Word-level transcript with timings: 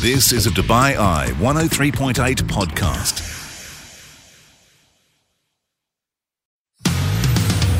This 0.00 0.32
is 0.32 0.46
a 0.46 0.50
Dubai 0.50 0.96
Eye 0.96 1.26
103.8 1.40 2.14
podcast. 2.44 3.20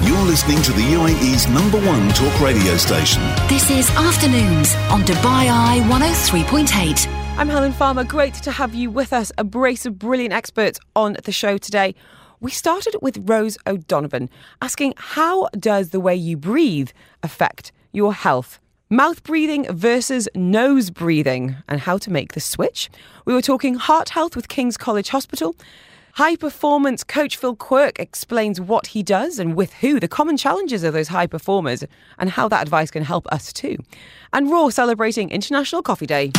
You're 0.06 0.26
listening 0.26 0.60
to 0.60 0.72
the 0.72 0.82
UAE's 0.82 1.48
number 1.48 1.80
one 1.80 2.10
talk 2.10 2.38
radio 2.42 2.76
station. 2.76 3.22
This 3.48 3.70
is 3.70 3.88
Afternoons 3.92 4.74
on 4.90 5.00
Dubai 5.04 5.48
Eye 5.48 5.80
103.8. 5.88 7.06
I'm 7.38 7.48
Helen 7.48 7.72
Farmer. 7.72 8.04
Great 8.04 8.34
to 8.34 8.50
have 8.50 8.74
you 8.74 8.90
with 8.90 9.14
us. 9.14 9.32
A 9.38 9.44
brace 9.44 9.86
of 9.86 9.98
brilliant 9.98 10.34
experts 10.34 10.78
on 10.94 11.16
the 11.24 11.32
show 11.32 11.56
today. 11.56 11.94
We 12.38 12.50
started 12.50 12.96
with 13.00 13.30
Rose 13.30 13.56
O'Donovan 13.66 14.28
asking 14.60 14.92
how 14.98 15.48
does 15.58 15.88
the 15.88 16.00
way 16.00 16.16
you 16.16 16.36
breathe 16.36 16.90
affect 17.22 17.72
your 17.92 18.12
health? 18.12 18.60
Mouth 18.92 19.22
breathing 19.22 19.72
versus 19.72 20.28
nose 20.34 20.90
breathing 20.90 21.54
and 21.68 21.80
how 21.80 21.96
to 21.96 22.10
make 22.10 22.32
the 22.32 22.40
switch. 22.40 22.90
We 23.24 23.32
were 23.32 23.40
talking 23.40 23.76
heart 23.76 24.08
health 24.08 24.34
with 24.34 24.48
King's 24.48 24.76
College 24.76 25.10
Hospital. 25.10 25.54
High 26.14 26.34
performance 26.34 27.04
coach 27.04 27.36
Phil 27.36 27.54
Quirk 27.54 28.00
explains 28.00 28.60
what 28.60 28.88
he 28.88 29.04
does 29.04 29.38
and 29.38 29.54
with 29.54 29.74
who, 29.74 30.00
the 30.00 30.08
common 30.08 30.36
challenges 30.36 30.82
of 30.82 30.92
those 30.92 31.06
high 31.06 31.28
performers, 31.28 31.84
and 32.18 32.30
how 32.30 32.48
that 32.48 32.62
advice 32.62 32.90
can 32.90 33.04
help 33.04 33.28
us 33.28 33.52
too. 33.52 33.76
And 34.32 34.50
Raw 34.50 34.70
celebrating 34.70 35.30
International 35.30 35.82
Coffee 35.82 36.06
Day. 36.06 36.32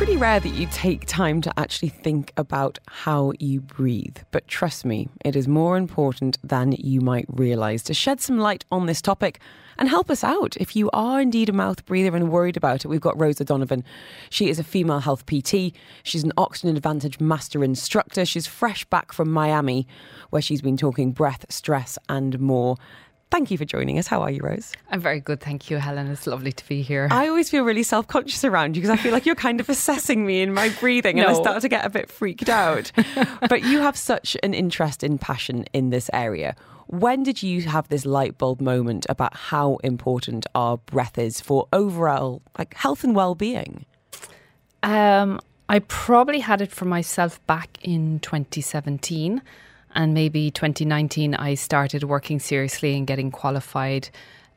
Pretty 0.00 0.16
rare 0.16 0.40
that 0.40 0.54
you 0.54 0.66
take 0.72 1.04
time 1.04 1.42
to 1.42 1.52
actually 1.60 1.90
think 1.90 2.32
about 2.38 2.78
how 2.88 3.34
you 3.38 3.60
breathe. 3.60 4.16
But 4.30 4.48
trust 4.48 4.86
me, 4.86 5.10
it 5.26 5.36
is 5.36 5.46
more 5.46 5.76
important 5.76 6.38
than 6.42 6.72
you 6.72 7.02
might 7.02 7.26
realise. 7.28 7.82
To 7.82 7.92
shed 7.92 8.18
some 8.18 8.38
light 8.38 8.64
on 8.72 8.86
this 8.86 9.02
topic 9.02 9.40
and 9.76 9.90
help 9.90 10.10
us 10.10 10.24
out, 10.24 10.56
if 10.56 10.74
you 10.74 10.88
are 10.94 11.20
indeed 11.20 11.50
a 11.50 11.52
mouth 11.52 11.84
breather 11.84 12.16
and 12.16 12.30
worried 12.30 12.56
about 12.56 12.82
it, 12.82 12.88
we've 12.88 12.98
got 12.98 13.20
Rose 13.20 13.42
O'Donovan. 13.42 13.84
She 14.30 14.48
is 14.48 14.58
a 14.58 14.64
female 14.64 15.00
health 15.00 15.26
PT. 15.26 15.74
She's 16.02 16.24
an 16.24 16.32
Oxygen 16.38 16.74
Advantage 16.74 17.20
Master 17.20 17.62
Instructor. 17.62 18.24
She's 18.24 18.46
fresh 18.46 18.86
back 18.86 19.12
from 19.12 19.30
Miami, 19.30 19.86
where 20.30 20.40
she's 20.40 20.62
been 20.62 20.78
talking 20.78 21.12
breath, 21.12 21.44
stress, 21.50 21.98
and 22.08 22.40
more. 22.40 22.78
Thank 23.30 23.52
you 23.52 23.58
for 23.58 23.64
joining 23.64 23.96
us. 23.96 24.08
How 24.08 24.22
are 24.22 24.30
you, 24.30 24.42
Rose? 24.42 24.72
I'm 24.90 25.00
very 25.00 25.20
good, 25.20 25.40
thank 25.40 25.70
you, 25.70 25.76
Helen. 25.76 26.08
It's 26.08 26.26
lovely 26.26 26.50
to 26.50 26.68
be 26.68 26.82
here. 26.82 27.06
I 27.12 27.28
always 27.28 27.48
feel 27.48 27.62
really 27.62 27.84
self 27.84 28.08
conscious 28.08 28.44
around 28.44 28.76
you 28.76 28.82
because 28.82 28.98
I 28.98 29.00
feel 29.00 29.12
like 29.12 29.24
you're 29.24 29.36
kind 29.36 29.60
of 29.60 29.68
assessing 29.68 30.26
me 30.26 30.42
in 30.42 30.52
my 30.52 30.70
breathing 30.80 31.20
and 31.20 31.28
I 31.28 31.34
start 31.34 31.62
to 31.62 31.68
get 31.68 31.86
a 31.86 31.90
bit 31.90 32.10
freaked 32.10 32.48
out. 32.48 32.90
but 33.48 33.62
you 33.62 33.78
have 33.80 33.96
such 33.96 34.36
an 34.42 34.52
interest 34.52 35.04
and 35.04 35.20
passion 35.20 35.64
in 35.72 35.90
this 35.90 36.10
area. 36.12 36.56
When 36.88 37.22
did 37.22 37.40
you 37.40 37.62
have 37.62 37.88
this 37.88 38.04
light 38.04 38.36
bulb 38.36 38.60
moment 38.60 39.06
about 39.08 39.36
how 39.36 39.76
important 39.84 40.44
our 40.56 40.78
breath 40.78 41.16
is 41.16 41.40
for 41.40 41.68
overall 41.72 42.42
like 42.58 42.74
health 42.74 43.04
and 43.04 43.14
well 43.14 43.36
being? 43.36 43.86
Um, 44.82 45.40
I 45.68 45.78
probably 45.78 46.40
had 46.40 46.60
it 46.60 46.72
for 46.72 46.84
myself 46.84 47.44
back 47.46 47.78
in 47.82 48.18
2017, 48.18 49.40
and 49.94 50.14
maybe 50.14 50.50
2019. 50.50 51.34
I 51.34 51.54
started 51.54 52.04
working 52.04 52.40
seriously 52.40 52.96
and 52.96 53.06
getting 53.06 53.30
qualified 53.30 54.10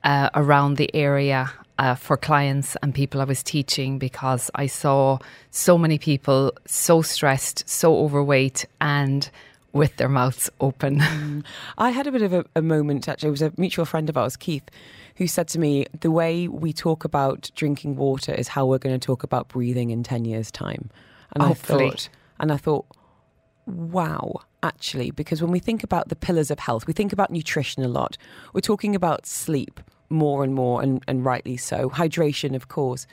uh, 0.03 0.29
around 0.35 0.77
the 0.77 0.93
area 0.93 1.51
uh, 1.79 1.95
for 1.95 2.17
clients 2.17 2.75
and 2.81 2.93
people 2.93 3.21
I 3.21 3.25
was 3.25 3.41
teaching 3.43 3.97
because 3.97 4.51
I 4.55 4.67
saw 4.67 5.19
so 5.51 5.77
many 5.77 5.97
people 5.97 6.53
so 6.65 7.01
stressed, 7.01 7.67
so 7.67 7.97
overweight, 7.97 8.65
and 8.79 9.29
with 9.71 9.97
their 9.97 10.09
mouths 10.09 10.49
open. 10.61 11.43
I 11.77 11.89
had 11.89 12.07
a 12.07 12.11
bit 12.11 12.21
of 12.21 12.33
a, 12.33 12.45
a 12.55 12.61
moment, 12.61 13.09
actually. 13.09 13.29
It 13.29 13.31
was 13.31 13.41
a 13.41 13.53
mutual 13.57 13.85
friend 13.85 14.07
of 14.07 14.17
ours, 14.17 14.37
Keith, 14.37 14.69
who 15.15 15.27
said 15.27 15.47
to 15.49 15.59
me, 15.59 15.85
The 15.99 16.11
way 16.11 16.47
we 16.47 16.73
talk 16.73 17.03
about 17.03 17.49
drinking 17.55 17.95
water 17.95 18.33
is 18.33 18.47
how 18.47 18.65
we're 18.65 18.77
going 18.77 18.97
to 18.97 19.03
talk 19.03 19.23
about 19.23 19.47
breathing 19.47 19.89
in 19.89 20.03
10 20.03 20.25
years' 20.25 20.51
time. 20.51 20.89
And 21.33 21.43
Hopefully. 21.43 21.85
I 21.85 21.89
thought, 21.89 22.09
and 22.39 22.51
I 22.51 22.57
thought, 22.57 22.85
wow, 23.66 24.41
actually, 24.63 25.12
because 25.12 25.41
when 25.41 25.51
we 25.51 25.59
think 25.59 25.84
about 25.84 26.09
the 26.09 26.16
pillars 26.16 26.50
of 26.50 26.59
health, 26.59 26.88
we 26.88 26.94
think 26.94 27.13
about 27.13 27.29
nutrition 27.29 27.84
a 27.84 27.88
lot. 27.88 28.18
We're 28.53 28.62
talking 28.62 28.96
about 28.96 29.25
sleep 29.25 29.79
more 30.09 30.44
and 30.44 30.53
more, 30.53 30.81
and, 30.81 31.03
and 31.07 31.25
rightly 31.25 31.57
so. 31.57 31.90
Hydration, 31.90 32.56
of 32.56 32.68
course. 32.68 33.06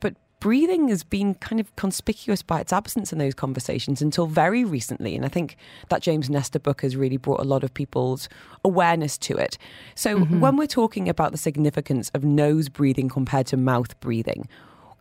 But 0.00 0.16
breathing 0.40 0.88
has 0.88 1.04
been 1.04 1.34
kind 1.34 1.60
of 1.60 1.74
conspicuous 1.76 2.42
by 2.42 2.60
its 2.60 2.72
absence 2.72 3.12
in 3.12 3.18
those 3.18 3.34
conversations 3.34 4.02
until 4.02 4.26
very 4.26 4.64
recently. 4.64 5.14
And 5.14 5.24
I 5.24 5.28
think 5.28 5.56
that 5.88 6.02
James 6.02 6.28
Nestor 6.28 6.58
book 6.58 6.82
has 6.82 6.96
really 6.96 7.16
brought 7.16 7.40
a 7.40 7.44
lot 7.44 7.64
of 7.64 7.72
people's 7.74 8.28
awareness 8.64 9.18
to 9.18 9.36
it. 9.36 9.58
So 9.94 10.18
mm-hmm. 10.18 10.40
when 10.40 10.56
we're 10.56 10.66
talking 10.66 11.08
about 11.08 11.32
the 11.32 11.38
significance 11.38 12.10
of 12.14 12.24
nose 12.24 12.68
breathing 12.68 13.08
compared 13.08 13.46
to 13.48 13.56
mouth 13.56 13.98
breathing, 14.00 14.48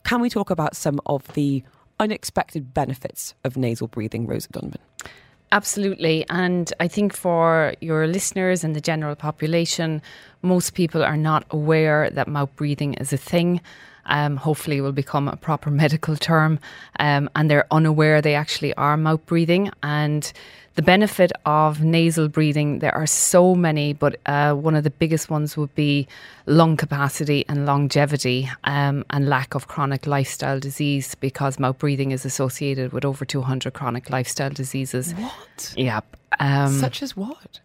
can 0.03 0.21
we 0.21 0.29
talk 0.29 0.49
about 0.49 0.75
some 0.75 0.99
of 1.05 1.27
the 1.33 1.63
unexpected 1.99 2.73
benefits 2.73 3.33
of 3.43 3.57
nasal 3.57 3.87
breathing, 3.87 4.27
Rose 4.27 4.47
O'Donovan? 4.53 4.81
Absolutely. 5.51 6.25
And 6.29 6.73
I 6.79 6.87
think 6.89 7.13
for 7.13 7.73
your 7.79 8.05
listeners 8.05 8.63
and 8.63 8.75
the 8.75 8.81
general 8.81 9.15
population, 9.15 10.01
most 10.41 10.73
people 10.73 11.03
are 11.03 11.15
not 11.15 11.45
aware 11.51 12.09
that 12.09 12.27
mouth 12.27 12.53
breathing 12.55 12.95
is 12.95 13.13
a 13.13 13.17
thing. 13.17 13.61
Um, 14.07 14.37
hopefully, 14.37 14.77
it 14.77 14.81
will 14.81 14.91
become 14.91 15.27
a 15.27 15.37
proper 15.37 15.69
medical 15.83 16.17
term. 16.17 16.59
Um, 16.99 17.29
and 17.35 17.49
they're 17.49 17.67
unaware 17.71 18.21
they 18.21 18.35
actually 18.35 18.73
are 18.73 18.97
mouth 18.97 19.25
breathing. 19.25 19.71
And 19.83 20.31
the 20.77 20.83
benefit 20.83 21.31
of 21.43 21.83
nasal 21.83 22.27
breathing, 22.29 22.79
there 22.79 22.93
are 22.93 23.07
so 23.07 23.55
many, 23.55 23.93
but 23.93 24.19
uh, 24.27 24.53
one 24.53 24.75
of 24.75 24.83
the 24.83 24.91
biggest 24.91 25.27
ones 25.27 25.57
would 25.57 25.73
be 25.73 26.07
lung 26.45 26.77
capacity 26.77 27.43
and 27.49 27.65
longevity 27.65 28.47
um, 28.63 29.03
and 29.09 29.27
lack 29.27 29.55
of 29.55 29.67
chronic 29.67 30.05
lifestyle 30.05 30.59
disease 30.59 31.15
because 31.15 31.57
mouth 31.57 31.79
breathing 31.79 32.11
is 32.11 32.25
associated 32.25 32.93
with 32.93 33.05
over 33.05 33.25
200 33.25 33.73
chronic 33.73 34.11
lifestyle 34.11 34.51
diseases. 34.51 35.13
What? 35.13 35.73
Yep. 35.75 36.15
Um, 36.39 36.73
Such 36.73 37.01
as 37.01 37.17
what? 37.17 37.59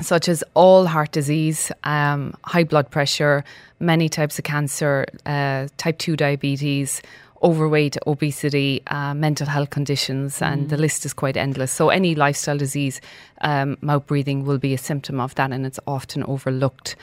such 0.00 0.28
as 0.28 0.44
all 0.54 0.84
heart 0.84 1.10
disease, 1.10 1.72
um, 1.84 2.34
high 2.44 2.64
blood 2.64 2.90
pressure, 2.90 3.42
many 3.80 4.10
types 4.10 4.38
of 4.38 4.44
cancer, 4.44 5.06
uh, 5.24 5.68
type 5.78 5.96
2 5.98 6.16
diabetes, 6.16 7.00
overweight, 7.42 7.96
obesity, 8.06 8.82
uh, 8.86 9.14
mental 9.14 9.46
health 9.46 9.70
conditions, 9.70 10.40
and 10.42 10.68
the 10.68 10.76
list 10.76 11.04
is 11.04 11.12
quite 11.12 11.36
endless. 11.36 11.72
So, 11.72 11.90
any 11.90 12.14
lifestyle 12.14 12.58
disease, 12.58 13.00
um, 13.40 13.76
mouth 13.80 14.06
breathing 14.06 14.44
will 14.44 14.58
be 14.58 14.74
a 14.74 14.78
symptom 14.78 15.20
of 15.20 15.34
that, 15.36 15.52
and 15.52 15.66
it's 15.66 15.80
often 15.86 16.24
overlooked. 16.24 16.96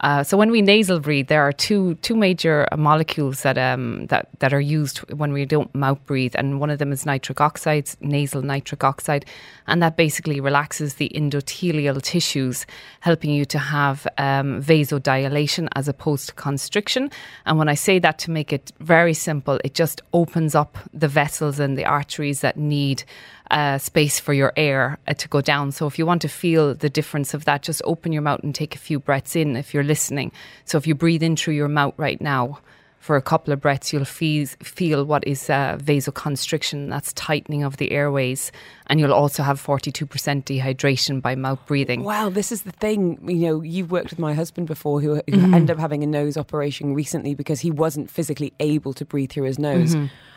Uh, 0.00 0.22
so 0.22 0.36
when 0.36 0.50
we 0.50 0.62
nasal 0.62 0.98
breathe, 0.98 1.28
there 1.28 1.42
are 1.42 1.52
two 1.52 1.94
two 1.96 2.16
major 2.16 2.66
uh, 2.72 2.76
molecules 2.76 3.42
that 3.42 3.58
um, 3.58 4.06
that 4.06 4.28
that 4.38 4.52
are 4.52 4.60
used 4.60 4.98
when 5.12 5.32
we 5.32 5.44
don't 5.44 5.72
mouth 5.74 6.04
breathe, 6.06 6.34
and 6.36 6.58
one 6.58 6.70
of 6.70 6.78
them 6.78 6.90
is 6.90 7.04
nitric 7.04 7.40
oxide, 7.40 7.90
nasal 8.00 8.40
nitric 8.40 8.82
oxide, 8.82 9.26
and 9.66 9.82
that 9.82 9.96
basically 9.96 10.40
relaxes 10.40 10.94
the 10.94 11.10
endothelial 11.14 12.00
tissues, 12.00 12.64
helping 13.00 13.30
you 13.30 13.44
to 13.44 13.58
have 13.58 14.06
um, 14.16 14.62
vasodilation 14.62 15.68
as 15.76 15.86
opposed 15.86 16.28
to 16.28 16.34
constriction. 16.34 17.10
And 17.44 17.58
when 17.58 17.68
I 17.68 17.74
say 17.74 17.98
that 17.98 18.18
to 18.20 18.30
make 18.30 18.52
it 18.54 18.72
very 18.80 19.14
simple, 19.14 19.60
it 19.64 19.74
just 19.74 20.00
opens 20.14 20.54
up 20.54 20.78
the 20.94 21.08
vessels 21.08 21.60
and 21.60 21.76
the 21.76 21.84
arteries 21.84 22.40
that 22.40 22.56
need 22.56 23.04
uh, 23.50 23.78
space 23.78 24.20
for 24.20 24.32
your 24.32 24.52
air 24.56 24.98
uh, 25.06 25.14
to 25.14 25.28
go 25.28 25.40
down. 25.40 25.72
So 25.72 25.86
if 25.86 25.98
you 25.98 26.06
want 26.06 26.22
to 26.22 26.28
feel 26.28 26.74
the 26.74 26.90
difference 26.90 27.34
of 27.34 27.44
that, 27.44 27.62
just 27.62 27.82
open 27.84 28.12
your 28.12 28.22
mouth 28.22 28.40
and 28.42 28.54
take 28.54 28.74
a 28.74 28.78
few 28.78 28.98
breaths 29.00 29.36
in 29.36 29.56
if 29.56 29.74
you're 29.74 29.84
listening. 29.84 30.32
So 30.64 30.78
if 30.78 30.86
you 30.86 30.94
breathe 30.94 31.22
in 31.22 31.36
through 31.36 31.54
your 31.54 31.68
mouth 31.68 31.94
right 31.96 32.20
now 32.20 32.60
for 32.98 33.16
a 33.16 33.22
couple 33.22 33.52
of 33.52 33.60
breaths, 33.60 33.92
you'll 33.92 34.04
feel, 34.04 34.46
feel 34.62 35.04
what 35.04 35.26
is 35.26 35.48
uh, 35.48 35.78
vasoconstriction, 35.82 36.90
that's 36.90 37.12
tightening 37.14 37.62
of 37.62 37.78
the 37.78 37.92
airways. 37.92 38.52
And 38.86 39.00
you'll 39.00 39.14
also 39.14 39.42
have 39.42 39.60
42% 39.60 40.06
dehydration 40.06 41.22
by 41.22 41.34
mouth 41.34 41.64
breathing. 41.66 42.04
Wow, 42.04 42.28
this 42.28 42.52
is 42.52 42.62
the 42.62 42.72
thing. 42.72 43.18
You 43.28 43.48
know, 43.48 43.60
you've 43.62 43.90
worked 43.90 44.10
with 44.10 44.18
my 44.18 44.34
husband 44.34 44.66
before 44.66 45.00
who, 45.00 45.14
who 45.28 45.54
ended 45.54 45.70
up 45.70 45.78
having 45.78 46.04
a 46.04 46.06
nose 46.06 46.36
operation 46.36 46.94
recently 46.94 47.34
because 47.34 47.60
he 47.60 47.70
wasn't 47.70 48.10
physically 48.10 48.52
able 48.60 48.92
to 48.92 49.04
breathe 49.04 49.30
through 49.30 49.46
his 49.46 49.58
nose. 49.58 49.96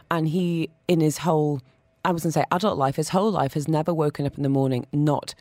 And 0.09 0.27
he, 0.27 0.69
in 0.88 1.00
his 1.00 1.18
whole, 1.18 1.62
I 2.06 2.12
was 2.12 2.24
going 2.24 2.34
to 2.34 2.40
say 2.40 2.46
adult 2.52 2.78
life, 2.78 2.96
his 2.98 3.10
whole 3.10 3.32
life 3.32 3.54
has 3.54 3.68
never 3.68 3.94
woken 3.94 4.26
up 4.26 4.36
in 4.38 4.44
the 4.44 4.50
morning 4.50 4.88
not 4.92 5.34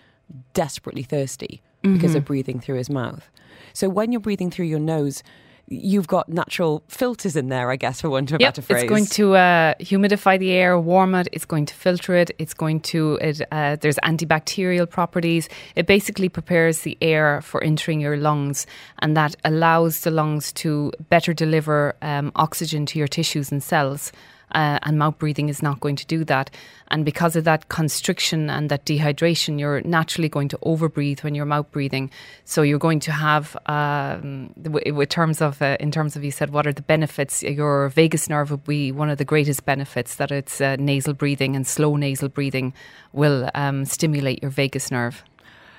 desperately 0.54 1.02
thirsty 1.02 1.62
because 1.82 2.14
of 2.14 2.24
breathing 2.24 2.60
through 2.60 2.76
his 2.76 2.88
mouth. 2.88 3.28
So 3.72 3.88
when 3.88 4.12
you're 4.12 4.20
breathing 4.20 4.50
through 4.52 4.66
your 4.66 4.78
nose, 4.78 5.24
you've 5.66 6.06
got 6.06 6.28
natural 6.28 6.82
filters 6.86 7.34
in 7.34 7.48
there, 7.48 7.70
I 7.70 7.76
guess, 7.76 8.00
for 8.00 8.08
want 8.10 8.30
of 8.30 8.36
a 8.36 8.42
Yep, 8.42 8.54
better 8.54 8.62
phrase. 8.62 8.82
it's 8.82 8.88
going 8.88 9.06
to 9.06 9.34
uh, 9.34 9.74
humidify 9.80 10.38
the 10.38 10.52
air, 10.52 10.78
warm 10.78 11.14
it. 11.16 11.28
It's 11.32 11.44
going 11.44 11.66
to 11.66 11.74
filter 11.74 12.14
it. 12.14 12.30
It's 12.38 12.54
going 12.54 12.80
to. 12.80 13.18
It, 13.20 13.42
uh, 13.50 13.76
there's 13.80 13.96
antibacterial 13.96 14.88
properties. 14.88 15.48
It 15.74 15.86
basically 15.86 16.28
prepares 16.28 16.80
the 16.82 16.96
air 17.00 17.40
for 17.42 17.62
entering 17.64 18.00
your 18.00 18.16
lungs, 18.16 18.66
and 19.00 19.16
that 19.16 19.34
allows 19.44 20.00
the 20.00 20.10
lungs 20.10 20.52
to 20.54 20.92
better 21.08 21.32
deliver 21.34 21.96
um, 22.02 22.30
oxygen 22.36 22.86
to 22.86 22.98
your 22.98 23.08
tissues 23.08 23.50
and 23.50 23.62
cells. 23.62 24.12
Uh, 24.54 24.78
and 24.82 24.98
mouth 24.98 25.18
breathing 25.18 25.48
is 25.48 25.62
not 25.62 25.80
going 25.80 25.96
to 25.96 26.06
do 26.06 26.24
that. 26.24 26.50
And 26.88 27.04
because 27.04 27.36
of 27.36 27.44
that 27.44 27.68
constriction 27.68 28.50
and 28.50 28.68
that 28.68 28.84
dehydration, 28.84 29.58
you're 29.58 29.80
naturally 29.82 30.28
going 30.28 30.48
to 30.48 30.58
overbreathe 30.58 31.22
when 31.22 31.34
you're 31.34 31.46
mouth 31.46 31.70
breathing. 31.70 32.10
So 32.44 32.62
you're 32.62 32.78
going 32.78 33.00
to 33.00 33.12
have, 33.12 33.56
um, 33.66 34.52
in 34.84 35.06
terms 35.06 35.40
of, 35.40 35.62
uh, 35.62 35.76
in 35.80 35.90
terms 35.90 36.16
of, 36.16 36.24
you 36.24 36.30
said, 36.30 36.50
what 36.50 36.66
are 36.66 36.72
the 36.72 36.82
benefits? 36.82 37.42
Your 37.42 37.88
vagus 37.88 38.28
nerve 38.28 38.50
would 38.50 38.64
be 38.64 38.92
one 38.92 39.10
of 39.10 39.18
the 39.18 39.24
greatest 39.24 39.64
benefits 39.64 40.16
that 40.16 40.30
it's 40.30 40.60
uh, 40.60 40.76
nasal 40.78 41.14
breathing 41.14 41.56
and 41.56 41.66
slow 41.66 41.96
nasal 41.96 42.28
breathing 42.28 42.74
will 43.12 43.50
um, 43.54 43.84
stimulate 43.84 44.42
your 44.42 44.50
vagus 44.50 44.90
nerve. 44.90 45.24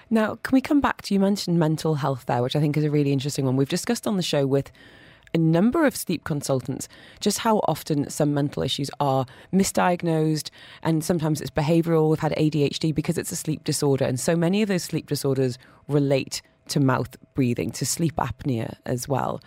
Now, 0.09 0.35
can 0.43 0.55
we 0.55 0.61
come 0.61 0.81
back 0.81 1.01
to 1.03 1.13
you 1.13 1.19
mentioned 1.19 1.57
mental 1.57 1.95
health 1.95 2.25
there, 2.27 2.43
which 2.43 2.55
I 2.55 2.59
think 2.59 2.77
is 2.77 2.83
a 2.83 2.91
really 2.91 3.11
interesting 3.11 3.45
one. 3.45 3.55
We've 3.55 3.69
discussed 3.69 4.05
on 4.05 4.17
the 4.17 4.23
show 4.23 4.45
with 4.45 4.71
a 5.33 5.37
number 5.37 5.85
of 5.85 5.95
sleep 5.95 6.23
consultants 6.23 6.87
just 7.19 7.39
how 7.39 7.57
often 7.67 8.09
some 8.09 8.33
mental 8.33 8.63
issues 8.63 8.89
are 8.99 9.25
misdiagnosed 9.51 10.49
and 10.83 11.03
sometimes 11.03 11.41
it's 11.41 11.49
behavioral. 11.49 12.09
We've 12.09 12.19
had 12.19 12.33
ADHD 12.33 12.93
because 12.93 13.17
it's 13.17 13.31
a 13.31 13.35
sleep 13.35 13.63
disorder, 13.63 14.05
and 14.05 14.19
so 14.19 14.35
many 14.35 14.61
of 14.61 14.69
those 14.69 14.83
sleep 14.83 15.07
disorders 15.07 15.57
relate 15.87 16.41
to 16.69 16.79
mouth 16.79 17.15
breathing, 17.33 17.71
to 17.71 17.85
sleep 17.85 18.15
apnea 18.15 18.75
as 18.85 19.07
well. 19.07 19.41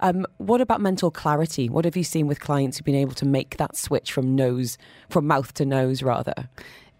Um, 0.00 0.26
what 0.38 0.60
about 0.60 0.80
mental 0.80 1.10
clarity? 1.10 1.68
What 1.68 1.84
have 1.84 1.96
you 1.96 2.02
seen 2.02 2.26
with 2.26 2.40
clients 2.40 2.78
who've 2.78 2.84
been 2.84 2.94
able 2.94 3.14
to 3.14 3.26
make 3.26 3.56
that 3.58 3.76
switch 3.76 4.12
from 4.12 4.34
nose, 4.34 4.76
from 5.08 5.26
mouth 5.26 5.54
to 5.54 5.64
nose, 5.64 6.02
rather? 6.02 6.48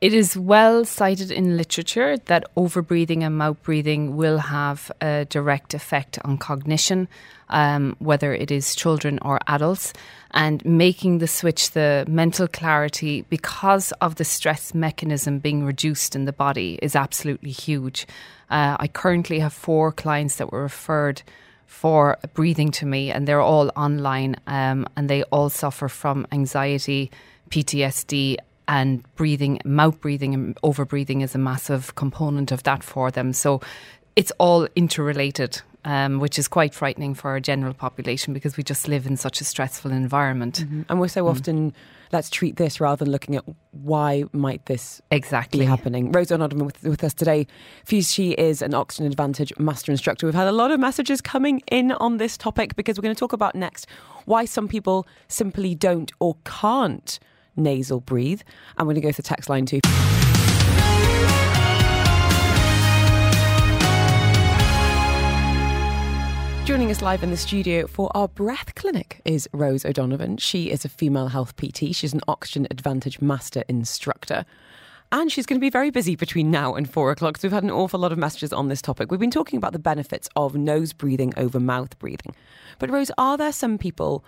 It 0.03 0.15
is 0.15 0.37
well 0.37 0.85
cited 0.85 1.31
in 1.31 1.57
literature 1.57 2.17
that 2.25 2.53
overbreathing 2.57 3.23
and 3.23 3.39
mouth 3.39 3.63
breathing 3.63 4.17
will 4.17 4.39
have 4.39 4.91
a 5.01 5.27
direct 5.27 5.75
effect 5.75 6.19
on 6.25 6.39
cognition, 6.39 7.07
um, 7.51 7.95
whether 8.01 8.35
it 8.35 8.51
is 8.51 8.75
children 8.75 9.21
or 9.23 9.39
adults. 9.47 9.93
And 10.33 10.61
making 10.65 11.19
the 11.19 11.29
switch, 11.29 11.71
the 11.71 12.05
mental 12.09 12.49
clarity, 12.49 13.23
because 13.31 13.93
of 14.01 14.17
the 14.17 14.25
stress 14.25 14.75
mechanism 14.75 15.39
being 15.39 15.65
reduced 15.65 16.17
in 16.17 16.25
the 16.25 16.33
body, 16.33 16.81
is 16.83 16.97
absolutely 16.97 17.53
huge. 17.53 18.09
Uh, 18.51 18.77
I 18.81 18.89
currently 18.89 19.39
have 19.39 19.53
four 19.53 19.93
clients 19.93 20.35
that 20.39 20.51
were 20.51 20.63
referred 20.63 21.23
for 21.69 22.19
breathing 22.35 22.73
to 22.73 22.87
me, 22.87 23.13
and 23.13 23.29
they're 23.29 23.41
all 23.41 23.71
online, 23.77 24.35
um, 24.49 24.85
and 24.97 25.09
they 25.09 25.23
all 25.31 25.49
suffer 25.49 25.89
from 25.89 26.27
anxiety, 26.33 27.13
PTSD, 27.51 28.39
and 28.69 29.03
breathing, 29.15 29.61
mouth 29.65 30.01
breathing 30.01 30.35
and 30.35 30.59
over 30.63 30.85
breathing 30.85 31.21
is 31.21 31.35
a 31.35 31.39
massive 31.39 31.95
component 31.95 32.53
of 32.53 32.63
that 32.65 32.83
for 32.83 33.11
them. 33.11 33.33
So 33.33 33.61
it's 34.17 34.33
all 34.39 34.69
interrelated, 34.77 35.61
um, 35.85 36.21
which 36.21 36.39
is 36.39 36.49
quite 36.49 36.75
frightening 36.75 37.15
for 37.15 37.31
our 37.31 37.41
general 37.41 37.75
population 37.75 38.33
because 38.35 38.57
we 38.57 38.63
just 38.63 38.89
live 38.89 39.07
in 39.07 39.17
such 39.17 39.41
a 39.41 39.45
stressful 39.45 39.91
environment. 39.91 40.61
Mm-hmm. 40.61 40.83
And 40.89 41.01
we're 41.01 41.09
so 41.09 41.25
mm. 41.25 41.31
often 41.31 41.75
let's 42.13 42.29
treat 42.29 42.57
this 42.57 42.81
rather 42.81 43.05
than 43.05 43.11
looking 43.11 43.37
at 43.37 43.45
why 43.71 44.25
might 44.33 44.67
this 44.67 45.01
exactly 45.11 45.61
be 45.61 45.67
happening. 45.67 46.13
Rose 46.13 46.31
O'Donovan 46.31 46.67
with, 46.67 46.83
with 46.83 47.03
us 47.03 47.15
today. 47.15 47.47
She 47.89 48.33
is 48.33 48.61
an 48.61 48.75
Oxygen 48.75 49.07
Advantage 49.07 49.53
Master 49.59 49.91
Instructor. 49.91 50.27
We've 50.27 50.35
had 50.35 50.49
a 50.49 50.53
lot 50.53 50.71
of 50.71 50.79
messages 50.79 51.21
coming 51.21 51.63
in 51.71 51.93
on 51.93 52.19
this 52.19 52.37
topic 52.37 52.77
because 52.77 52.99
we're 52.99 53.03
going 53.03 53.15
to 53.15 53.19
talk 53.19 53.33
about 53.33 53.55
next 53.55 53.87
why 54.27 54.45
some 54.45 54.69
people 54.69 55.07
simply 55.27 55.75
don't 55.75 56.13
or 56.21 56.37
can't 56.45 57.19
nasal 57.57 58.01
breathe. 58.01 58.43
I'm 58.77 58.87
going 58.87 58.97
to 58.97 59.01
go 59.01 59.13
the 59.13 59.23
text 59.23 59.49
line 59.49 59.67
too. 59.67 59.81
Joining 66.65 66.93
us 66.93 67.03
live 67.03 67.25
in 67.25 67.31
the 67.31 67.37
studio 67.37 67.89
for 67.89 68.09
our 68.17 68.29
breath 68.29 68.77
clinic 68.77 69.21
is 69.25 69.49
Rose 69.53 69.85
O'Donovan. 69.85 70.37
She 70.37 70.71
is 70.71 70.85
a 70.85 70.89
female 70.89 71.27
health 71.27 71.57
PT. 71.57 71.93
She's 71.93 72.15
an 72.15 72.21
Oxygen 72.29 72.69
Advantage 72.71 73.21
Master 73.21 73.65
Instructor. 73.69 74.45
And 75.11 75.31
she's 75.31 75.45
going 75.45 75.59
to 75.59 75.61
be 75.61 75.71
very 75.71 75.91
busy 75.91 76.15
between 76.15 76.51
now 76.51 76.75
and 76.75 76.89
four 76.89 77.11
o'clock. 77.11 77.37
So 77.37 77.49
we've 77.49 77.53
had 77.53 77.65
an 77.65 77.71
awful 77.71 77.99
lot 77.99 78.13
of 78.13 78.19
messages 78.19 78.53
on 78.53 78.69
this 78.69 78.81
topic. 78.81 79.11
We've 79.11 79.21
been 79.21 79.31
talking 79.31 79.57
about 79.57 79.73
the 79.73 79.79
benefits 79.79 80.29
of 80.37 80.55
nose 80.55 80.93
breathing 80.93 81.35
over 81.37 81.59
mouth 81.61 81.99
breathing. 81.99 82.35
But, 82.79 82.91
Rose, 82.91 83.11
are 83.19 83.37
there 83.37 83.53
some 83.53 83.77
people 83.77 84.25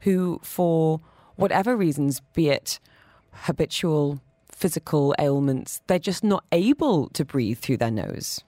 who, 0.00 0.40
for 0.44 1.00
whatever 1.38 1.76
reasons, 1.76 2.20
be 2.34 2.50
it 2.50 2.78
habitual 3.32 4.20
physical 4.50 5.14
ailments, 5.18 5.80
they're 5.86 5.98
just 5.98 6.24
not 6.24 6.44
able 6.52 7.08
to 7.10 7.24
breathe 7.24 7.58
through 7.58 7.78
their 7.78 7.90
nose? 7.90 8.42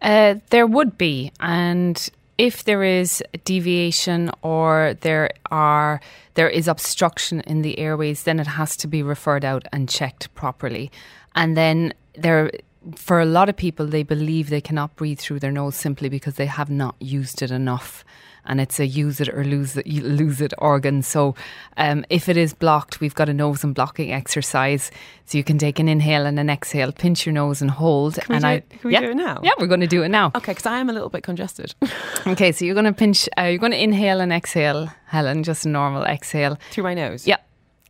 Uh, 0.00 0.36
there 0.50 0.66
would 0.66 0.96
be. 0.96 1.32
And 1.40 2.08
if 2.38 2.64
there 2.64 2.84
is 2.84 3.22
deviation 3.44 4.30
or 4.42 4.94
there 5.00 5.30
are 5.50 6.00
there 6.34 6.48
is 6.48 6.68
obstruction 6.68 7.40
in 7.40 7.62
the 7.62 7.78
airways, 7.80 8.22
then 8.22 8.38
it 8.38 8.46
has 8.46 8.76
to 8.76 8.86
be 8.86 9.02
referred 9.02 9.44
out 9.44 9.66
and 9.72 9.88
checked 9.88 10.32
properly. 10.34 10.92
And 11.34 11.56
then 11.56 11.92
there 12.14 12.52
for 12.94 13.20
a 13.20 13.24
lot 13.24 13.48
of 13.48 13.56
people 13.56 13.86
they 13.86 14.04
believe 14.04 14.48
they 14.48 14.60
cannot 14.60 14.94
breathe 14.94 15.18
through 15.18 15.40
their 15.40 15.50
nose 15.50 15.74
simply 15.74 16.08
because 16.08 16.36
they 16.36 16.46
have 16.46 16.70
not 16.70 16.94
used 17.00 17.42
it 17.42 17.50
enough 17.50 18.04
and 18.44 18.60
it's 18.60 18.80
a 18.80 18.86
use 18.86 19.20
it 19.20 19.28
or 19.28 19.44
lose 19.44 19.76
it, 19.76 19.86
lose 19.86 20.40
it 20.40 20.52
organ. 20.58 21.02
So 21.02 21.34
um, 21.76 22.04
if 22.10 22.28
it 22.28 22.36
is 22.36 22.52
blocked, 22.52 23.00
we've 23.00 23.14
got 23.14 23.28
a 23.28 23.34
nose 23.34 23.64
and 23.64 23.74
blocking 23.74 24.12
exercise. 24.12 24.90
So 25.26 25.36
you 25.36 25.44
can 25.44 25.58
take 25.58 25.78
an 25.78 25.88
inhale 25.88 26.26
and 26.26 26.38
an 26.38 26.48
exhale, 26.48 26.92
pinch 26.92 27.26
your 27.26 27.32
nose 27.32 27.60
and 27.60 27.70
hold. 27.70 28.14
Can 28.14 28.36
and 28.36 28.44
we, 28.44 28.48
do, 28.48 28.48
I, 28.48 28.60
can 28.60 28.88
we 28.88 28.92
yeah, 28.92 29.00
do 29.00 29.10
it 29.10 29.16
now? 29.16 29.40
Yeah, 29.42 29.52
we're 29.58 29.66
going 29.66 29.80
to 29.80 29.86
do 29.86 30.02
it 30.02 30.08
now. 30.08 30.32
Okay, 30.34 30.52
because 30.52 30.66
I 30.66 30.78
am 30.78 30.88
a 30.88 30.92
little 30.92 31.10
bit 31.10 31.22
congested. 31.22 31.74
okay, 32.26 32.52
so 32.52 32.64
you're 32.64 32.74
going 32.74 32.86
to 32.86 32.92
pinch, 32.92 33.28
uh, 33.38 33.42
you're 33.42 33.58
going 33.58 33.72
to 33.72 33.82
inhale 33.82 34.20
and 34.20 34.32
exhale, 34.32 34.90
Helen, 35.06 35.42
just 35.42 35.66
a 35.66 35.68
normal 35.68 36.04
exhale. 36.04 36.58
Through 36.70 36.84
my 36.84 36.94
nose? 36.94 37.26
Yeah. 37.26 37.36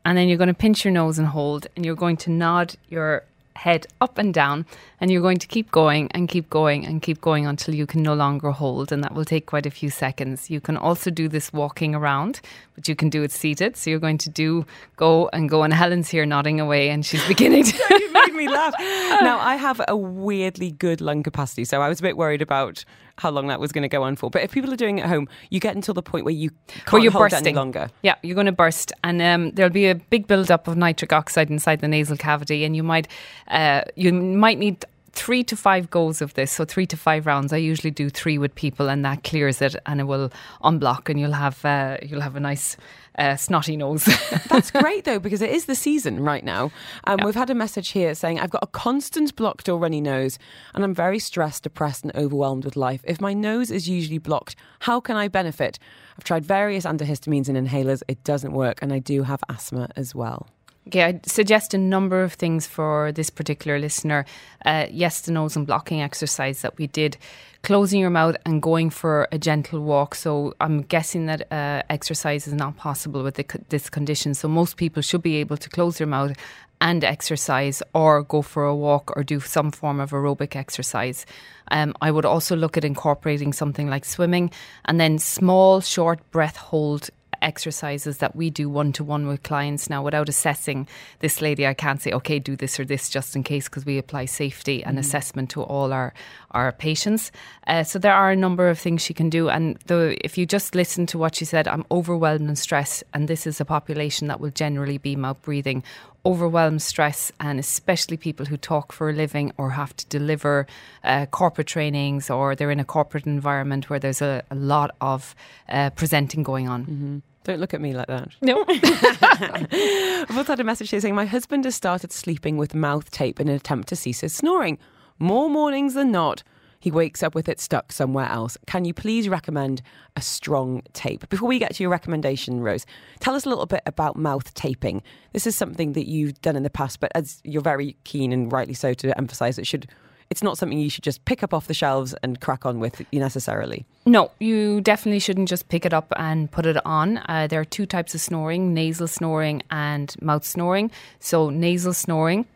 And 0.04 0.16
then 0.16 0.28
you're 0.28 0.38
going 0.38 0.48
to 0.48 0.54
pinch 0.54 0.84
your 0.84 0.92
nose 0.92 1.18
and 1.18 1.28
hold, 1.28 1.66
and 1.76 1.84
you're 1.84 1.94
going 1.94 2.16
to 2.18 2.30
nod 2.30 2.76
your 2.88 3.24
head 3.58 3.86
up 4.00 4.18
and 4.18 4.32
down, 4.32 4.64
and 5.00 5.10
you're 5.10 5.22
going 5.22 5.38
to 5.38 5.46
keep 5.46 5.70
going 5.70 6.08
and 6.12 6.28
keep 6.28 6.48
going 6.48 6.86
and 6.86 7.02
keep 7.02 7.20
going 7.20 7.46
until 7.46 7.74
you 7.74 7.86
can 7.86 8.02
no 8.02 8.14
longer 8.14 8.50
hold, 8.50 8.92
and 8.92 9.02
that 9.04 9.14
will 9.14 9.24
take 9.24 9.46
quite 9.46 9.66
a 9.66 9.70
few 9.70 9.90
seconds. 9.90 10.48
You 10.48 10.60
can 10.60 10.76
also 10.76 11.10
do 11.10 11.28
this 11.28 11.52
walking 11.52 11.94
around, 11.94 12.40
but 12.74 12.88
you 12.88 12.94
can 12.94 13.10
do 13.10 13.22
it 13.22 13.32
seated. 13.32 13.76
So 13.76 13.90
you're 13.90 13.98
going 13.98 14.18
to 14.18 14.30
do 14.30 14.64
go 14.96 15.28
and 15.32 15.48
go, 15.48 15.62
and 15.62 15.72
Helen's 15.72 16.08
here 16.08 16.26
nodding 16.26 16.60
away, 16.60 16.88
and 16.90 17.04
she's 17.04 17.26
beginning 17.34 17.64
to. 17.64 18.27
Made 18.32 18.46
me 18.46 18.48
laugh. 18.48 18.74
Now 19.22 19.38
I 19.38 19.56
have 19.56 19.80
a 19.88 19.96
weirdly 19.96 20.70
good 20.70 21.00
lung 21.00 21.22
capacity, 21.22 21.64
so 21.64 21.82
I 21.82 21.88
was 21.88 22.00
a 22.00 22.02
bit 22.02 22.16
worried 22.16 22.42
about 22.42 22.84
how 23.18 23.30
long 23.30 23.48
that 23.48 23.60
was 23.60 23.72
going 23.72 23.82
to 23.82 23.88
go 23.88 24.02
on 24.02 24.16
for. 24.16 24.30
But 24.30 24.42
if 24.42 24.52
people 24.52 24.72
are 24.72 24.76
doing 24.76 24.98
it 24.98 25.02
at 25.02 25.08
home, 25.08 25.28
you 25.50 25.60
get 25.60 25.74
until 25.74 25.94
the 25.94 26.02
point 26.02 26.24
where 26.24 26.34
you 26.34 26.50
can't 26.68 26.92
where 26.92 27.02
you're 27.02 27.12
hold 27.12 27.30
bursting. 27.30 27.48
any 27.48 27.56
longer. 27.56 27.90
Yeah, 28.02 28.14
you're 28.22 28.34
going 28.34 28.46
to 28.46 28.52
burst, 28.52 28.92
and 29.02 29.20
um, 29.20 29.50
there'll 29.52 29.72
be 29.72 29.88
a 29.88 29.94
big 29.94 30.26
build-up 30.26 30.68
of 30.68 30.76
nitric 30.76 31.12
oxide 31.12 31.50
inside 31.50 31.80
the 31.80 31.88
nasal 31.88 32.16
cavity, 32.16 32.64
and 32.64 32.76
you 32.76 32.82
might 32.82 33.08
uh, 33.48 33.82
you 33.96 34.12
might 34.12 34.58
need 34.58 34.84
three 35.12 35.42
to 35.42 35.56
five 35.56 35.90
goes 35.90 36.22
of 36.22 36.34
this, 36.34 36.52
so 36.52 36.64
three 36.64 36.86
to 36.86 36.96
five 36.96 37.26
rounds. 37.26 37.52
I 37.52 37.56
usually 37.56 37.90
do 37.90 38.08
three 38.08 38.38
with 38.38 38.54
people, 38.54 38.88
and 38.88 39.04
that 39.04 39.24
clears 39.24 39.60
it, 39.60 39.74
and 39.86 40.00
it 40.00 40.04
will 40.04 40.30
unblock, 40.62 41.08
and 41.08 41.18
you'll 41.18 41.32
have 41.32 41.64
uh, 41.64 41.96
you'll 42.02 42.20
have 42.20 42.36
a 42.36 42.40
nice 42.40 42.76
uh, 43.18 43.36
snotty 43.36 43.76
nose. 43.76 44.04
That's 44.48 44.70
great 44.82 45.04
though, 45.04 45.18
because 45.18 45.42
it 45.42 45.50
is 45.50 45.66
the 45.66 45.74
season 45.74 46.22
right 46.22 46.44
now. 46.44 46.70
Um. 47.04 47.18
We've 47.24 47.34
had 47.34 47.50
a 47.50 47.54
message 47.54 47.90
here 47.90 48.14
saying, 48.14 48.40
I've 48.40 48.50
got 48.50 48.62
a 48.62 48.68
constant 48.68 49.36
blocked 49.36 49.68
or 49.68 49.78
runny 49.78 50.00
nose, 50.00 50.38
and 50.74 50.84
I'm 50.84 50.94
very 50.94 51.18
stressed, 51.18 51.64
depressed, 51.64 52.04
and 52.04 52.14
overwhelmed 52.16 52.64
with 52.64 52.76
life. 52.76 53.02
If 53.04 53.20
my 53.20 53.34
nose 53.34 53.70
is 53.70 53.88
usually 53.88 54.18
blocked, 54.18 54.56
how 54.80 55.00
can 55.00 55.16
I 55.16 55.28
benefit? 55.28 55.78
I've 56.16 56.24
tried 56.24 56.44
various 56.44 56.84
antihistamines 56.84 57.48
and 57.48 57.68
inhalers, 57.68 58.02
it 58.08 58.24
doesn't 58.24 58.52
work, 58.52 58.78
and 58.80 58.92
I 58.92 58.98
do 58.98 59.24
have 59.24 59.42
asthma 59.48 59.90
as 59.96 60.14
well. 60.14 60.48
Okay, 60.88 61.04
I'd 61.04 61.28
suggest 61.28 61.74
a 61.74 61.78
number 61.78 62.22
of 62.22 62.32
things 62.32 62.66
for 62.66 63.12
this 63.12 63.28
particular 63.28 63.78
listener. 63.78 64.24
Uh, 64.64 64.86
yes, 64.90 65.20
the 65.20 65.32
nose 65.32 65.54
and 65.54 65.66
blocking 65.66 66.00
exercise 66.00 66.62
that 66.62 66.78
we 66.78 66.86
did, 66.86 67.18
closing 67.62 68.00
your 68.00 68.08
mouth 68.08 68.36
and 68.46 68.62
going 68.62 68.88
for 68.88 69.28
a 69.30 69.36
gentle 69.36 69.80
walk. 69.80 70.14
So 70.14 70.54
I'm 70.62 70.80
guessing 70.80 71.26
that 71.26 71.52
uh, 71.52 71.82
exercise 71.90 72.46
is 72.46 72.54
not 72.54 72.78
possible 72.78 73.22
with 73.22 73.34
the, 73.34 73.44
this 73.68 73.90
condition. 73.90 74.32
So 74.32 74.48
most 74.48 74.78
people 74.78 75.02
should 75.02 75.20
be 75.20 75.36
able 75.36 75.58
to 75.58 75.68
close 75.68 75.98
their 75.98 76.06
mouth 76.06 76.34
and 76.80 77.04
exercise 77.04 77.82
or 77.92 78.22
go 78.22 78.40
for 78.40 78.64
a 78.64 78.74
walk 78.74 79.12
or 79.14 79.22
do 79.22 79.40
some 79.40 79.70
form 79.70 80.00
of 80.00 80.12
aerobic 80.12 80.56
exercise. 80.56 81.26
Um, 81.70 81.94
I 82.00 82.10
would 82.10 82.24
also 82.24 82.56
look 82.56 82.78
at 82.78 82.84
incorporating 82.84 83.52
something 83.52 83.90
like 83.90 84.06
swimming 84.06 84.50
and 84.86 84.98
then 84.98 85.18
small, 85.18 85.82
short 85.82 86.30
breath 86.30 86.56
hold 86.56 87.10
exercises 87.42 88.18
that 88.18 88.34
we 88.36 88.50
do 88.50 88.68
one 88.68 88.92
to 88.92 89.04
one 89.04 89.26
with 89.26 89.42
clients 89.42 89.90
now 89.90 90.02
without 90.02 90.28
assessing 90.28 90.88
this 91.20 91.40
lady. 91.40 91.66
I 91.66 91.74
can't 91.74 92.00
say, 92.00 92.12
okay, 92.12 92.38
do 92.38 92.56
this 92.56 92.78
or 92.78 92.84
this 92.84 93.10
just 93.10 93.36
in 93.36 93.42
case 93.42 93.68
because 93.68 93.86
we 93.86 93.98
apply 93.98 94.26
safety 94.26 94.82
and 94.84 94.98
assessment 94.98 95.50
to 95.50 95.62
all 95.62 95.92
our, 95.92 96.14
our 96.52 96.72
patients. 96.72 97.30
Uh, 97.66 97.84
so 97.84 97.98
there 97.98 98.14
are 98.14 98.30
a 98.30 98.36
number 98.36 98.68
of 98.68 98.78
things 98.78 99.02
she 99.02 99.14
can 99.14 99.30
do. 99.30 99.48
And 99.48 99.78
the, 99.86 100.16
if 100.24 100.38
you 100.38 100.46
just 100.46 100.74
listen 100.74 101.06
to 101.06 101.18
what 101.18 101.34
she 101.34 101.44
said, 101.44 101.68
I'm 101.68 101.84
overwhelmed 101.90 102.48
and 102.48 102.58
stressed, 102.58 103.04
and 103.14 103.28
this 103.28 103.46
is 103.46 103.60
a 103.60 103.64
population 103.64 104.28
that 104.28 104.40
will 104.40 104.50
generally 104.50 104.98
be 104.98 105.16
mouth 105.16 105.40
breathing 105.42 105.82
overwhelm, 106.28 106.78
stress, 106.78 107.32
and 107.40 107.58
especially 107.58 108.16
people 108.16 108.44
who 108.44 108.56
talk 108.58 108.92
for 108.92 109.08
a 109.08 109.12
living 109.14 109.50
or 109.56 109.70
have 109.70 109.96
to 109.96 110.06
deliver 110.06 110.66
uh, 111.02 111.24
corporate 111.26 111.66
trainings 111.66 112.28
or 112.28 112.54
they're 112.54 112.70
in 112.70 112.80
a 112.80 112.84
corporate 112.84 113.26
environment 113.26 113.88
where 113.88 113.98
there's 113.98 114.20
a, 114.20 114.42
a 114.50 114.54
lot 114.54 114.94
of 115.00 115.34
uh, 115.70 115.88
presenting 115.90 116.42
going 116.42 116.68
on. 116.68 116.82
Mm-hmm. 116.82 117.18
Don't 117.48 117.60
look 117.60 117.72
at 117.72 117.80
me 117.80 117.94
like 117.94 118.08
that. 118.08 118.28
No. 118.42 118.62
I've 118.68 120.36
also 120.36 120.52
had 120.52 120.60
a 120.60 120.64
message 120.64 120.90
here 120.90 121.00
saying 121.00 121.14
my 121.14 121.24
husband 121.24 121.64
has 121.64 121.74
started 121.74 122.12
sleeping 122.12 122.58
with 122.58 122.74
mouth 122.74 123.10
tape 123.10 123.40
in 123.40 123.48
an 123.48 123.54
attempt 123.54 123.88
to 123.88 123.96
cease 123.96 124.20
his 124.20 124.34
snoring. 124.34 124.76
More 125.18 125.48
mornings 125.48 125.94
than 125.94 126.12
not, 126.12 126.42
he 126.78 126.90
wakes 126.90 127.22
up 127.22 127.34
with 127.34 127.48
it 127.48 127.58
stuck 127.58 127.90
somewhere 127.90 128.28
else. 128.28 128.58
Can 128.66 128.84
you 128.84 128.92
please 128.92 129.30
recommend 129.30 129.80
a 130.14 130.20
strong 130.20 130.82
tape? 130.92 131.26
Before 131.30 131.48
we 131.48 131.58
get 131.58 131.74
to 131.76 131.82
your 131.82 131.88
recommendation, 131.90 132.60
Rose, 132.60 132.84
tell 133.18 133.34
us 133.34 133.46
a 133.46 133.48
little 133.48 133.64
bit 133.64 133.80
about 133.86 134.14
mouth 134.14 134.52
taping. 134.52 135.02
This 135.32 135.46
is 135.46 135.56
something 135.56 135.94
that 135.94 136.06
you've 136.06 136.38
done 136.42 136.54
in 136.54 136.64
the 136.64 136.68
past, 136.68 137.00
but 137.00 137.10
as 137.14 137.40
you're 137.44 137.62
very 137.62 137.96
keen 138.04 138.30
and 138.30 138.52
rightly 138.52 138.74
so 138.74 138.92
to 138.92 139.16
emphasise, 139.16 139.56
it 139.56 139.66
should 139.66 139.88
it's 140.30 140.42
not 140.42 140.58
something 140.58 140.78
you 140.78 140.90
should 140.90 141.04
just 141.04 141.24
pick 141.24 141.42
up 141.42 141.54
off 141.54 141.66
the 141.66 141.74
shelves 141.74 142.14
and 142.22 142.40
crack 142.40 142.66
on 142.66 142.80
with 142.80 143.02
necessarily. 143.12 143.86
No, 144.04 144.30
you 144.38 144.80
definitely 144.80 145.20
shouldn't 145.20 145.48
just 145.48 145.68
pick 145.68 145.86
it 145.86 145.92
up 145.92 146.12
and 146.16 146.50
put 146.50 146.66
it 146.66 146.84
on. 146.84 147.18
Uh, 147.28 147.46
there 147.48 147.60
are 147.60 147.64
two 147.64 147.86
types 147.86 148.14
of 148.14 148.20
snoring 148.20 148.74
nasal 148.74 149.06
snoring 149.06 149.62
and 149.70 150.14
mouth 150.20 150.44
snoring. 150.44 150.90
So, 151.20 151.50
nasal 151.50 151.92
snoring, 151.92 152.46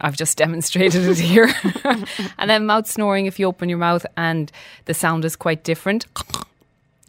I've 0.00 0.16
just 0.16 0.38
demonstrated 0.44 1.04
it 1.04 1.18
here. 1.18 1.52
and 2.38 2.50
then 2.50 2.66
mouth 2.66 2.86
snoring, 2.86 3.26
if 3.26 3.38
you 3.38 3.46
open 3.46 3.68
your 3.68 3.78
mouth 3.78 4.04
and 4.16 4.50
the 4.86 4.94
sound 4.94 5.24
is 5.24 5.36
quite 5.36 5.64
different. 5.64 6.06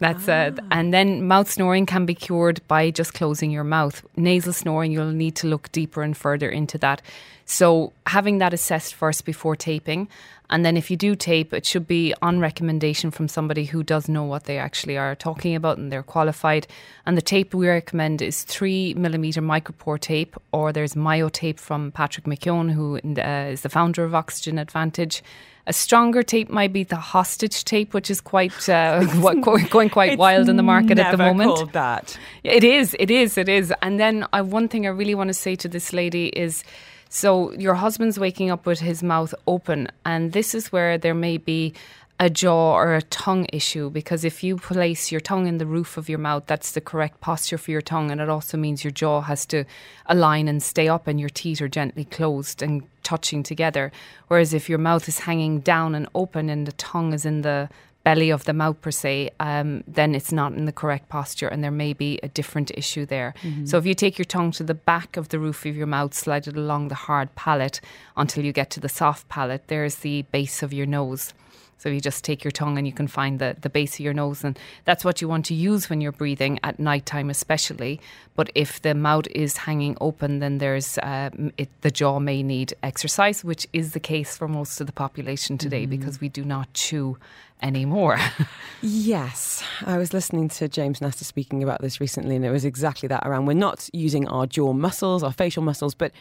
That's 0.00 0.28
ah. 0.28 0.32
uh, 0.32 0.50
and 0.70 0.92
then 0.92 1.28
mouth 1.28 1.50
snoring 1.50 1.86
can 1.86 2.06
be 2.06 2.14
cured 2.14 2.60
by 2.66 2.90
just 2.90 3.14
closing 3.14 3.50
your 3.50 3.64
mouth. 3.64 4.02
Nasal 4.16 4.52
snoring, 4.52 4.92
you'll 4.92 5.12
need 5.12 5.36
to 5.36 5.46
look 5.46 5.70
deeper 5.72 6.02
and 6.02 6.16
further 6.16 6.48
into 6.48 6.78
that. 6.78 7.02
So 7.44 7.92
having 8.06 8.38
that 8.38 8.54
assessed 8.54 8.94
first 8.94 9.24
before 9.24 9.56
taping, 9.56 10.08
and 10.50 10.64
then 10.64 10.76
if 10.76 10.90
you 10.90 10.96
do 10.96 11.14
tape, 11.14 11.52
it 11.52 11.64
should 11.64 11.86
be 11.86 12.12
on 12.22 12.40
recommendation 12.40 13.10
from 13.10 13.28
somebody 13.28 13.64
who 13.64 13.82
does 13.82 14.08
know 14.08 14.24
what 14.24 14.44
they 14.44 14.58
actually 14.58 14.98
are 14.98 15.14
talking 15.14 15.54
about 15.54 15.78
and 15.78 15.92
they're 15.92 16.02
qualified. 16.02 16.66
And 17.06 17.16
the 17.16 17.22
tape 17.22 17.54
we 17.54 17.68
recommend 17.68 18.20
is 18.20 18.42
three 18.42 18.94
millimeter 18.94 19.40
micropore 19.40 20.00
tape, 20.00 20.36
or 20.52 20.72
there's 20.72 20.94
myotape 20.94 21.60
from 21.60 21.92
Patrick 21.92 22.24
McKeown, 22.24 22.72
who 22.72 22.96
uh, 22.96 23.52
is 23.52 23.60
the 23.60 23.68
founder 23.68 24.04
of 24.04 24.14
Oxygen 24.14 24.58
Advantage. 24.58 25.22
A 25.66 25.72
stronger 25.72 26.22
tape 26.22 26.50
might 26.50 26.72
be 26.72 26.84
the 26.84 26.96
hostage 26.96 27.64
tape, 27.64 27.94
which 27.94 28.10
is 28.10 28.20
quite 28.20 28.68
uh, 28.68 29.04
going 29.70 29.90
quite 29.90 30.18
wild 30.18 30.48
in 30.48 30.56
the 30.56 30.62
market 30.62 30.98
at 30.98 31.12
the 31.12 31.18
moment. 31.18 31.54
Called 31.54 31.72
that. 31.72 32.18
It 32.42 32.64
is, 32.64 32.96
it 32.98 33.10
is, 33.10 33.36
it 33.36 33.48
is. 33.48 33.72
And 33.82 34.00
then 34.00 34.26
uh, 34.32 34.42
one 34.42 34.68
thing 34.68 34.86
I 34.86 34.90
really 34.90 35.14
want 35.14 35.28
to 35.28 35.34
say 35.34 35.56
to 35.56 35.68
this 35.68 35.92
lady 35.92 36.28
is 36.28 36.64
so 37.12 37.52
your 37.54 37.74
husband's 37.74 38.20
waking 38.20 38.50
up 38.50 38.66
with 38.66 38.78
his 38.78 39.02
mouth 39.02 39.34
open, 39.48 39.88
and 40.04 40.32
this 40.32 40.54
is 40.54 40.70
where 40.70 40.96
there 40.96 41.14
may 41.14 41.38
be 41.38 41.74
a 42.20 42.28
jaw 42.28 42.74
or 42.74 42.94
a 42.94 43.02
tongue 43.02 43.46
issue 43.50 43.88
because 43.88 44.26
if 44.26 44.44
you 44.44 44.58
place 44.58 45.10
your 45.10 45.22
tongue 45.22 45.46
in 45.46 45.56
the 45.56 45.64
roof 45.64 45.96
of 45.96 46.06
your 46.06 46.18
mouth, 46.18 46.44
that's 46.46 46.72
the 46.72 46.80
correct 46.80 47.18
posture 47.22 47.56
for 47.56 47.70
your 47.70 47.80
tongue, 47.80 48.10
and 48.10 48.20
it 48.20 48.28
also 48.28 48.58
means 48.58 48.84
your 48.84 48.90
jaw 48.90 49.22
has 49.22 49.46
to 49.46 49.64
align 50.04 50.46
and 50.46 50.62
stay 50.62 50.86
up, 50.86 51.06
and 51.06 51.18
your 51.18 51.30
teeth 51.30 51.62
are 51.62 51.68
gently 51.68 52.04
closed 52.04 52.60
and 52.62 52.82
touching 53.02 53.42
together. 53.42 53.90
Whereas 54.28 54.52
if 54.52 54.68
your 54.68 54.78
mouth 54.78 55.08
is 55.08 55.20
hanging 55.20 55.60
down 55.60 55.94
and 55.94 56.06
open 56.14 56.50
and 56.50 56.66
the 56.66 56.72
tongue 56.72 57.14
is 57.14 57.24
in 57.24 57.40
the 57.40 57.70
belly 58.04 58.28
of 58.28 58.44
the 58.44 58.52
mouth 58.52 58.78
per 58.82 58.90
se, 58.90 59.30
um, 59.40 59.82
then 59.86 60.14
it's 60.14 60.32
not 60.32 60.52
in 60.52 60.66
the 60.66 60.72
correct 60.72 61.08
posture 61.08 61.48
and 61.48 61.62
there 61.62 61.70
may 61.70 61.92
be 61.92 62.18
a 62.22 62.28
different 62.28 62.70
issue 62.74 63.04
there. 63.04 63.34
Mm-hmm. 63.42 63.66
So 63.66 63.78
if 63.78 63.86
you 63.86 63.94
take 63.94 64.18
your 64.18 64.24
tongue 64.24 64.52
to 64.52 64.62
the 64.62 64.74
back 64.74 65.16
of 65.16 65.28
the 65.28 65.38
roof 65.38 65.66
of 65.66 65.76
your 65.76 65.86
mouth, 65.86 66.14
slide 66.14 66.46
it 66.46 66.56
along 66.56 66.88
the 66.88 66.94
hard 66.94 67.34
palate 67.34 67.80
until 68.16 68.44
you 68.44 68.52
get 68.52 68.70
to 68.70 68.80
the 68.80 68.88
soft 68.88 69.28
palate, 69.28 69.68
there's 69.68 69.96
the 69.96 70.22
base 70.32 70.62
of 70.62 70.72
your 70.72 70.86
nose. 70.86 71.34
So 71.80 71.88
you 71.88 71.98
just 71.98 72.24
take 72.24 72.44
your 72.44 72.50
tongue 72.50 72.76
and 72.76 72.86
you 72.86 72.92
can 72.92 73.08
find 73.08 73.38
the, 73.38 73.56
the 73.58 73.70
base 73.70 73.94
of 73.94 74.00
your 74.00 74.12
nose. 74.12 74.44
And 74.44 74.58
that's 74.84 75.02
what 75.02 75.22
you 75.22 75.28
want 75.28 75.46
to 75.46 75.54
use 75.54 75.88
when 75.88 76.02
you're 76.02 76.12
breathing 76.12 76.60
at 76.62 76.78
night 76.78 77.06
time, 77.06 77.30
especially. 77.30 78.02
But 78.36 78.50
if 78.54 78.82
the 78.82 78.94
mouth 78.94 79.26
is 79.30 79.56
hanging 79.56 79.96
open, 79.98 80.40
then 80.40 80.58
there's 80.58 80.98
uh, 80.98 81.30
it, 81.56 81.70
the 81.80 81.90
jaw 81.90 82.20
may 82.20 82.42
need 82.42 82.74
exercise, 82.82 83.42
which 83.42 83.66
is 83.72 83.92
the 83.92 84.00
case 84.00 84.36
for 84.36 84.46
most 84.46 84.78
of 84.82 84.88
the 84.88 84.92
population 84.92 85.56
today 85.56 85.86
mm. 85.86 85.90
because 85.90 86.20
we 86.20 86.28
do 86.28 86.44
not 86.44 86.70
chew 86.74 87.16
anymore. 87.62 88.18
yes. 88.82 89.62
I 89.86 89.96
was 89.96 90.12
listening 90.12 90.50
to 90.50 90.68
James 90.68 91.00
Nestor 91.00 91.24
speaking 91.24 91.62
about 91.62 91.80
this 91.80 91.98
recently, 91.98 92.36
and 92.36 92.44
it 92.44 92.50
was 92.50 92.66
exactly 92.66 93.06
that 93.08 93.26
around 93.26 93.46
we're 93.46 93.54
not 93.54 93.88
using 93.94 94.28
our 94.28 94.46
jaw 94.46 94.74
muscles, 94.74 95.22
our 95.22 95.32
facial 95.32 95.62
muscles, 95.62 95.94
but 95.94 96.12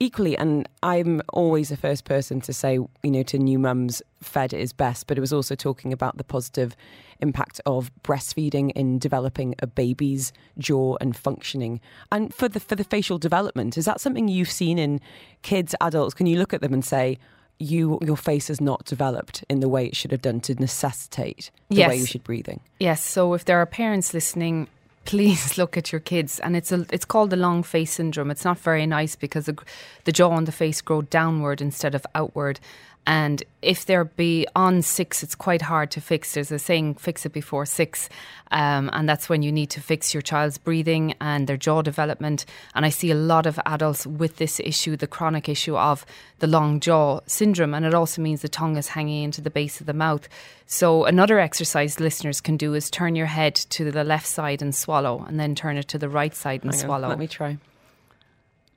equally, 0.00 0.36
and 0.36 0.68
I'm 0.82 1.22
always 1.32 1.68
the 1.68 1.76
first 1.76 2.04
person 2.04 2.40
to 2.42 2.52
say, 2.52 2.74
you 2.74 3.10
know, 3.10 3.22
to 3.24 3.38
new 3.38 3.58
mums, 3.58 4.02
fed 4.20 4.52
is 4.52 4.72
best, 4.72 5.06
but 5.06 5.18
it 5.18 5.20
was 5.20 5.32
also 5.32 5.54
talking 5.54 5.92
about 5.92 6.16
the 6.16 6.24
positive 6.24 6.76
impact 7.20 7.60
of 7.64 7.90
breastfeeding 8.02 8.72
in 8.72 8.98
developing 8.98 9.54
a 9.60 9.66
baby's 9.66 10.32
jaw 10.58 10.96
and 11.00 11.16
functioning. 11.16 11.80
And 12.10 12.34
for 12.34 12.48
the 12.48 12.60
for 12.60 12.76
the 12.76 12.84
facial 12.84 13.18
development, 13.18 13.78
is 13.78 13.84
that 13.84 14.00
something 14.00 14.28
you've 14.28 14.50
seen 14.50 14.78
in 14.78 15.00
kids, 15.42 15.74
adults? 15.80 16.14
Can 16.14 16.26
you 16.26 16.38
look 16.38 16.52
at 16.52 16.60
them 16.60 16.72
and 16.72 16.84
say, 16.84 17.18
you 17.58 17.98
your 18.02 18.16
face 18.16 18.48
has 18.48 18.60
not 18.60 18.84
developed 18.84 19.44
in 19.48 19.60
the 19.60 19.68
way 19.68 19.86
it 19.86 19.94
should 19.94 20.10
have 20.10 20.22
done 20.22 20.40
to 20.40 20.54
necessitate 20.54 21.50
the 21.68 21.76
yes. 21.76 21.88
way 21.88 21.96
you 21.96 22.06
should 22.06 22.24
breathing? 22.24 22.60
Yes. 22.80 23.02
So 23.02 23.34
if 23.34 23.44
there 23.44 23.58
are 23.58 23.66
parents 23.66 24.12
listening 24.12 24.68
please 25.04 25.58
look 25.58 25.76
at 25.76 25.92
your 25.92 26.00
kids. 26.00 26.40
And 26.40 26.56
it's 26.56 26.72
a, 26.72 26.86
it's 26.90 27.04
called 27.04 27.30
the 27.30 27.36
long 27.36 27.62
face 27.62 27.92
syndrome. 27.92 28.30
It's 28.30 28.44
not 28.44 28.58
very 28.58 28.86
nice 28.86 29.16
because 29.16 29.46
the, 29.46 29.56
the 30.04 30.12
jaw 30.12 30.36
and 30.36 30.46
the 30.46 30.52
face 30.52 30.80
grow 30.80 31.02
downward 31.02 31.60
instead 31.60 31.94
of 31.94 32.06
outward. 32.14 32.60
And 33.06 33.42
if 33.60 33.84
they're 33.84 34.06
beyond 34.06 34.84
six, 34.84 35.22
it's 35.22 35.34
quite 35.34 35.62
hard 35.62 35.90
to 35.90 36.00
fix. 36.00 36.34
There's 36.34 36.50
a 36.50 36.58
saying, 36.58 36.94
fix 36.94 37.26
it 37.26 37.32
before 37.32 37.66
six. 37.66 38.08
Um, 38.50 38.88
and 38.94 39.06
that's 39.06 39.28
when 39.28 39.42
you 39.42 39.52
need 39.52 39.68
to 39.70 39.80
fix 39.80 40.14
your 40.14 40.22
child's 40.22 40.56
breathing 40.56 41.14
and 41.20 41.46
their 41.46 41.58
jaw 41.58 41.82
development. 41.82 42.46
And 42.74 42.86
I 42.86 42.88
see 42.88 43.10
a 43.10 43.14
lot 43.14 43.44
of 43.44 43.60
adults 43.66 44.06
with 44.06 44.36
this 44.36 44.58
issue, 44.58 44.96
the 44.96 45.06
chronic 45.06 45.50
issue 45.50 45.76
of 45.76 46.06
the 46.38 46.46
long 46.46 46.80
jaw 46.80 47.20
syndrome. 47.26 47.74
And 47.74 47.84
it 47.84 47.92
also 47.92 48.22
means 48.22 48.40
the 48.40 48.48
tongue 48.48 48.78
is 48.78 48.88
hanging 48.88 49.24
into 49.24 49.42
the 49.42 49.50
base 49.50 49.80
of 49.80 49.86
the 49.86 49.92
mouth. 49.92 50.26
So, 50.66 51.04
another 51.04 51.38
exercise 51.38 52.00
listeners 52.00 52.40
can 52.40 52.56
do 52.56 52.72
is 52.72 52.88
turn 52.88 53.16
your 53.16 53.26
head 53.26 53.54
to 53.54 53.90
the 53.90 54.02
left 54.02 54.26
side 54.26 54.62
and 54.62 54.74
swallow, 54.74 55.22
and 55.28 55.38
then 55.38 55.54
turn 55.54 55.76
it 55.76 55.88
to 55.88 55.98
the 55.98 56.08
right 56.08 56.34
side 56.34 56.62
and 56.62 56.72
Hang 56.72 56.84
swallow. 56.84 57.04
On, 57.04 57.10
let 57.10 57.18
me 57.18 57.28
try. 57.28 57.58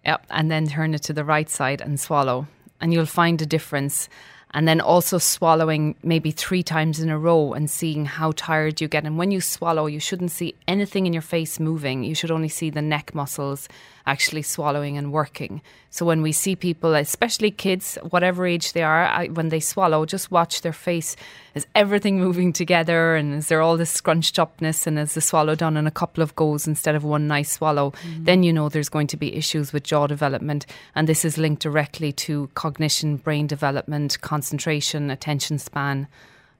Yep, 0.05 0.25
and 0.29 0.51
then 0.51 0.67
turn 0.67 0.93
it 0.93 1.03
to 1.03 1.13
the 1.13 1.23
right 1.23 1.49
side 1.49 1.79
and 1.79 1.97
swallow 1.97 2.47
and 2.81 2.93
you'll 2.93 3.05
find 3.05 3.41
a 3.41 3.45
difference. 3.45 4.09
And 4.51 4.67
then 4.67 4.79
also 4.79 5.17
swallowing 5.17 5.95
maybe 6.03 6.31
three 6.31 6.63
times 6.63 7.01
in 7.01 7.09
a 7.09 7.19
row 7.19 7.53
and 7.53 7.69
seeing 7.69 8.05
how 8.05 8.31
tired 8.31 8.79
you 8.79 8.87
get. 8.87 9.03
And 9.03 9.17
when 9.17 9.29
you 9.29 9.41
swallow, 9.41 9.87
you 9.87 9.99
shouldn't 9.99 10.31
see 10.31 10.55
anything 10.67 11.05
in 11.05 11.13
your 11.13 11.21
face 11.21 11.59
moving. 11.59 12.03
You 12.03 12.15
should 12.15 12.31
only 12.31 12.47
see 12.47 12.69
the 12.69 12.81
neck 12.81 13.13
muscles 13.13 13.67
actually 14.07 14.41
swallowing 14.41 14.97
and 14.97 15.11
working. 15.11 15.61
So 15.89 16.05
when 16.05 16.21
we 16.21 16.31
see 16.31 16.55
people, 16.55 16.95
especially 16.95 17.51
kids, 17.51 17.97
whatever 18.09 18.47
age 18.47 18.73
they 18.73 18.81
are, 18.81 19.25
when 19.25 19.49
they 19.49 19.59
swallow, 19.59 20.05
just 20.05 20.31
watch 20.31 20.61
their 20.61 20.73
face. 20.73 21.15
Is 21.53 21.67
everything 21.75 22.19
moving 22.25 22.53
together? 22.53 23.15
And 23.15 23.35
is 23.35 23.47
there 23.49 23.61
all 23.61 23.77
this 23.77 23.91
scrunched 23.91 24.39
upness? 24.39 24.87
And 24.87 24.97
is 24.97 25.13
the 25.13 25.21
swallow 25.21 25.55
done 25.55 25.77
in 25.77 25.85
a 25.85 25.91
couple 25.91 26.23
of 26.23 26.35
goes 26.35 26.65
instead 26.65 26.95
of 26.95 27.03
one 27.03 27.27
nice 27.27 27.51
swallow? 27.51 27.91
Mm. 27.91 28.25
Then 28.25 28.43
you 28.43 28.53
know 28.53 28.69
there's 28.69 28.89
going 28.89 29.07
to 29.07 29.17
be 29.17 29.35
issues 29.35 29.73
with 29.73 29.83
jaw 29.83 30.07
development. 30.07 30.65
And 30.95 31.07
this 31.07 31.25
is 31.25 31.37
linked 31.37 31.61
directly 31.61 32.11
to 32.13 32.49
cognition, 32.55 33.17
brain 33.17 33.45
development, 33.45 34.21
concentration, 34.21 35.11
attention 35.11 35.59
span. 35.59 36.07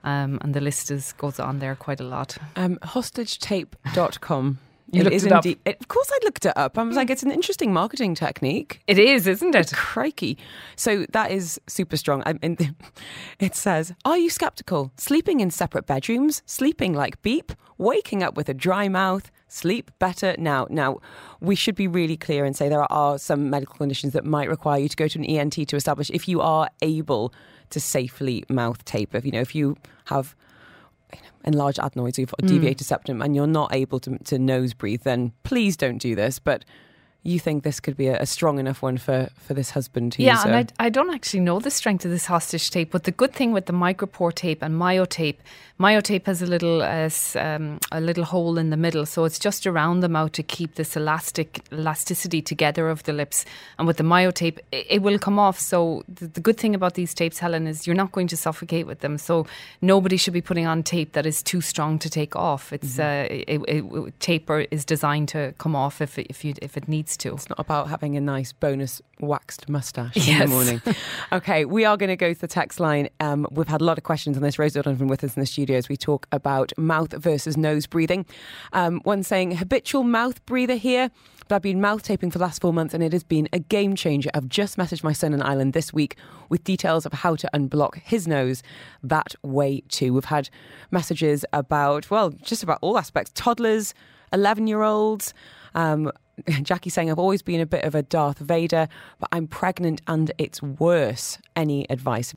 Um, 0.04 0.38
and 0.42 0.54
the 0.54 0.62
list 0.62 0.92
is, 0.92 1.14
goes 1.14 1.40
on 1.40 1.60
there 1.60 1.76
quite 1.76 2.00
a 2.00 2.04
lot. 2.04 2.38
Um, 2.56 2.78
hostagetape.com 2.78 4.60
you 4.92 5.02
it 5.02 5.04
looked 5.04 5.16
it 5.16 5.32
indeed, 5.32 5.58
up. 5.58 5.62
It, 5.66 5.82
of 5.82 5.88
course, 5.88 6.10
I 6.12 6.20
looked 6.24 6.46
it 6.46 6.54
up. 6.56 6.78
I 6.78 6.84
was 6.84 6.96
like, 6.96 7.08
hmm. 7.08 7.12
it's 7.12 7.24
an 7.24 7.32
interesting 7.32 7.74
marketing 7.74 8.16
technique. 8.16 8.82
It 8.88 8.98
is, 8.98 9.28
isn't 9.28 9.54
it? 9.54 9.72
Crikey! 9.74 10.38
So 10.76 11.06
that 11.12 11.32
is 11.32 11.60
super 11.68 11.98
strong. 11.98 12.24
I 12.26 12.34
mean, 12.34 12.76
it 13.40 13.56
says, 13.56 13.94
"Are 14.06 14.18
you 14.18 14.30
skeptical? 14.30 14.92
Sleeping 14.98 15.40
in 15.42 15.52
separate 15.52 15.86
bedrooms, 15.86 16.42
sleeping 16.46 16.94
like 16.94 17.22
beep, 17.22 17.52
waking 17.78 18.24
up 18.24 18.38
with 18.38 18.48
a 18.48 18.54
dry 18.54 18.88
mouth, 18.88 19.30
sleep 19.48 19.92
better 20.00 20.36
now." 20.38 20.68
Now, 20.70 21.00
we 21.42 21.56
should 21.56 21.76
be 21.76 21.88
really 21.88 22.18
clear 22.18 22.46
and 22.46 22.56
say 22.56 22.70
there 22.70 22.92
are 22.92 23.20
some 23.20 23.50
medical 23.50 23.76
conditions 23.76 24.14
that 24.14 24.26
might 24.26 24.50
require 24.50 24.80
you 24.80 24.90
to 24.90 24.96
go 24.96 25.08
to 25.08 25.20
an 25.20 25.26
ENT 25.26 25.68
to 25.68 25.76
establish 25.76 26.10
if 26.12 26.28
you 26.28 26.40
are 26.40 26.70
able 26.82 27.34
to 27.72 27.80
safely 27.82 28.46
mouth 28.50 28.86
tape. 28.86 29.14
If 29.14 29.26
you 29.26 29.32
know, 29.32 29.42
if 29.42 29.54
you 29.54 29.76
have 30.06 30.34
enlarged 31.48 31.80
adenoids, 31.80 32.20
you've 32.20 32.32
got 32.32 32.44
a 32.44 32.48
deviated 32.48 32.86
mm. 32.86 32.90
septum, 32.90 33.22
and 33.22 33.36
you're 33.36 33.48
not 33.48 33.74
able 33.74 34.00
to, 34.02 34.18
to 34.20 34.38
nose 34.38 34.74
breathe, 34.74 35.04
then 35.04 35.32
please 35.44 35.76
don't 35.78 35.98
do 35.98 36.14
this. 36.16 36.38
But 36.38 36.66
you 37.28 37.40
think 37.40 37.64
this 37.64 37.82
could 37.82 37.98
be 37.98 38.08
a, 38.08 38.22
a 38.22 38.26
strong 38.26 38.58
enough 38.58 38.82
one 38.82 38.98
for, 38.98 39.30
for 39.36 39.54
this 39.54 39.72
husband 39.72 40.14
to 40.14 40.24
yeah, 40.24 40.36
use. 40.36 40.46
and 40.46 40.54
uh, 40.54 40.74
I, 40.80 40.86
I 40.86 40.90
don't 40.90 41.14
actually 41.14 41.42
know 41.42 41.60
the 41.60 41.70
strength 41.70 42.06
of 42.06 42.12
this 42.12 42.26
hostage 42.26 42.72
tape, 42.72 42.92
but 42.92 43.04
the 43.04 43.12
good 43.12 43.34
thing 43.34 43.52
with 43.52 43.66
the 43.66 43.74
micropore 43.74 44.34
tape 44.34 44.62
and 44.62 44.76
myotape, 44.76 45.36
myotape 45.78 46.26
has 46.26 46.42
a 46.42 46.46
little 46.46 46.82
uh, 46.82 47.10
um, 47.36 47.80
a 47.92 48.00
little 48.00 48.24
hole 48.24 48.58
in 48.58 48.70
the 48.70 48.78
middle, 48.78 49.06
so 49.06 49.26
it's 49.26 49.40
just 49.40 49.68
around 49.68 50.00
the 50.00 50.08
mouth 50.08 50.32
to 50.32 50.44
keep 50.44 50.76
this 50.76 50.96
elastic 50.96 51.62
elasticity 51.74 52.42
together 52.42 52.88
of 52.88 53.04
the 53.04 53.12
lips. 53.12 53.44
And 53.78 53.88
with 53.88 53.98
the 53.98 54.04
myotape, 54.04 54.60
it, 54.72 54.88
it 54.90 55.02
will 55.02 55.20
come 55.20 55.38
off. 55.38 55.60
So 55.60 56.04
the, 56.08 56.28
the 56.28 56.40
good 56.40 56.58
thing 56.58 56.74
about 56.74 56.94
these 56.94 57.14
tapes, 57.14 57.40
Helen, 57.40 57.68
is 57.68 57.86
you're 57.86 57.96
not 57.96 58.14
going 58.14 58.28
to 58.28 58.38
suffocate 58.38 58.88
with 58.88 59.02
them. 59.02 59.18
So 59.18 59.46
nobody 59.82 60.16
should 60.16 60.34
be 60.34 60.42
putting 60.42 60.66
on 60.66 60.82
tape 60.82 61.12
that 61.12 61.26
is 61.26 61.44
too 61.44 61.60
strong 61.60 62.00
to 62.00 62.10
take 62.10 62.38
off. 62.38 62.72
It's 62.72 62.98
uh, 62.98 63.28
it, 63.30 63.62
it, 63.68 63.84
it, 63.84 64.20
taper 64.22 64.66
is 64.72 64.86
designed 64.86 65.28
to 65.30 65.54
come 65.58 65.76
off 65.76 66.00
if 66.00 66.18
if 66.18 66.46
you 66.46 66.54
if 66.62 66.78
it 66.78 66.88
needs 66.88 67.17
to. 67.20 67.34
It's 67.34 67.50
not 67.50 67.60
about 67.60 67.90
having 67.90 68.16
a 68.16 68.22
nice 68.22 68.52
bonus 68.52 69.02
waxed 69.20 69.68
mustache 69.70 70.28
in 70.28 70.40
the 70.40 70.48
morning. 70.48 70.82
okay, 71.32 71.66
we 71.66 71.86
are 71.86 71.98
going 71.98 72.10
to 72.10 72.16
go 72.16 72.34
to 72.34 72.40
the 72.40 72.48
text 72.48 72.80
line. 72.80 73.10
Um, 73.20 73.48
we've 73.52 73.68
had 73.68 73.82
a 73.82 73.84
lot 73.84 73.98
of 73.98 74.04
questions 74.04 74.38
on 74.38 74.44
this. 74.44 74.60
Rose 74.60 74.74
Donovan 74.74 75.08
with 75.08 75.24
us 75.24 75.36
in 75.36 75.40
the 75.40 75.46
studio 75.46 75.78
as 75.78 75.90
we 75.90 75.98
talk 75.98 76.28
about 76.32 76.72
mouth 76.78 77.14
versus 77.14 77.58
nose 77.58 77.86
breathing. 77.86 78.26
Um, 78.74 79.02
one 79.04 79.24
saying 79.24 79.52
habitual 79.52 80.04
mouth 80.04 80.46
breather 80.46 80.76
here. 80.76 81.12
But 81.48 81.56
I've 81.56 81.62
been 81.62 81.80
mouth 81.80 82.04
taping 82.04 82.30
for 82.30 82.40
the 82.40 82.44
last 82.44 82.62
four 82.62 82.74
months 82.74 82.94
and 82.94 83.02
it 83.02 83.14
has 83.14 83.24
been 83.24 83.48
a 83.54 83.60
game 83.60 83.96
changer. 83.96 84.30
I've 84.34 84.50
just 84.50 84.78
messaged 84.78 85.04
my 85.04 85.14
son 85.14 85.34
in 85.34 85.42
Ireland 85.42 85.74
this 85.74 85.94
week 85.94 86.18
with 86.50 86.64
details 86.64 87.06
of 87.06 87.14
how 87.14 87.36
to 87.38 87.50
unblock 87.54 87.96
his 88.04 88.28
nose 88.28 88.64
that 89.02 89.34
way 89.44 89.82
too. 89.88 90.14
We've 90.14 90.26
had 90.26 90.50
messages 90.92 91.46
about, 91.54 92.12
well, 92.12 92.32
just 92.32 92.64
about 92.64 92.80
all 92.82 92.98
aspects 92.98 93.32
toddlers, 93.34 93.94
11 94.34 94.68
year 94.68 94.84
olds. 94.84 95.34
Um, 95.74 96.12
Jackie 96.62 96.90
saying, 96.90 97.10
I've 97.10 97.20
always 97.20 97.42
been 97.42 97.62
a 97.62 97.66
bit 97.66 97.84
of 97.84 97.96
a 97.96 98.04
Darth 98.04 98.40
Vader, 98.40 98.88
but 99.20 99.30
I'm 99.32 99.48
pregnant 99.48 100.02
and 100.08 100.32
it's 100.38 100.62
worse. 100.62 101.40
Any 101.56 101.90
advice? 101.90 102.34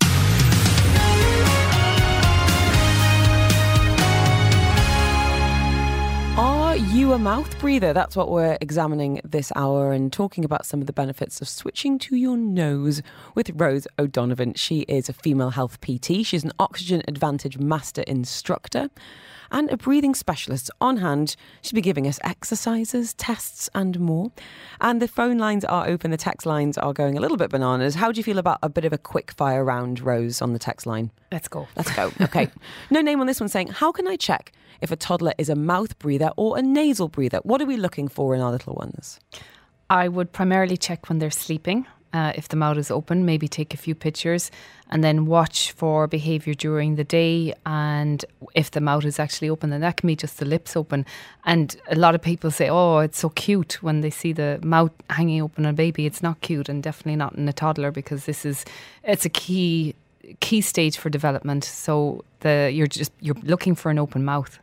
Are 6.37 6.77
you 6.77 7.13
a 7.13 7.19
mouth 7.19 7.59
breather? 7.59 7.93
That's 7.93 8.17
what 8.17 8.31
we're 8.31 8.57
examining 8.61 9.21
this 9.25 9.53
hour 9.57 9.93
and 9.93 10.11
talking 10.11 10.45
about 10.45 10.65
some 10.65 10.81
of 10.81 10.87
the 10.87 10.93
benefits 10.93 11.43
of 11.43 11.49
switching 11.49 11.99
to 11.99 12.17
your 12.17 12.37
nose 12.37 13.03
with 13.35 13.51
Rose 13.55 13.87
O'Donovan. 13.99 14.55
She 14.55 14.81
is 14.83 15.09
a 15.09 15.13
female 15.13 15.51
health 15.51 15.81
PT. 15.81 16.25
She's 16.25 16.45
an 16.45 16.53
Oxygen 16.59 17.03
Advantage 17.07 17.59
Master 17.59 18.03
Instructor 18.03 18.89
and 19.51 19.71
a 19.71 19.77
breathing 19.77 20.15
specialist 20.15 20.71
on 20.81 20.99
hand. 20.99 21.37
She'll 21.63 21.77
be 21.77 21.81
giving 21.81 22.07
us 22.07 22.19
exercises, 22.23 23.15
tests, 23.15 23.69
and 23.75 23.99
more. 23.99 24.33
And 24.81 25.01
the 25.01 25.09
phone 25.09 25.39
lines 25.39 25.65
are 25.65 25.87
open, 25.87 26.11
the 26.11 26.17
text 26.17 26.47
lines 26.47 26.79
are 26.79 26.93
going 26.93 27.17
a 27.17 27.21
little 27.21 27.37
bit 27.37 27.51
bananas. 27.51 27.95
How 27.95 28.13
do 28.13 28.19
you 28.19 28.25
feel 28.25 28.39
about 28.39 28.59
a 28.63 28.69
bit 28.69 28.85
of 28.85 28.93
a 28.93 28.99
quick 28.99 29.33
fire 29.33 29.65
round, 29.65 30.01
Rose, 30.01 30.41
on 30.41 30.53
the 30.53 30.59
text 30.59 30.87
line? 30.87 31.11
Let's 31.33 31.49
go. 31.49 31.69
Let's 31.77 31.95
go. 31.95 32.13
Okay. 32.21 32.49
no 32.91 33.01
name 33.01 33.21
on 33.21 33.27
this 33.27 33.41
one 33.41 33.49
saying, 33.49 33.69
How 33.69 33.93
can 33.93 34.07
I 34.07 34.17
check 34.17 34.53
if 34.81 34.91
a 34.91 34.97
toddler 34.97 35.35
is 35.39 35.49
a 35.49 35.57
mouth 35.57 35.99
breather 35.99 36.31
or 36.37 36.59
a 36.59 36.63
nasal 36.63 37.09
breather? 37.09 37.39
What 37.43 37.61
are 37.61 37.67
we 37.67 37.77
looking 37.77 38.09
for 38.09 38.35
in 38.35 38.41
our 38.41 38.51
little 38.51 38.75
ones? 38.75 39.21
I 39.89 40.09
would 40.09 40.33
primarily 40.33 40.77
check 40.77 41.09
when 41.09 41.19
they're 41.19 41.31
sleeping. 41.31 41.87
Uh, 42.13 42.33
if 42.35 42.49
the 42.49 42.57
mouth 42.57 42.77
is 42.77 42.91
open, 42.91 43.25
maybe 43.25 43.47
take 43.47 43.73
a 43.73 43.77
few 43.77 43.95
pictures 43.95 44.51
and 44.91 45.05
then 45.05 45.27
watch 45.27 45.71
for 45.73 46.07
behaviour 46.07 46.55
during 46.55 46.97
the 46.97 47.05
day. 47.05 47.55
And 47.65 48.25
if 48.55 48.71
the 48.73 48.81
mouth 48.81 49.05
is 49.05 49.19
actually 49.19 49.49
open, 49.49 49.71
then 49.71 49.81
that 49.81 49.97
can 49.97 50.09
be 50.09 50.17
just 50.17 50.39
the 50.39 50.45
lips 50.45 50.77
open. 50.77 51.07
And 51.45 51.77
a 51.89 51.95
lot 51.95 52.15
of 52.15 52.23
people 52.23 52.51
say, 52.51 52.69
oh, 52.69 52.99
it's 52.99 53.21
so 53.21 53.29
cute 53.29 53.83
when 53.83 54.01
they 54.01 54.11
see 54.11 54.33
the 54.33 54.59
mouth 54.63 54.91
hanging 55.09 55.41
open 55.41 55.67
on 55.67 55.71
a 55.71 55.75
baby. 55.75 56.07
It's 56.07 56.23
not 56.23 56.41
cute 56.41 56.69
and 56.69 56.83
definitely 56.83 57.17
not 57.17 57.35
in 57.37 57.49
a 57.49 57.53
toddler 57.53 57.93
because 57.93 58.25
this 58.25 58.45
is, 58.45 58.65
it's 59.05 59.25
a 59.25 59.31
key 59.31 59.95
key 60.39 60.61
stage 60.61 60.97
for 60.97 61.11
development 61.11 61.65
so 61.65 62.25
the 62.41 62.71
you're 62.73 62.87
just 62.87 63.11
you're 63.21 63.35
looking 63.43 63.75
for 63.75 63.91
an 63.91 63.99
open 63.99 64.25
mouth 64.25 64.61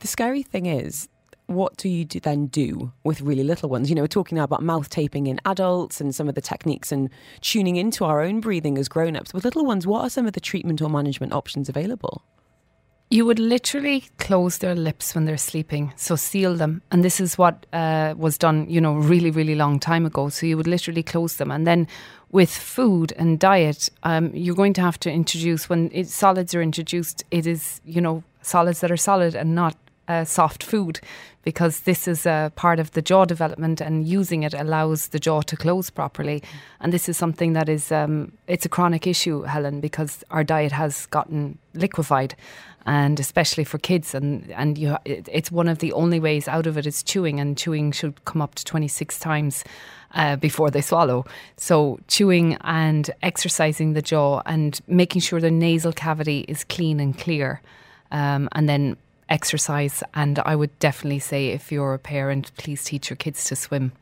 The 0.00 0.06
scary 0.06 0.42
thing 0.42 0.64
is, 0.64 1.08
what 1.50 1.76
do 1.76 1.88
you 1.88 2.04
do 2.04 2.20
then 2.20 2.46
do 2.46 2.92
with 3.02 3.20
really 3.20 3.42
little 3.42 3.68
ones? 3.68 3.88
You 3.88 3.96
know, 3.96 4.02
we're 4.02 4.08
talking 4.08 4.36
now 4.36 4.44
about 4.44 4.62
mouth 4.62 4.88
taping 4.88 5.26
in 5.26 5.40
adults 5.44 6.00
and 6.00 6.14
some 6.14 6.28
of 6.28 6.36
the 6.36 6.40
techniques 6.40 6.92
and 6.92 7.10
tuning 7.40 7.76
into 7.76 8.04
our 8.04 8.20
own 8.22 8.40
breathing 8.40 8.78
as 8.78 8.88
grown 8.88 9.16
ups. 9.16 9.34
With 9.34 9.44
little 9.44 9.64
ones, 9.64 9.86
what 9.86 10.02
are 10.02 10.10
some 10.10 10.26
of 10.26 10.32
the 10.32 10.40
treatment 10.40 10.80
or 10.80 10.88
management 10.88 11.32
options 11.32 11.68
available? 11.68 12.22
You 13.12 13.26
would 13.26 13.40
literally 13.40 14.04
close 14.18 14.58
their 14.58 14.76
lips 14.76 15.16
when 15.16 15.24
they're 15.24 15.36
sleeping, 15.36 15.92
so 15.96 16.14
seal 16.14 16.54
them. 16.54 16.80
And 16.92 17.02
this 17.02 17.20
is 17.20 17.36
what 17.36 17.66
uh, 17.72 18.14
was 18.16 18.38
done, 18.38 18.70
you 18.70 18.80
know, 18.80 18.94
really, 18.94 19.32
really 19.32 19.56
long 19.56 19.80
time 19.80 20.06
ago. 20.06 20.28
So 20.28 20.46
you 20.46 20.56
would 20.56 20.68
literally 20.68 21.02
close 21.02 21.34
them, 21.34 21.50
and 21.50 21.66
then 21.66 21.88
with 22.30 22.50
food 22.50 23.12
and 23.16 23.40
diet, 23.40 23.90
um, 24.04 24.30
you're 24.32 24.54
going 24.54 24.74
to 24.74 24.80
have 24.80 25.00
to 25.00 25.10
introduce 25.10 25.68
when 25.68 25.90
it, 25.92 26.06
solids 26.08 26.54
are 26.54 26.62
introduced. 26.62 27.24
It 27.32 27.48
is, 27.48 27.80
you 27.84 28.00
know, 28.00 28.22
solids 28.42 28.78
that 28.80 28.92
are 28.92 28.96
solid 28.96 29.34
and 29.34 29.56
not 29.56 29.76
uh, 30.08 30.24
soft 30.24 30.62
food, 30.62 31.00
because 31.42 31.80
this 31.80 32.06
is 32.08 32.26
a 32.26 32.52
part 32.56 32.78
of 32.78 32.90
the 32.92 33.02
jaw 33.02 33.24
development, 33.24 33.80
and 33.80 34.06
using 34.06 34.42
it 34.42 34.54
allows 34.54 35.08
the 35.08 35.18
jaw 35.18 35.40
to 35.42 35.56
close 35.56 35.90
properly. 35.90 36.42
And 36.80 36.92
this 36.92 37.08
is 37.08 37.16
something 37.16 37.52
that 37.54 37.68
is, 37.68 37.90
um, 37.92 38.32
it's 38.46 38.66
a 38.66 38.68
chronic 38.68 39.06
issue, 39.06 39.42
Helen, 39.42 39.80
because 39.80 40.24
our 40.30 40.44
diet 40.44 40.72
has 40.72 41.06
gotten 41.06 41.58
liquefied 41.74 42.34
and 42.86 43.20
especially 43.20 43.64
for 43.64 43.78
kids 43.78 44.14
and 44.14 44.50
and 44.52 44.78
you 44.78 44.96
it, 45.04 45.28
it's 45.30 45.52
one 45.52 45.68
of 45.68 45.78
the 45.78 45.92
only 45.92 46.18
ways 46.18 46.48
out 46.48 46.66
of 46.66 46.78
it 46.78 46.86
is 46.86 47.02
chewing 47.02 47.38
and 47.38 47.58
chewing 47.58 47.92
should 47.92 48.24
come 48.24 48.40
up 48.40 48.54
to 48.54 48.64
26 48.64 49.18
times 49.18 49.64
uh, 50.14 50.36
before 50.36 50.70
they 50.70 50.80
swallow 50.80 51.24
so 51.56 51.98
chewing 52.08 52.56
and 52.62 53.10
exercising 53.22 53.92
the 53.92 54.02
jaw 54.02 54.40
and 54.46 54.80
making 54.86 55.20
sure 55.20 55.40
the 55.40 55.50
nasal 55.50 55.92
cavity 55.92 56.44
is 56.48 56.64
clean 56.64 57.00
and 57.00 57.18
clear 57.18 57.60
um, 58.10 58.48
and 58.52 58.68
then 58.68 58.96
exercise 59.30 60.02
and 60.14 60.38
I 60.40 60.54
would 60.56 60.76
definitely 60.78 61.20
say 61.20 61.48
if 61.48 61.70
you're 61.72 61.94
a 61.94 61.98
parent 61.98 62.50
please 62.56 62.84
teach 62.84 63.08
your 63.10 63.16
kids 63.16 63.44
to 63.44 63.56
swim 63.56 63.92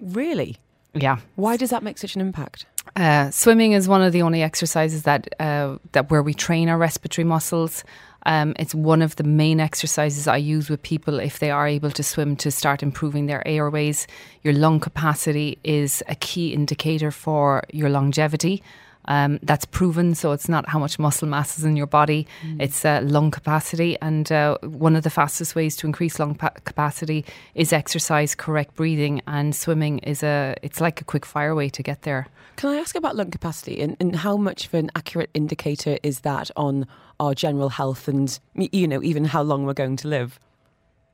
Really? 0.00 0.56
yeah 0.94 1.18
Why 1.36 1.56
does 1.56 1.70
that 1.70 1.82
make 1.82 1.98
such 1.98 2.14
an 2.14 2.20
impact? 2.20 2.66
uh, 2.96 3.30
swimming 3.30 3.72
is 3.72 3.86
one 3.86 4.02
of 4.02 4.12
the 4.12 4.22
only 4.22 4.42
exercises 4.42 5.02
that 5.02 5.28
uh, 5.40 5.76
that 5.92 6.10
where 6.10 6.22
we 6.22 6.32
train 6.34 6.68
our 6.70 6.78
respiratory 6.78 7.24
muscles. 7.24 7.84
Um, 8.24 8.54
it's 8.58 8.74
one 8.74 9.02
of 9.02 9.14
the 9.16 9.24
main 9.24 9.60
exercises 9.60 10.26
I 10.26 10.38
use 10.38 10.68
with 10.70 10.82
people 10.82 11.20
if 11.20 11.38
they 11.38 11.50
are 11.50 11.68
able 11.68 11.90
to 11.90 12.02
swim 12.02 12.34
to 12.36 12.50
start 12.50 12.82
improving 12.82 13.26
their 13.26 13.46
airways. 13.46 14.06
Your 14.42 14.54
lung 14.54 14.80
capacity 14.80 15.58
is 15.64 16.02
a 16.08 16.14
key 16.14 16.52
indicator 16.54 17.10
for 17.10 17.62
your 17.72 17.90
longevity. 17.90 18.62
Um, 19.08 19.38
that's 19.42 19.64
proven, 19.64 20.14
so 20.14 20.32
it's 20.32 20.48
not 20.48 20.68
how 20.68 20.78
much 20.78 20.98
muscle 20.98 21.26
mass 21.26 21.58
is 21.58 21.64
in 21.64 21.76
your 21.76 21.86
body, 21.86 22.26
it's 22.60 22.84
uh, 22.84 23.00
lung 23.02 23.30
capacity. 23.30 23.96
And 24.02 24.30
uh, 24.30 24.58
one 24.62 24.94
of 24.96 25.02
the 25.02 25.10
fastest 25.10 25.54
ways 25.54 25.76
to 25.76 25.86
increase 25.86 26.18
lung 26.18 26.34
pa- 26.34 26.52
capacity 26.64 27.24
is 27.54 27.72
exercise, 27.72 28.34
correct 28.34 28.74
breathing, 28.74 29.22
and 29.26 29.56
swimming 29.56 29.98
is 30.00 30.22
a 30.22 30.54
it's 30.62 30.80
like 30.80 31.00
a 31.00 31.04
quick 31.04 31.24
fire 31.24 31.54
way 31.54 31.70
to 31.70 31.82
get 31.82 32.02
there. 32.02 32.26
Can 32.56 32.70
I 32.70 32.76
ask 32.76 32.96
about 32.96 33.16
lung 33.16 33.30
capacity 33.30 33.80
and, 33.80 33.96
and 33.98 34.16
how 34.16 34.36
much 34.36 34.66
of 34.66 34.74
an 34.74 34.90
accurate 34.94 35.30
indicator 35.32 35.98
is 36.02 36.20
that 36.20 36.50
on 36.56 36.86
our 37.18 37.34
general 37.34 37.68
health 37.68 38.08
and, 38.08 38.38
you 38.54 38.86
know, 38.86 39.02
even 39.02 39.24
how 39.24 39.42
long 39.42 39.64
we're 39.64 39.74
going 39.74 39.96
to 39.96 40.08
live? 40.08 40.38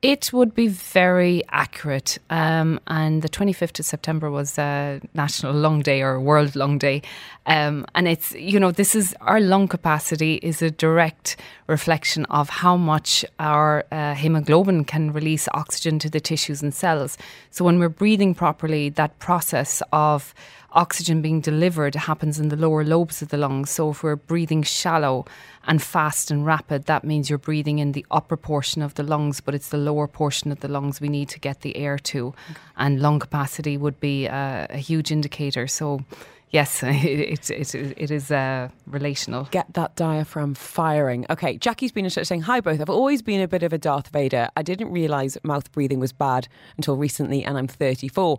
It 0.04 0.34
would 0.34 0.54
be 0.54 0.68
very 0.68 1.42
accurate. 1.48 2.18
Um, 2.28 2.78
and 2.88 3.22
the 3.22 3.28
25th 3.30 3.78
of 3.78 3.86
September 3.86 4.30
was 4.30 4.58
uh, 4.58 5.00
National 5.14 5.54
Lung 5.54 5.80
Day 5.80 6.02
or 6.02 6.20
World 6.20 6.54
Lung 6.54 6.76
Day. 6.76 7.00
Um, 7.46 7.86
and 7.94 8.06
it's, 8.06 8.32
you 8.32 8.60
know, 8.60 8.70
this 8.70 8.94
is 8.94 9.16
our 9.22 9.40
lung 9.40 9.66
capacity 9.66 10.34
is 10.42 10.60
a 10.60 10.70
direct 10.70 11.38
reflection 11.68 12.26
of 12.26 12.50
how 12.50 12.76
much 12.76 13.24
our 13.38 13.86
uh, 13.90 14.12
hemoglobin 14.12 14.84
can 14.84 15.10
release 15.10 15.48
oxygen 15.54 15.98
to 16.00 16.10
the 16.10 16.20
tissues 16.20 16.60
and 16.60 16.74
cells. 16.74 17.16
So 17.50 17.64
when 17.64 17.78
we're 17.78 17.88
breathing 17.88 18.34
properly, 18.34 18.90
that 18.90 19.18
process 19.20 19.82
of 19.90 20.34
oxygen 20.74 21.22
being 21.22 21.40
delivered 21.40 21.94
happens 21.94 22.38
in 22.38 22.48
the 22.48 22.56
lower 22.56 22.84
lobes 22.84 23.22
of 23.22 23.28
the 23.28 23.36
lungs. 23.36 23.70
So 23.70 23.90
if 23.90 24.02
we're 24.02 24.16
breathing 24.16 24.62
shallow 24.62 25.24
and 25.66 25.80
fast 25.80 26.30
and 26.30 26.44
rapid, 26.44 26.86
that 26.86 27.04
means 27.04 27.30
you're 27.30 27.38
breathing 27.38 27.78
in 27.78 27.92
the 27.92 28.04
upper 28.10 28.36
portion 28.36 28.82
of 28.82 28.94
the 28.94 29.02
lungs, 29.02 29.40
but 29.40 29.54
it's 29.54 29.68
the 29.68 29.78
lower 29.78 30.06
portion 30.06 30.52
of 30.52 30.60
the 30.60 30.68
lungs 30.68 31.00
we 31.00 31.08
need 31.08 31.28
to 31.30 31.38
get 31.38 31.60
the 31.60 31.76
air 31.76 31.98
to. 31.98 32.34
And 32.76 33.00
lung 33.00 33.20
capacity 33.20 33.76
would 33.76 34.00
be 34.00 34.28
uh, 34.28 34.66
a 34.70 34.78
huge 34.78 35.10
indicator. 35.12 35.66
So, 35.66 36.04
yes, 36.50 36.82
it, 36.86 37.50
it, 37.50 37.74
it, 37.74 38.10
is 38.10 38.30
uh, 38.30 38.68
relational. 38.86 39.44
Get 39.50 39.72
that 39.74 39.96
diaphragm 39.96 40.54
firing. 40.54 41.24
Okay, 41.30 41.56
Jackie's 41.56 41.92
been 41.92 42.10
saying, 42.10 42.42
Hi, 42.42 42.60
both. 42.60 42.80
I've 42.80 42.90
always 42.90 43.22
been 43.22 43.40
a 43.40 43.48
bit 43.48 43.62
of 43.62 43.72
a 43.72 43.78
Darth 43.78 44.08
Vader. 44.08 44.48
I 44.56 44.62
didn't 44.62 44.90
realise 44.90 45.38
mouth 45.44 45.70
breathing 45.72 46.00
was 46.00 46.12
bad 46.12 46.48
until 46.76 46.96
recently, 46.96 47.44
and 47.44 47.56
I'm 47.56 47.68
34. 47.68 48.38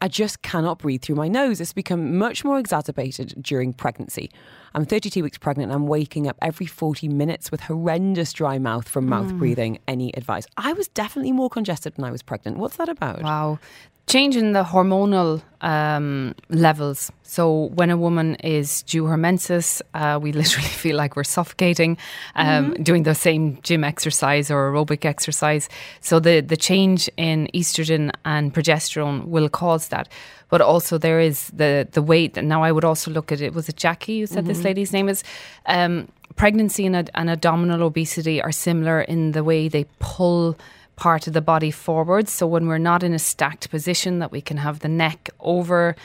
I 0.00 0.08
just 0.08 0.42
cannot 0.42 0.78
breathe 0.78 1.02
through 1.02 1.16
my 1.16 1.28
nose. 1.28 1.60
It's 1.60 1.72
become 1.72 2.18
much 2.18 2.44
more 2.44 2.58
exacerbated 2.58 3.34
during 3.42 3.72
pregnancy. 3.72 4.30
I'm 4.74 4.84
32 4.84 5.22
weeks 5.22 5.38
pregnant 5.38 5.70
and 5.70 5.76
I'm 5.76 5.86
waking 5.86 6.26
up 6.26 6.36
every 6.42 6.66
40 6.66 7.08
minutes 7.08 7.50
with 7.50 7.60
horrendous 7.60 8.32
dry 8.32 8.58
mouth 8.58 8.88
from 8.88 9.06
mouth 9.06 9.32
mm. 9.32 9.38
breathing. 9.38 9.78
Any 9.86 10.14
advice? 10.16 10.46
I 10.56 10.72
was 10.72 10.88
definitely 10.88 11.32
more 11.32 11.48
congested 11.48 11.96
when 11.96 12.04
I 12.04 12.10
was 12.10 12.22
pregnant. 12.22 12.58
What's 12.58 12.76
that 12.76 12.88
about? 12.88 13.22
Wow. 13.22 13.58
Change 14.06 14.36
in 14.36 14.52
the 14.52 14.62
hormonal 14.62 15.42
um, 15.62 16.34
levels. 16.50 17.10
So, 17.22 17.70
when 17.74 17.90
a 17.90 17.96
woman 17.96 18.34
is 18.36 18.82
due 18.82 19.06
her 19.06 19.16
menses, 19.16 19.80
uh, 19.94 20.18
we 20.22 20.30
literally 20.40 20.68
feel 20.68 20.96
like 20.96 21.16
we're 21.16 21.24
suffocating 21.24 21.96
um, 22.36 22.74
doing 22.74 23.04
the 23.04 23.14
same 23.14 23.58
gym 23.62 23.82
exercise 23.82 24.50
or 24.50 24.70
aerobic 24.70 25.04
exercise. 25.04 25.68
So, 26.00 26.20
the, 26.20 26.40
the 26.40 26.56
change 26.56 27.08
in 27.16 27.48
estrogen 27.54 28.10
and 28.24 28.52
progesterone 28.52 29.24
will 29.26 29.48
cause 29.48 29.88
that. 29.88 30.08
But 30.50 30.60
also, 30.60 30.98
there 30.98 31.18
is 31.18 31.48
the, 31.48 31.88
the 31.90 32.02
weight. 32.02 32.36
And 32.36 32.48
now, 32.48 32.62
I 32.62 32.72
would 32.72 32.84
also 32.84 33.10
look 33.10 33.32
at 33.32 33.40
it. 33.40 33.54
Was 33.54 33.68
it 33.68 33.76
Jackie 33.76 34.20
who 34.20 34.26
said 34.26 34.44
this 34.46 34.62
lady's 34.62 34.92
name 34.92 35.08
is? 35.08 35.24
Um, 35.66 36.08
pregnancy 36.36 36.84
and, 36.86 36.96
ad- 36.96 37.10
and 37.14 37.30
abdominal 37.30 37.82
obesity 37.82 38.42
are 38.42 38.52
similar 38.52 39.00
in 39.00 39.32
the 39.32 39.44
way 39.44 39.68
they 39.68 39.86
pull 39.98 40.58
part 40.96 41.26
of 41.26 41.32
the 41.32 41.40
body 41.40 41.70
forward. 41.70 42.28
So 42.28 42.46
when 42.46 42.66
we're 42.66 42.78
not 42.78 43.02
in 43.02 43.12
a 43.12 43.18
stacked 43.18 43.70
position, 43.70 44.18
that 44.20 44.32
we 44.32 44.40
can 44.40 44.58
have 44.58 44.80
the 44.80 44.88
neck 44.88 45.30
over 45.40 45.96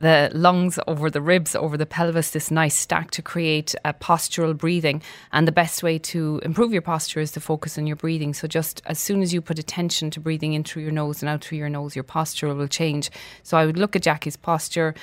the 0.00 0.30
lungs, 0.32 0.78
over 0.86 1.10
the 1.10 1.20
ribs, 1.20 1.56
over 1.56 1.76
the 1.76 1.86
pelvis, 1.86 2.30
this 2.30 2.50
nice 2.50 2.76
stack 2.76 3.10
to 3.10 3.22
create 3.22 3.74
a 3.84 3.92
postural 3.92 4.56
breathing. 4.56 5.02
And 5.32 5.46
the 5.46 5.52
best 5.52 5.82
way 5.82 5.98
to 5.98 6.40
improve 6.44 6.72
your 6.72 6.82
posture 6.82 7.20
is 7.20 7.32
to 7.32 7.40
focus 7.40 7.76
on 7.76 7.86
your 7.86 7.96
breathing. 7.96 8.32
So 8.32 8.46
just 8.46 8.80
as 8.86 8.98
soon 8.98 9.22
as 9.22 9.34
you 9.34 9.40
put 9.40 9.58
attention 9.58 10.10
to 10.12 10.20
breathing 10.20 10.52
in 10.52 10.62
through 10.62 10.82
your 10.82 10.92
nose 10.92 11.20
and 11.20 11.28
out 11.28 11.42
through 11.42 11.58
your 11.58 11.68
nose, 11.68 11.96
your 11.96 12.04
posture 12.04 12.54
will 12.54 12.68
change. 12.68 13.10
So 13.42 13.56
I 13.58 13.66
would 13.66 13.76
look 13.76 13.96
at 13.96 14.02
Jackie's 14.02 14.36
posture 14.36 14.94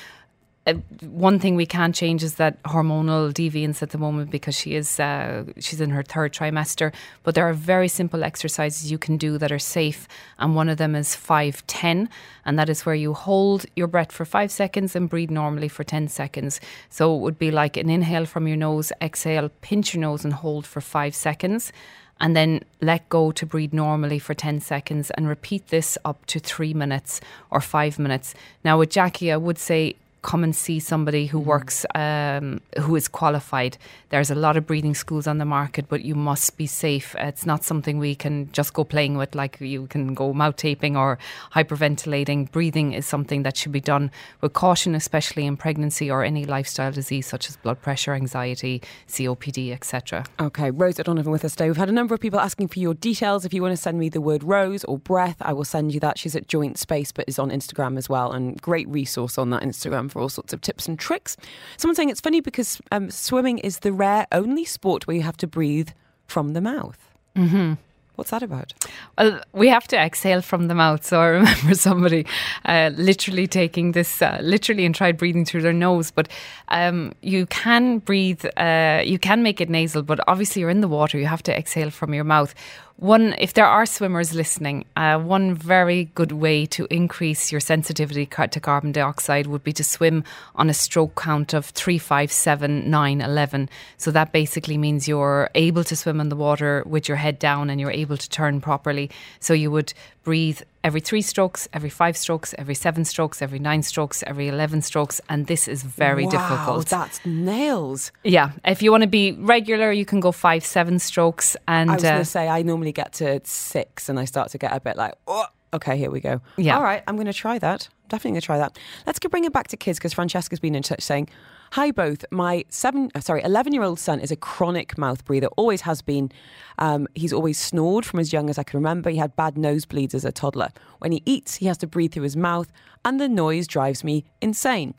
uh, 0.67 0.73
one 1.01 1.37
thing 1.37 1.55
we 1.55 1.65
can't 1.65 1.93
change 1.93 2.23
is 2.23 2.35
that 2.35 2.61
hormonal 2.63 3.31
deviance 3.31 3.83
at 3.83 3.91
the 3.91 3.99
moment 3.99 4.31
because 4.31 4.55
she 4.55 4.73
is 4.73 4.99
uh, 4.99 5.43
she's 5.59 5.79
in 5.79 5.91
her 5.91 6.01
third 6.01 6.33
trimester. 6.33 6.91
But 7.23 7.35
there 7.35 7.47
are 7.47 7.53
very 7.53 7.87
simple 7.87 8.23
exercises 8.23 8.91
you 8.91 8.97
can 8.97 9.17
do 9.17 9.37
that 9.37 9.51
are 9.51 9.59
safe, 9.59 10.07
and 10.39 10.55
one 10.55 10.67
of 10.69 10.77
them 10.77 10.95
is 10.95 11.15
five 11.15 11.65
ten, 11.67 12.09
and 12.45 12.57
that 12.57 12.69
is 12.69 12.85
where 12.85 12.95
you 12.95 13.13
hold 13.13 13.67
your 13.75 13.87
breath 13.87 14.11
for 14.11 14.25
five 14.25 14.51
seconds 14.51 14.95
and 14.95 15.07
breathe 15.07 15.29
normally 15.29 15.67
for 15.67 15.83
ten 15.83 16.07
seconds. 16.07 16.59
So 16.89 17.15
it 17.15 17.19
would 17.19 17.37
be 17.37 17.51
like 17.51 17.77
an 17.77 17.89
inhale 17.89 18.25
from 18.25 18.47
your 18.47 18.57
nose, 18.57 18.91
exhale, 19.01 19.49
pinch 19.61 19.93
your 19.93 20.01
nose, 20.01 20.23
and 20.23 20.33
hold 20.33 20.65
for 20.65 20.81
five 20.81 21.13
seconds. 21.13 21.71
And 22.17 22.33
then 22.33 22.63
let 22.81 23.09
go 23.09 23.33
to 23.33 23.45
breathe 23.45 23.73
normally 23.73 24.19
for 24.19 24.33
10 24.33 24.61
seconds 24.61 25.11
and 25.11 25.27
repeat 25.27 25.67
this 25.67 25.97
up 26.05 26.25
to 26.27 26.39
three 26.39 26.73
minutes 26.73 27.19
or 27.51 27.59
five 27.59 27.99
minutes. 27.99 28.33
Now, 28.63 28.79
with 28.79 28.89
Jackie, 28.89 29.33
I 29.33 29.35
would 29.35 29.57
say 29.57 29.97
come 30.25 30.43
and 30.43 30.55
see 30.55 30.79
somebody 30.79 31.27
who 31.27 31.37
works, 31.37 31.85
um, 31.93 32.59
who 32.79 32.95
is 32.95 33.07
qualified. 33.07 33.77
There's 34.09 34.31
a 34.31 34.35
lot 34.35 34.57
of 34.57 34.65
breathing 34.65 34.95
schools 34.95 35.27
on 35.27 35.37
the 35.37 35.45
market, 35.45 35.85
but 35.87 36.03
you 36.03 36.15
must 36.15 36.57
be 36.57 36.65
safe. 36.65 37.15
It's 37.19 37.45
not 37.45 37.63
something 37.63 37.99
we 37.99 38.15
can 38.15 38.51
just 38.51 38.73
go 38.73 38.83
playing 38.83 39.17
with, 39.17 39.35
like 39.35 39.61
you 39.61 39.85
can 39.85 40.15
go 40.15 40.33
mouth 40.33 40.55
taping 40.55 40.97
or 40.97 41.19
hyperventilating. 41.53 42.51
Breathing 42.51 42.93
is 42.93 43.05
something 43.05 43.43
that 43.43 43.55
should 43.55 43.71
be 43.71 43.79
done 43.79 44.09
with 44.41 44.53
caution, 44.53 44.95
especially 44.95 45.45
in 45.45 45.57
pregnancy 45.57 46.09
or 46.09 46.23
any 46.23 46.43
lifestyle 46.45 46.91
disease 46.91 47.27
such 47.27 47.47
as 47.47 47.57
blood 47.57 47.79
pressure, 47.83 48.13
anxiety, 48.13 48.81
COPD, 49.07 49.71
etc. 49.71 50.25
Okay, 50.39 50.71
Rose 50.71 50.99
O'Donovan 50.99 51.31
with 51.31 51.45
us 51.45 51.51
today. 51.51 51.67
We've 51.67 51.77
had 51.77 51.89
a 51.89 51.99
number 51.99 52.15
of 52.15 52.19
people 52.19 52.39
asking 52.39 52.69
for 52.69 52.79
your 52.79 52.95
details. 52.95 53.45
If 53.45 53.53
you 53.53 53.61
want 53.61 53.73
to 53.73 53.81
send 53.81 53.99
me 53.99 54.09
the 54.09 54.21
word 54.21 54.43
rose 54.43 54.83
or 54.85 54.97
breath, 54.97 55.37
I 55.41 55.53
will 55.53 55.65
send 55.65 55.93
you 55.93 55.99
that. 55.99 56.17
She's 56.17 56.35
at 56.35 56.47
Joint 56.47 56.79
Space, 56.79 57.11
but 57.11 57.25
is 57.27 57.37
on 57.37 57.51
Instagram 57.51 57.95
as 57.95 58.09
well, 58.09 58.31
and 58.31 58.59
great 58.59 58.87
resource 58.87 59.37
on 59.37 59.51
that 59.51 59.61
Instagram 59.61 60.14
for 60.15 60.21
all 60.21 60.29
sorts 60.29 60.53
of 60.53 60.61
tips 60.61 60.87
and 60.87 60.97
tricks. 60.97 61.35
Someone 61.75 61.93
saying 61.93 62.09
it's 62.09 62.21
funny 62.21 62.39
because 62.39 62.79
um, 62.93 63.11
swimming 63.11 63.57
is 63.57 63.79
the 63.79 63.91
rare 63.91 64.25
only 64.31 64.63
sport 64.63 65.05
where 65.07 65.17
you 65.17 65.23
have 65.23 65.35
to 65.35 65.45
breathe 65.45 65.89
from 66.25 66.53
the 66.53 66.61
mouth. 66.61 67.11
Mm-hmm. 67.35 67.73
What's 68.15 68.31
that 68.31 68.41
about? 68.41 68.73
Well, 69.17 69.41
we 69.51 69.67
have 69.67 69.89
to 69.89 69.97
exhale 69.97 70.41
from 70.41 70.69
the 70.69 70.73
mouth. 70.73 71.03
So 71.03 71.19
I 71.19 71.25
remember 71.39 71.75
somebody 71.75 72.25
uh, 72.63 72.91
literally 72.95 73.45
taking 73.45 73.91
this, 73.91 74.21
uh, 74.21 74.39
literally, 74.41 74.85
and 74.85 74.95
tried 74.95 75.17
breathing 75.17 75.43
through 75.43 75.63
their 75.63 75.73
nose. 75.73 76.11
But 76.11 76.29
um, 76.69 77.11
you 77.21 77.45
can 77.47 77.99
breathe, 77.99 78.45
uh, 78.55 79.01
you 79.03 79.19
can 79.19 79.43
make 79.43 79.59
it 79.59 79.69
nasal, 79.69 80.01
but 80.01 80.21
obviously 80.29 80.61
you're 80.61 80.69
in 80.69 80.79
the 80.79 80.87
water. 80.87 81.17
You 81.17 81.25
have 81.25 81.43
to 81.43 81.53
exhale 81.53 81.89
from 81.89 82.13
your 82.13 82.23
mouth. 82.23 82.55
One, 82.97 83.35
if 83.39 83.53
there 83.53 83.65
are 83.65 83.85
swimmers 83.85 84.33
listening, 84.33 84.85
uh, 84.95 85.19
one 85.19 85.53
very 85.53 86.05
good 86.15 86.31
way 86.31 86.65
to 86.67 86.87
increase 86.89 87.51
your 87.51 87.59
sensitivity 87.59 88.25
to 88.25 88.59
carbon 88.61 88.93
dioxide 88.93 89.47
would 89.47 89.65
be 89.65 89.73
to 89.73 89.83
swim 89.83 90.23
on 90.55 90.69
a 90.69 90.73
stroke 90.73 91.21
count 91.21 91.53
of 91.53 91.65
3, 91.65 91.97
5, 91.97 92.31
7, 92.31 92.89
9, 92.89 93.21
11. 93.21 93.69
So 93.97 94.11
that 94.11 94.31
basically 94.31 94.77
means 94.77 95.09
you're 95.09 95.49
able 95.55 95.83
to 95.83 95.95
swim 95.95 96.21
in 96.21 96.29
the 96.29 96.37
water 96.37 96.83
with 96.85 97.09
your 97.09 97.17
head 97.17 97.37
down 97.37 97.69
and 97.69 97.81
you're 97.81 97.91
able 97.91 98.15
to 98.15 98.29
turn 98.29 98.61
properly. 98.61 99.11
So 99.41 99.53
you 99.53 99.71
would 99.71 99.93
breathe 100.23 100.61
every 100.85 101.01
three 101.01 101.23
strokes, 101.23 101.67
every 101.73 101.89
five 101.89 102.15
strokes, 102.15 102.53
every 102.59 102.75
seven 102.75 103.03
strokes, 103.03 103.41
every 103.41 103.57
nine 103.57 103.81
strokes, 103.81 104.23
every 104.27 104.47
11 104.47 104.83
strokes. 104.83 105.19
And 105.29 105.47
this 105.47 105.67
is 105.67 105.81
very 105.81 106.25
wow, 106.25 106.29
difficult. 106.29 106.89
That's 106.89 107.25
nails. 107.25 108.11
Yeah. 108.23 108.51
If 108.63 108.83
you 108.83 108.91
want 108.91 109.01
to 109.01 109.07
be 109.07 109.31
regular, 109.31 109.91
you 109.91 110.05
can 110.05 110.19
go 110.19 110.31
five, 110.31 110.63
seven 110.63 110.99
strokes. 110.99 111.57
And 111.67 111.89
I 111.89 111.95
was 111.95 112.03
uh, 112.03 112.11
going 112.11 112.21
to 112.21 112.25
say, 112.25 112.47
I 112.47 112.61
normally 112.61 112.91
get 112.91 113.13
to 113.13 113.41
six 113.43 114.09
and 114.09 114.19
I 114.19 114.25
start 114.25 114.51
to 114.51 114.59
get 114.59 114.73
a 114.73 114.79
bit 114.79 114.95
like, 114.95 115.15
oh, 115.27 115.47
okay, 115.73 115.97
here 115.97 116.11
we 116.11 116.19
go. 116.21 116.39
Yeah. 116.55 116.77
All 116.77 116.83
right, 116.83 117.03
I'm 117.07 117.15
going 117.15 117.25
to 117.25 117.33
try 117.33 117.57
that. 117.57 117.89
Definitely 118.07 118.31
going 118.31 118.41
to 118.41 118.45
try 118.45 118.57
that. 118.59 118.77
Let's 119.07 119.17
go 119.17 119.27
bring 119.27 119.45
it 119.45 119.53
back 119.53 119.69
to 119.69 119.77
kids 119.77 119.97
because 119.97 120.13
Francesca's 120.13 120.59
been 120.59 120.75
in 120.75 120.83
touch 120.83 121.01
saying, 121.01 121.29
Hi, 121.71 121.91
both. 121.91 122.23
My 122.31 122.63
seven, 122.69 123.11
uh, 123.15 123.19
sorry, 123.19 123.41
11 123.43 123.73
year 123.73 123.83
old 123.83 123.99
son 123.99 124.19
is 124.19 124.31
a 124.31 124.35
chronic 124.35 124.97
mouth 124.97 125.25
breather, 125.25 125.47
always 125.57 125.81
has 125.81 126.01
been. 126.01 126.31
Um, 126.77 127.07
he's 127.15 127.33
always 127.33 127.59
snored 127.59 128.05
from 128.05 128.19
as 128.19 128.31
young 128.31 128.49
as 128.49 128.57
I 128.57 128.63
can 128.63 128.77
remember. 128.77 129.09
He 129.09 129.17
had 129.17 129.35
bad 129.35 129.55
nosebleeds 129.55 130.13
as 130.13 130.23
a 130.23 130.31
toddler. 130.31 130.69
When 130.99 131.11
he 131.11 131.21
eats, 131.25 131.55
he 131.55 131.65
has 131.65 131.77
to 131.79 131.87
breathe 131.87 132.13
through 132.13 132.23
his 132.23 132.37
mouth, 132.37 132.71
and 133.03 133.19
the 133.19 133.27
noise 133.27 133.67
drives 133.67 134.03
me 134.03 134.25
insane. 134.41 134.93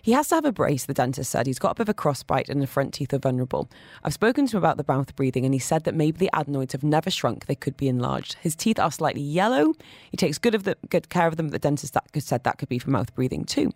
He 0.00 0.12
has 0.12 0.28
to 0.28 0.34
have 0.34 0.44
a 0.44 0.52
brace, 0.52 0.86
the 0.86 0.94
dentist 0.94 1.30
said. 1.30 1.46
He's 1.46 1.60
got 1.60 1.72
a 1.72 1.74
bit 1.74 1.82
of 1.82 1.88
a 1.90 1.94
crossbite 1.94 2.48
and 2.48 2.60
the 2.60 2.66
front 2.66 2.92
teeth 2.94 3.14
are 3.14 3.18
vulnerable. 3.18 3.70
I've 4.02 4.14
spoken 4.14 4.46
to 4.48 4.56
him 4.56 4.58
about 4.58 4.76
the 4.76 4.84
mouth 4.88 5.14
breathing 5.14 5.44
and 5.44 5.54
he 5.54 5.60
said 5.60 5.84
that 5.84 5.94
maybe 5.94 6.18
the 6.18 6.30
adenoids 6.34 6.72
have 6.72 6.82
never 6.82 7.08
shrunk, 7.08 7.46
they 7.46 7.54
could 7.54 7.76
be 7.76 7.86
enlarged. 7.88 8.34
His 8.40 8.56
teeth 8.56 8.80
are 8.80 8.90
slightly 8.90 9.22
yellow. 9.22 9.74
He 10.10 10.16
takes 10.16 10.38
good 10.38 10.56
of 10.56 10.64
the 10.64 10.76
good 10.88 11.08
care 11.08 11.28
of 11.28 11.36
them. 11.36 11.50
The 11.50 11.60
dentist 11.60 11.94
that 11.94 12.04
said 12.20 12.42
that 12.42 12.58
could 12.58 12.68
be 12.68 12.80
from 12.80 12.92
mouth 12.92 13.14
breathing 13.14 13.44
too. 13.44 13.70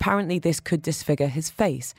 Apparently 0.00 0.38
this 0.38 0.60
could 0.60 0.82
disfigure 0.82 1.28
his 1.28 1.50
face. 1.50 1.94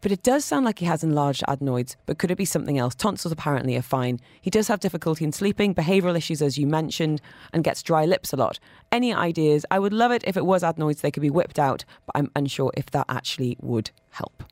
But 0.00 0.10
it 0.10 0.24
does 0.24 0.44
sound 0.44 0.64
like 0.64 0.80
he 0.80 0.86
has 0.86 1.04
enlarged 1.04 1.44
adenoids, 1.46 1.96
but 2.06 2.18
could 2.18 2.32
it 2.32 2.36
be 2.36 2.44
something 2.44 2.76
else? 2.76 2.94
Tonsils 2.94 3.30
apparently 3.30 3.76
are 3.76 3.82
fine. 3.82 4.18
He 4.40 4.50
does 4.50 4.66
have 4.66 4.80
difficulty 4.80 5.24
in 5.24 5.30
sleeping, 5.30 5.74
behavioural 5.74 6.16
issues, 6.16 6.42
as 6.42 6.58
you 6.58 6.66
mentioned, 6.66 7.20
and 7.52 7.62
gets 7.62 7.84
dry 7.84 8.04
lips 8.04 8.32
a 8.32 8.36
lot. 8.36 8.58
Any 8.90 9.14
ideas? 9.14 9.64
I 9.70 9.78
would 9.78 9.92
love 9.92 10.10
it 10.10 10.24
if 10.26 10.36
it 10.36 10.44
was 10.44 10.64
adenoids, 10.64 11.02
they 11.02 11.12
could 11.12 11.20
be 11.20 11.30
whipped 11.30 11.58
out, 11.58 11.84
but 12.04 12.16
I'm 12.16 12.32
unsure 12.34 12.72
if 12.76 12.86
that 12.86 13.06
actually 13.08 13.56
would 13.60 13.92
help. 14.10 14.42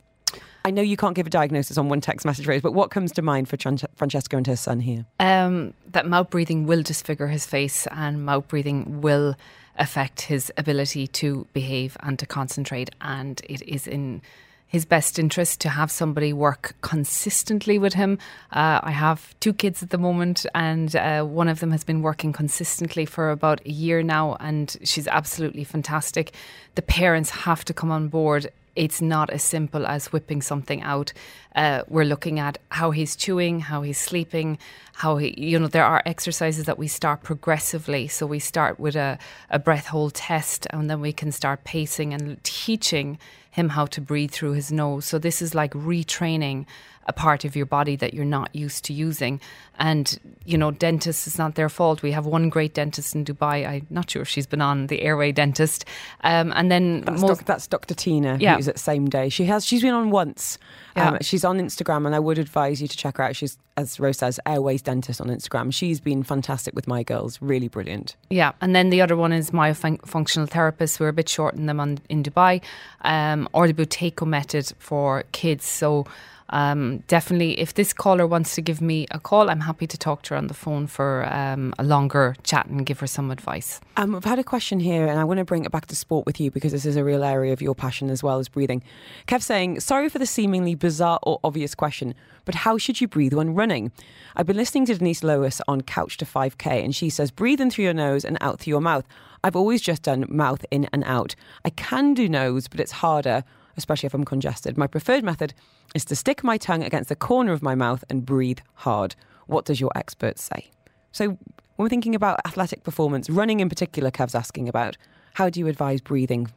I 0.64 0.70
know 0.70 0.82
you 0.82 0.96
can't 0.96 1.14
give 1.14 1.26
a 1.26 1.30
diagnosis 1.30 1.78
on 1.78 1.88
one 1.88 2.00
text 2.00 2.26
message, 2.26 2.46
Rose, 2.46 2.62
but 2.62 2.72
what 2.72 2.90
comes 2.90 3.12
to 3.12 3.22
mind 3.22 3.48
for 3.48 3.56
Tran- 3.56 3.84
Francesco 3.96 4.36
and 4.36 4.46
her 4.46 4.56
son 4.56 4.80
here? 4.80 5.06
um, 5.18 5.74
that 5.92 6.06
mouth 6.06 6.30
breathing 6.30 6.66
will 6.66 6.82
disfigure 6.82 7.26
his 7.26 7.46
face 7.46 7.86
and 7.90 8.24
mouth 8.24 8.46
breathing 8.48 9.00
will 9.00 9.36
affect 9.76 10.22
his 10.22 10.52
ability 10.56 11.06
to 11.06 11.46
behave 11.52 11.96
and 12.00 12.18
to 12.18 12.26
concentrate. 12.26 12.90
And 13.00 13.40
it 13.48 13.62
is 13.62 13.86
in 13.86 14.22
his 14.66 14.84
best 14.84 15.18
interest 15.18 15.60
to 15.60 15.68
have 15.68 15.90
somebody 15.90 16.32
work 16.32 16.76
consistently 16.80 17.76
with 17.76 17.94
him. 17.94 18.18
Uh, 18.52 18.78
I 18.84 18.92
have 18.92 19.34
two 19.40 19.52
kids 19.52 19.82
at 19.82 19.90
the 19.90 19.98
moment, 19.98 20.46
and 20.54 20.94
uh, 20.94 21.24
one 21.24 21.48
of 21.48 21.58
them 21.58 21.72
has 21.72 21.82
been 21.82 22.02
working 22.02 22.32
consistently 22.32 23.04
for 23.04 23.32
about 23.32 23.60
a 23.66 23.70
year 23.72 24.04
now, 24.04 24.36
and 24.38 24.76
she's 24.84 25.08
absolutely 25.08 25.64
fantastic. 25.64 26.32
The 26.76 26.82
parents 26.82 27.30
have 27.30 27.64
to 27.64 27.74
come 27.74 27.90
on 27.90 28.06
board 28.06 28.52
it's 28.76 29.00
not 29.00 29.30
as 29.30 29.42
simple 29.42 29.86
as 29.86 30.12
whipping 30.12 30.42
something 30.42 30.82
out. 30.82 31.12
Uh, 31.54 31.82
we're 31.88 32.04
looking 32.04 32.38
at 32.38 32.58
how 32.70 32.90
he's 32.90 33.16
chewing, 33.16 33.60
how 33.60 33.82
he's 33.82 33.98
sleeping, 33.98 34.58
how 34.94 35.16
he, 35.16 35.34
you 35.36 35.58
know, 35.58 35.66
there 35.66 35.84
are 35.84 36.02
exercises 36.06 36.64
that 36.66 36.78
we 36.78 36.86
start 36.86 37.22
progressively. 37.22 38.06
So 38.08 38.26
we 38.26 38.38
start 38.38 38.78
with 38.78 38.96
a, 38.96 39.18
a 39.50 39.58
breath 39.58 39.86
hold 39.86 40.14
test 40.14 40.66
and 40.70 40.88
then 40.88 41.00
we 41.00 41.12
can 41.12 41.32
start 41.32 41.64
pacing 41.64 42.14
and 42.14 42.42
teaching 42.44 43.18
him 43.50 43.70
how 43.70 43.86
to 43.86 44.00
breathe 44.00 44.30
through 44.30 44.52
his 44.52 44.70
nose. 44.70 45.04
So 45.04 45.18
this 45.18 45.42
is 45.42 45.54
like 45.54 45.72
retraining 45.72 46.66
a 47.06 47.12
part 47.12 47.44
of 47.44 47.56
your 47.56 47.66
body 47.66 47.96
that 47.96 48.14
you're 48.14 48.24
not 48.24 48.54
used 48.54 48.84
to 48.84 48.92
using. 48.92 49.40
And, 49.78 50.18
you 50.44 50.58
know, 50.58 50.70
dentists, 50.70 51.26
it's 51.26 51.38
not 51.38 51.54
their 51.54 51.68
fault. 51.70 52.02
We 52.02 52.12
have 52.12 52.26
one 52.26 52.50
great 52.50 52.74
dentist 52.74 53.14
in 53.14 53.24
Dubai. 53.24 53.66
I'm 53.66 53.86
not 53.90 54.10
sure 54.10 54.22
if 54.22 54.28
she's 54.28 54.46
been 54.46 54.60
on 54.60 54.86
the 54.88 55.00
airway 55.02 55.32
dentist. 55.32 55.86
Um, 56.22 56.52
and 56.54 56.70
then 56.70 57.00
That's, 57.00 57.22
most, 57.22 57.38
doc, 57.38 57.46
that's 57.46 57.66
Dr. 57.66 57.94
Tina, 57.94 58.36
Yeah. 58.38 58.56
who's 58.56 58.68
at 58.68 58.78
same 58.78 59.08
day. 59.08 59.28
She 59.30 59.46
has 59.46 59.64
she's 59.64 59.80
been 59.82 59.94
on 59.94 60.10
once. 60.10 60.58
Um, 60.96 61.14
Yeah. 61.14 61.18
she's 61.22 61.44
on 61.44 61.58
Instagram, 61.58 62.04
and 62.06 62.14
I 62.14 62.18
would 62.18 62.38
advise 62.38 62.82
you 62.82 62.88
to 62.88 62.96
check 62.96 63.16
her 63.16 63.24
out. 63.24 63.34
She's, 63.34 63.56
as 63.78 63.98
Rose 63.98 64.18
says, 64.18 64.38
Airways 64.44 64.82
Dentist 64.82 65.20
on 65.20 65.28
Instagram. 65.28 65.72
She's 65.72 66.00
been 66.00 66.22
fantastic 66.22 66.74
with 66.76 66.86
my 66.86 67.02
girls, 67.02 67.38
really 67.40 67.68
brilliant. 67.68 68.14
Yeah, 68.28 68.52
and 68.60 68.76
then 68.76 68.90
the 68.90 69.00
other 69.00 69.16
one 69.16 69.32
is 69.32 69.50
myofunctional 69.50 70.48
therapists. 70.48 71.00
We're 71.00 71.08
a 71.08 71.12
bit 71.14 71.28
short 71.28 71.54
in 71.54 71.64
them 71.66 71.80
on, 71.80 71.98
in 72.10 72.22
Dubai, 72.22 72.60
um, 73.00 73.48
or 73.54 73.66
the 73.66 73.74
Buteyko 73.74 74.26
method 74.26 74.70
for 74.78 75.24
kids. 75.32 75.64
So 75.64 76.06
um, 76.50 76.98
definitely, 77.06 77.58
if 77.60 77.74
this 77.74 77.92
caller 77.92 78.26
wants 78.26 78.54
to 78.56 78.62
give 78.62 78.80
me 78.80 79.06
a 79.10 79.20
call, 79.20 79.50
I'm 79.50 79.60
happy 79.60 79.86
to 79.86 79.96
talk 79.96 80.22
to 80.22 80.34
her 80.34 80.38
on 80.38 80.48
the 80.48 80.54
phone 80.54 80.86
for 80.86 81.24
um, 81.32 81.72
a 81.78 81.84
longer 81.84 82.34
chat 82.42 82.66
and 82.66 82.84
give 82.84 82.98
her 83.00 83.06
some 83.06 83.30
advice. 83.30 83.80
Um, 83.96 84.16
I've 84.16 84.24
had 84.24 84.38
a 84.38 84.44
question 84.44 84.80
here, 84.80 85.06
and 85.06 85.18
I 85.18 85.24
want 85.24 85.38
to 85.38 85.44
bring 85.44 85.64
it 85.64 85.70
back 85.70 85.86
to 85.86 85.96
sport 85.96 86.26
with 86.26 86.40
you 86.40 86.50
because 86.50 86.72
this 86.72 86.84
is 86.84 86.96
a 86.96 87.04
real 87.04 87.22
area 87.22 87.52
of 87.52 87.62
your 87.62 87.74
passion 87.74 88.10
as 88.10 88.22
well 88.22 88.38
as 88.38 88.48
breathing. 88.48 88.82
Kev 89.28 89.42
saying, 89.42 89.80
Sorry 89.80 90.08
for 90.08 90.18
the 90.18 90.26
seemingly 90.26 90.74
bizarre 90.74 91.20
or 91.22 91.38
obvious 91.44 91.74
question, 91.74 92.14
but 92.44 92.56
how 92.56 92.78
should 92.78 93.00
you 93.00 93.06
breathe 93.06 93.32
when 93.32 93.54
running? 93.54 93.92
I've 94.34 94.46
been 94.46 94.56
listening 94.56 94.86
to 94.86 94.98
Denise 94.98 95.22
Lewis 95.22 95.60
on 95.68 95.82
Couch 95.82 96.16
to 96.16 96.24
5K, 96.24 96.84
and 96.84 96.94
she 96.94 97.10
says, 97.10 97.30
Breathe 97.30 97.60
in 97.60 97.70
through 97.70 97.84
your 97.84 97.94
nose 97.94 98.24
and 98.24 98.36
out 98.40 98.58
through 98.58 98.72
your 98.72 98.80
mouth. 98.80 99.06
I've 99.44 99.56
always 99.56 99.80
just 99.80 100.02
done 100.02 100.26
mouth 100.28 100.64
in 100.70 100.88
and 100.92 101.04
out. 101.04 101.34
I 101.64 101.70
can 101.70 102.12
do 102.12 102.28
nose, 102.28 102.68
but 102.68 102.80
it's 102.80 102.92
harder, 102.92 103.44
especially 103.76 104.06
if 104.06 104.14
I'm 104.14 104.24
congested. 104.24 104.76
My 104.76 104.86
preferred 104.86 105.24
method 105.24 105.54
is 105.94 106.04
to 106.06 106.16
stick 106.16 106.44
my 106.44 106.58
tongue 106.58 106.82
against 106.82 107.08
the 107.08 107.16
corner 107.16 107.52
of 107.52 107.62
my 107.62 107.74
mouth 107.74 108.04
and 108.08 108.26
breathe 108.26 108.60
hard. 108.74 109.14
What 109.46 109.64
does 109.64 109.80
your 109.80 109.90
expert 109.94 110.38
say? 110.38 110.70
So, 111.12 111.28
when 111.28 111.86
we're 111.86 111.88
thinking 111.88 112.14
about 112.14 112.40
athletic 112.46 112.82
performance, 112.82 113.30
running 113.30 113.60
in 113.60 113.68
particular, 113.68 114.10
Kev's 114.10 114.34
asking 114.34 114.68
about, 114.68 114.96
how 115.34 115.48
do 115.48 115.60
you 115.60 115.66
advise 115.66 116.00
breathing? 116.00 116.50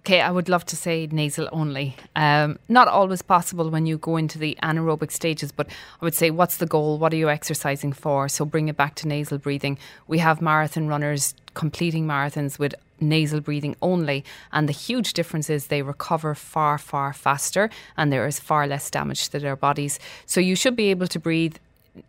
Okay, 0.00 0.20
I 0.20 0.30
would 0.30 0.50
love 0.50 0.66
to 0.66 0.76
say 0.76 1.08
nasal 1.10 1.48
only. 1.50 1.96
Um, 2.14 2.58
not 2.68 2.88
always 2.88 3.22
possible 3.22 3.70
when 3.70 3.86
you 3.86 3.96
go 3.96 4.18
into 4.18 4.38
the 4.38 4.54
anaerobic 4.62 5.10
stages, 5.10 5.50
but 5.50 5.66
I 5.68 6.04
would 6.04 6.14
say, 6.14 6.30
what's 6.30 6.58
the 6.58 6.66
goal? 6.66 6.98
What 6.98 7.14
are 7.14 7.16
you 7.16 7.30
exercising 7.30 7.94
for? 7.94 8.28
So 8.28 8.44
bring 8.44 8.68
it 8.68 8.76
back 8.76 8.96
to 8.96 9.08
nasal 9.08 9.38
breathing. 9.38 9.78
We 10.06 10.18
have 10.18 10.42
marathon 10.42 10.88
runners 10.88 11.34
completing 11.54 12.06
marathons 12.06 12.58
with 12.58 12.74
nasal 13.00 13.40
breathing 13.40 13.76
only, 13.82 14.24
and 14.52 14.68
the 14.68 14.72
huge 14.72 15.12
difference 15.12 15.50
is 15.50 15.66
they 15.66 15.82
recover 15.82 16.34
far, 16.34 16.78
far 16.78 17.12
faster, 17.12 17.70
and 17.96 18.12
there 18.12 18.26
is 18.26 18.40
far 18.40 18.66
less 18.66 18.90
damage 18.90 19.28
to 19.30 19.38
their 19.38 19.56
bodies. 19.56 19.98
So 20.26 20.40
you 20.40 20.56
should 20.56 20.76
be 20.76 20.90
able 20.90 21.06
to 21.08 21.18
breathe 21.18 21.56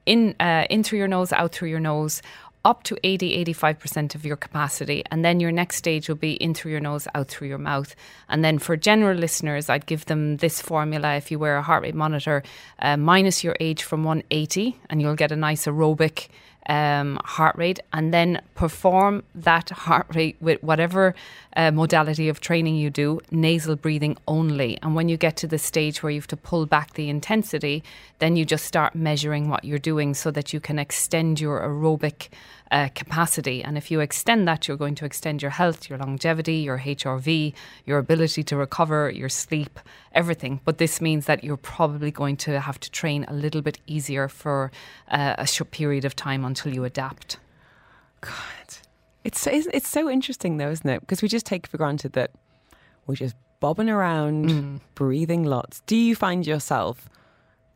in 0.06 0.36
uh, 0.39 0.65
in 0.69 0.84
through 0.84 1.00
your 1.00 1.08
nose, 1.08 1.32
out 1.32 1.52
through 1.52 1.69
your 1.69 1.80
nose, 1.80 2.21
up 2.65 2.82
to 2.84 2.98
80 3.04 3.45
85% 3.45 4.15
of 4.15 4.26
your 4.26 4.36
capacity. 4.36 5.04
And 5.12 5.24
then 5.24 5.39
your 5.39 5.52
next 5.52 5.78
stage 5.78 6.10
will 6.10 6.15
be 6.15 6.34
in 6.34 6.54
through 6.54 6.71
your 6.71 6.82
nose, 6.82 7.08
out 7.13 7.28
through 7.28 7.48
your 7.48 7.60
mouth. 7.60 7.95
And 8.28 8.43
then 8.43 8.58
for 8.58 8.76
general 8.76 9.17
listeners, 9.17 9.69
I'd 9.69 9.86
give 9.86 10.06
them 10.06 10.38
this 10.38 10.62
formula 10.62 11.15
if 11.15 11.30
you 11.30 11.39
wear 11.39 11.58
a 11.58 11.62
heart 11.62 11.84
rate 11.84 11.95
monitor, 11.95 12.43
uh, 12.80 12.98
minus 12.98 13.43
your 13.43 13.56
age 13.60 13.84
from 13.84 14.04
180, 14.04 14.76
and 14.89 15.02
you'll 15.02 15.15
get 15.15 15.32
a 15.32 15.36
nice 15.36 15.65
aerobic. 15.65 16.28
Um, 16.67 17.19
heart 17.23 17.56
rate, 17.58 17.80
and 17.93 18.12
then 18.12 18.41
perform 18.56 19.21
that 19.36 19.69
heart 19.69 20.08
rate 20.15 20.36
with 20.41 20.63
whatever 20.63 21.13
uh, 21.56 21.69
modality 21.69 22.28
of 22.28 22.39
training 22.39 22.75
you 22.75 22.89
do, 22.89 23.19
nasal 23.30 23.75
breathing 23.75 24.17
only. 24.28 24.80
And 24.82 24.95
when 24.95 25.08
you 25.08 25.15
get 25.15 25.38
to 25.38 25.47
the 25.47 25.60
stage 25.60 26.01
where 26.01 26.12
you 26.12 26.19
have 26.19 26.28
to 26.28 26.38
pull 26.38 26.65
back 26.65 26.95
the 26.95 27.08
intensity, 27.08 27.84
then 28.17 28.36
you 28.36 28.45
just 28.45 28.65
start 28.65 28.95
measuring 28.95 29.47
what 29.47 29.63
you're 29.63 29.78
doing 29.78 30.15
so 30.15 30.32
that 30.32 30.54
you 30.54 30.60
can 30.60 30.80
extend 30.80 31.39
your 31.39 31.62
aerobic 31.62 32.30
uh, 32.71 32.89
capacity. 32.95 33.63
And 33.63 33.78
if 33.78 33.91
you 33.91 33.99
extend 33.99 34.47
that, 34.47 34.67
you're 34.67 34.78
going 34.78 34.95
to 34.95 35.06
extend 35.06 35.41
your 35.41 35.51
health, 35.51 35.89
your 35.89 35.99
longevity, 35.99 36.56
your 36.56 36.80
HRV, 36.80 37.54
your 37.86 37.97
ability 37.99 38.43
to 38.43 38.58
recover, 38.58 39.10
your 39.10 39.30
sleep, 39.30 39.80
everything. 40.13 40.62
But 40.65 40.78
this 40.78 41.01
means 41.01 41.25
that 41.25 41.43
you're 41.43 41.58
probably 41.58 42.12
going 42.12 42.38
to 42.38 42.60
have 42.60 42.80
to 42.80 42.91
train 42.91 43.25
a 43.28 43.34
little 43.34 43.62
bit 43.62 43.80
easier 43.88 44.28
for 44.28 44.71
uh, 45.10 45.36
a 45.38 45.47
short 45.47 45.71
period 45.71 46.06
of 46.06 46.15
time 46.15 46.43
until 46.43 46.73
you 46.73 46.84
adapt. 46.84 47.38
God, 48.21 48.32
it's 49.23 49.39
so, 49.39 49.51
it's 49.51 49.67
it's 49.67 49.88
so 49.88 50.10
interesting 50.10 50.58
though, 50.58 50.71
isn't 50.71 50.89
it? 50.89 51.01
Because 51.01 51.21
we 51.21 51.28
just 51.28 51.45
take 51.45 51.67
for 51.67 51.78
granted 51.78 52.13
that 52.13 52.32
we're 53.06 53.15
just 53.15 53.36
bobbing 53.60 53.89
around, 53.89 54.82
breathing 54.95 55.43
lots. 55.43 55.82
Do 55.82 55.95
you 55.95 56.15
find 56.15 56.45
yourself 56.45 57.10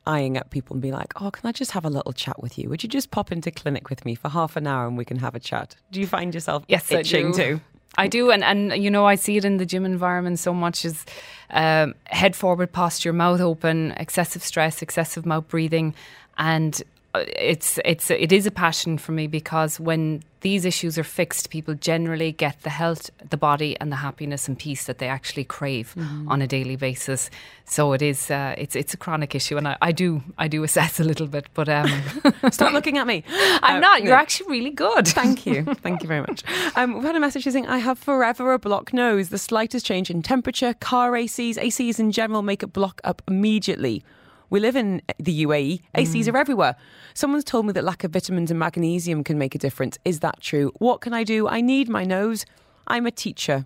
eyeing 0.10 0.38
up 0.38 0.50
people 0.50 0.74
and 0.76 0.82
be 0.82 0.92
like, 0.92 1.12
"Oh, 1.22 1.30
can 1.32 1.48
I 1.48 1.52
just 1.52 1.72
have 1.72 1.86
a 1.86 1.90
little 1.98 2.14
chat 2.14 2.38
with 2.44 2.58
you? 2.58 2.70
Would 2.70 2.82
you 2.84 2.90
just 2.90 3.12
pop 3.12 3.32
into 3.32 3.52
clinic 3.52 3.90
with 3.90 4.02
me 4.06 4.16
for 4.16 4.30
half 4.30 4.56
an 4.56 4.66
hour 4.68 4.88
and 4.88 4.98
we 4.98 5.06
can 5.06 5.20
have 5.20 5.36
a 5.36 5.40
chat?" 5.40 5.76
Do 5.92 6.00
you 6.00 6.08
find 6.08 6.34
yourself 6.34 6.64
Yes, 6.68 6.92
itching 6.92 7.34
too? 7.34 7.62
I 7.98 8.08
do, 8.08 8.32
and, 8.32 8.44
and 8.44 8.84
you 8.84 8.90
know, 8.90 9.06
I 9.06 9.16
see 9.16 9.38
it 9.38 9.46
in 9.46 9.58
the 9.58 9.66
gym 9.66 9.84
environment 9.86 10.40
so 10.40 10.54
much 10.54 10.86
as 10.86 11.06
um, 11.50 11.96
head 12.06 12.36
forward 12.36 12.72
posture, 12.72 13.14
mouth 13.14 13.42
open, 13.42 13.92
excessive 13.98 14.44
stress, 14.44 14.82
excessive 14.82 15.26
mouth 15.26 15.48
breathing, 15.48 15.96
and 16.38 16.82
it's 17.16 17.80
it's 17.86 18.12
it 18.12 18.32
is 18.32 18.46
a 18.46 18.52
passion 18.52 18.98
for 18.98 19.12
me 19.14 19.28
because 19.28 19.80
when 19.80 20.22
these 20.42 20.64
issues 20.64 20.98
are 20.98 21.04
fixed, 21.04 21.50
people 21.50 21.74
generally 21.74 22.32
get 22.32 22.62
the 22.62 22.70
health, 22.70 23.10
the 23.30 23.36
body, 23.36 23.76
and 23.82 23.92
the 23.92 23.98
happiness 23.98 24.48
and 24.48 24.58
peace 24.58 24.86
that 24.86 25.00
they 25.00 25.08
actually 25.08 25.44
crave 25.44 25.94
on 26.28 26.42
a 26.42 26.48
daily 26.48 26.78
basis. 26.78 27.30
So 27.66 27.92
it 27.94 28.02
is 28.02 28.32
uh, 28.32 28.54
it's 28.58 28.76
it's 28.76 28.94
a 28.94 28.98
chronic 28.98 29.36
issue, 29.36 29.58
and 29.58 29.68
I, 29.68 29.78
I 29.82 29.92
do 29.92 30.22
I 30.38 30.48
do 30.48 30.64
assess 30.64 31.00
a 31.00 31.04
little 31.04 31.28
bit, 31.28 31.48
but 31.56 31.68
um, 31.68 31.90
Stop 32.52 32.74
looking 32.74 32.98
at 32.98 33.08
me. 33.08 33.24
I'm 33.64 33.78
Uh, 33.78 33.80
not. 33.80 34.02
You're 34.04 34.12
no. 34.16 34.22
actually 34.22 34.52
really 34.52 34.72
good. 34.72 35.08
Thank 35.22 35.46
you. 35.46 35.64
Thank 35.66 36.04
you 36.04 36.08
very 36.08 36.22
much. 36.22 36.44
Um, 36.76 36.94
we've 36.94 37.04
had 37.04 37.16
a 37.16 37.20
message 37.20 37.44
saying, 37.44 37.68
I 37.68 37.80
have 37.80 37.98
forever 38.00 38.54
a 38.54 38.60
block 38.60 38.94
nose. 38.94 39.30
The 39.30 39.38
slightest 39.38 39.86
change 39.86 40.10
in 40.10 40.22
temperature, 40.22 40.74
car 40.76 41.12
ACs, 41.14 41.56
ACs 41.58 42.00
in 42.00 42.12
general 42.12 42.44
make 42.44 42.64
it 42.64 42.72
block 42.72 43.02
up 43.04 43.22
immediately. 43.28 44.04
We 44.50 44.60
live 44.60 44.76
in 44.76 45.02
the 45.20 45.46
UAE. 45.46 45.82
ACs 45.96 46.32
are 46.32 46.38
everywhere. 46.38 46.76
Someone's 47.14 47.44
told 47.44 47.66
me 47.66 47.74
that 47.74 47.84
lack 47.84 48.04
of 48.04 48.12
vitamins 48.12 48.50
and 48.50 48.60
magnesium 48.60 49.24
can 49.24 49.38
make 49.38 49.56
a 49.56 49.60
difference. 49.60 49.98
Is 50.06 50.20
that 50.22 50.42
true? 50.42 50.72
What 50.80 51.02
can 51.02 51.14
I 51.14 51.24
do? 51.24 51.48
I 51.48 51.62
need 51.62 51.90
my 51.90 52.04
nose. 52.04 52.46
I'm 52.88 53.06
a 53.06 53.12
teacher. 53.12 53.66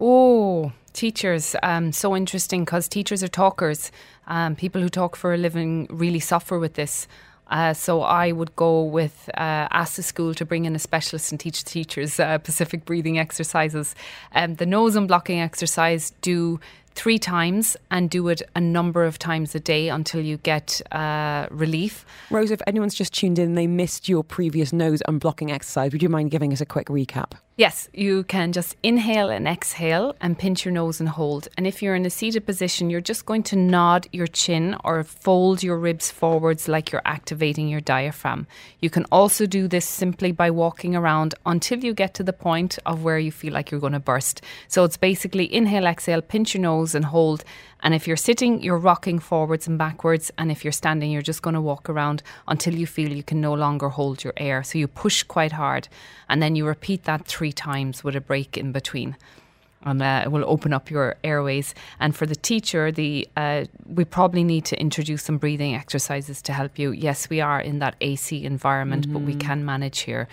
Oh, 0.00 0.72
teachers. 0.92 1.56
Um, 1.62 1.92
so 1.92 2.14
interesting 2.16 2.64
because 2.64 2.88
teachers 2.88 3.22
are 3.22 3.28
talkers. 3.28 3.90
Um, 4.26 4.54
people 4.54 4.80
who 4.80 4.88
talk 4.88 5.16
for 5.16 5.34
a 5.34 5.36
living 5.36 5.86
really 5.90 6.20
suffer 6.20 6.58
with 6.58 6.74
this. 6.74 7.08
Uh, 7.50 7.72
so 7.72 8.02
I 8.02 8.32
would 8.32 8.54
go 8.56 8.82
with 8.82 9.30
uh, 9.34 9.68
ask 9.70 9.96
the 9.96 10.02
school 10.02 10.34
to 10.34 10.44
bring 10.44 10.66
in 10.66 10.76
a 10.76 10.78
specialist 10.78 11.32
and 11.32 11.40
teach 11.40 11.64
teachers 11.64 12.20
uh, 12.20 12.38
Pacific 12.38 12.84
breathing 12.84 13.18
exercises. 13.18 13.94
Um, 14.34 14.56
the 14.56 14.66
nose 14.66 14.96
unblocking 14.96 15.42
exercise 15.42 16.12
do 16.20 16.60
three 16.98 17.18
times 17.18 17.76
and 17.92 18.10
do 18.10 18.26
it 18.26 18.42
a 18.56 18.60
number 18.60 19.04
of 19.04 19.20
times 19.20 19.54
a 19.54 19.60
day 19.60 19.88
until 19.88 20.20
you 20.20 20.36
get 20.38 20.82
uh, 20.90 21.46
relief. 21.48 22.04
Rose, 22.28 22.50
if 22.50 22.60
anyone's 22.66 22.96
just 22.96 23.14
tuned 23.14 23.38
in 23.38 23.50
and 23.50 23.56
they 23.56 23.68
missed 23.68 24.08
your 24.08 24.24
previous 24.24 24.72
nose 24.72 25.00
unblocking 25.06 25.52
exercise, 25.52 25.92
would 25.92 26.02
you 26.02 26.08
mind 26.08 26.32
giving 26.32 26.52
us 26.52 26.60
a 26.60 26.66
quick 26.66 26.88
recap? 26.88 27.34
Yes, 27.58 27.88
you 27.92 28.22
can 28.22 28.52
just 28.52 28.76
inhale 28.84 29.30
and 29.30 29.48
exhale 29.48 30.14
and 30.20 30.38
pinch 30.38 30.64
your 30.64 30.70
nose 30.70 31.00
and 31.00 31.08
hold. 31.08 31.48
And 31.56 31.66
if 31.66 31.82
you're 31.82 31.96
in 31.96 32.06
a 32.06 32.10
seated 32.10 32.46
position, 32.46 32.88
you're 32.88 33.00
just 33.00 33.26
going 33.26 33.42
to 33.44 33.56
nod 33.56 34.06
your 34.12 34.28
chin 34.28 34.76
or 34.84 35.02
fold 35.02 35.64
your 35.64 35.76
ribs 35.76 36.08
forwards 36.08 36.68
like 36.68 36.92
you're 36.92 37.02
activating 37.04 37.68
your 37.68 37.80
diaphragm. 37.80 38.46
You 38.78 38.90
can 38.90 39.06
also 39.10 39.44
do 39.44 39.66
this 39.66 39.88
simply 39.88 40.30
by 40.30 40.52
walking 40.52 40.94
around 40.94 41.34
until 41.46 41.82
you 41.82 41.94
get 41.94 42.14
to 42.14 42.22
the 42.22 42.32
point 42.32 42.78
of 42.86 43.02
where 43.02 43.18
you 43.18 43.32
feel 43.32 43.54
like 43.54 43.72
you're 43.72 43.80
going 43.80 43.92
to 43.92 43.98
burst. 43.98 44.40
So 44.68 44.84
it's 44.84 44.96
basically 44.96 45.52
inhale, 45.52 45.86
exhale, 45.86 46.22
pinch 46.22 46.54
your 46.54 46.62
nose 46.62 46.87
and 46.94 47.04
hold. 47.06 47.44
And 47.80 47.94
if 47.94 48.06
you're 48.06 48.16
sitting, 48.16 48.62
you're 48.62 48.78
rocking 48.78 49.18
forwards 49.18 49.66
and 49.66 49.78
backwards. 49.78 50.30
And 50.38 50.50
if 50.50 50.64
you're 50.64 50.72
standing, 50.72 51.10
you're 51.10 51.22
just 51.22 51.42
going 51.42 51.54
to 51.54 51.60
walk 51.60 51.88
around 51.88 52.22
until 52.46 52.74
you 52.74 52.86
feel 52.86 53.12
you 53.12 53.22
can 53.22 53.40
no 53.40 53.54
longer 53.54 53.88
hold 53.88 54.24
your 54.24 54.32
air. 54.36 54.62
So 54.62 54.78
you 54.78 54.88
push 54.88 55.22
quite 55.22 55.52
hard. 55.52 55.88
And 56.28 56.42
then 56.42 56.56
you 56.56 56.66
repeat 56.66 57.04
that 57.04 57.26
three 57.26 57.52
times 57.52 58.02
with 58.02 58.16
a 58.16 58.20
break 58.20 58.56
in 58.56 58.72
between. 58.72 59.16
And 59.82 60.02
uh, 60.02 60.22
it 60.24 60.32
will 60.32 60.44
open 60.46 60.72
up 60.72 60.90
your 60.90 61.16
airways. 61.22 61.74
And 62.00 62.14
for 62.16 62.26
the 62.26 62.34
teacher, 62.34 62.90
the 62.90 63.28
uh, 63.36 63.66
we 63.86 64.04
probably 64.04 64.42
need 64.42 64.64
to 64.66 64.80
introduce 64.80 65.22
some 65.22 65.38
breathing 65.38 65.76
exercises 65.76 66.42
to 66.42 66.52
help 66.52 66.78
you. 66.80 66.90
Yes, 66.90 67.30
we 67.30 67.40
are 67.40 67.60
in 67.60 67.78
that 67.78 67.94
AC 68.00 68.44
environment, 68.44 69.12
but 69.12 69.22
we 69.22 69.36
can 69.36 69.64
manage 69.64 70.00
here. 70.00 70.28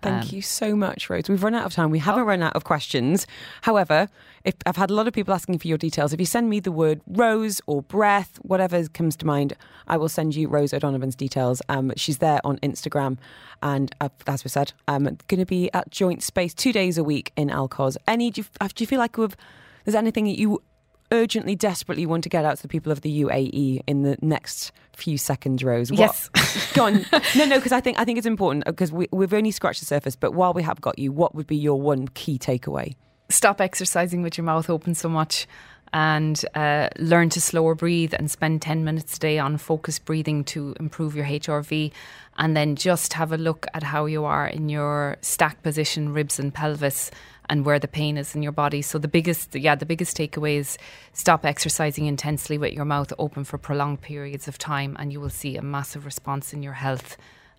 Thank 0.00 0.24
Um, 0.24 0.28
you 0.30 0.42
so 0.42 0.76
much, 0.76 1.10
Rose. 1.10 1.28
We've 1.28 1.42
run 1.42 1.54
out 1.54 1.64
of 1.66 1.72
time. 1.72 1.90
We 1.90 1.98
haven't 1.98 2.24
run 2.24 2.42
out 2.42 2.54
of 2.54 2.62
questions. 2.64 3.26
However, 3.62 4.08
if 4.44 4.54
I've 4.64 4.76
had 4.76 4.90
a 4.90 4.94
lot 4.94 5.08
of 5.08 5.12
people 5.12 5.34
asking 5.34 5.58
for 5.58 5.66
your 5.66 5.76
details. 5.78 6.12
If 6.12 6.20
you 6.20 6.26
send 6.26 6.48
me 6.48 6.60
the 6.60 6.70
word 6.70 7.00
Rose 7.08 7.60
or 7.66 7.82
breath, 7.82 8.38
whatever 8.42 8.86
comes 8.88 9.16
to 9.16 9.26
mind, 9.26 9.54
I 9.88 9.96
will 9.96 10.08
send 10.08 10.36
you 10.36 10.48
Rose 10.48 10.72
O'Donovan's 10.72 11.16
details. 11.16 11.60
Um, 11.68 11.92
she's 11.96 12.18
there 12.18 12.40
on 12.44 12.58
Instagram, 12.58 13.18
and 13.60 13.92
uh, 14.00 14.08
as 14.28 14.44
we 14.44 14.50
said, 14.50 14.72
I'm 14.86 15.04
going 15.26 15.40
to 15.40 15.46
be 15.46 15.68
at 15.74 15.90
Joint 15.90 16.22
Space 16.22 16.54
two 16.54 16.72
days 16.72 16.96
a 16.96 17.02
week 17.04 17.32
in 17.36 17.50
Al 17.50 17.68
Quoz. 17.68 17.98
Any? 18.06 18.30
Do 18.30 18.42
you, 18.42 18.46
uh, 18.60 18.68
do 18.72 18.82
you 18.84 18.86
feel 18.86 19.00
like 19.00 19.18
we've, 19.18 19.36
there's 19.84 19.96
anything 19.96 20.26
that 20.26 20.38
you 20.38 20.62
urgently, 21.12 21.54
desperately 21.54 22.06
want 22.06 22.22
to 22.24 22.28
get 22.28 22.44
out 22.44 22.56
to 22.56 22.62
the 22.62 22.68
people 22.68 22.92
of 22.92 23.00
the 23.00 23.22
UAE 23.22 23.80
in 23.86 24.02
the 24.02 24.16
next 24.20 24.72
few 24.94 25.18
seconds, 25.18 25.62
Rose? 25.64 25.90
What, 25.90 25.98
Yes. 25.98 26.72
go 26.74 26.86
on. 26.86 27.04
No, 27.36 27.44
no, 27.44 27.56
because 27.56 27.72
I 27.72 27.80
think 27.80 27.98
I 27.98 28.04
think 28.04 28.18
it's 28.18 28.26
important 28.26 28.64
because 28.64 28.92
we, 28.92 29.08
we've 29.12 29.34
only 29.34 29.50
scratched 29.50 29.80
the 29.80 29.86
surface. 29.86 30.16
But 30.16 30.34
while 30.34 30.52
we 30.52 30.62
have 30.62 30.80
got 30.80 30.98
you, 30.98 31.12
what 31.12 31.34
would 31.34 31.46
be 31.46 31.56
your 31.56 31.80
one 31.80 32.08
key 32.08 32.38
takeaway? 32.38 32.94
Stop 33.28 33.60
exercising 33.60 34.22
with 34.22 34.38
your 34.38 34.44
mouth 34.44 34.70
open 34.70 34.94
so 34.94 35.08
much 35.08 35.46
and 35.92 36.44
uh, 36.54 36.88
learn 36.98 37.30
to 37.30 37.40
slower 37.40 37.74
breathe 37.74 38.14
and 38.18 38.30
spend 38.30 38.62
10 38.62 38.84
minutes 38.84 39.16
a 39.16 39.20
day 39.20 39.38
on 39.38 39.56
focused 39.56 40.04
breathing 40.04 40.44
to 40.44 40.74
improve 40.78 41.14
your 41.14 41.24
HRV. 41.24 41.92
And 42.36 42.56
then 42.56 42.76
just 42.76 43.14
have 43.14 43.32
a 43.32 43.36
look 43.36 43.66
at 43.74 43.82
how 43.82 44.06
you 44.06 44.24
are 44.24 44.46
in 44.46 44.68
your 44.68 45.16
stack 45.22 45.62
position, 45.62 46.12
ribs 46.12 46.38
and 46.38 46.54
pelvis, 46.54 47.10
and 47.48 47.64
where 47.64 47.78
the 47.78 47.88
pain 47.88 48.16
is 48.16 48.34
in 48.34 48.42
your 48.42 48.52
body. 48.52 48.82
So 48.82 48.98
the 48.98 49.08
biggest, 49.08 49.54
yeah, 49.54 49.74
the 49.74 49.86
biggest 49.86 50.16
takeaway 50.16 50.56
is 50.56 50.78
stop 51.12 51.44
exercising 51.44 52.06
intensely 52.06 52.58
with 52.58 52.72
your 52.72 52.84
mouth 52.84 53.12
open 53.18 53.44
for 53.44 53.58
prolonged 53.58 54.00
periods 54.00 54.48
of 54.48 54.58
time, 54.58 54.96
and 54.98 55.12
you 55.12 55.20
will 55.20 55.30
see 55.30 55.56
a 55.56 55.62
massive 55.62 56.04
response 56.04 56.52
in 56.52 56.62
your 56.62 56.74
health 56.74 57.16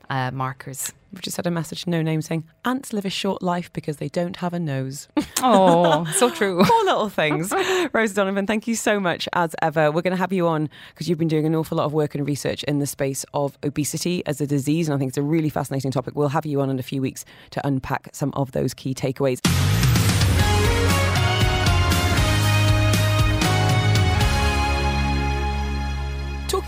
uh, 0.10 0.32
markers. 0.32 0.92
We've 1.12 1.22
just 1.22 1.38
had 1.38 1.48
a 1.48 1.52
message, 1.52 1.88
no 1.88 2.02
name, 2.02 2.22
saying 2.22 2.44
ants 2.66 2.94
live 2.94 3.06
a 3.06 3.10
short 3.10 3.42
life 3.42 3.72
because 3.74 3.98
they 3.98 4.10
don't 4.10 4.38
have 4.38 4.54
a 4.54 4.60
nose. 4.60 5.08
Oh, 5.42 6.04
so 6.18 6.30
true. 6.30 6.62
Poor 6.66 6.84
little 6.84 7.08
things. 7.08 7.54
Rose 7.94 8.12
Donovan, 8.14 8.46
thank 8.46 8.68
you 8.68 8.76
so 8.76 9.00
much 9.00 9.30
as 9.32 9.56
ever. 9.62 9.90
We're 9.90 10.02
going 10.02 10.12
to 10.12 10.18
have 10.18 10.34
you 10.34 10.50
on 10.50 10.70
because 10.94 11.08
you've 11.08 11.18
been 11.18 11.30
doing 11.30 11.46
an 11.46 11.56
awful 11.56 11.78
lot 11.78 11.86
of 11.86 11.94
work 11.94 12.14
and 12.14 12.28
research 12.28 12.62
in 12.64 12.80
the 12.80 12.86
space 12.86 13.24
of 13.34 13.58
obesity 13.64 14.22
as 14.26 14.42
a 14.42 14.48
disease. 14.48 14.90
And 14.90 14.96
I 14.96 14.98
think 14.98 15.10
it's 15.10 15.18
a 15.18 15.24
really 15.24 15.48
fascinating 15.48 15.92
topic. 15.92 16.14
We'll 16.14 16.28
have 16.28 16.46
you 16.46 16.60
on 16.60 16.70
in 16.70 16.78
a 16.78 16.84
few 16.84 17.02
weeks 17.02 17.24
to 17.52 17.66
unpack 17.66 18.10
some 18.12 18.34
of 18.34 18.52
those 18.52 18.74
key 18.74 18.94
takeaways. 18.94 19.40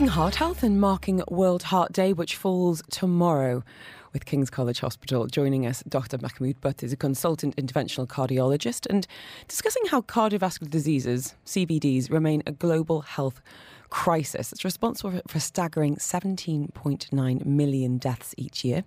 Talking 0.02 0.14
heart 0.14 0.34
health 0.34 0.64
and 0.64 0.82
marking 0.82 1.22
World 1.30 1.62
Heart 1.62 1.94
Day, 1.94 2.12
which 2.12 2.36
falls 2.36 2.82
tomorrow. 2.90 3.64
With 4.14 4.26
King's 4.26 4.50
College 4.50 4.80
Hospital 4.80 5.28
joining 5.28 5.68
us, 5.68 5.84
Dr. 5.88 6.18
Mahmoud 6.18 6.60
Butt 6.60 6.82
is 6.82 6.92
a 6.92 6.98
consultant 6.98 7.56
interventional 7.56 8.08
cardiologist 8.08 8.88
and 8.90 9.06
discussing 9.48 9.84
how 9.92 10.02
cardiovascular 10.02 10.72
diseases, 10.72 11.36
CVDs, 11.46 12.10
remain 12.10 12.42
a 12.48 12.52
global 12.52 13.02
health 13.02 13.44
crisis. 13.92 14.52
It's 14.52 14.66
responsible 14.66 15.22
for- 15.28 15.40
staggering 15.40 15.98
17.9 15.98 17.46
million 17.46 18.00
deaths 18.00 18.34
each 18.40 18.66
year. 18.66 18.84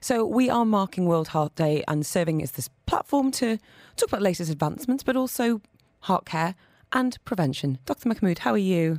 So 0.00 0.26
we 0.26 0.50
are 0.50 0.64
marking 0.64 1.06
World 1.06 1.28
Heart 1.28 1.54
Day 1.54 1.84
and 1.86 2.04
serving 2.04 2.42
as 2.42 2.50
this 2.50 2.68
platform 2.86 3.30
to 3.30 3.58
talk 3.94 4.08
about 4.08 4.22
latest 4.22 4.50
advancements, 4.50 5.04
but 5.04 5.14
also 5.14 5.60
heart 6.00 6.24
care 6.24 6.56
and 6.92 7.16
prevention. 7.24 7.78
Dr. 7.86 8.08
Mahmoud, 8.08 8.40
how 8.40 8.54
are 8.54 8.58
you? 8.58 8.98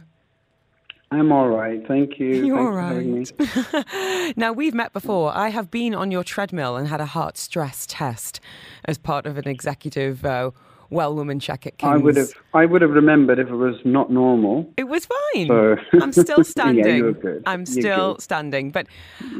I'm 1.12 1.32
all 1.32 1.50
right. 1.50 1.86
Thank 1.88 2.19
you. 2.19 2.28
You're 2.45 2.80
Thanks 2.82 3.32
having 3.39 3.84
me. 3.84 4.34
Now, 4.38 4.54
we've 4.54 4.74
met 4.76 4.93
before. 4.93 5.36
I 5.36 5.50
have 5.50 5.72
been 5.72 5.95
on 5.95 6.12
your 6.12 6.24
treadmill 6.24 6.76
and 6.78 6.88
had 6.88 7.02
a 7.02 7.06
heart 7.08 7.38
stress 7.38 7.86
test 7.88 8.39
as 8.86 8.98
part 8.98 9.26
of 9.26 9.38
an 9.38 9.48
executive 9.48 10.24
uh, 10.24 10.52
well 10.91 11.15
woman 11.15 11.39
check 11.39 11.65
at 11.65 11.78
King's. 11.78 11.93
I 11.93 11.98
would 11.98 12.15
have 12.15 12.32
I 12.54 12.65
would 12.65 12.82
have 12.82 12.91
remembered 12.91 13.39
if 13.39 13.48
it 13.48 13.56
was 13.56 13.76
not 13.86 14.12
normal. 14.12 14.72
It 14.78 14.88
was 14.88 15.08
fine. 15.08 15.48
So- 15.48 15.78
I'm 16.02 16.12
still 16.12 16.43
standing. 16.43 16.86
Yeah, 16.86 16.95
you're 16.95 17.13
good. 17.13 17.43
I'm 17.45 17.65
still 17.65 18.13
good. 18.13 18.22
standing. 18.22 18.72
But 18.72 18.88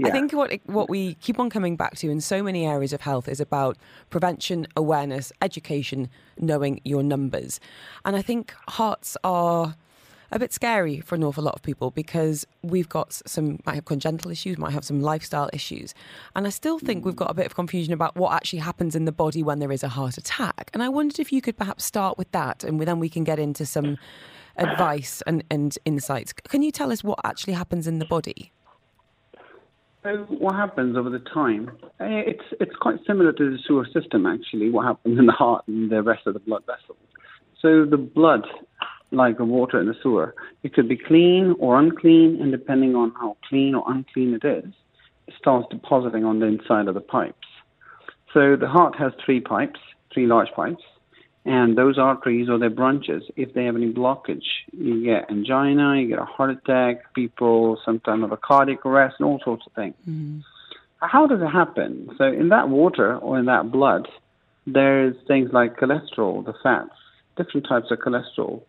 I 0.03 0.10
think 0.12 0.32
what 0.32 0.51
what 0.65 0.89
we 0.89 1.15
keep 1.15 1.39
on 1.39 1.49
coming 1.49 1.75
back 1.75 1.95
to 1.97 2.10
in 2.10 2.21
so 2.21 2.41
many 2.41 2.65
areas 2.65 2.93
of 2.93 3.01
health 3.01 3.27
is 3.27 3.39
about 3.39 3.77
prevention, 4.10 4.67
awareness, 4.75 5.32
education, 5.41 6.10
knowing 6.39 6.82
your 6.84 7.03
numbers. 7.03 7.60
And 8.05 8.15
I 8.15 8.21
think 8.21 8.53
hearts 8.67 9.17
are 9.23 9.75
a 10.31 10.39
bit 10.39 10.53
scary 10.53 10.99
for 10.99 11.15
an 11.15 11.23
awful 11.23 11.43
lot 11.43 11.55
of 11.55 11.61
people 11.61 11.91
because 11.91 12.45
we've 12.61 12.89
got 12.89 13.13
some 13.25 13.59
might 13.65 13.75
have 13.75 13.85
congenital 13.85 14.31
issues, 14.31 14.57
might 14.57 14.73
have 14.73 14.85
some 14.85 15.01
lifestyle 15.01 15.49
issues. 15.53 15.93
And 16.35 16.45
I 16.45 16.49
still 16.49 16.79
think 16.79 17.05
we've 17.05 17.15
got 17.15 17.31
a 17.31 17.33
bit 17.33 17.45
of 17.45 17.55
confusion 17.55 17.93
about 17.93 18.15
what 18.15 18.33
actually 18.33 18.59
happens 18.59 18.95
in 18.95 19.05
the 19.05 19.11
body 19.11 19.43
when 19.43 19.59
there 19.59 19.71
is 19.71 19.83
a 19.83 19.89
heart 19.89 20.17
attack. 20.17 20.69
And 20.73 20.83
I 20.83 20.89
wondered 20.89 21.19
if 21.19 21.31
you 21.31 21.41
could 21.41 21.57
perhaps 21.57 21.85
start 21.85 22.17
with 22.17 22.31
that 22.31 22.63
and 22.63 22.79
then 22.81 22.99
we 22.99 23.09
can 23.09 23.23
get 23.23 23.39
into 23.39 23.65
some 23.65 23.97
advice 24.57 25.23
and, 25.25 25.43
and 25.49 25.77
insights. 25.85 26.33
Can 26.33 26.61
you 26.61 26.71
tell 26.71 26.91
us 26.91 27.03
what 27.03 27.19
actually 27.23 27.53
happens 27.53 27.87
in 27.87 27.99
the 27.99 28.05
body? 28.05 28.51
So 30.03 30.25
what 30.29 30.55
happens 30.55 30.95
over 30.95 31.09
the 31.09 31.19
time? 31.19 31.71
eh, 31.99 32.23
It's 32.25 32.43
it's 32.61 32.75
quite 32.79 32.99
similar 33.05 33.33
to 33.33 33.51
the 33.51 33.57
sewer 33.67 33.85
system 33.93 34.25
actually. 34.25 34.69
What 34.69 34.85
happens 34.85 35.19
in 35.19 35.25
the 35.25 35.33
heart 35.33 35.67
and 35.67 35.91
the 35.91 36.01
rest 36.01 36.25
of 36.25 36.33
the 36.35 36.39
blood 36.39 36.63
vessels. 36.65 36.97
So 37.61 37.83
the 37.85 37.97
blood, 37.97 38.45
like 39.11 39.37
the 39.37 39.45
water 39.45 39.79
in 39.79 39.87
the 39.87 39.95
sewer, 40.01 40.35
it 40.63 40.73
could 40.73 40.87
be 40.87 40.97
clean 40.97 41.55
or 41.59 41.79
unclean, 41.79 42.41
and 42.41 42.51
depending 42.51 42.95
on 42.95 43.11
how 43.19 43.37
clean 43.47 43.75
or 43.75 43.83
unclean 43.87 44.33
it 44.33 44.45
is, 44.45 44.71
it 45.27 45.33
starts 45.37 45.67
depositing 45.69 46.25
on 46.25 46.39
the 46.39 46.45
inside 46.45 46.87
of 46.87 46.93
the 46.93 47.01
pipes. 47.01 47.47
So 48.33 48.55
the 48.55 48.67
heart 48.67 48.95
has 48.97 49.11
three 49.25 49.39
pipes, 49.39 49.79
three 50.13 50.27
large 50.27 50.51
pipes, 50.55 50.83
and 51.45 51.77
those 51.77 51.97
arteries 51.97 52.49
or 52.49 52.59
their 52.59 52.69
branches, 52.69 53.23
if 53.35 53.53
they 53.53 53.65
have 53.65 53.75
any 53.75 53.91
blockage, 53.91 54.45
you 54.71 55.03
get 55.03 55.31
angina, 55.31 55.99
you 55.99 56.07
get 56.07 56.19
a 56.19 56.25
heart 56.25 56.51
attack, 56.51 57.13
people 57.15 57.79
sometimes 57.83 58.21
have 58.21 58.31
a 58.31 58.37
cardiac 58.37 58.85
arrest, 58.85 59.15
and 59.19 59.25
all 59.25 59.39
sorts 59.43 59.65
of 59.65 59.73
things. 59.73 59.95
Mm-hmm. 60.07 60.39
How 61.01 61.25
does 61.25 61.41
it 61.41 61.47
happen? 61.47 62.09
So 62.17 62.25
in 62.25 62.49
that 62.49 62.69
water 62.69 63.17
or 63.17 63.39
in 63.39 63.45
that 63.45 63.71
blood, 63.71 64.07
there's 64.67 65.15
things 65.27 65.49
like 65.53 65.77
cholesterol, 65.77 66.45
the 66.45 66.53
fats, 66.61 66.91
different 67.37 67.67
types 67.67 67.89
of 67.89 67.99
cholesterol. 67.99 68.61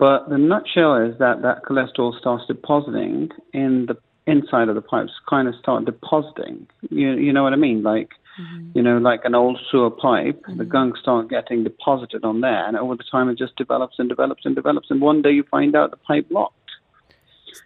But 0.00 0.30
the 0.30 0.38
nutshell 0.38 0.96
is 0.96 1.18
that 1.18 1.42
that 1.42 1.62
cholesterol 1.62 2.18
starts 2.18 2.46
depositing 2.46 3.28
in 3.52 3.84
the 3.84 3.98
inside 4.26 4.70
of 4.70 4.74
the 4.74 4.80
pipes, 4.80 5.12
kind 5.28 5.46
of 5.46 5.54
start 5.56 5.84
depositing. 5.84 6.66
You 6.88 7.12
you 7.12 7.34
know 7.34 7.42
what 7.42 7.52
I 7.52 7.56
mean? 7.56 7.82
Like 7.82 8.08
mm-hmm. 8.40 8.70
you 8.72 8.82
know, 8.82 8.96
like 8.96 9.26
an 9.26 9.34
old 9.34 9.60
sewer 9.70 9.90
pipe, 9.90 10.42
the 10.46 10.52
mm-hmm. 10.52 10.68
gunk 10.70 10.96
start 10.96 11.28
getting 11.28 11.64
deposited 11.64 12.24
on 12.24 12.40
there, 12.40 12.66
and 12.66 12.78
over 12.78 12.96
the 12.96 13.04
time 13.10 13.28
it 13.28 13.36
just 13.36 13.56
develops 13.56 13.98
and 13.98 14.08
develops 14.08 14.46
and 14.46 14.56
develops, 14.56 14.90
and 14.90 15.02
one 15.02 15.20
day 15.20 15.32
you 15.32 15.44
find 15.50 15.76
out 15.76 15.90
the 15.90 15.98
pipe 15.98 16.30
blocked. 16.30 16.54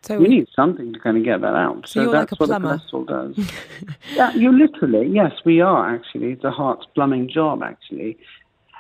So 0.03 0.19
You 0.19 0.27
need 0.27 0.49
something 0.57 0.93
to 0.93 0.99
kind 0.99 1.17
of 1.17 1.23
get 1.25 1.41
that 1.43 1.55
out. 1.55 1.89
So 1.89 2.03
you're 2.03 2.13
that's 2.13 2.33
like 2.33 2.41
a 2.41 2.43
what 2.43 2.49
plumber. 2.49 2.77
the 2.77 2.99
cholesterol 2.99 3.07
does. 3.07 3.51
yeah, 4.15 4.35
you 4.35 4.51
literally, 4.51 5.07
yes, 5.09 5.33
we 5.45 5.61
are 5.61 5.95
actually. 5.95 6.33
It's 6.33 6.45
a 6.45 6.51
heart's 6.51 6.87
plumbing 6.95 7.29
job, 7.29 7.63
actually. 7.63 8.19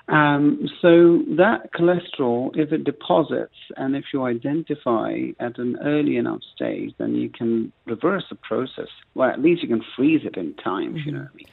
Um, 0.08 0.68
so 0.82 1.22
that 1.36 1.72
cholesterol, 1.72 2.54
if 2.56 2.72
it 2.72 2.84
deposits 2.84 3.54
and 3.76 3.96
if 3.96 4.04
you 4.12 4.24
identify 4.24 5.28
at 5.40 5.58
an 5.58 5.78
early 5.82 6.16
enough 6.16 6.40
stage, 6.54 6.94
then 6.98 7.14
you 7.14 7.30
can 7.30 7.72
reverse 7.86 8.24
the 8.28 8.36
process. 8.36 8.88
Well, 9.14 9.30
at 9.30 9.40
least 9.40 9.62
you 9.62 9.68
can 9.68 9.82
freeze 9.96 10.20
it 10.24 10.36
in 10.36 10.54
time, 10.54 10.96
if 10.96 11.06
you 11.06 11.12
know 11.12 11.20
what 11.20 11.30
I 11.32 11.36
mean. 11.36 11.46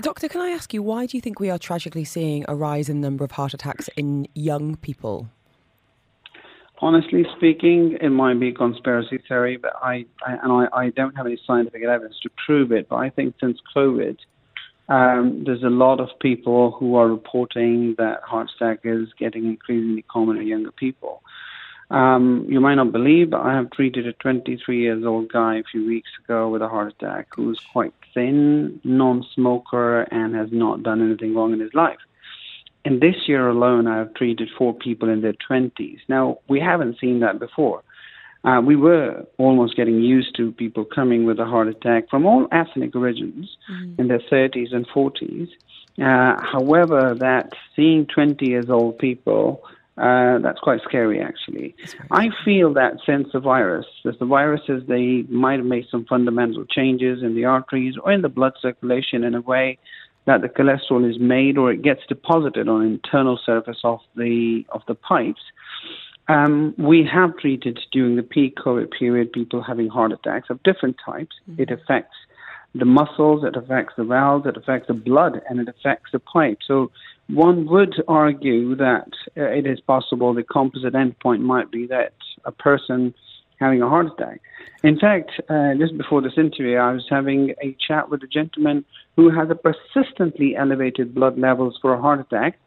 Doctor, 0.00 0.28
can 0.28 0.40
I 0.40 0.50
ask 0.50 0.72
you 0.72 0.82
why 0.82 1.06
do 1.06 1.16
you 1.16 1.20
think 1.20 1.40
we 1.40 1.50
are 1.50 1.58
tragically 1.58 2.04
seeing 2.04 2.44
a 2.46 2.54
rise 2.54 2.88
in 2.88 3.00
number 3.00 3.24
of 3.24 3.32
heart 3.32 3.52
attacks 3.52 3.88
in 3.96 4.28
young 4.34 4.76
people? 4.76 5.28
Honestly 6.78 7.24
speaking, 7.36 7.96
it 8.00 8.08
might 8.10 8.38
be 8.40 8.48
a 8.48 8.52
conspiracy 8.52 9.22
theory, 9.28 9.56
but 9.56 9.72
I, 9.82 10.04
I 10.26 10.32
and 10.42 10.52
I, 10.52 10.66
I 10.72 10.90
don't 10.90 11.16
have 11.16 11.26
any 11.26 11.38
scientific 11.46 11.82
evidence 11.84 12.16
to 12.22 12.30
prove 12.44 12.72
it. 12.72 12.88
But 12.88 12.96
I 12.96 13.10
think 13.10 13.36
since 13.40 13.58
COVID, 13.76 14.16
um, 14.88 15.44
there's 15.44 15.62
a 15.62 15.70
lot 15.70 16.00
of 16.00 16.08
people 16.20 16.72
who 16.72 16.96
are 16.96 17.08
reporting 17.08 17.94
that 17.98 18.22
heart 18.22 18.50
attack 18.56 18.80
is 18.84 19.08
getting 19.18 19.46
increasingly 19.46 20.02
common 20.02 20.38
in 20.38 20.46
younger 20.46 20.72
people. 20.72 21.22
Um, 21.90 22.46
you 22.48 22.58
might 22.58 22.76
not 22.76 22.90
believe, 22.90 23.30
but 23.30 23.42
I 23.42 23.52
have 23.54 23.70
treated 23.70 24.06
a 24.06 24.14
23 24.14 24.80
years 24.80 25.04
old 25.04 25.30
guy 25.30 25.56
a 25.56 25.62
few 25.62 25.86
weeks 25.86 26.08
ago 26.24 26.48
with 26.48 26.62
a 26.62 26.68
heart 26.68 26.88
attack 26.92 27.28
who's 27.36 27.60
quite 27.72 27.92
thin, 28.14 28.80
non-smoker, 28.82 30.02
and 30.02 30.34
has 30.34 30.48
not 30.50 30.82
done 30.82 31.02
anything 31.02 31.34
wrong 31.34 31.52
in 31.52 31.60
his 31.60 31.74
life. 31.74 31.98
And 32.84 33.00
this 33.00 33.28
year 33.28 33.48
alone, 33.48 33.86
I 33.86 33.98
have 33.98 34.14
treated 34.14 34.48
four 34.56 34.74
people 34.74 35.08
in 35.10 35.20
their 35.20 35.34
20s. 35.34 35.98
Now, 36.08 36.38
we 36.48 36.60
haven't 36.60 36.98
seen 36.98 37.20
that 37.20 37.38
before. 37.38 37.82
Uh, 38.44 38.60
we 38.64 38.74
were 38.74 39.24
almost 39.38 39.76
getting 39.76 40.00
used 40.00 40.34
to 40.36 40.50
people 40.52 40.84
coming 40.84 41.24
with 41.24 41.38
a 41.38 41.44
heart 41.44 41.68
attack 41.68 42.10
from 42.10 42.26
all 42.26 42.48
ethnic 42.50 42.94
origins 42.96 43.56
in 43.98 44.08
their 44.08 44.18
30s 44.18 44.74
and 44.74 44.86
40s. 44.88 45.48
Uh, 46.02 46.42
however, 46.42 47.14
that 47.18 47.52
seeing 47.76 48.06
20 48.06 48.44
years 48.46 48.68
old 48.68 48.98
people, 48.98 49.62
uh, 49.96 50.38
that's 50.38 50.58
quite 50.58 50.80
scary 50.82 51.20
actually. 51.20 51.76
I 52.10 52.30
feel 52.44 52.72
that 52.74 52.94
since 53.06 53.28
the 53.32 53.40
virus, 53.40 53.86
as 54.06 54.18
the 54.18 54.26
viruses, 54.26 54.82
they 54.88 55.22
might 55.28 55.58
have 55.58 55.66
made 55.66 55.86
some 55.90 56.04
fundamental 56.06 56.64
changes 56.64 57.22
in 57.22 57.34
the 57.34 57.44
arteries 57.44 57.94
or 58.02 58.10
in 58.10 58.22
the 58.22 58.28
blood 58.28 58.54
circulation 58.60 59.22
in 59.22 59.34
a 59.34 59.40
way 59.40 59.78
that 60.24 60.40
the 60.40 60.48
cholesterol 60.48 61.08
is 61.08 61.18
made 61.18 61.58
or 61.58 61.72
it 61.72 61.82
gets 61.82 62.00
deposited 62.08 62.68
on 62.68 62.84
internal 62.84 63.38
surface 63.44 63.80
of 63.84 64.00
the 64.16 64.64
of 64.70 64.82
the 64.88 64.94
pipes. 64.94 65.42
Um, 66.28 66.74
we 66.78 67.08
have 67.12 67.36
treated 67.38 67.80
during 67.92 68.16
the 68.16 68.22
peak 68.22 68.56
COVID 68.56 68.90
period 68.96 69.32
people 69.32 69.62
having 69.62 69.88
heart 69.88 70.12
attacks 70.12 70.50
of 70.50 70.62
different 70.62 70.96
types. 71.04 71.34
It 71.58 71.70
affects 71.70 72.14
the 72.74 72.84
muscles, 72.84 73.44
it 73.44 73.56
affects 73.56 73.94
the 73.96 74.04
valves, 74.04 74.46
it 74.46 74.56
affects 74.56 74.88
the 74.88 74.94
blood, 74.94 75.42
and 75.48 75.60
it 75.60 75.68
affects 75.68 76.10
the 76.12 76.20
pipe. 76.20 76.58
So 76.66 76.90
one 77.28 77.66
would 77.66 78.02
argue 78.08 78.74
that 78.76 79.08
uh, 79.36 79.42
it 79.42 79.66
is 79.66 79.80
possible 79.80 80.32
the 80.32 80.42
composite 80.42 80.94
endpoint 80.94 81.40
might 81.40 81.70
be 81.70 81.86
that 81.88 82.14
a 82.44 82.52
person 82.52 83.14
having 83.58 83.82
a 83.82 83.88
heart 83.88 84.06
attack. 84.06 84.40
In 84.82 84.98
fact, 84.98 85.30
uh, 85.48 85.74
just 85.78 85.96
before 85.96 86.20
this 86.20 86.32
interview, 86.36 86.76
I 86.76 86.92
was 86.92 87.06
having 87.08 87.54
a 87.62 87.76
chat 87.86 88.08
with 88.10 88.22
a 88.22 88.26
gentleman 88.26 88.84
who 89.16 89.30
has 89.30 89.48
a 89.50 89.54
persistently 89.54 90.56
elevated 90.56 91.14
blood 91.14 91.38
levels 91.38 91.78
for 91.80 91.94
a 91.94 92.00
heart 92.00 92.20
attack. 92.20 92.58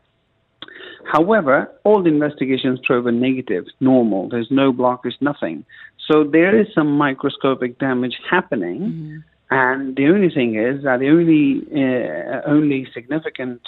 However, 1.11 1.71
all 1.83 2.01
the 2.01 2.09
investigations 2.09 2.79
prove 2.83 3.05
a 3.05 3.11
negative, 3.11 3.65
normal. 3.79 4.29
There's 4.29 4.49
no 4.49 4.73
blockage, 4.73 5.19
nothing. 5.21 5.65
So 6.07 6.23
there 6.23 6.59
is 6.59 6.67
some 6.73 6.97
microscopic 6.97 7.79
damage 7.79 8.17
happening. 8.29 8.79
Mm-hmm. 8.79 9.17
And 9.51 9.95
the 9.95 10.07
only 10.07 10.29
thing 10.29 10.55
is 10.55 10.83
that 10.83 10.99
the 10.99 11.09
only 11.09 11.61
uh, 11.71 12.41
only 12.49 12.87
significant 12.93 13.61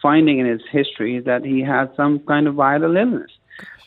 finding 0.00 0.40
in 0.40 0.46
his 0.46 0.60
history 0.70 1.16
is 1.16 1.24
that 1.24 1.44
he 1.44 1.62
had 1.62 1.90
some 1.96 2.18
kind 2.20 2.46
of 2.46 2.54
viral 2.54 2.98
illness. 3.00 3.30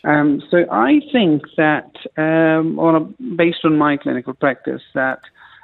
Um, 0.04 0.42
so 0.50 0.66
I 0.72 1.02
think 1.12 1.44
that, 1.58 1.92
um, 2.18 2.80
on 2.80 2.96
a, 2.96 3.34
based 3.36 3.60
on 3.64 3.78
my 3.78 3.98
clinical 3.98 4.34
practice, 4.34 4.82
that 4.94 5.20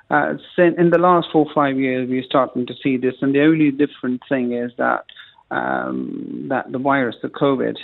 uh, 0.09 0.33
in 0.57 0.89
the 0.89 0.97
last 0.97 1.27
four 1.31 1.45
or 1.45 1.53
five 1.53 1.79
years 1.79 2.09
we're 2.09 2.23
starting 2.23 2.65
to 2.65 2.73
see 2.83 2.97
this, 2.97 3.15
and 3.21 3.33
the 3.33 3.43
only 3.43 3.71
different 3.71 4.21
thing 4.27 4.53
is 4.53 4.71
that 4.77 5.05
um, 5.51 6.47
that 6.49 6.71
the 6.71 6.79
virus, 6.79 7.15
the 7.21 7.29
COVID, 7.29 7.77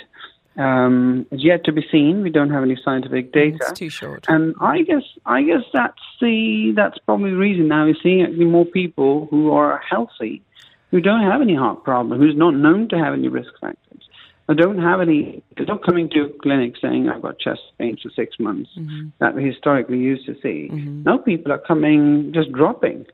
um, 0.56 1.26
is 1.30 1.44
yet 1.44 1.64
to 1.64 1.72
be 1.72 1.86
seen. 1.90 2.22
We 2.22 2.30
don't 2.30 2.50
have 2.50 2.64
any 2.64 2.76
scientific 2.84 3.32
data. 3.32 3.58
It's 3.60 3.78
too 3.78 3.90
short. 3.90 4.24
And 4.28 4.54
I 4.60 4.82
guess 4.82 5.04
I 5.24 5.42
guess 5.42 5.62
that's 5.72 6.02
the 6.20 6.72
that's 6.74 6.98
probably 6.98 7.30
the 7.30 7.36
reason 7.36 7.68
now 7.68 7.84
we're 7.84 7.94
seeing 8.02 8.22
actually 8.22 8.46
more 8.46 8.64
people 8.64 9.28
who 9.30 9.52
are 9.52 9.80
healthy, 9.88 10.42
who 10.90 11.00
don't 11.00 11.22
have 11.22 11.40
any 11.40 11.54
heart 11.54 11.84
problem, 11.84 12.18
who's 12.18 12.36
not 12.36 12.54
known 12.54 12.88
to 12.88 12.98
have 12.98 13.14
any 13.14 13.28
risk 13.28 13.52
factors. 13.60 14.08
I 14.50 14.54
don't 14.54 14.78
have 14.78 15.00
any. 15.00 15.42
They're 15.56 15.66
not 15.66 15.84
coming 15.84 16.08
to 16.10 16.22
a 16.22 16.28
clinic 16.42 16.74
saying 16.80 17.08
I've 17.08 17.22
got 17.22 17.38
chest 17.38 17.60
pains 17.78 18.00
for 18.02 18.10
six 18.16 18.36
months 18.40 18.70
mm-hmm. 18.76 19.08
that 19.20 19.34
we 19.34 19.44
historically 19.44 19.98
used 19.98 20.24
to 20.26 20.34
see. 20.36 20.70
Mm-hmm. 20.72 21.02
Now 21.02 21.18
people 21.18 21.52
are 21.52 21.58
coming 21.58 22.32
just 22.34 22.50
dropping. 22.52 23.06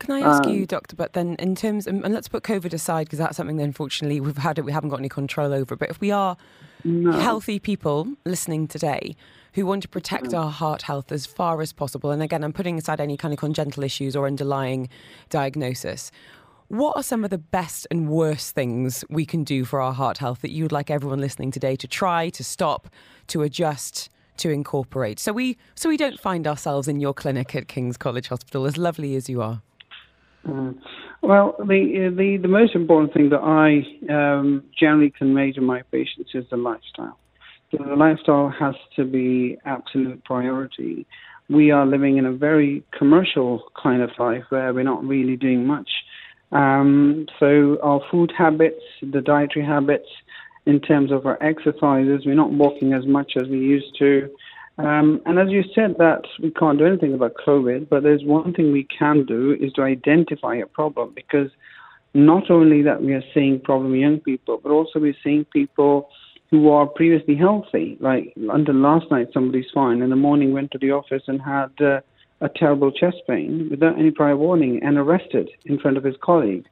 Can 0.00 0.14
I 0.14 0.20
ask 0.20 0.44
um, 0.44 0.52
you, 0.52 0.66
Doctor? 0.66 0.96
But 0.96 1.12
then, 1.12 1.36
in 1.38 1.54
terms, 1.54 1.86
and 1.86 2.02
let's 2.02 2.26
put 2.26 2.42
COVID 2.42 2.72
aside 2.72 3.06
because 3.06 3.18
that's 3.18 3.36
something 3.36 3.58
that 3.58 3.64
unfortunately 3.64 4.18
we've 4.18 4.38
had 4.38 4.58
it, 4.58 4.64
we 4.64 4.72
haven't 4.72 4.88
got 4.88 4.98
any 4.98 5.10
control 5.10 5.52
over. 5.52 5.76
But 5.76 5.90
if 5.90 6.00
we 6.00 6.10
are 6.10 6.38
no. 6.84 7.12
healthy 7.12 7.58
people 7.58 8.08
listening 8.24 8.66
today 8.66 9.14
who 9.52 9.66
want 9.66 9.82
to 9.82 9.88
protect 9.88 10.32
our 10.32 10.50
heart 10.50 10.82
health 10.82 11.12
as 11.12 11.26
far 11.26 11.60
as 11.60 11.74
possible, 11.74 12.10
and 12.10 12.22
again, 12.22 12.42
I'm 12.42 12.52
putting 12.54 12.78
aside 12.78 12.98
any 12.98 13.18
kind 13.18 13.34
of 13.34 13.38
congenital 13.38 13.84
issues 13.84 14.16
or 14.16 14.26
underlying 14.26 14.88
diagnosis. 15.28 16.10
What 16.68 16.96
are 16.96 17.02
some 17.02 17.22
of 17.22 17.30
the 17.30 17.38
best 17.38 17.86
and 17.90 18.08
worst 18.08 18.54
things 18.54 19.04
we 19.10 19.26
can 19.26 19.44
do 19.44 19.66
for 19.66 19.82
our 19.82 19.92
heart 19.92 20.16
health 20.16 20.40
that 20.40 20.50
you'd 20.50 20.72
like 20.72 20.90
everyone 20.90 21.20
listening 21.20 21.50
today 21.50 21.76
to 21.76 21.86
try, 21.86 22.30
to 22.30 22.42
stop, 22.42 22.88
to 23.26 23.42
adjust, 23.42 24.08
to 24.38 24.48
incorporate? 24.48 25.18
So 25.18 25.34
we 25.34 25.58
so 25.74 25.90
we 25.90 25.98
don't 25.98 26.18
find 26.18 26.46
ourselves 26.46 26.88
in 26.88 27.00
your 27.00 27.12
clinic 27.12 27.54
at 27.54 27.68
King's 27.68 27.98
College 27.98 28.28
Hospital, 28.28 28.64
as 28.64 28.78
lovely 28.78 29.14
as 29.14 29.28
you 29.28 29.42
are. 29.42 29.60
Mm. 30.46 30.78
Well, 31.22 31.54
the, 31.58 32.12
the 32.16 32.38
the 32.40 32.48
most 32.48 32.74
important 32.74 33.12
thing 33.12 33.28
that 33.30 33.40
I 33.40 33.84
um, 34.12 34.64
generally 34.78 35.10
convey 35.10 35.52
to 35.52 35.60
my 35.60 35.82
patients 35.92 36.30
is 36.34 36.44
the 36.50 36.56
lifestyle. 36.56 37.18
The 37.72 37.94
lifestyle 37.94 38.52
has 38.58 38.74
to 38.96 39.04
be 39.04 39.58
absolute 39.64 40.24
priority. 40.24 41.06
We 41.48 41.70
are 41.70 41.86
living 41.86 42.16
in 42.16 42.26
a 42.26 42.32
very 42.32 42.82
commercial 42.96 43.64
kind 43.80 44.02
of 44.02 44.10
life 44.18 44.44
where 44.48 44.72
we're 44.72 44.82
not 44.82 45.04
really 45.04 45.36
doing 45.36 45.66
much. 45.66 45.90
Um, 46.52 47.26
so 47.38 47.78
our 47.82 48.00
food 48.10 48.32
habits, 48.36 48.82
the 49.02 49.20
dietary 49.20 49.64
habits, 49.64 50.08
in 50.66 50.80
terms 50.80 51.12
of 51.12 51.26
our 51.26 51.40
exercises, 51.42 52.22
we're 52.26 52.34
not 52.34 52.52
walking 52.52 52.92
as 52.92 53.06
much 53.06 53.32
as 53.40 53.48
we 53.48 53.58
used 53.58 53.96
to. 53.98 54.28
Um, 54.84 55.20
and 55.26 55.38
as 55.38 55.50
you 55.50 55.62
said, 55.74 55.96
that 55.98 56.22
we 56.42 56.50
can't 56.50 56.78
do 56.78 56.86
anything 56.86 57.14
about 57.14 57.34
COVID, 57.46 57.88
but 57.88 58.02
there's 58.02 58.24
one 58.24 58.54
thing 58.54 58.72
we 58.72 58.86
can 58.98 59.24
do 59.26 59.56
is 59.60 59.72
to 59.74 59.82
identify 59.82 60.56
a 60.56 60.66
problem 60.66 61.12
because 61.14 61.50
not 62.14 62.50
only 62.50 62.82
that 62.82 63.02
we 63.02 63.12
are 63.12 63.22
seeing 63.34 63.60
problem 63.60 63.94
young 63.94 64.20
people, 64.20 64.58
but 64.62 64.70
also 64.70 64.98
we're 64.98 65.14
seeing 65.22 65.44
people 65.44 66.08
who 66.50 66.70
are 66.70 66.86
previously 66.86 67.36
healthy. 67.36 67.96
Like 68.00 68.32
until 68.36 68.74
last 68.74 69.10
night, 69.10 69.28
somebody's 69.32 69.70
fine. 69.72 70.02
In 70.02 70.10
the 70.10 70.16
morning, 70.16 70.52
went 70.52 70.70
to 70.72 70.78
the 70.78 70.90
office 70.90 71.22
and 71.26 71.40
had 71.40 71.70
uh, 71.80 72.00
a 72.40 72.48
terrible 72.48 72.90
chest 72.90 73.18
pain 73.26 73.68
without 73.70 73.98
any 73.98 74.10
prior 74.10 74.36
warning 74.36 74.82
and 74.82 74.96
arrested 74.96 75.50
in 75.64 75.78
front 75.78 75.96
of 75.96 76.04
his 76.04 76.16
colleague. 76.22 76.66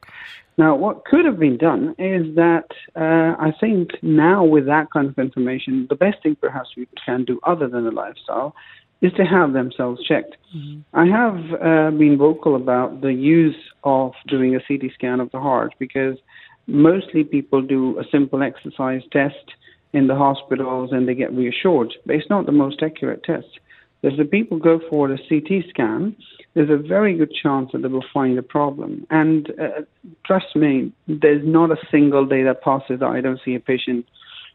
Now, 0.57 0.75
what 0.75 1.05
could 1.05 1.25
have 1.25 1.39
been 1.39 1.57
done 1.57 1.95
is 1.99 2.35
that 2.35 2.67
uh, 2.97 3.37
I 3.39 3.53
think 3.61 3.91
now, 4.03 4.45
with 4.45 4.67
that 4.67 4.91
kind 4.91 5.07
of 5.07 5.19
information, 5.19 5.87
the 5.89 5.95
best 5.95 6.23
thing 6.23 6.35
perhaps 6.35 6.71
we 6.77 6.89
can 7.05 7.25
do, 7.25 7.39
other 7.45 7.69
than 7.69 7.85
the 7.85 7.93
lifestyle, 7.93 8.57
is 9.01 9.13
to 9.13 9.25
have 9.25 9.53
themselves 9.53 10.03
checked. 10.05 10.37
Mm-hmm. 10.57 10.81
I 10.95 11.07
have 11.07 11.63
uh, 11.63 11.97
been 11.97 12.17
vocal 12.19 12.57
about 12.57 13.01
the 13.03 13.13
use 13.13 13.57
of 13.85 14.13
doing 14.27 14.57
a 14.57 14.61
CT 14.61 14.93
scan 14.95 15.21
of 15.21 15.31
the 15.31 15.39
heart 15.39 15.75
because 15.79 16.19
mostly 16.67 17.23
people 17.23 17.63
do 17.63 17.99
a 18.01 18.05
simple 18.11 18.43
exercise 18.43 19.03
test 19.13 19.55
in 19.93 20.09
the 20.09 20.17
hospitals 20.17 20.91
and 20.93 21.09
they 21.09 21.15
get 21.15 21.33
reassured, 21.33 21.95
but 22.05 22.17
it's 22.17 22.29
not 22.29 22.47
the 22.47 22.53
most 22.53 22.83
accurate 22.83 23.23
test. 23.23 23.61
If 24.03 24.17
the 24.17 24.25
people 24.25 24.59
go 24.59 24.81
for 24.89 25.11
a 25.11 25.19
CT 25.19 25.69
scan, 25.71 26.15
there's 26.55 26.71
a 26.71 26.77
very 26.77 27.17
good 27.17 27.33
chance 27.33 27.71
that 27.73 27.83
they 27.83 27.89
will 27.89 28.05
find 28.15 28.39
a 28.39 28.43
problem. 28.43 29.07
And 29.11 29.51
uh, 29.61 29.83
trust 30.25 30.55
me, 30.55 30.93
there's 31.09 31.45
not 31.45 31.71
a 31.71 31.77
single 31.91 32.25
day 32.25 32.43
that 32.45 32.63
passes 32.63 33.01
that 33.01 33.07
I 33.07 33.21
don't 33.21 33.41
see 33.45 33.55
a 33.55 33.61
patient 33.61 34.07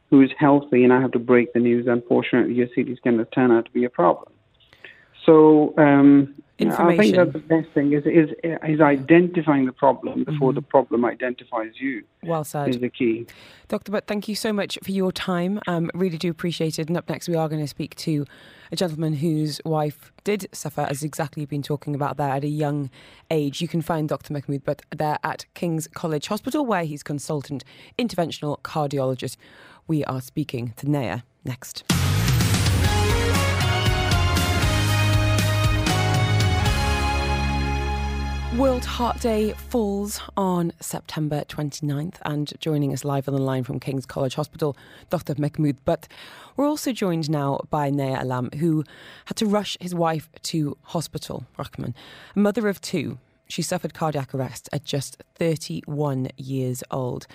who 0.09 0.21
is 0.21 0.29
healthy 0.37 0.83
and 0.83 0.93
I 0.93 1.01
have 1.01 1.11
to 1.11 1.19
break 1.19 1.53
the 1.53 1.59
news. 1.59 1.87
Unfortunately, 1.87 2.53
your 2.53 2.67
CT 2.67 2.97
scan 2.97 3.17
will 3.17 3.25
turn 3.25 3.51
out 3.51 3.65
to 3.65 3.71
be 3.71 3.83
a 3.83 3.89
problem. 3.89 4.31
So 5.25 5.73
um, 5.77 6.35
I 6.71 6.97
think 6.97 7.15
that 7.15 7.33
the 7.33 7.39
best 7.39 7.69
thing 7.73 7.93
is, 7.93 8.05
is 8.05 8.29
is 8.43 8.81
identifying 8.81 9.65
the 9.65 9.71
problem 9.71 10.23
before 10.23 10.49
mm-hmm. 10.49 10.55
the 10.55 10.61
problem 10.61 11.05
identifies 11.05 11.71
you. 11.79 12.03
Well 12.23 12.43
said. 12.43 12.69
Is 12.69 12.79
the 12.79 12.89
key. 12.89 13.27
Dr. 13.67 13.91
Butt, 13.91 14.07
thank 14.07 14.27
you 14.27 14.35
so 14.35 14.53
much 14.53 14.77
for 14.83 14.91
your 14.91 15.11
time. 15.11 15.59
Um, 15.67 15.89
really 15.93 16.17
do 16.17 16.29
appreciate 16.29 16.79
it. 16.79 16.87
And 16.87 16.97
up 16.97 17.09
next, 17.09 17.27
we 17.27 17.35
are 17.35 17.49
going 17.49 17.61
to 17.61 17.67
speak 17.67 17.95
to 17.97 18.25
a 18.71 18.75
gentleman 18.75 19.13
whose 19.13 19.59
wife 19.65 20.11
did 20.23 20.47
suffer, 20.51 20.81
as 20.81 21.03
exactly 21.03 21.41
you've 21.41 21.49
been 21.49 21.63
talking 21.63 21.95
about 21.95 22.17
there, 22.17 22.29
at 22.29 22.43
a 22.43 22.47
young 22.47 22.89
age. 23.31 23.61
You 23.61 23.67
can 23.67 23.81
find 23.81 24.07
Dr. 24.09 24.33
Mahmood 24.33 24.63
Butt 24.63 24.81
there 24.95 25.19
at 25.23 25.45
King's 25.53 25.87
College 25.87 26.27
Hospital, 26.27 26.65
where 26.65 26.83
he's 26.83 27.03
consultant 27.03 27.63
interventional 27.97 28.59
cardiologist. 28.61 29.37
We 29.87 30.03
are 30.05 30.21
speaking 30.21 30.73
to 30.77 30.89
Naya 30.89 31.21
next. 31.43 31.83
World 38.57 38.85
Heart 38.85 39.19
Day 39.19 39.53
falls 39.53 40.21
on 40.37 40.73
September 40.79 41.43
29th, 41.47 42.17
and 42.23 42.53
joining 42.59 42.93
us 42.93 43.03
live 43.03 43.27
on 43.27 43.33
the 43.33 43.41
line 43.41 43.63
from 43.63 43.79
King's 43.79 44.05
College 44.05 44.35
Hospital, 44.35 44.77
Dr. 45.09 45.33
Mahmood 45.39 45.83
Butt. 45.85 46.07
We're 46.55 46.67
also 46.67 46.91
joined 46.91 47.31
now 47.31 47.61
by 47.71 47.89
Naya 47.89 48.19
Alam, 48.21 48.51
who 48.59 48.83
had 49.25 49.37
to 49.37 49.47
rush 49.47 49.75
his 49.81 49.95
wife 49.95 50.29
to 50.43 50.77
hospital, 50.83 51.45
Rahman. 51.57 51.95
A 52.35 52.39
mother 52.39 52.67
of 52.69 52.79
two, 52.79 53.17
she 53.47 53.63
suffered 53.63 53.95
cardiac 53.95 54.35
arrest 54.35 54.69
at 54.71 54.83
just 54.83 55.23
31 55.33 56.27
years 56.37 56.83
old. 56.91 57.25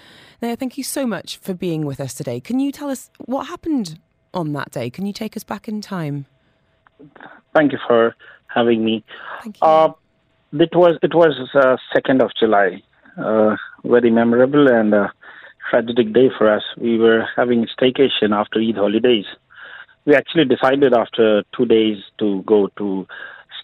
Naya, 0.40 0.54
thank 0.54 0.78
you 0.78 0.84
so 0.84 1.04
much 1.04 1.36
for 1.38 1.52
being 1.52 1.84
with 1.84 1.98
us 1.98 2.14
today. 2.14 2.38
Can 2.38 2.60
you 2.60 2.70
tell 2.70 2.90
us 2.90 3.10
what 3.24 3.48
happened 3.48 3.98
on 4.32 4.52
that 4.52 4.70
day? 4.70 4.88
Can 4.88 5.04
you 5.04 5.12
take 5.12 5.36
us 5.36 5.42
back 5.42 5.66
in 5.66 5.80
time? 5.80 6.26
Thank 7.56 7.72
you 7.72 7.78
for 7.88 8.14
having 8.46 8.84
me. 8.84 9.04
Thank 9.42 9.60
you. 9.60 9.66
Uh, 9.66 9.92
it 10.53 10.74
was 10.74 10.99
it 11.03 11.14
was 11.14 11.49
uh, 11.55 11.76
second 11.92 12.22
of 12.22 12.30
July, 12.38 12.82
uh, 13.16 13.57
very 13.84 14.11
memorable 14.11 14.68
and 14.68 14.94
uh, 14.94 15.09
tragic 15.70 16.12
day 16.12 16.30
for 16.36 16.53
us. 16.53 16.62
We 16.76 16.99
were 16.99 17.26
having 17.36 17.66
staycation 17.66 18.32
after 18.32 18.61
Eid 18.61 18.76
holidays. 18.76 19.26
We 20.05 20.14
actually 20.14 20.46
decided 20.46 20.94
after 20.94 21.44
two 21.55 21.66
days 21.66 21.99
to 22.18 22.42
go 22.42 22.68
to 22.78 23.07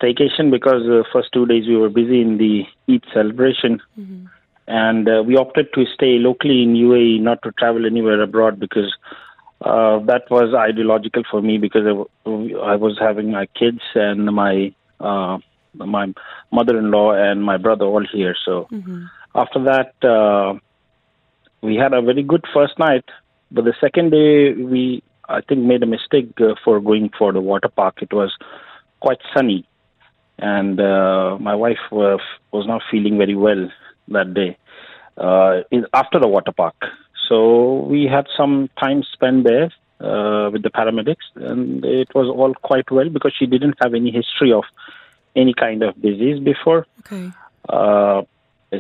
staycation 0.01 0.51
because 0.51 0.83
the 0.83 1.05
first 1.13 1.29
two 1.33 1.47
days 1.47 1.67
we 1.67 1.77
were 1.77 1.89
busy 1.89 2.21
in 2.21 2.39
the 2.39 2.65
Eid 2.93 3.05
celebration. 3.13 3.81
Mm-hmm. 3.99 4.27
And 4.67 5.09
uh, 5.09 5.23
we 5.27 5.37
opted 5.37 5.73
to 5.75 5.85
stay 5.95 6.19
locally 6.19 6.63
in 6.63 6.75
UAE, 6.75 7.21
not 7.21 7.43
to 7.43 7.53
travel 7.53 7.85
anywhere 7.85 8.21
abroad 8.23 8.59
because 8.59 8.95
uh, 9.61 9.99
that 10.01 10.23
was 10.31 10.55
ideological 10.55 11.23
for 11.31 11.43
me 11.43 11.59
because 11.59 11.83
I, 11.87 12.31
I 12.31 12.77
was 12.77 12.97
having 12.99 13.31
my 13.31 13.47
kids 13.59 13.81
and 13.95 14.25
my 14.27 14.75
uh, 15.01 15.39
my 15.75 16.13
mother-in-law 16.53 17.13
and 17.13 17.43
my 17.43 17.57
brother 17.57 17.85
all 17.85 18.05
here. 18.13 18.37
So 18.45 18.69
mm-hmm. 18.71 19.05
after 19.35 19.63
that, 19.65 20.09
uh, 20.09 20.59
we 21.63 21.77
had 21.77 21.93
a 21.93 22.03
very 22.03 22.23
good 22.23 22.45
first 22.53 22.79
night. 22.79 23.05
But 23.51 23.65
the 23.65 23.75
second 23.81 24.11
day, 24.11 24.53
we 24.53 25.03
I 25.29 25.41
think 25.41 25.61
made 25.61 25.83
a 25.83 25.87
mistake 25.87 26.33
uh, 26.41 26.55
for 26.65 26.81
going 26.81 27.11
for 27.19 27.33
the 27.33 27.41
water 27.41 27.69
park. 27.69 28.03
It 28.03 28.13
was 28.13 28.33
quite 29.01 29.19
sunny, 29.35 29.67
and 30.39 30.81
uh, 30.81 31.39
my 31.41 31.55
wife 31.55 31.79
was, 31.91 32.21
was 32.53 32.67
not 32.67 32.83
feeling 32.91 33.19
very 33.19 33.35
well 33.35 33.71
that 34.09 34.35
day 34.35 34.57
uh, 35.17 35.63
in, 35.71 35.87
after 35.93 36.19
the 36.19 36.29
water 36.29 36.53
park. 36.53 36.75
So 37.29 37.87
we 37.89 38.05
had 38.05 38.27
some 38.37 38.69
time 38.79 39.03
spent 39.13 39.45
there 39.45 39.73
uh, 40.01 40.51
with 40.51 40.63
the 40.63 40.71
paramedics, 40.71 41.27
and 41.37 41.85
it 41.85 42.15
was 42.15 42.27
all 42.29 42.55
quite 42.55 42.91
well 42.91 43.09
because 43.09 43.35
she 43.39 43.47
didn't 43.47 43.77
have 43.83 43.95
any 43.95 44.11
history 44.11 44.53
of 44.53 44.65
any 45.37 45.55
kind 45.55 45.83
of 45.83 46.01
disease 46.01 46.39
before. 46.43 46.87
Okay. 47.01 47.31
Uh, 47.69 48.23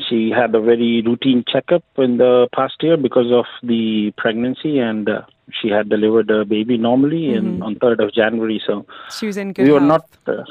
she 0.08 0.30
had 0.30 0.54
a 0.54 0.60
very 0.60 1.02
routine 1.02 1.44
checkup 1.46 1.84
in 1.96 2.16
the 2.16 2.48
past 2.54 2.74
year 2.80 2.96
because 2.96 3.30
of 3.30 3.44
the 3.62 4.12
pregnancy, 4.16 4.78
and 4.78 5.08
uh, 5.08 5.22
she 5.60 5.68
had 5.68 5.88
delivered 5.88 6.30
a 6.30 6.44
baby 6.44 6.76
normally 6.76 7.30
in, 7.30 7.62
on 7.62 7.76
3rd 7.76 8.04
of 8.04 8.14
January. 8.14 8.60
So 8.66 8.86
She 9.10 9.26
was 9.26 9.36
in 9.36 9.52
good 9.52 9.66
we 9.66 9.72
were 9.72 9.80
not, 9.80 10.08
uh, 10.26 10.44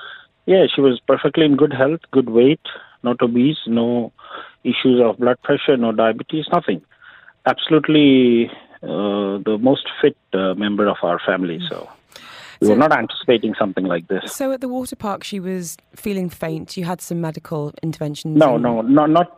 yeah, 0.45 0.65
she 0.73 0.81
was 0.81 0.99
perfectly 1.07 1.45
in 1.45 1.55
good 1.57 1.73
health, 1.73 2.01
good 2.11 2.29
weight, 2.29 2.61
not 3.03 3.21
obese, 3.21 3.57
no 3.67 4.13
issues 4.63 5.01
of 5.01 5.17
blood 5.17 5.41
pressure, 5.43 5.75
no 5.77 5.91
diabetes, 5.91 6.45
nothing. 6.51 6.81
Absolutely 7.45 8.49
uh, 8.81 9.39
the 9.43 9.57
most 9.59 9.89
fit 10.01 10.15
uh, 10.33 10.53
member 10.53 10.87
of 10.87 10.97
our 11.03 11.19
family. 11.19 11.59
So 11.69 11.89
we 12.63 12.67
So- 12.67 12.73
were 12.73 12.79
not 12.79 12.93
anticipating 12.97 13.53
something 13.61 13.85
like 13.93 14.07
this. 14.07 14.31
So 14.33 14.51
at 14.55 14.61
the 14.61 14.67
water 14.69 14.95
park, 14.95 15.23
she 15.23 15.39
was 15.39 15.77
feeling 15.95 16.29
faint. 16.29 16.77
You 16.77 16.85
had 16.85 17.01
some 17.01 17.19
medical 17.21 17.73
interventions. 17.83 18.37
No, 18.37 18.57
no, 18.57 18.81
no, 18.81 19.05
not 19.05 19.29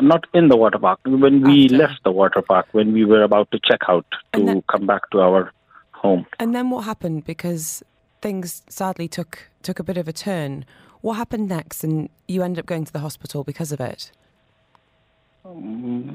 not 0.00 0.22
in 0.34 0.48
the 0.48 0.56
water 0.56 0.78
park. 0.78 0.98
When 1.06 1.42
we 1.42 1.64
After. 1.66 1.76
left 1.76 1.98
the 2.02 2.10
water 2.10 2.42
park, 2.42 2.66
when 2.72 2.92
we 2.92 3.04
were 3.04 3.22
about 3.22 3.50
to 3.52 3.58
check 3.68 3.82
out 3.88 4.04
to 4.32 4.40
that- 4.46 4.66
come 4.66 4.86
back 4.86 5.08
to 5.12 5.20
our 5.26 5.52
home. 5.92 6.26
And 6.40 6.52
then 6.54 6.70
what 6.70 6.82
happened? 6.84 7.24
Because 7.24 7.82
things 8.20 8.62
sadly 8.68 9.06
took 9.08 9.32
took 9.62 9.78
a 9.78 9.84
bit 9.84 9.96
of 9.96 10.08
a 10.08 10.12
turn. 10.12 10.64
What 11.00 11.14
happened 11.22 11.48
next? 11.48 11.84
And 11.84 12.08
you 12.26 12.42
ended 12.42 12.58
up 12.62 12.66
going 12.66 12.84
to 12.86 12.92
the 12.92 13.04
hospital 13.08 13.44
because 13.44 13.70
of 13.76 13.80
it. 13.92 14.10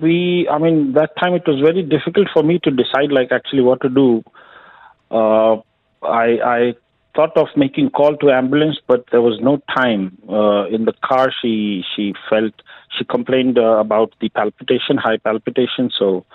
we 0.02 0.48
i 0.50 0.58
mean 0.58 0.94
that 0.94 1.12
time 1.22 1.34
it 1.40 1.44
was 1.48 1.60
very 1.62 1.84
difficult 1.84 2.28
for 2.36 2.42
me 2.44 2.56
to 2.64 2.72
decide 2.72 3.12
like 3.12 3.32
actually 3.32 3.62
what 3.62 3.80
to 3.82 3.90
do 3.90 4.24
uh 5.12 5.56
i 6.04 6.28
i 6.58 6.74
thought 7.16 7.36
of 7.36 7.48
making 7.56 7.90
call 7.90 8.16
to 8.18 8.32
ambulance 8.32 8.78
but 8.88 9.06
there 9.12 9.22
was 9.22 9.40
no 9.42 9.62
time. 9.76 10.18
Uh, 10.30 10.66
in 10.68 10.86
the 10.86 10.94
car 11.04 11.32
she 11.42 11.84
she 11.96 12.14
felt 12.30 12.54
she 12.98 13.04
complained 13.04 13.58
uh, 13.58 13.78
about 13.86 14.14
the 14.22 14.30
palpitation 14.30 14.98
high 14.98 15.18
palpitation. 15.18 15.90
So 15.98 16.26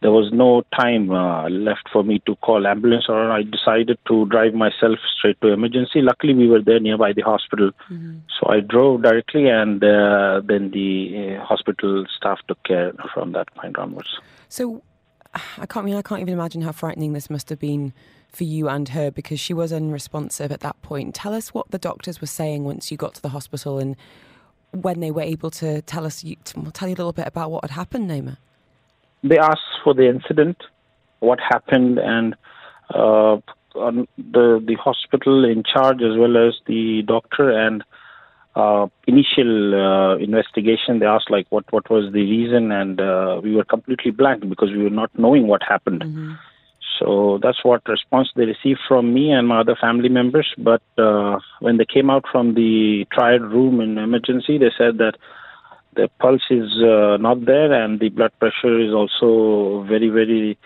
there 0.00 0.12
was 0.12 0.30
no 0.32 0.62
time 0.78 1.10
uh, 1.10 1.48
left 1.48 1.88
for 1.92 2.04
me 2.04 2.20
to 2.26 2.36
call 2.36 2.66
ambulance 2.66 3.06
or 3.08 3.32
i 3.32 3.42
decided 3.42 3.98
to 4.06 4.26
drive 4.26 4.52
myself 4.52 4.98
straight 5.16 5.40
to 5.40 5.48
emergency. 5.48 6.02
Luckily 6.02 6.34
we 6.34 6.46
were 6.46 6.60
there 6.60 6.80
nearby 6.80 7.12
the 7.12 7.22
hospital. 7.22 7.70
So 8.38 8.48
I 8.48 8.60
drove 8.60 9.02
directly, 9.02 9.48
and 9.48 9.82
uh, 9.82 10.42
then 10.44 10.70
the 10.70 11.38
uh, 11.38 11.44
hospital 11.44 12.04
staff 12.16 12.38
took 12.48 12.62
care 12.64 12.92
from 13.12 13.32
that 13.32 13.54
point 13.54 13.78
onwards. 13.78 14.18
So 14.48 14.82
I 15.58 15.66
can't 15.66 15.78
I 15.78 15.82
mean 15.82 15.96
I 15.96 16.02
can't 16.02 16.20
even 16.20 16.34
imagine 16.34 16.62
how 16.62 16.72
frightening 16.72 17.12
this 17.12 17.28
must 17.28 17.48
have 17.48 17.58
been 17.58 17.92
for 18.28 18.44
you 18.44 18.68
and 18.68 18.88
her 18.90 19.10
because 19.10 19.40
she 19.40 19.54
was 19.54 19.72
unresponsive 19.72 20.50
at 20.50 20.60
that 20.60 20.80
point. 20.82 21.14
Tell 21.14 21.34
us 21.34 21.54
what 21.54 21.70
the 21.70 21.78
doctors 21.78 22.20
were 22.20 22.26
saying 22.26 22.64
once 22.64 22.90
you 22.90 22.96
got 22.96 23.14
to 23.14 23.22
the 23.22 23.28
hospital 23.30 23.78
and 23.78 23.96
when 24.72 25.00
they 25.00 25.10
were 25.10 25.22
able 25.22 25.50
to 25.52 25.82
tell 25.82 26.04
us 26.04 26.22
to 26.22 26.36
tell 26.72 26.88
you 26.88 26.94
a 26.94 26.98
little 26.98 27.12
bit 27.12 27.26
about 27.26 27.50
what 27.50 27.64
had 27.64 27.70
happened, 27.70 28.10
Naima. 28.10 28.36
They 29.22 29.38
asked 29.38 29.80
for 29.82 29.94
the 29.94 30.08
incident, 30.08 30.56
what 31.20 31.38
happened, 31.40 31.98
and 31.98 32.34
uh, 32.90 33.38
the 33.74 34.06
the 34.66 34.76
hospital 34.82 35.44
in 35.44 35.62
charge 35.62 36.02
as 36.02 36.16
well 36.18 36.36
as 36.36 36.54
the 36.66 37.02
doctor 37.06 37.50
and 37.50 37.82
uh, 38.56 38.86
initial 39.06 39.74
uh, 39.74 40.16
investigation. 40.16 40.98
They 41.00 41.06
asked 41.06 41.30
like 41.30 41.46
what 41.50 41.64
what 41.72 41.90
was 41.90 42.12
the 42.12 42.22
reason, 42.22 42.72
and 42.72 43.00
uh, 43.00 43.40
we 43.42 43.54
were 43.54 43.64
completely 43.64 44.10
blank 44.10 44.48
because 44.48 44.70
we 44.70 44.82
were 44.82 44.90
not 44.90 45.10
knowing 45.18 45.46
what 45.46 45.62
happened. 45.62 46.02
So 46.98 47.40
that's 47.42 47.64
what 47.64 47.82
response 47.88 48.30
they 48.36 48.44
received 48.44 48.80
from 48.86 49.12
me 49.12 49.32
and 49.32 49.48
my 49.48 49.60
other 49.60 49.76
family 49.80 50.08
members. 50.08 50.52
But 50.56 50.82
uh, 50.96 51.38
when 51.60 51.76
they 51.76 51.84
came 51.84 52.08
out 52.08 52.24
from 52.30 52.54
the 52.54 53.06
trial 53.12 53.40
room 53.40 53.80
in 53.80 53.98
emergency, 53.98 54.58
they 54.58 54.70
said 54.78 54.98
that 54.98 55.14
the 55.96 56.08
pulse 56.20 56.42
is 56.50 56.70
uh, 56.82 57.16
not 57.18 57.44
there 57.44 57.72
and 57.72 57.98
the 58.00 58.10
blood 58.10 58.32
pressure 58.38 58.80
is 58.80 58.92
also 58.92 59.84
very, 59.88 60.08
very. 60.08 60.58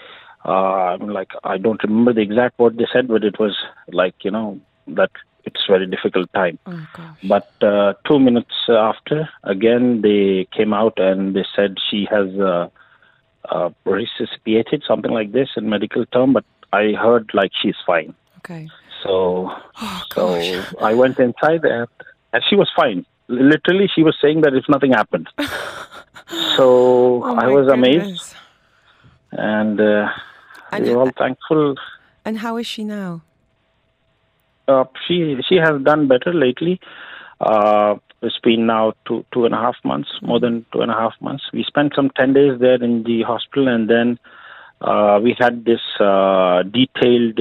Uh, 0.44 0.94
I 0.94 0.96
mean, 0.98 1.12
like 1.12 1.30
I 1.44 1.58
don't 1.58 1.82
remember 1.82 2.12
the 2.12 2.20
exact 2.20 2.58
what 2.58 2.76
they 2.76 2.86
said, 2.92 3.08
but 3.08 3.24
it 3.24 3.38
was 3.38 3.56
like 3.92 4.14
you 4.22 4.30
know 4.30 4.60
that 4.86 5.10
it's 5.48 5.64
very 5.74 5.86
difficult 5.94 6.28
time. 6.32 6.58
Oh. 6.66 6.86
But 7.34 7.50
uh, 7.62 7.94
two 8.06 8.18
minutes 8.18 8.56
after, 8.68 9.28
again 9.54 10.02
they 10.02 10.46
came 10.56 10.72
out 10.80 10.96
and 11.08 11.34
they 11.36 11.46
said 11.56 11.70
she 11.90 12.00
has 12.10 12.28
uh, 12.38 12.68
uh, 13.54 13.70
resuscitated, 13.84 14.82
something 14.86 15.10
like 15.10 15.32
this 15.32 15.50
in 15.56 15.68
medical 15.76 16.04
term. 16.06 16.32
But 16.32 16.44
I 16.72 16.84
heard 17.04 17.26
like 17.40 17.52
she's 17.60 17.80
fine. 17.86 18.14
Okay. 18.38 18.68
So, 19.02 19.50
Oh 19.80 20.02
so 20.12 20.34
gosh. 20.34 20.74
I 20.90 20.92
went 20.94 21.18
inside 21.18 21.62
and, 21.64 21.88
and 22.32 22.42
she 22.48 22.56
was 22.56 22.70
fine. 22.74 23.06
Literally, 23.28 23.88
she 23.94 24.02
was 24.02 24.16
saying 24.22 24.40
that 24.42 24.54
if 24.54 24.64
nothing 24.68 24.92
happened. 24.92 25.28
so 26.56 27.22
Oh, 27.24 27.36
I 27.44 27.46
was 27.48 27.66
amazed, 27.68 28.34
and, 29.32 29.80
uh, 29.80 30.08
And 30.72 30.86
were 30.86 30.98
all 31.02 31.10
thankful. 31.24 31.76
And 32.24 32.38
how 32.38 32.56
is 32.56 32.66
she 32.66 32.84
now? 32.84 33.22
Uh, 34.68 34.84
she 35.06 35.36
she 35.48 35.56
has 35.56 35.80
done 35.82 36.06
better 36.08 36.32
lately. 36.32 36.78
Uh, 37.40 37.94
it's 38.20 38.38
been 38.40 38.66
now 38.66 38.92
two 39.06 39.24
two 39.32 39.46
and 39.46 39.54
a 39.54 39.56
half 39.56 39.76
months, 39.84 40.10
more 40.22 40.38
than 40.38 40.66
two 40.72 40.82
and 40.82 40.90
a 40.90 40.94
half 40.94 41.14
months. 41.20 41.44
We 41.52 41.64
spent 41.64 41.94
some 41.96 42.10
ten 42.10 42.34
days 42.34 42.58
there 42.60 42.82
in 42.82 43.02
the 43.04 43.22
hospital, 43.22 43.68
and 43.68 43.88
then 43.88 44.18
uh, 44.80 45.20
we 45.22 45.34
had 45.38 45.64
this 45.64 45.80
uh, 45.98 46.62
detailed 46.64 47.40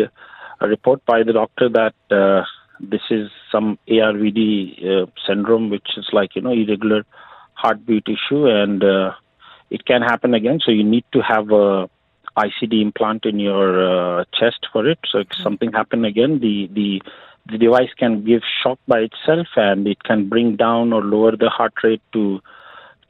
report 0.61 1.05
by 1.05 1.23
the 1.23 1.33
doctor 1.33 1.69
that 1.69 1.95
uh, 2.11 2.43
this 2.79 3.01
is 3.09 3.29
some 3.51 3.77
ARVD 3.87 4.85
uh, 4.85 5.05
syndrome, 5.27 5.69
which 5.69 5.97
is 5.97 6.07
like 6.13 6.35
you 6.35 6.41
know 6.41 6.51
irregular 6.51 7.03
heartbeat 7.53 8.07
issue, 8.07 8.47
and 8.47 8.83
uh, 8.83 9.11
it 9.69 9.85
can 9.85 10.01
happen 10.01 10.33
again. 10.33 10.59
So 10.63 10.71
you 10.71 10.83
need 10.83 11.05
to 11.11 11.21
have 11.21 11.51
a 11.51 11.89
ICD 12.37 12.81
implant 12.81 13.25
in 13.25 13.39
your 13.39 14.19
uh, 14.19 14.25
chest 14.39 14.67
for 14.71 14.87
it. 14.87 14.99
So 15.11 15.19
if 15.19 15.27
something 15.43 15.71
happen 15.71 16.05
again, 16.05 16.39
the 16.39 16.69
the 16.73 17.01
the 17.49 17.57
device 17.57 17.89
can 17.97 18.23
give 18.25 18.41
shock 18.61 18.79
by 18.87 18.99
itself, 18.99 19.47
and 19.55 19.87
it 19.87 20.03
can 20.03 20.29
bring 20.29 20.55
down 20.55 20.93
or 20.93 21.03
lower 21.03 21.35
the 21.35 21.49
heart 21.49 21.73
rate 21.83 22.01
to 22.13 22.41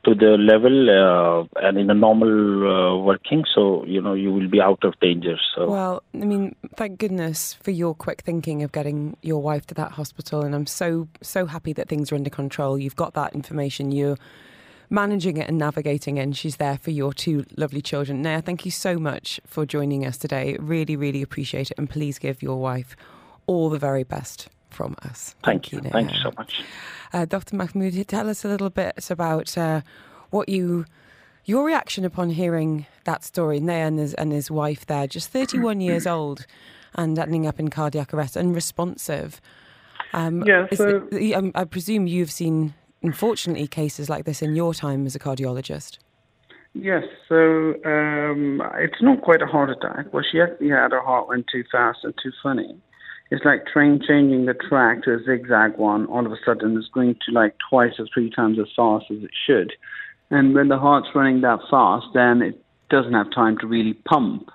to 0.05 0.15
the 0.15 0.37
level 0.37 0.89
uh, 0.89 1.65
and 1.67 1.77
in 1.77 1.89
a 1.89 1.93
normal 1.93 2.29
uh, 2.29 2.97
working. 2.97 3.43
So 3.53 3.83
you 3.85 4.01
know 4.01 4.13
you 4.13 4.31
will 4.31 4.47
be 4.47 4.61
out 4.61 4.83
of 4.83 4.97
danger. 5.01 5.37
So 5.53 5.69
Well, 5.69 6.03
I 6.13 6.25
mean, 6.25 6.55
thank 6.75 6.97
goodness 6.97 7.53
for 7.53 7.71
your 7.71 7.93
quick 7.93 8.21
thinking 8.21 8.63
of 8.63 8.71
getting 8.71 9.17
your 9.21 9.41
wife 9.41 9.67
to 9.67 9.73
that 9.75 9.91
hospital, 9.91 10.41
and 10.43 10.55
I'm 10.55 10.67
so 10.67 11.07
so 11.21 11.45
happy 11.45 11.73
that 11.73 11.89
things 11.89 12.11
are 12.11 12.15
under 12.15 12.29
control. 12.29 12.77
You've 12.77 12.95
got 12.95 13.13
that 13.15 13.35
information. 13.35 13.91
You're 13.91 14.17
managing 14.89 15.37
it 15.37 15.47
and 15.49 15.57
navigating 15.57 16.17
it, 16.17 16.21
and 16.21 16.37
she's 16.37 16.57
there 16.57 16.77
for 16.77 16.91
your 16.91 17.13
two 17.13 17.45
lovely 17.57 17.81
children. 17.81 18.21
Naya, 18.21 18.41
thank 18.41 18.65
you 18.65 18.71
so 18.71 18.97
much 18.97 19.39
for 19.45 19.65
joining 19.65 20.05
us 20.05 20.17
today. 20.17 20.55
Really, 20.59 20.95
really 20.95 21.21
appreciate 21.21 21.71
it, 21.71 21.77
and 21.77 21.89
please 21.89 22.19
give 22.19 22.41
your 22.41 22.57
wife 22.57 22.95
all 23.47 23.69
the 23.69 23.79
very 23.79 24.03
best 24.03 24.49
from 24.69 24.95
us. 25.03 25.35
thank 25.43 25.71
you, 25.71 25.79
thank 25.79 26.11
you 26.13 26.19
so 26.19 26.31
much. 26.37 26.61
Uh, 27.13 27.25
Dr. 27.25 27.55
Mahmood, 27.55 28.07
tell 28.07 28.29
us 28.29 28.43
a 28.43 28.47
little 28.47 28.69
bit 28.69 29.09
about 29.09 29.57
uh, 29.57 29.81
what 30.29 30.49
you, 30.49 30.85
your 31.45 31.65
reaction 31.65 32.03
upon 32.05 32.29
hearing 32.31 32.85
that 33.05 33.23
story. 33.23 33.59
Naya 33.61 33.87
and 33.87 33.97
his, 33.99 34.13
and 34.15 34.31
his 34.33 34.51
wife 34.51 34.85
there, 34.85 35.07
just 35.07 35.29
31 35.29 35.79
years 35.81 36.05
old 36.17 36.45
and 36.95 37.17
ending 37.17 37.47
up 37.47 37.59
in 37.59 37.69
cardiac 37.69 38.13
arrest, 38.13 38.35
unresponsive. 38.35 39.39
Um, 40.13 40.43
Yeah, 40.45 40.67
so- 40.73 41.07
it- 41.11 41.33
um, 41.33 41.51
I 41.55 41.63
presume 41.63 42.05
you've 42.07 42.31
seen, 42.31 42.73
unfortunately, 43.07 43.67
cases 43.67 44.09
like 44.09 44.25
this 44.25 44.41
in 44.41 44.55
your 44.55 44.73
time 44.73 45.05
as 45.05 45.15
a 45.15 45.19
cardiologist. 45.27 45.97
Yes, 46.73 47.05
so 47.29 47.35
um, 47.85 48.61
it's 48.75 49.01
not 49.01 49.21
quite 49.21 49.41
a 49.41 49.47
heart 49.47 49.69
attack. 49.69 50.13
Well, 50.13 50.23
she 50.29 50.41
actually 50.41 50.69
had 50.69 50.91
her 50.91 51.01
heart 51.01 51.27
went 51.27 51.45
too 51.51 51.63
fast 51.71 51.99
and 52.03 52.13
too 52.21 52.33
funny. 52.43 52.71
It's 53.31 53.43
like 53.43 53.65
train 53.65 53.99
changing 54.07 54.45
the 54.45 54.53
track 54.53 55.03
to 55.03 55.15
a 55.15 55.19
zigzag 55.23 55.77
one. 55.77 56.05
All 56.07 56.25
of 56.25 56.31
a 56.31 56.37
sudden, 56.45 56.77
it's 56.77 56.87
going 56.93 57.15
to 57.25 57.31
like 57.31 57.55
twice 57.69 57.93
or 57.99 58.07
three 58.13 58.29
times 58.29 58.57
as 58.59 58.67
fast 58.75 59.05
as 59.09 59.23
it 59.23 59.31
should. 59.45 59.73
And 60.29 60.53
when 60.53 60.67
the 60.67 60.77
heart's 60.77 61.07
running 61.15 61.41
that 61.41 61.59
fast, 61.69 62.07
then 62.13 62.41
it 62.41 62.61
doesn't 62.89 63.13
have 63.13 63.31
time 63.31 63.57
to 63.59 63.67
really 63.67 63.93
pump. 63.93 64.49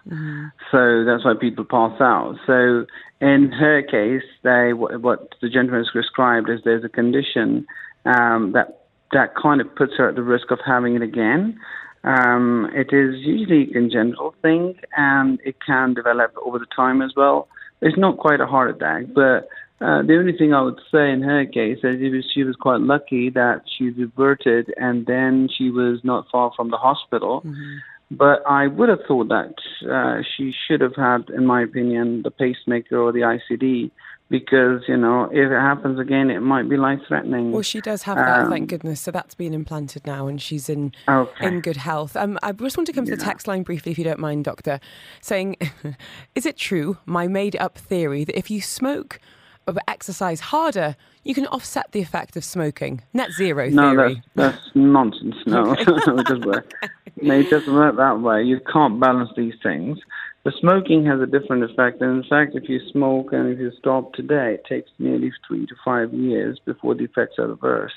So 0.70 1.04
that's 1.04 1.24
why 1.24 1.34
people 1.38 1.64
pass 1.64 2.00
out. 2.00 2.36
So 2.46 2.86
in 3.20 3.52
her 3.52 3.82
case, 3.82 4.28
they 4.42 4.72
what, 4.72 5.00
what 5.00 5.34
the 5.42 5.48
gentleman 5.48 5.84
has 5.84 5.92
described 5.92 6.48
is 6.48 6.60
there's 6.64 6.84
a 6.84 6.88
condition 6.88 7.66
um, 8.04 8.52
that 8.52 8.84
that 9.12 9.34
kind 9.34 9.60
of 9.60 9.74
puts 9.74 9.92
her 9.98 10.08
at 10.08 10.14
the 10.14 10.22
risk 10.22 10.50
of 10.50 10.58
having 10.64 10.96
it 10.96 11.02
again. 11.02 11.58
Um, 12.04 12.70
it 12.74 12.92
is 12.92 13.16
usually 13.20 13.70
a 13.70 13.72
congenital 13.72 14.34
thing, 14.42 14.74
and 14.96 15.38
it 15.44 15.56
can 15.64 15.94
develop 15.94 16.34
over 16.44 16.58
the 16.58 16.66
time 16.74 17.02
as 17.02 17.12
well. 17.16 17.48
It's 17.80 17.98
not 17.98 18.18
quite 18.18 18.40
a 18.40 18.46
heart 18.46 18.70
attack, 18.70 19.04
but 19.14 19.48
Uh, 19.82 20.00
the 20.06 20.16
only 20.16 20.32
thing 20.38 20.54
I 20.54 20.62
would 20.62 20.80
say 20.92 21.10
in 21.10 21.22
her 21.22 21.44
case 21.44 21.78
is 21.78 22.00
it 22.00 22.12
was, 22.14 22.24
she 22.32 22.44
was 22.44 22.54
quite 22.54 22.80
lucky 22.80 23.30
that 23.30 23.62
she 23.66 23.90
reverted 23.90 24.72
and 24.76 25.06
then 25.06 25.48
she 25.56 25.70
was 25.70 25.98
not 26.04 26.28
far 26.30 26.52
from 26.56 26.70
the 26.70 26.76
hospital. 26.76 27.40
Mm-hmm. 27.40 27.78
But 28.12 28.38
I 28.46 28.68
would 28.68 28.90
have 28.90 29.00
thought 29.08 29.28
that 29.30 29.54
uh, 29.90 30.22
she 30.36 30.52
should 30.64 30.82
have 30.82 30.94
had, 30.94 31.30
in 31.30 31.46
my 31.46 31.62
opinion, 31.62 32.22
the 32.22 32.30
pacemaker 32.30 32.96
or 32.96 33.10
the 33.10 33.24
ICD 33.34 33.90
because 34.32 34.80
you 34.88 34.96
know 34.96 35.24
if 35.24 35.50
it 35.52 35.60
happens 35.60 36.00
again, 36.00 36.30
it 36.30 36.40
might 36.40 36.66
be 36.66 36.78
life 36.78 37.00
threatening. 37.06 37.52
Well, 37.52 37.60
she 37.60 37.82
does 37.82 38.02
have 38.04 38.16
that, 38.16 38.40
um, 38.40 38.50
thank 38.50 38.70
goodness. 38.70 39.02
So 39.02 39.10
that's 39.10 39.34
been 39.34 39.52
implanted 39.52 40.06
now, 40.06 40.26
and 40.26 40.40
she's 40.40 40.70
in 40.70 40.92
okay. 41.06 41.46
in 41.46 41.60
good 41.60 41.76
health. 41.76 42.16
Um, 42.16 42.38
I 42.42 42.52
just 42.52 42.78
want 42.78 42.86
to 42.86 42.94
come 42.94 43.04
to 43.04 43.14
the 43.14 43.22
text 43.22 43.46
line 43.46 43.62
briefly, 43.62 43.92
if 43.92 43.98
you 43.98 44.04
don't 44.04 44.18
mind, 44.18 44.44
Doctor, 44.44 44.80
saying, 45.20 45.56
"Is 46.34 46.46
it 46.46 46.56
true 46.56 46.96
my 47.04 47.28
made-up 47.28 47.76
theory 47.76 48.24
that 48.24 48.36
if 48.36 48.50
you 48.50 48.62
smoke 48.62 49.20
or 49.66 49.74
exercise 49.86 50.40
harder, 50.40 50.96
you 51.24 51.34
can 51.34 51.46
offset 51.46 51.92
the 51.92 52.00
effect 52.00 52.36
of 52.36 52.42
smoking. 52.42 53.02
Net 53.12 53.30
zero 53.32 53.70
theory. 53.70 53.74
No, 53.74 54.08
that's, 54.08 54.20
that's 54.34 54.70
nonsense. 54.74 55.36
No, 55.46 55.72
it 55.78 55.86
doesn't 55.86 56.44
work. 56.44 56.72
No, 57.20 57.38
it 57.38 57.50
doesn't 57.50 57.72
work 57.72 57.96
that 57.96 58.20
way. 58.20 58.42
You 58.42 58.60
can't 58.72 58.98
balance 58.98 59.30
these 59.36 59.54
things. 59.62 59.98
The 60.44 60.52
smoking 60.60 61.06
has 61.06 61.20
a 61.20 61.26
different 61.26 61.62
effect. 61.62 62.00
And 62.00 62.24
in 62.24 62.28
fact, 62.28 62.56
if 62.56 62.68
you 62.68 62.80
smoke 62.90 63.32
and 63.32 63.52
if 63.52 63.60
you 63.60 63.70
stop 63.78 64.12
today, 64.12 64.54
it 64.54 64.64
takes 64.68 64.90
nearly 64.98 65.30
three 65.46 65.66
to 65.66 65.74
five 65.84 66.12
years 66.12 66.58
before 66.64 66.94
the 66.94 67.04
effects 67.04 67.38
are 67.38 67.46
reversed. 67.46 67.94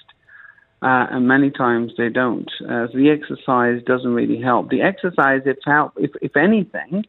Uh, 0.82 1.08
and 1.10 1.28
many 1.28 1.50
times 1.50 1.94
they 1.98 2.10
don't. 2.10 2.50
Uh, 2.62 2.86
so 2.92 2.98
the 2.98 3.10
exercise 3.10 3.82
doesn't 3.88 4.14
really 4.14 4.40
help. 4.40 4.70
The 4.70 4.82
exercise, 4.82 5.42
if, 5.46 5.58
help, 5.66 5.94
if, 5.98 6.12
if 6.22 6.38
anything, 6.38 7.06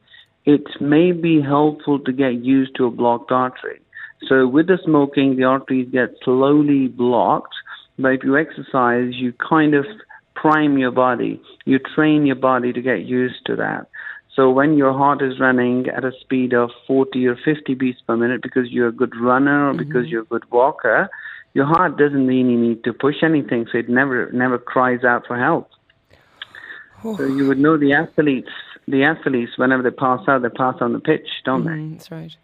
it 0.47 0.63
may 0.81 1.13
be 1.13 1.43
helpful 1.43 1.99
to 1.99 2.13
get 2.13 2.43
used 2.43 2.75
to 2.77 2.87
a 2.87 2.91
blocked 2.91 3.31
artery. 3.31 3.81
So 4.29 4.49
with 4.49 4.69
the 4.69 4.79
smoking, 4.85 5.37
the 5.37 5.45
arteries 5.45 5.89
get 5.93 6.15
slowly 6.25 6.89
blocked. 6.89 7.55
But 7.99 8.13
if 8.13 8.25
you 8.25 8.39
exercise, 8.39 9.13
you 9.13 9.35
kind 9.35 9.75
of 9.75 9.85
prime 10.35 10.79
your 10.79 10.93
body. 10.93 11.43
You 11.67 11.79
train 11.79 12.25
your 12.25 12.37
body 12.37 12.73
to 12.73 12.81
get 12.81 13.01
used 13.01 13.45
to 13.47 13.57
that. 13.57 13.89
So 14.37 14.51
when 14.51 14.77
your 14.77 14.93
heart 14.93 15.23
is 15.23 15.41
running 15.41 15.89
at 15.89 16.05
a 16.05 16.13
speed 16.21 16.53
of 16.53 16.71
40 16.87 17.27
or 17.27 17.39
50 17.43 17.73
beats 17.75 18.03
per 18.07 18.19
minute 18.19 18.43
because 18.43 18.71
you're 18.71 18.89
a 18.89 18.93
good 18.93 19.17
runner 19.19 19.71
or 19.71 19.73
mm-hmm. 19.73 19.79
because 19.79 20.09
you're 20.09 20.23
a 20.23 20.27
good 20.27 20.49
walker, 20.51 21.09
your 21.55 21.65
heart 21.65 21.97
doesn't 21.97 22.27
really 22.27 22.55
need 22.55 22.85
to 22.85 22.93
push 22.93 23.23
anything, 23.23 23.67
so 23.73 23.79
it 23.79 23.89
never 23.89 24.31
never 24.33 24.59
cries 24.59 25.05
out 25.05 25.27
for 25.27 25.39
help. 25.39 25.71
Oh. 27.03 27.17
So 27.17 27.25
you 27.25 27.49
would 27.49 27.59
know 27.59 27.79
the 27.79 27.95
athletes, 27.95 28.51
the 28.87 29.05
athletes, 29.05 29.53
whenever 29.57 29.83
they 29.83 29.91
pass 29.91 30.21
out, 30.29 30.43
they 30.43 30.51
pass 30.51 30.77
on 30.83 30.93
the 30.93 31.01
pitch, 31.01 31.27
don't 31.47 31.65
mm, 31.65 31.89
they? 31.89 31.95
That's 31.95 32.11
right. 32.11 32.37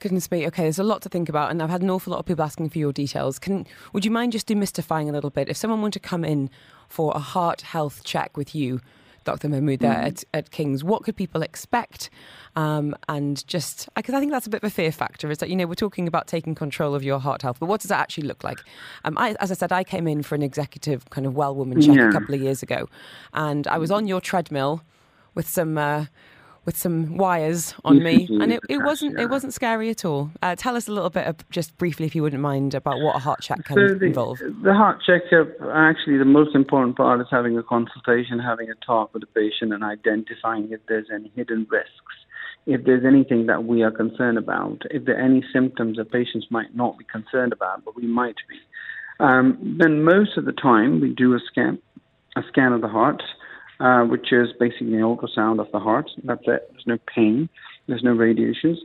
Goodness 0.00 0.30
me. 0.30 0.46
Okay, 0.48 0.64
there's 0.64 0.78
a 0.78 0.84
lot 0.84 1.00
to 1.02 1.08
think 1.08 1.30
about, 1.30 1.50
and 1.50 1.62
I've 1.62 1.70
had 1.70 1.80
an 1.80 1.88
awful 1.88 2.10
lot 2.10 2.20
of 2.20 2.26
people 2.26 2.44
asking 2.44 2.68
for 2.68 2.78
your 2.78 2.92
details. 2.92 3.38
Can 3.38 3.66
would 3.94 4.04
you 4.04 4.10
mind 4.10 4.32
just 4.32 4.48
demystifying 4.48 5.08
a 5.08 5.12
little 5.12 5.30
bit? 5.30 5.48
If 5.48 5.56
someone 5.56 5.80
wanted 5.80 6.02
to 6.02 6.08
come 6.08 6.24
in 6.24 6.50
for 6.88 7.12
a 7.14 7.18
heart 7.18 7.62
health 7.62 8.04
check 8.04 8.36
with 8.36 8.54
you, 8.54 8.80
Dr. 9.24 9.48
Mahmood, 9.48 9.80
there 9.80 9.94
mm. 9.94 10.06
at, 10.06 10.24
at 10.32 10.50
King's, 10.50 10.82
what 10.82 11.02
could 11.02 11.16
people 11.16 11.42
expect? 11.42 12.10
Um, 12.56 12.96
and 13.08 13.46
just 13.46 13.88
because 13.94 14.14
I 14.14 14.20
think 14.20 14.32
that's 14.32 14.46
a 14.46 14.50
bit 14.50 14.62
of 14.62 14.66
a 14.66 14.70
fear 14.70 14.90
factor 14.90 15.30
is 15.30 15.38
that 15.38 15.48
you 15.50 15.56
know 15.56 15.66
we're 15.66 15.74
talking 15.74 16.08
about 16.08 16.26
taking 16.26 16.54
control 16.54 16.94
of 16.94 17.04
your 17.04 17.20
heart 17.20 17.42
health, 17.42 17.58
but 17.60 17.66
what 17.66 17.80
does 17.80 17.88
that 17.88 18.00
actually 18.00 18.26
look 18.26 18.42
like? 18.42 18.58
Um, 19.04 19.16
I, 19.16 19.36
as 19.40 19.50
I 19.50 19.54
said, 19.54 19.72
I 19.72 19.84
came 19.84 20.08
in 20.08 20.22
for 20.22 20.34
an 20.34 20.42
executive 20.42 21.08
kind 21.10 21.26
of 21.26 21.36
well 21.36 21.54
woman 21.54 21.80
check 21.80 21.96
yeah. 21.96 22.08
a 22.08 22.12
couple 22.12 22.34
of 22.34 22.40
years 22.40 22.62
ago, 22.62 22.88
and 23.32 23.66
I 23.68 23.78
was 23.78 23.90
on 23.90 24.06
your 24.06 24.20
treadmill 24.20 24.82
with 25.34 25.48
some. 25.48 25.78
Uh, 25.78 26.06
with 26.70 26.78
some 26.78 27.16
wires 27.16 27.74
on 27.84 28.00
me, 28.00 28.28
and 28.40 28.52
it, 28.52 28.60
it 28.68 28.78
wasn't 28.78 29.18
it 29.18 29.28
wasn't 29.28 29.52
scary 29.52 29.90
at 29.90 30.04
all. 30.04 30.30
Uh, 30.40 30.54
tell 30.54 30.76
us 30.76 30.86
a 30.86 30.92
little 30.92 31.10
bit, 31.10 31.26
of, 31.26 31.36
just 31.50 31.76
briefly, 31.78 32.06
if 32.06 32.14
you 32.14 32.22
wouldn't 32.22 32.40
mind, 32.40 32.74
about 32.74 33.00
what 33.00 33.16
a 33.16 33.18
heart 33.18 33.40
check 33.40 33.64
can 33.64 33.74
so 33.74 33.94
the, 33.94 34.06
involve. 34.06 34.38
The 34.38 34.72
heart 34.72 35.02
checkup, 35.04 35.48
actually, 35.74 36.18
the 36.18 36.24
most 36.24 36.54
important 36.54 36.96
part 36.96 37.20
is 37.20 37.26
having 37.28 37.58
a 37.58 37.62
consultation, 37.64 38.38
having 38.38 38.70
a 38.70 38.76
talk 38.86 39.12
with 39.12 39.22
the 39.22 39.26
patient, 39.26 39.72
and 39.72 39.82
identifying 39.82 40.70
if 40.70 40.78
there's 40.86 41.08
any 41.12 41.32
hidden 41.34 41.66
risks, 41.68 42.14
if 42.66 42.84
there's 42.84 43.04
anything 43.04 43.46
that 43.46 43.64
we 43.64 43.82
are 43.82 43.90
concerned 43.90 44.38
about, 44.38 44.82
if 44.92 45.06
there 45.06 45.16
are 45.16 45.24
any 45.24 45.42
symptoms 45.52 45.96
that 45.96 46.12
patients 46.12 46.46
might 46.50 46.72
not 46.76 46.96
be 46.98 47.04
concerned 47.04 47.52
about, 47.52 47.84
but 47.84 47.96
we 47.96 48.06
might 48.06 48.36
be. 48.48 48.58
Um, 49.18 49.76
then 49.80 50.04
most 50.04 50.38
of 50.38 50.44
the 50.44 50.52
time, 50.52 51.00
we 51.00 51.12
do 51.12 51.34
a 51.34 51.40
scan, 51.50 51.80
a 52.36 52.42
scan 52.48 52.72
of 52.72 52.80
the 52.80 52.88
heart 52.88 53.24
uh, 53.80 54.02
which 54.02 54.32
is 54.32 54.48
basically 54.58 54.94
an 54.94 55.00
ultrasound 55.00 55.60
of 55.60 55.70
the 55.72 55.80
heart. 55.80 56.10
That's 56.24 56.42
it. 56.46 56.68
There's 56.70 56.86
no 56.86 56.98
pain. 57.14 57.48
There's 57.88 58.02
no 58.02 58.12
radiations. 58.12 58.78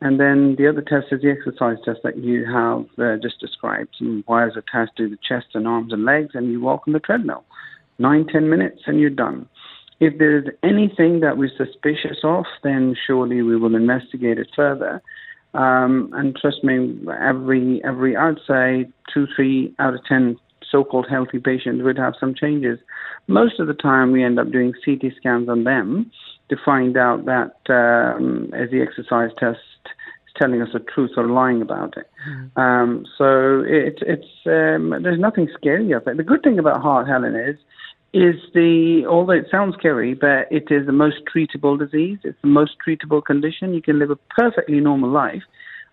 And 0.00 0.18
then 0.18 0.56
the 0.58 0.68
other 0.68 0.82
test 0.82 1.06
is 1.12 1.22
the 1.22 1.30
exercise 1.30 1.76
test 1.84 2.00
that 2.02 2.18
you 2.18 2.44
have 2.44 2.86
uh, 2.98 3.16
just 3.22 3.38
described. 3.38 3.90
Some 3.98 4.24
wires 4.26 4.54
attached 4.56 4.96
to 4.96 5.08
the 5.08 5.18
chest 5.26 5.46
and 5.54 5.66
arms 5.68 5.92
and 5.92 6.04
legs, 6.04 6.30
and 6.34 6.50
you 6.50 6.60
walk 6.60 6.82
on 6.86 6.92
the 6.92 6.98
treadmill. 6.98 7.44
Nine, 7.98 8.26
ten 8.26 8.50
minutes, 8.50 8.80
and 8.86 8.98
you're 8.98 9.10
done. 9.10 9.48
If 10.00 10.18
there's 10.18 10.48
anything 10.64 11.20
that 11.20 11.38
we're 11.38 11.56
suspicious 11.56 12.18
of, 12.24 12.44
then 12.64 12.96
surely 13.06 13.42
we 13.42 13.56
will 13.56 13.76
investigate 13.76 14.38
it 14.38 14.48
further. 14.56 15.00
Um, 15.54 16.10
and 16.14 16.34
trust 16.34 16.64
me, 16.64 16.98
every 17.20 17.80
every 17.84 18.16
I'd 18.16 18.38
say 18.48 18.88
two, 19.14 19.28
three 19.36 19.72
out 19.78 19.94
of 19.94 20.00
ten 20.08 20.36
so-called 20.72 21.06
healthy 21.08 21.38
patients 21.38 21.84
would 21.84 21.98
have 21.98 22.14
some 22.18 22.34
changes. 22.34 22.78
Most 23.28 23.60
of 23.60 23.68
the 23.68 23.74
time, 23.74 24.10
we 24.10 24.24
end 24.24 24.40
up 24.40 24.50
doing 24.50 24.72
CT 24.84 25.12
scans 25.16 25.48
on 25.48 25.64
them 25.64 26.10
to 26.48 26.56
find 26.64 26.96
out 26.96 27.26
that 27.26 27.54
um, 27.68 28.52
as 28.54 28.70
the 28.70 28.82
exercise 28.82 29.30
test 29.38 29.60
is 30.26 30.32
telling 30.36 30.60
us 30.60 30.68
the 30.72 30.80
truth 30.80 31.12
or 31.16 31.28
lying 31.28 31.62
about 31.62 31.96
it. 31.96 32.10
Mm. 32.28 32.58
Um, 32.58 33.06
so 33.16 33.60
it, 33.66 34.02
it's 34.02 34.26
um, 34.46 35.02
there's 35.02 35.20
nothing 35.20 35.48
scary 35.54 35.92
of 35.92 36.06
it. 36.06 36.16
The 36.16 36.24
good 36.24 36.42
thing 36.42 36.58
about 36.58 36.82
heart, 36.82 37.06
Helen, 37.06 37.36
is 37.36 37.56
is 38.14 38.36
the 38.52 39.06
although 39.08 39.32
it 39.32 39.46
sounds 39.50 39.74
scary, 39.78 40.14
but 40.14 40.46
it 40.50 40.70
is 40.70 40.84
the 40.86 40.92
most 40.92 41.16
treatable 41.34 41.78
disease. 41.78 42.18
It's 42.24 42.38
the 42.42 42.48
most 42.48 42.72
treatable 42.86 43.24
condition. 43.24 43.72
You 43.72 43.82
can 43.82 43.98
live 43.98 44.10
a 44.10 44.16
perfectly 44.36 44.80
normal 44.80 45.10
life. 45.10 45.42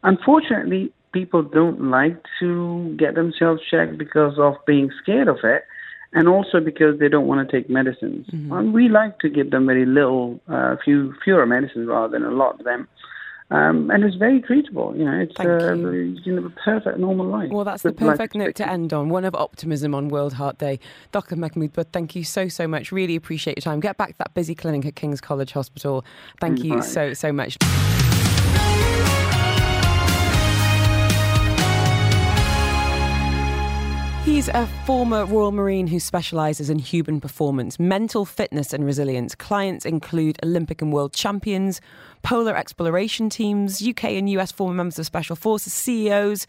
Unfortunately, 0.04 0.92
people 1.12 1.44
don't 1.44 1.90
like 1.90 2.24
to 2.40 2.96
get 2.98 3.16
themselves 3.16 3.62
checked 3.70 3.98
because 3.98 4.38
of 4.38 4.56
being 4.66 4.92
scared 5.02 5.28
of 5.28 5.38
it 5.44 5.66
and 6.14 6.28
also 6.28 6.60
because 6.60 7.00
they 7.00 7.08
don't 7.08 7.28
want 7.28 7.48
to 7.48 7.56
take 7.56 7.70
medicines. 7.70 8.28
Mm-hmm. 8.28 8.52
And 8.52 8.74
we 8.74 8.90
like 8.90 9.20
to 9.20 9.30
give 9.30 9.52
them 9.52 9.68
very 9.68 9.86
little, 9.86 10.40
uh, 10.48 10.76
few 10.84 11.14
fewer 11.24 11.46
medicines 11.46 11.88
rather 11.88 12.12
than 12.12 12.24
a 12.26 12.32
lot 12.32 12.60
of 12.60 12.66
them. 12.66 12.88
Um, 13.52 13.90
and 13.90 14.04
it's 14.04 14.16
very 14.16 14.42
treatable. 14.42 14.96
You 14.96 15.06
know, 15.06 15.20
it's 15.20 15.40
uh, 15.40 15.74
you. 15.74 16.20
you 16.24 16.36
live 16.36 16.46
a 16.46 16.50
perfect 16.52 17.00
normal 17.00 17.26
life. 17.26 17.50
Well, 17.50 17.64
that's 17.64 17.82
the 17.82 17.92
perfect 17.92 18.36
note 18.36 18.54
to 18.56 18.70
end 18.70 18.94
on. 18.94 19.10
One 19.10 19.26
of 19.26 19.34
optimism 19.34 19.96
on 19.96 20.10
World 20.10 20.34
Heart 20.34 20.60
Day. 20.60 20.80
Dr. 21.12 21.36
Mahmood, 21.36 21.74
Butt 21.74 21.88
thank 21.92 22.16
you 22.16 22.24
so 22.24 22.48
so 22.48 22.68
much. 22.68 22.92
Really 22.92 23.16
appreciate 23.16 23.58
your 23.58 23.64
time. 23.64 23.80
Get 23.80 23.98
back 23.98 24.10
to 24.10 24.18
that 24.20 24.36
busy 24.36 24.54
clinic 24.54 24.86
at 24.86 24.96
King's 24.96 25.20
College 25.20 25.52
Hospital. 25.54 26.06
Thank 26.40 26.64
you 26.64 26.84
so 26.84 27.14
so 27.14 27.34
much. 27.34 27.58
He's 34.30 34.48
a 34.48 34.68
former 34.86 35.26
Royal 35.26 35.52
Marine 35.52 35.88
who 35.88 36.00
specialises 36.00 36.70
in 36.70 36.78
human 36.78 37.20
performance, 37.20 37.80
mental 37.80 38.26
fitness, 38.26 38.74
and 38.74 38.86
resilience. 38.86 39.34
Clients 39.34 39.88
include 39.88 40.38
Olympic 40.44 40.84
and 40.84 40.94
world 40.94 41.14
champions, 41.14 41.82
polar 42.22 42.56
exploration 42.56 43.32
teams, 43.32 43.86
UK 43.86 44.04
and 44.04 44.30
US 44.30 44.52
former 44.52 44.76
members 44.76 45.00
of 45.00 45.08
Special 45.08 45.36
Forces, 45.36 45.74
CEOs, 45.74 46.46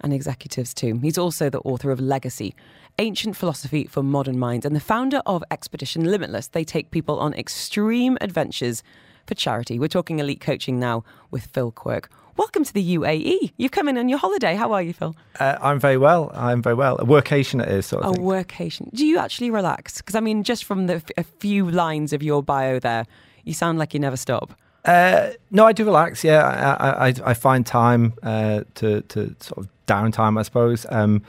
and 0.00 0.12
executives 0.12 0.74
too. 0.74 0.98
He's 0.98 1.16
also 1.16 1.48
the 1.48 1.60
author 1.60 1.92
of 1.92 2.00
Legacy, 2.00 2.52
Ancient 2.98 3.36
Philosophy 3.36 3.84
for 3.84 4.02
Modern 4.02 4.38
Minds, 4.38 4.66
and 4.66 4.74
the 4.74 4.80
founder 4.80 5.22
of 5.24 5.44
Expedition 5.52 6.10
Limitless. 6.10 6.48
They 6.48 6.64
take 6.64 6.90
people 6.90 7.20
on 7.20 7.32
extreme 7.34 8.18
adventures 8.20 8.82
for 9.24 9.36
charity. 9.36 9.78
We're 9.78 9.86
talking 9.86 10.18
elite 10.18 10.40
coaching 10.40 10.80
now 10.80 11.04
with 11.30 11.46
Phil 11.46 11.70
Quirk. 11.70 12.10
Welcome 12.36 12.64
to 12.64 12.72
the 12.72 12.96
UAE. 12.96 13.52
You've 13.56 13.72
come 13.72 13.88
in 13.88 13.98
on 13.98 14.08
your 14.08 14.18
holiday. 14.18 14.54
How 14.54 14.72
are 14.72 14.82
you, 14.82 14.92
Phil? 14.92 15.14
Uh, 15.38 15.56
I'm 15.60 15.78
very 15.78 15.96
well. 15.96 16.30
I'm 16.34 16.62
very 16.62 16.74
well. 16.74 16.96
A 16.98 17.04
workation 17.04 17.62
it 17.62 17.68
is, 17.68 17.86
sort 17.86 18.04
of. 18.04 18.12
A 18.12 18.14
thing. 18.14 18.24
workation. 18.24 18.94
Do 18.94 19.04
you 19.06 19.18
actually 19.18 19.50
relax? 19.50 19.98
Because 19.98 20.14
I 20.14 20.20
mean, 20.20 20.42
just 20.42 20.64
from 20.64 20.86
the 20.86 21.02
a 21.16 21.24
few 21.24 21.70
lines 21.70 22.12
of 22.12 22.22
your 22.22 22.42
bio 22.42 22.78
there, 22.78 23.06
you 23.44 23.52
sound 23.52 23.78
like 23.78 23.94
you 23.94 24.00
never 24.00 24.16
stop. 24.16 24.52
Uh, 24.84 25.30
no, 25.50 25.66
I 25.66 25.72
do 25.72 25.84
relax. 25.84 26.24
Yeah, 26.24 26.76
I, 26.80 27.08
I, 27.08 27.14
I 27.24 27.34
find 27.34 27.66
time 27.66 28.14
uh, 28.22 28.62
to 28.76 29.02
to 29.02 29.34
sort 29.40 29.58
of 29.58 29.68
downtime, 29.86 30.38
I 30.38 30.42
suppose. 30.42 30.86
Um, 30.90 31.22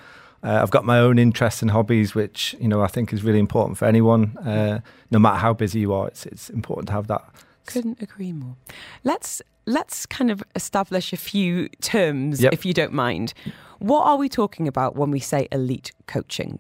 uh, 0.44 0.60
I've 0.62 0.72
got 0.72 0.86
my 0.86 1.00
own 1.00 1.20
interests 1.20 1.62
and 1.62 1.72
hobbies, 1.72 2.16
which 2.16 2.56
you 2.60 2.68
know 2.68 2.82
I 2.82 2.88
think 2.88 3.12
is 3.14 3.24
really 3.24 3.40
important 3.40 3.78
for 3.78 3.86
anyone. 3.86 4.38
Uh, 4.38 4.80
no 5.12 5.20
matter 5.20 5.38
how 5.38 5.54
busy 5.54 5.80
you 5.82 5.94
are, 5.94 6.08
it's 6.08 6.26
it's 6.26 6.50
important 6.50 6.88
to 6.88 6.94
have 6.94 7.08
that. 7.08 7.24
Couldn't 7.66 8.02
agree 8.02 8.32
more. 8.32 8.56
Let's 9.04 9.42
let's 9.66 10.06
kind 10.06 10.32
of 10.32 10.44
establish 10.56 11.14
a 11.14 11.18
few 11.18 11.70
terms, 11.82 12.42
yep. 12.42 12.54
if 12.54 12.66
you 12.66 12.74
don't 12.74 12.94
mind. 12.94 13.34
What 13.80 14.06
are 14.06 14.18
we 14.18 14.30
talking 14.30 14.68
about 14.68 14.96
when 14.96 15.12
we 15.12 15.20
say 15.20 15.48
elite 15.52 15.92
coaching? 16.08 16.60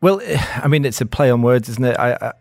Well, 0.00 0.20
I 0.56 0.68
mean, 0.68 0.84
it's 0.84 1.00
a 1.00 1.06
play 1.06 1.30
on 1.30 1.42
words, 1.42 1.68
isn't 1.68 1.84
it? 1.84 1.96
I, 1.98 2.14
I, 2.14 2.32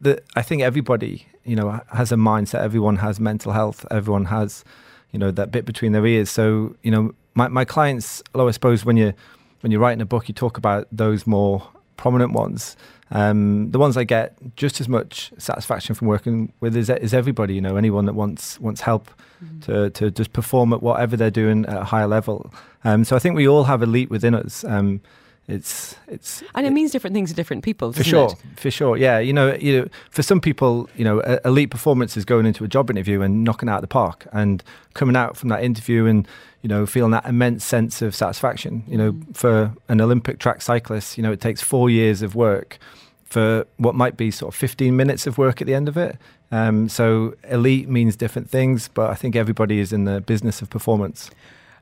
the, 0.00 0.22
I 0.34 0.42
think 0.42 0.62
everybody, 0.62 1.26
you 1.44 1.56
know, 1.56 1.80
has 1.92 2.12
a 2.12 2.16
mindset. 2.16 2.60
Everyone 2.60 2.96
has 2.96 3.18
mental 3.20 3.52
health. 3.52 3.86
Everyone 3.90 4.26
has, 4.26 4.64
you 5.12 5.18
know, 5.18 5.30
that 5.30 5.50
bit 5.50 5.64
between 5.64 5.92
their 5.92 6.04
ears. 6.06 6.30
So, 6.30 6.76
you 6.82 6.90
know, 6.90 7.14
my, 7.34 7.48
my 7.48 7.64
clients, 7.64 8.22
although 8.34 8.48
I 8.48 8.50
suppose 8.52 8.84
when 8.84 8.96
you 8.96 9.12
when 9.60 9.70
you're 9.70 9.80
writing 9.80 10.00
a 10.00 10.06
book, 10.06 10.28
you 10.28 10.34
talk 10.34 10.58
about 10.58 10.86
those 10.92 11.26
more 11.26 11.66
prominent 11.96 12.32
ones. 12.32 12.76
Um, 13.10 13.70
the 13.70 13.78
ones 13.78 13.96
I 13.96 14.04
get 14.04 14.36
just 14.56 14.80
as 14.80 14.88
much 14.88 15.32
satisfaction 15.38 15.94
from 15.94 16.08
working 16.08 16.52
with 16.60 16.76
is, 16.76 16.90
is 16.90 17.14
everybody. 17.14 17.54
You 17.54 17.60
know, 17.60 17.76
anyone 17.76 18.06
that 18.06 18.14
wants 18.14 18.58
wants 18.58 18.80
help 18.80 19.10
mm-hmm. 19.42 19.60
to 19.60 19.90
to 19.90 20.10
just 20.10 20.32
perform 20.32 20.72
at 20.72 20.82
whatever 20.82 21.16
they're 21.16 21.30
doing 21.30 21.66
at 21.66 21.82
a 21.82 21.84
higher 21.84 22.08
level. 22.08 22.52
Um, 22.84 23.04
so 23.04 23.16
I 23.16 23.18
think 23.18 23.36
we 23.36 23.46
all 23.46 23.64
have 23.64 23.82
elite 23.82 24.10
within 24.10 24.34
us. 24.34 24.64
Um, 24.64 25.00
it's 25.48 25.94
it's 26.08 26.42
and 26.56 26.66
it, 26.66 26.70
it, 26.70 26.72
means 26.72 26.90
different 26.90 27.14
things 27.14 27.30
to 27.30 27.36
different 27.36 27.62
people 27.62 27.92
for 27.92 28.02
sure 28.02 28.32
it? 28.32 28.58
for 28.58 28.68
sure 28.68 28.96
yeah 28.96 29.20
you 29.20 29.32
know 29.32 29.54
you 29.54 29.80
know 29.80 29.88
for 30.10 30.22
some 30.22 30.40
people 30.40 30.90
you 30.96 31.04
know 31.04 31.20
elite 31.44 31.70
performance 31.70 32.16
is 32.16 32.24
going 32.24 32.46
into 32.46 32.64
a 32.64 32.68
job 32.68 32.90
interview 32.90 33.22
and 33.22 33.44
knocking 33.44 33.68
out 33.68 33.80
the 33.80 33.86
park 33.86 34.26
and 34.32 34.64
coming 34.94 35.14
out 35.14 35.36
from 35.36 35.48
that 35.48 35.62
interview 35.62 36.04
and 36.06 36.26
you 36.66 36.68
know 36.68 36.84
feeling 36.84 37.12
that 37.12 37.24
immense 37.26 37.64
sense 37.64 38.02
of 38.02 38.12
satisfaction 38.12 38.82
you 38.88 38.98
know 38.98 39.12
mm. 39.12 39.36
for 39.36 39.72
an 39.88 40.00
olympic 40.00 40.40
track 40.40 40.60
cyclist 40.60 41.16
you 41.16 41.22
know 41.22 41.30
it 41.30 41.40
takes 41.40 41.62
4 41.62 41.88
years 41.88 42.22
of 42.22 42.34
work 42.34 42.80
for 43.24 43.64
what 43.76 43.94
might 43.94 44.16
be 44.16 44.32
sort 44.32 44.52
of 44.52 44.58
15 44.58 44.96
minutes 44.96 45.28
of 45.28 45.38
work 45.38 45.60
at 45.60 45.68
the 45.68 45.74
end 45.74 45.88
of 45.88 45.96
it 45.96 46.16
um, 46.50 46.88
so 46.88 47.34
elite 47.44 47.88
means 47.88 48.16
different 48.16 48.50
things 48.50 48.88
but 48.88 49.10
i 49.10 49.14
think 49.14 49.36
everybody 49.36 49.78
is 49.78 49.92
in 49.92 50.06
the 50.06 50.20
business 50.20 50.60
of 50.60 50.68
performance 50.68 51.30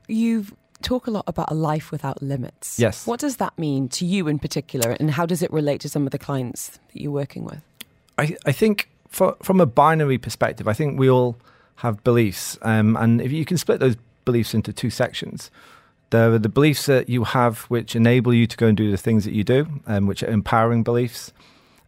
you've 0.07 0.53
talk 0.83 1.07
a 1.07 1.11
lot 1.11 1.23
about 1.25 1.49
a 1.49 1.55
life 1.55 1.89
without 1.89 2.21
limits. 2.21 2.77
Yes. 2.77 3.07
What 3.07 3.19
does 3.19 3.37
that 3.37 3.57
mean 3.57 3.89
to 3.89 4.05
you 4.05 4.27
in 4.27 4.37
particular, 4.37 4.91
and 4.99 5.09
how 5.09 5.25
does 5.25 5.41
it 5.41 5.51
relate 5.51 5.81
to 5.81 5.89
some 5.89 6.05
of 6.05 6.11
the 6.11 6.19
clients 6.19 6.77
that 6.91 7.01
you're 7.01 7.17
working 7.23 7.43
with? 7.43 7.61
I, 8.19 8.35
I 8.45 8.51
think 8.51 8.89
for, 9.09 9.35
from 9.41 9.59
a 9.61 9.65
binary 9.65 10.19
perspective, 10.19 10.67
I 10.67 10.73
think 10.73 10.99
we 10.99 11.09
all 11.09 11.37
have 11.77 12.03
beliefs, 12.03 12.59
um, 12.61 12.95
and 12.97 13.19
if 13.19 13.31
you 13.31 13.45
can 13.45 13.57
split 13.57 13.79
those 13.79 13.95
beliefs 14.25 14.53
into 14.53 14.73
two 14.73 14.89
sections. 14.89 15.51
There 16.09 16.33
are 16.33 16.39
the 16.39 16.49
beliefs 16.49 16.85
that 16.85 17.09
you 17.09 17.23
have 17.23 17.61
which 17.63 17.95
enable 17.95 18.33
you 18.33 18.47
to 18.47 18.57
go 18.57 18.67
and 18.67 18.77
do 18.77 18.91
the 18.91 18.97
things 18.97 19.25
that 19.25 19.33
you 19.33 19.43
do, 19.43 19.67
um, 19.87 20.07
which 20.07 20.23
are 20.23 20.29
empowering 20.29 20.83
beliefs. 20.83 21.33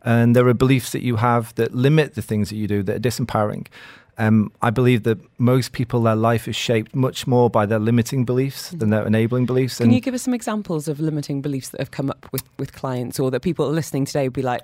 And 0.04 0.36
there 0.36 0.48
are 0.48 0.54
beliefs 0.54 0.92
that 0.92 1.04
you 1.04 1.18
have 1.18 1.54
that 1.56 1.74
limit 1.76 2.16
the 2.16 2.22
things 2.22 2.50
that 2.50 2.56
you 2.56 2.68
do 2.68 2.84
that 2.84 2.96
are 2.96 3.00
disempowering. 3.00 3.68
Um, 4.20 4.52
I 4.62 4.72
believe 4.72 5.04
that 5.04 5.20
most 5.40 5.74
people, 5.74 6.02
their 6.02 6.16
life 6.16 6.48
is 6.48 6.56
shaped 6.56 6.96
much 6.96 7.28
more 7.28 7.50
by 7.50 7.68
their 7.68 7.78
limiting 7.78 8.26
beliefs 8.26 8.72
than 8.72 8.90
their 8.90 9.06
enabling 9.06 9.46
beliefs. 9.46 9.78
Can 9.78 9.92
you 9.92 10.02
give 10.02 10.16
us 10.16 10.24
some 10.24 10.34
examples 10.34 10.88
of 10.88 11.00
limiting 11.00 11.42
beliefs 11.42 11.70
that 11.70 11.80
have 11.80 11.92
come 11.92 12.10
up 12.10 12.28
with, 12.32 12.44
with 12.58 12.74
clients 12.74 13.20
or 13.20 13.30
that 13.30 13.42
people 13.42 13.70
listening 13.70 14.06
today 14.06 14.24
would 14.24 14.34
be 14.34 14.42
like, 14.42 14.62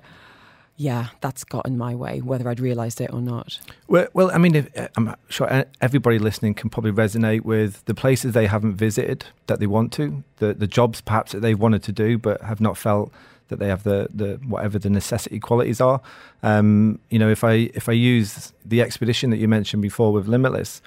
yeah, 0.75 1.07
that's 1.21 1.43
got 1.43 1.67
in 1.67 1.77
my 1.77 1.93
way, 1.93 2.19
whether 2.19 2.49
I'd 2.49 2.59
realised 2.59 2.99
it 2.99 3.13
or 3.13 3.21
not. 3.21 3.59
Well, 3.87 4.07
well, 4.13 4.31
I 4.31 4.37
mean, 4.37 4.55
if, 4.55 4.69
I'm 4.97 5.15
sure 5.29 5.65
everybody 5.81 6.17
listening 6.17 6.55
can 6.55 6.69
probably 6.69 6.91
resonate 6.91 7.41
with 7.41 7.85
the 7.85 7.93
places 7.93 8.33
they 8.33 8.47
haven't 8.47 8.75
visited 8.75 9.25
that 9.47 9.59
they 9.59 9.67
want 9.67 9.93
to, 9.93 10.23
the 10.37 10.53
the 10.53 10.67
jobs 10.67 11.01
perhaps 11.01 11.31
that 11.33 11.41
they've 11.41 11.59
wanted 11.59 11.83
to 11.83 11.91
do 11.91 12.17
but 12.17 12.41
have 12.41 12.59
not 12.59 12.77
felt 12.77 13.11
that 13.49 13.59
they 13.59 13.67
have 13.67 13.83
the, 13.83 14.07
the 14.13 14.39
whatever 14.47 14.79
the 14.79 14.89
necessity 14.89 15.39
qualities 15.39 15.79
are. 15.79 16.01
Um, 16.41 16.99
you 17.09 17.19
know, 17.19 17.29
if 17.29 17.43
I 17.43 17.69
if 17.75 17.87
I 17.87 17.93
use 17.93 18.51
the 18.65 18.81
expedition 18.81 19.29
that 19.29 19.37
you 19.37 19.47
mentioned 19.47 19.81
before 19.81 20.11
with 20.11 20.27
Limitless, 20.27 20.81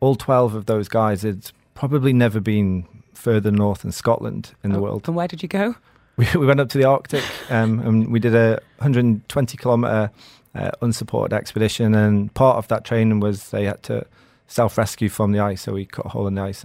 all 0.00 0.14
twelve 0.14 0.54
of 0.54 0.66
those 0.66 0.88
guys 0.88 1.22
had 1.22 1.52
probably 1.74 2.14
never 2.14 2.40
been 2.40 2.86
further 3.12 3.50
north 3.50 3.82
than 3.82 3.92
Scotland 3.92 4.52
in 4.64 4.72
oh, 4.72 4.74
the 4.74 4.80
world. 4.80 5.06
And 5.06 5.16
where 5.16 5.28
did 5.28 5.42
you 5.42 5.48
go? 5.48 5.76
We, 6.18 6.26
we 6.34 6.46
went 6.46 6.58
up 6.58 6.68
to 6.70 6.78
the 6.78 6.84
Arctic 6.84 7.22
um, 7.48 7.78
and 7.78 8.12
we 8.12 8.18
did 8.18 8.34
a 8.34 8.60
120 8.78 9.56
kilometer 9.56 10.10
uh, 10.54 10.70
unsupported 10.82 11.32
expedition. 11.32 11.94
And 11.94 12.34
part 12.34 12.56
of 12.56 12.68
that 12.68 12.84
training 12.84 13.20
was 13.20 13.50
they 13.50 13.64
had 13.64 13.82
to 13.84 14.04
self 14.48 14.76
rescue 14.76 15.08
from 15.08 15.32
the 15.32 15.38
ice, 15.38 15.62
so 15.62 15.72
we 15.72 15.86
cut 15.86 16.06
a 16.06 16.08
hole 16.08 16.26
in 16.26 16.34
the 16.34 16.42
ice. 16.42 16.64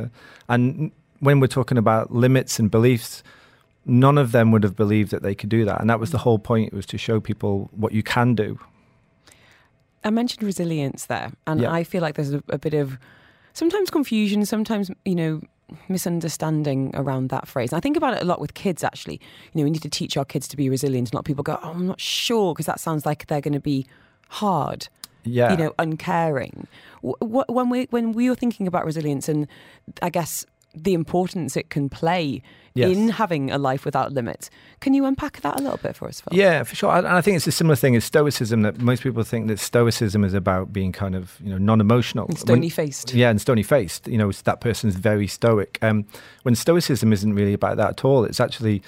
And 0.50 0.92
when 1.20 1.40
we're 1.40 1.48
talking 1.48 1.78
about 1.78 2.12
limits 2.12 2.58
and 2.60 2.72
beliefs, 2.72 3.24
none 3.86 4.18
of 4.18 4.32
them 4.32 4.52
would 4.52 4.64
have 4.64 4.76
believed 4.76 5.12
that 5.12 5.22
they 5.22 5.36
could 5.36 5.50
do 5.50 5.66
that. 5.66 5.80
And 5.80 5.90
that 5.90 6.00
was 6.00 6.12
the 6.12 6.18
whole 6.18 6.40
point, 6.40 6.74
was 6.74 6.86
to 6.88 6.98
show 6.98 7.20
people 7.20 7.70
what 7.74 7.92
you 7.92 8.04
can 8.04 8.36
do. 8.36 8.60
I 10.04 10.10
mentioned 10.10 10.44
resilience 10.44 11.06
there, 11.06 11.32
and 11.48 11.62
yeah. 11.62 11.72
I 11.72 11.84
feel 11.84 12.02
like 12.02 12.16
there's 12.16 12.34
a, 12.34 12.44
a, 12.50 12.58
bit 12.58 12.74
of 12.74 12.98
sometimes 13.54 13.90
confusion, 13.90 14.46
sometimes, 14.46 14.92
you 15.06 15.16
know, 15.16 15.42
misunderstanding 15.90 16.92
around 16.94 17.30
that 17.30 17.48
phrase. 17.48 17.72
And 17.72 17.78
I 17.78 17.80
think 17.80 17.98
about 17.98 18.16
it 18.16 18.22
a 18.22 18.26
lot 18.26 18.40
with 18.40 18.54
kids, 18.54 18.84
actually. 18.84 19.20
You 19.54 19.60
know, 19.60 19.64
we 19.64 19.72
need 19.72 19.82
to 19.84 19.90
teach 19.90 20.18
our 20.18 20.26
kids 20.26 20.48
to 20.50 20.58
be 20.58 20.70
resilient. 20.70 21.10
And 21.10 21.14
a 21.14 21.18
lot 21.18 21.22
of 21.22 21.26
people 21.26 21.44
go, 21.44 21.60
oh, 21.62 21.72
I'm 21.72 21.88
not 21.88 22.00
sure, 22.00 22.54
because 22.54 22.66
that 22.66 22.80
sounds 22.80 23.06
like 23.06 23.28
they're 23.28 23.42
going 23.42 23.54
to 23.54 23.60
be 23.60 23.86
hard. 24.30 24.88
Yeah. 25.24 25.52
You 25.52 25.58
know, 25.58 25.74
uncaring. 25.80 26.68
When 27.02 27.70
we 27.70 27.88
when 27.92 28.12
we 28.12 28.30
were 28.30 28.36
thinking 28.36 28.68
about 28.68 28.86
resilience, 28.86 29.30
and 29.30 29.48
I 30.02 30.10
guess 30.10 30.46
the 30.76 30.94
importance 30.94 31.56
it 31.56 31.70
can 31.70 31.90
play 31.90 32.42
yes. 32.74 32.96
in 32.96 33.10
having 33.10 33.52
a 33.52 33.58
life 33.58 33.86
without 33.86 34.12
limits. 34.12 34.50
Can 34.80 34.94
you 34.94 35.06
unpack 35.06 35.42
that 35.42 35.60
a 35.60 35.64
little 35.64 35.78
bit 35.78 35.96
for 35.96 36.08
us, 36.08 36.22
Phil? 36.22 36.38
Yeah, 36.38 36.64
for 36.64 36.76
sure. 36.76 36.96
And 36.96 37.08
I 37.08 37.22
think 37.22 37.38
it's 37.38 37.48
a 37.48 37.52
similar 37.52 37.76
thing 37.76 37.96
as 37.96 38.04
stoicism 38.04 38.64
that 38.64 38.80
most 38.80 39.04
people 39.04 39.24
think 39.24 39.48
that 39.48 39.60
stoicism 39.60 40.24
is 40.24 40.34
about 40.34 40.74
being 40.74 40.92
kind 40.92 41.16
of 41.16 41.38
you 41.44 41.52
know 41.52 41.58
non-emotional, 41.58 42.36
stony 42.36 42.70
faced. 42.70 43.14
Yeah, 43.14 43.30
and 43.30 43.40
stony 43.40 43.64
faced. 43.64 44.08
You 44.08 44.18
know, 44.18 44.32
that 44.32 44.62
person's 44.62 44.96
very 44.96 45.28
stoic. 45.28 45.78
Um, 45.82 46.06
when 46.44 46.56
stoicism 46.56 47.14
isn't 47.14 47.34
really 47.34 47.54
about 47.54 47.78
that 47.78 47.90
at 47.90 48.06
all. 48.06 48.24
It's 48.24 48.40
actually 48.40 48.82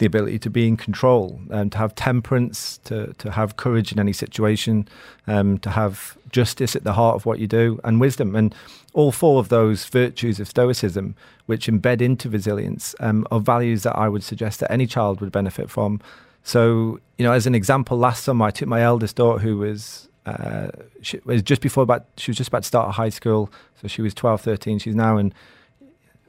the 0.00 0.06
ability 0.06 0.38
to 0.38 0.50
be 0.50 0.66
in 0.66 0.76
control, 0.76 1.38
um, 1.50 1.68
to 1.70 1.78
have 1.78 1.94
temperance, 1.94 2.78
to, 2.78 3.12
to 3.18 3.30
have 3.30 3.56
courage 3.56 3.92
in 3.92 4.00
any 4.00 4.14
situation, 4.14 4.88
um, 5.26 5.58
to 5.58 5.70
have 5.70 6.16
justice 6.30 6.74
at 6.74 6.84
the 6.84 6.94
heart 6.94 7.16
of 7.16 7.26
what 7.26 7.38
you 7.38 7.46
do, 7.46 7.78
and 7.84 8.00
wisdom. 8.00 8.34
And 8.34 8.54
all 8.94 9.12
four 9.12 9.38
of 9.38 9.50
those 9.50 9.84
virtues 9.84 10.40
of 10.40 10.48
Stoicism, 10.48 11.14
which 11.44 11.66
embed 11.66 12.00
into 12.00 12.30
resilience, 12.30 12.94
um, 12.98 13.26
are 13.30 13.40
values 13.40 13.82
that 13.82 13.94
I 13.94 14.08
would 14.08 14.24
suggest 14.24 14.60
that 14.60 14.72
any 14.72 14.86
child 14.86 15.20
would 15.20 15.30
benefit 15.30 15.68
from. 15.70 16.00
So, 16.44 16.98
you 17.18 17.24
know, 17.24 17.32
as 17.32 17.46
an 17.46 17.54
example, 17.54 17.98
last 17.98 18.24
summer 18.24 18.46
I 18.46 18.50
took 18.50 18.68
my 18.68 18.80
eldest 18.80 19.16
daughter, 19.16 19.38
who 19.38 19.58
was 19.58 20.08
uh, 20.24 20.70
she 21.02 21.20
was 21.24 21.42
just 21.42 21.60
before 21.60 21.82
about 21.82 22.06
she 22.16 22.30
was 22.30 22.38
just 22.38 22.48
about 22.48 22.62
to 22.62 22.68
start 22.68 22.94
high 22.94 23.10
school, 23.10 23.50
so 23.80 23.88
she 23.88 24.00
was 24.00 24.14
12, 24.14 24.40
13. 24.40 24.78
She's 24.78 24.94
now 24.94 25.18
in. 25.18 25.34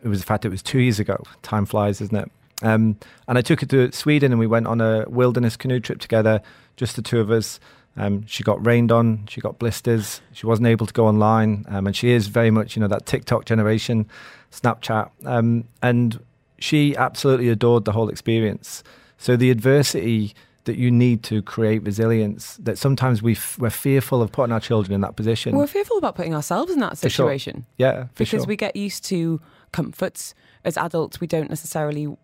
It 0.03 0.07
was 0.07 0.19
the 0.19 0.25
fact 0.25 0.43
it 0.43 0.49
was 0.49 0.61
two 0.61 0.79
years 0.79 0.99
ago. 0.99 1.23
Time 1.41 1.65
flies, 1.65 2.01
isn't 2.01 2.15
it? 2.15 2.31
Um, 2.61 2.97
and 3.27 3.37
I 3.37 3.41
took 3.41 3.61
her 3.61 3.67
to 3.67 3.91
Sweden 3.91 4.31
and 4.31 4.39
we 4.39 4.47
went 4.47 4.67
on 4.67 4.81
a 4.81 5.05
wilderness 5.07 5.57
canoe 5.57 5.79
trip 5.79 5.99
together, 5.99 6.41
just 6.77 6.95
the 6.95 7.01
two 7.01 7.19
of 7.19 7.31
us. 7.31 7.59
Um, 7.97 8.25
she 8.25 8.43
got 8.43 8.65
rained 8.65 8.91
on, 8.91 9.25
she 9.27 9.41
got 9.41 9.59
blisters, 9.59 10.21
she 10.31 10.45
wasn't 10.45 10.67
able 10.67 10.85
to 10.85 10.93
go 10.93 11.07
online, 11.07 11.65
um, 11.67 11.87
and 11.87 11.95
she 11.95 12.11
is 12.11 12.27
very 12.27 12.49
much, 12.49 12.75
you 12.75 12.79
know, 12.79 12.87
that 12.87 13.05
TikTok 13.05 13.45
generation, 13.45 14.07
Snapchat, 14.51 15.09
um, 15.25 15.65
and 15.81 16.23
she 16.57 16.95
absolutely 16.95 17.49
adored 17.49 17.83
the 17.83 17.91
whole 17.91 18.07
experience. 18.07 18.81
So 19.17 19.35
the 19.35 19.51
adversity 19.51 20.33
that 20.65 20.77
you 20.77 20.91
need 20.91 21.23
to 21.23 21.41
create 21.41 21.83
resilience, 21.83 22.55
that 22.57 22.77
sometimes 22.77 23.21
we 23.21 23.33
f- 23.33 23.57
we're 23.59 23.69
fearful 23.69 24.21
of 24.21 24.31
putting 24.31 24.53
our 24.53 24.59
children 24.59 24.93
in 24.93 25.01
that 25.01 25.15
position. 25.15 25.55
We're 25.55 25.67
fearful 25.67 25.97
about 25.97 26.15
putting 26.15 26.35
ourselves 26.35 26.71
in 26.71 26.79
that 26.79 26.97
situation. 26.97 27.53
Sure. 27.55 27.65
Yeah, 27.77 28.07
because 28.15 28.41
sure. 28.41 28.45
we 28.45 28.55
get 28.55 28.75
used 28.75 29.03
to 29.05 29.41
comforts. 29.71 30.33
As 30.63 30.77
adults, 30.77 31.19
we 31.19 31.27
don't 31.27 31.49
necessarily 31.49 32.15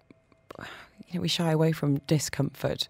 you 1.07 1.15
know, 1.15 1.21
we 1.21 1.27
shy 1.27 1.51
away 1.51 1.71
from 1.71 1.97
discomfort. 2.07 2.87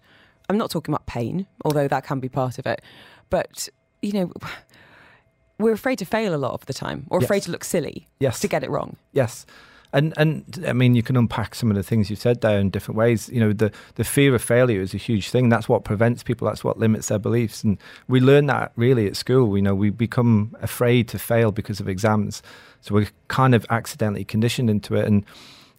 I'm 0.48 0.58
not 0.58 0.70
talking 0.70 0.92
about 0.92 1.06
pain, 1.06 1.46
although 1.64 1.88
that 1.88 2.04
can 2.04 2.20
be 2.20 2.28
part 2.28 2.58
of 2.58 2.66
it. 2.66 2.82
But, 3.30 3.68
you 4.02 4.12
know, 4.12 4.32
we're 5.58 5.72
afraid 5.72 5.98
to 5.98 6.04
fail 6.04 6.34
a 6.34 6.36
lot 6.38 6.52
of 6.52 6.66
the 6.66 6.72
time 6.72 7.06
or 7.10 7.20
yes. 7.20 7.26
afraid 7.26 7.42
to 7.42 7.50
look 7.50 7.64
silly 7.64 8.06
yes. 8.20 8.40
to 8.40 8.48
get 8.48 8.62
it 8.62 8.70
wrong. 8.70 8.96
Yes. 9.12 9.46
And 9.92 10.12
and 10.18 10.64
I 10.66 10.74
mean, 10.74 10.94
you 10.94 11.02
can 11.02 11.16
unpack 11.16 11.54
some 11.54 11.70
of 11.70 11.76
the 11.76 11.82
things 11.82 12.10
you've 12.10 12.18
said 12.18 12.42
there 12.42 12.58
in 12.58 12.68
different 12.68 12.98
ways. 12.98 13.30
You 13.30 13.40
know, 13.40 13.52
the 13.54 13.72
the 13.94 14.04
fear 14.04 14.34
of 14.34 14.42
failure 14.42 14.82
is 14.82 14.92
a 14.92 14.98
huge 14.98 15.30
thing. 15.30 15.48
That's 15.48 15.66
what 15.66 15.84
prevents 15.84 16.22
people. 16.22 16.46
That's 16.46 16.62
what 16.62 16.78
limits 16.78 17.08
their 17.08 17.18
beliefs. 17.18 17.64
And 17.64 17.78
we 18.06 18.20
learn 18.20 18.46
that 18.46 18.72
really 18.76 19.06
at 19.06 19.16
school. 19.16 19.56
You 19.56 19.62
know, 19.62 19.74
we 19.74 19.88
become 19.88 20.54
afraid 20.60 21.08
to 21.08 21.18
fail 21.18 21.52
because 21.52 21.80
of 21.80 21.88
exams. 21.88 22.42
So 22.82 22.94
we're 22.94 23.08
kind 23.28 23.54
of 23.54 23.64
accidentally 23.70 24.24
conditioned 24.24 24.68
into 24.68 24.94
it. 24.94 25.06
And 25.06 25.24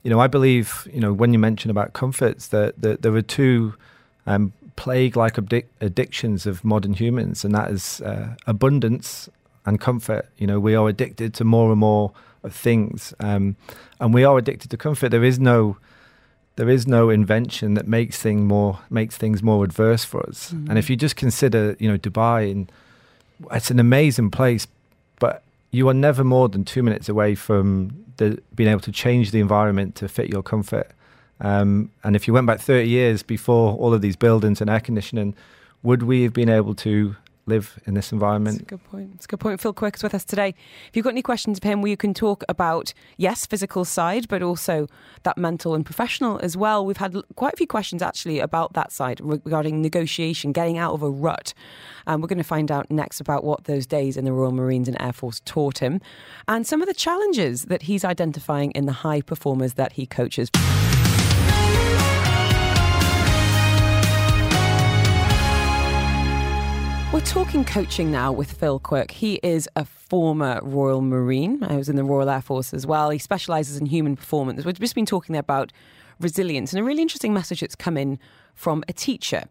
you 0.03 0.09
know, 0.09 0.19
I 0.19 0.27
believe, 0.27 0.87
you 0.93 0.99
know, 0.99 1.11
when 1.13 1.33
you 1.33 1.39
mention 1.39 1.69
about 1.71 1.93
comforts, 1.93 2.47
that, 2.47 2.81
that 2.81 3.01
there 3.01 3.13
are 3.15 3.21
two 3.21 3.75
um, 4.25 4.53
plague-like 4.75 5.35
addic- 5.35 5.65
addictions 5.81 6.45
of 6.45 6.63
modern 6.63 6.93
humans, 6.93 7.43
and 7.43 7.53
that 7.53 7.69
is 7.71 8.01
uh, 8.01 8.35
abundance 8.47 9.29
and 9.65 9.79
comfort. 9.79 10.29
You 10.37 10.47
know, 10.47 10.59
we 10.59 10.75
are 10.75 10.87
addicted 10.87 11.33
to 11.35 11.43
more 11.43 11.71
and 11.71 11.79
more 11.79 12.11
of 12.43 12.53
things, 12.53 13.13
um, 13.19 13.57
and 13.99 14.13
we 14.13 14.23
are 14.23 14.37
addicted 14.37 14.71
to 14.71 14.77
comfort. 14.77 15.09
There 15.09 15.23
is 15.23 15.39
no 15.39 15.77
there 16.55 16.69
is 16.69 16.85
no 16.85 17.09
invention 17.09 17.73
that 17.75 17.87
makes 17.87 18.21
thing 18.21 18.45
more 18.45 18.79
makes 18.89 19.17
things 19.17 19.41
more 19.41 19.63
adverse 19.63 20.03
for 20.03 20.27
us. 20.27 20.51
Mm-hmm. 20.51 20.69
And 20.69 20.79
if 20.79 20.89
you 20.89 20.95
just 20.97 21.15
consider, 21.15 21.75
you 21.79 21.89
know, 21.89 21.97
Dubai, 21.97 22.51
and 22.51 22.71
it's 23.51 23.71
an 23.71 23.79
amazing 23.79 24.29
place, 24.31 24.67
you 25.71 25.87
are 25.89 25.93
never 25.93 26.23
more 26.23 26.49
than 26.49 26.65
two 26.65 26.83
minutes 26.83 27.09
away 27.09 27.35
from 27.35 28.05
the, 28.17 28.41
being 28.55 28.69
able 28.69 28.81
to 28.81 28.91
change 28.91 29.31
the 29.31 29.39
environment 29.39 29.95
to 29.95 30.07
fit 30.07 30.29
your 30.29 30.43
comfort. 30.43 30.91
Um, 31.41 31.91
and 32.03 32.15
if 32.15 32.27
you 32.27 32.33
went 32.33 32.47
back 32.47 32.59
30 32.59 32.87
years 32.87 33.23
before 33.23 33.73
all 33.75 33.93
of 33.93 34.01
these 34.01 34.15
buildings 34.15 34.61
and 34.61 34.69
air 34.69 34.79
conditioning, 34.79 35.35
would 35.83 36.03
we 36.03 36.23
have 36.23 36.33
been 36.33 36.49
able 36.49 36.75
to 36.75 37.15
live 37.49 37.79
in 37.85 37.93
this 37.95 38.11
environment. 38.11 38.59
That's 38.59 38.71
a 38.71 38.75
good 38.77 38.83
point. 38.85 39.11
It's 39.15 39.25
a 39.25 39.27
good 39.27 39.39
point. 39.39 39.59
Phil 39.59 39.73
Quirk 39.73 39.95
is 39.95 40.03
with 40.03 40.13
us 40.13 40.23
today. 40.23 40.55
If 40.87 40.95
you've 40.95 41.03
got 41.03 41.11
any 41.11 41.21
questions 41.21 41.59
for 41.59 41.67
him, 41.67 41.81
we 41.81 41.95
can 41.95 42.13
talk 42.13 42.43
about, 42.47 42.93
yes, 43.17 43.45
physical 43.45 43.83
side, 43.83 44.27
but 44.29 44.41
also 44.41 44.87
that 45.23 45.37
mental 45.37 45.75
and 45.75 45.85
professional 45.85 46.39
as 46.39 46.55
well. 46.55 46.85
We've 46.85 46.97
had 46.97 47.15
quite 47.35 47.53
a 47.53 47.57
few 47.57 47.67
questions 47.67 48.01
actually 48.01 48.39
about 48.39 48.73
that 48.73 48.91
side 48.91 49.19
regarding 49.21 49.81
negotiation, 49.81 50.53
getting 50.53 50.77
out 50.77 50.93
of 50.93 51.03
a 51.03 51.09
rut. 51.09 51.53
And 52.07 52.21
we're 52.21 52.27
going 52.27 52.37
to 52.37 52.43
find 52.43 52.71
out 52.71 52.89
next 52.89 53.19
about 53.19 53.43
what 53.43 53.65
those 53.65 53.85
days 53.85 54.15
in 54.15 54.25
the 54.25 54.31
Royal 54.31 54.51
Marines 54.51 54.87
and 54.87 54.95
Air 55.01 55.13
Force 55.13 55.41
taught 55.43 55.79
him 55.79 55.99
and 56.47 56.65
some 56.65 56.81
of 56.81 56.87
the 56.87 56.93
challenges 56.93 57.65
that 57.65 57.83
he's 57.83 58.05
identifying 58.05 58.71
in 58.71 58.85
the 58.85 58.91
high 58.91 59.21
performers 59.21 59.73
that 59.73 59.93
he 59.93 60.05
coaches. 60.05 60.49
We're 67.11 67.21
talking 67.21 67.65
coaching 67.65 68.11
now 68.11 68.31
with 68.31 68.51
Phil 68.51 68.77
Quirk. 68.77 69.09
He 69.09 69.39
is 69.41 69.67
a 69.75 69.83
former 69.83 70.59
Royal 70.61 71.01
Marine. 71.01 71.63
I 71.63 71.75
was 71.75 71.89
in 71.89 71.95
the 71.95 72.03
Royal 72.03 72.29
Air 72.29 72.39
Force 72.39 72.71
as 72.71 72.85
well. 72.85 73.09
He 73.09 73.17
specialises 73.17 73.77
in 73.77 73.87
human 73.87 74.15
performance. 74.15 74.63
We've 74.63 74.79
just 74.79 74.93
been 74.93 75.07
talking 75.07 75.33
there 75.33 75.39
about 75.39 75.73
resilience 76.19 76.71
and 76.71 76.79
a 76.79 76.83
really 76.83 77.01
interesting 77.01 77.33
message 77.33 77.61
that's 77.61 77.75
come 77.75 77.97
in 77.97 78.19
from 78.53 78.83
a 78.87 78.93
teacher 78.93 79.45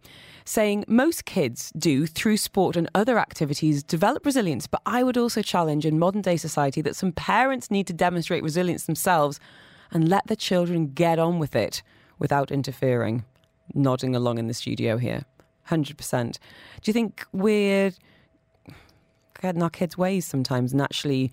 saying 0.45 0.85
most 0.87 1.25
kids 1.25 1.73
do 1.77 2.07
through 2.07 2.37
sport 2.37 2.77
and 2.77 2.89
other 2.95 3.19
activities 3.19 3.83
develop 3.83 4.25
resilience, 4.25 4.69
but 4.69 4.81
I 4.87 5.03
would 5.03 5.19
also 5.19 5.43
challenge 5.43 5.85
in 5.85 5.99
modern 5.99 6.23
day 6.23 6.37
society 6.37 6.81
that 6.83 6.95
some 6.95 7.11
parents 7.11 7.73
need 7.73 7.89
to 7.89 7.93
demonstrate 7.93 8.45
resilience 8.45 8.85
themselves 8.85 9.41
and 9.91 10.09
let 10.09 10.29
the 10.29 10.37
children 10.37 10.93
get 10.93 11.19
on 11.19 11.41
with 11.41 11.57
it 11.57 11.83
without 12.21 12.53
interfering. 12.53 13.25
Nodding 13.75 14.15
along 14.15 14.39
in 14.39 14.47
the 14.47 14.55
studio 14.55 14.97
here. 14.97 15.25
100%. 15.69 16.33
Do 16.33 16.39
you 16.85 16.93
think 16.93 17.25
we're 17.33 17.93
getting 19.41 19.63
our 19.63 19.71
kids' 19.71 19.97
ways 19.97 20.27
sometimes 20.27 20.73
and 20.73 20.83
actually, 20.83 21.31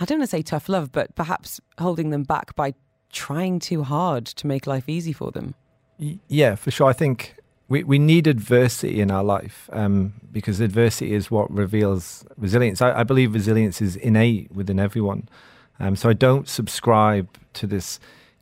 I 0.00 0.04
don't 0.04 0.18
want 0.18 0.30
to 0.30 0.36
say 0.36 0.42
tough 0.42 0.68
love, 0.68 0.92
but 0.92 1.14
perhaps 1.14 1.60
holding 1.78 2.10
them 2.10 2.22
back 2.22 2.54
by 2.56 2.74
trying 3.12 3.58
too 3.58 3.82
hard 3.82 4.26
to 4.26 4.46
make 4.46 4.66
life 4.66 4.88
easy 4.88 5.12
for 5.12 5.30
them? 5.30 5.54
Yeah, 6.28 6.54
for 6.54 6.70
sure. 6.70 6.88
I 6.88 6.92
think 6.92 7.36
we, 7.68 7.84
we 7.84 7.98
need 7.98 8.26
adversity 8.26 9.00
in 9.00 9.10
our 9.10 9.22
life 9.22 9.68
um, 9.72 10.14
because 10.32 10.60
adversity 10.60 11.14
is 11.14 11.30
what 11.30 11.50
reveals 11.50 12.24
resilience. 12.36 12.82
I, 12.82 13.00
I 13.00 13.02
believe 13.02 13.34
resilience 13.34 13.80
is 13.80 13.96
innate 13.96 14.50
within 14.52 14.80
everyone. 14.80 15.28
Um, 15.78 15.96
so 15.96 16.08
I 16.08 16.12
don't 16.12 16.48
subscribe 16.48 17.28
to 17.54 17.66
this 17.66 17.98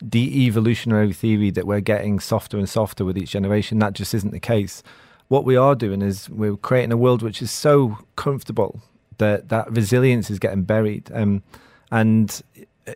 de-evolutionary 0.09 1.12
theory 1.12 1.51
that 1.51 1.66
we're 1.66 1.80
getting 1.80 2.20
softer 2.20 2.59
and 2.59 2.68
softer 2.68 3.05
with 3.05 3.18
each 3.18 3.30
generation. 3.30 3.78
That 3.78 3.92
just 3.92 4.14
isn't 4.14 4.32
the 4.32 4.40
case. 4.40 4.82
What 5.28 5.44
we 5.44 5.57
are 5.57 5.74
doing 5.74 6.03
is 6.03 6.28
we're 6.28 6.57
creating 6.57 6.92
a 6.92 6.96
world 6.96 7.22
which 7.22 7.40
is 7.42 7.51
so 7.51 7.98
comfortable 8.16 8.80
that 9.18 9.48
that 9.51 9.70
resilience 9.70 10.30
is 10.30 10.38
getting 10.38 10.62
buried. 10.62 11.11
Um, 11.14 11.42
and 11.90 12.42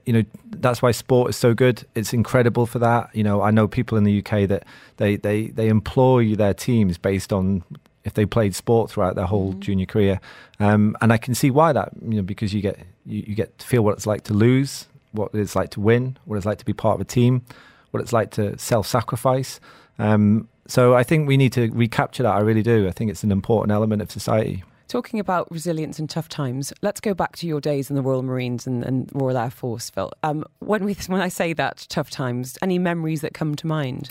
you 0.06 0.12
know 0.12 0.24
that's 0.50 0.82
why 0.82 0.90
sport 0.90 1.30
is 1.30 1.36
so 1.36 1.54
good. 1.54 1.86
It's 1.94 2.12
incredible 2.12 2.66
for 2.66 2.78
that. 2.80 3.14
You 3.14 3.22
know, 3.22 3.42
I 3.42 3.50
know 3.50 3.68
people 3.68 3.96
in 3.98 4.04
the 4.04 4.18
UK 4.18 4.48
that 4.48 4.64
they 4.96 5.16
they 5.16 5.48
they 5.48 5.68
employ 5.68 6.34
their 6.34 6.54
teams 6.54 6.98
based 6.98 7.32
on 7.32 7.62
if 8.04 8.14
they 8.14 8.26
played 8.26 8.54
sport 8.54 8.90
throughout 8.90 9.14
their 9.14 9.26
whole 9.26 9.52
mm-hmm. 9.52 9.60
junior 9.60 9.86
career, 9.86 10.20
um, 10.60 10.96
and 11.00 11.12
I 11.12 11.18
can 11.18 11.34
see 11.34 11.50
why 11.50 11.72
that. 11.72 11.90
You 12.02 12.16
know, 12.16 12.22
because 12.22 12.52
you 12.52 12.60
get 12.60 12.78
you, 13.06 13.24
you 13.26 13.34
get 13.34 13.56
to 13.58 13.66
feel 13.66 13.82
what 13.82 13.92
it's 13.92 14.06
like 14.06 14.24
to 14.24 14.34
lose 14.34 14.88
what 15.14 15.34
it's 15.34 15.56
like 15.56 15.70
to 15.70 15.80
win, 15.80 16.18
what 16.24 16.36
it's 16.36 16.46
like 16.46 16.58
to 16.58 16.64
be 16.64 16.72
part 16.72 16.96
of 16.96 17.00
a 17.00 17.04
team, 17.04 17.42
what 17.90 18.02
it's 18.02 18.12
like 18.12 18.30
to 18.32 18.58
self 18.58 18.86
sacrifice. 18.86 19.60
Um, 19.98 20.48
so 20.66 20.94
I 20.94 21.02
think 21.02 21.28
we 21.28 21.36
need 21.36 21.52
to 21.52 21.70
recapture 21.70 22.22
that. 22.22 22.34
I 22.34 22.40
really 22.40 22.62
do. 22.62 22.88
I 22.88 22.90
think 22.90 23.10
it's 23.10 23.22
an 23.22 23.32
important 23.32 23.72
element 23.72 24.02
of 24.02 24.10
society. 24.10 24.64
Talking 24.88 25.18
about 25.18 25.50
resilience 25.50 25.98
in 25.98 26.08
tough 26.08 26.28
times, 26.28 26.72
let's 26.82 27.00
go 27.00 27.14
back 27.14 27.36
to 27.36 27.46
your 27.46 27.60
days 27.60 27.90
in 27.90 27.96
the 27.96 28.02
Royal 28.02 28.22
Marines 28.22 28.66
and, 28.66 28.84
and 28.84 29.10
Royal 29.14 29.36
Air 29.36 29.50
Force, 29.50 29.90
Phil. 29.90 30.12
Um, 30.22 30.44
when, 30.58 30.84
we, 30.84 30.94
when 31.06 31.20
I 31.20 31.28
say 31.28 31.52
that, 31.54 31.86
tough 31.88 32.10
times, 32.10 32.58
any 32.60 32.78
memories 32.78 33.20
that 33.22 33.34
come 33.34 33.54
to 33.56 33.66
mind? 33.66 34.10